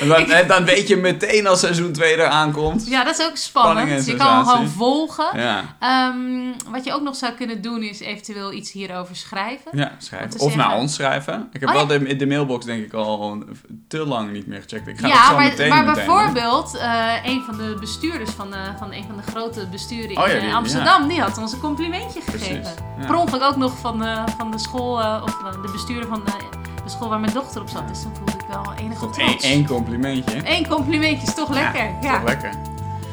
En 0.00 0.08
dan, 0.08 0.30
en 0.30 0.46
dan 0.48 0.64
weet 0.64 0.88
je 0.88 0.96
meteen 0.96 1.46
als 1.46 1.60
seizoen 1.60 1.92
2 1.92 2.12
eraan 2.14 2.52
komt. 2.52 2.86
Ja, 2.86 3.04
dat 3.04 3.18
is 3.18 3.26
ook 3.26 3.36
spannend. 3.36 4.06
Je 4.06 4.16
kan 4.16 4.36
hem 4.36 4.46
gewoon 4.46 4.68
volgen. 4.68 5.40
Ja, 5.40 5.76
Ehm, 5.78 6.70
wat 6.70 6.84
je 6.84 6.92
ook 6.94 7.02
nog 7.02 7.16
zou 7.16 7.32
kunnen 7.32 7.62
doen 7.62 7.82
is 7.82 8.00
eventueel 8.00 8.52
iets 8.52 8.72
hierover 8.72 9.16
schrijven. 9.16 9.70
ja 9.72 9.92
schrijven. 9.98 10.40
Of 10.40 10.56
naar 10.56 10.76
ons 10.76 10.94
schrijven. 10.94 11.48
Ik 11.52 11.60
heb 11.60 11.68
Oh, 11.68 11.74
wel 11.74 11.86
de, 11.86 12.16
de 12.16 12.26
mailbox 12.26 12.64
denk 12.64 12.84
ik 12.84 12.92
al 12.92 13.42
te 13.88 14.06
lang 14.06 14.32
niet 14.32 14.46
meer 14.46 14.62
gecheckt. 14.62 14.88
Ik 14.88 14.98
ga 14.98 15.06
ja, 15.06 15.26
zo 15.28 15.34
maar, 15.36 15.44
meteen 15.44 15.68
maar 15.68 15.84
meteen 15.84 16.06
bijvoorbeeld 16.06 16.76
eh, 16.76 17.12
een 17.24 17.42
van 17.46 17.56
de 17.56 17.76
bestuurders 17.80 18.30
van, 18.30 18.54
eh, 18.54 18.60
van 18.78 18.92
een 18.92 19.04
van 19.06 19.16
de 19.16 19.30
grote 19.30 19.66
besturen 19.70 20.10
Oh 20.18 20.26
ja, 20.26 20.32
in 20.32 20.40
die- 20.40 20.48
eh, 20.48 20.54
Amsterdam, 20.56 21.08
die 21.08 21.20
had 21.20 21.38
ons 21.38 21.52
een 21.52 21.60
complimentje 21.60 22.20
Precies, 22.24 22.46
gegeven. 22.46 22.72
ja. 23.00 23.06
Per 23.06 23.14
ongeluk 23.16 23.42
ook 23.42 23.56
nog 23.56 23.78
van, 23.78 23.98
de 23.98 24.22
van 24.38 24.50
de 24.50 24.58
school, 24.58 25.00
eh, 25.00 25.22
of 25.24 25.42
eh, 25.44 25.52
de 25.62 25.70
bestuurder 25.72 26.08
van 26.08 26.22
de, 26.24 26.58
de 26.90 26.96
school 26.96 27.08
waar 27.08 27.20
mijn 27.20 27.32
dochter 27.32 27.60
op 27.60 27.68
zat. 27.68 27.88
Dus 27.88 28.02
dan 28.02 28.12
voelde 28.16 28.32
ik 28.32 28.44
wel 28.48 28.72
enige 28.78 29.10
trots. 29.10 29.44
één 29.44 29.66
complimentje. 29.66 30.40
Eén 30.44 30.68
complimentje 30.68 31.26
is 31.26 31.34
toch 31.34 31.48
lekker. 31.50 31.82
Ja, 31.84 31.96
Ja, 32.00 32.14
Toch 32.14 32.22
lekker. 32.28 32.50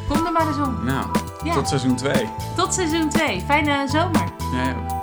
kom 0.08 0.26
er 0.26 0.32
maar 0.32 0.48
eens 0.48 0.58
om. 0.58 0.84
Nou, 0.86 1.06
Ja. 1.44 1.54
tot 1.54 1.68
seizoen 1.68 1.96
2. 1.96 2.30
Tot 2.56 2.74
seizoen 2.74 3.10
2. 3.10 3.42
Fijne 3.46 3.88
zomer. 3.88 4.24
Ja, 4.54 4.64
ja. 4.64 4.97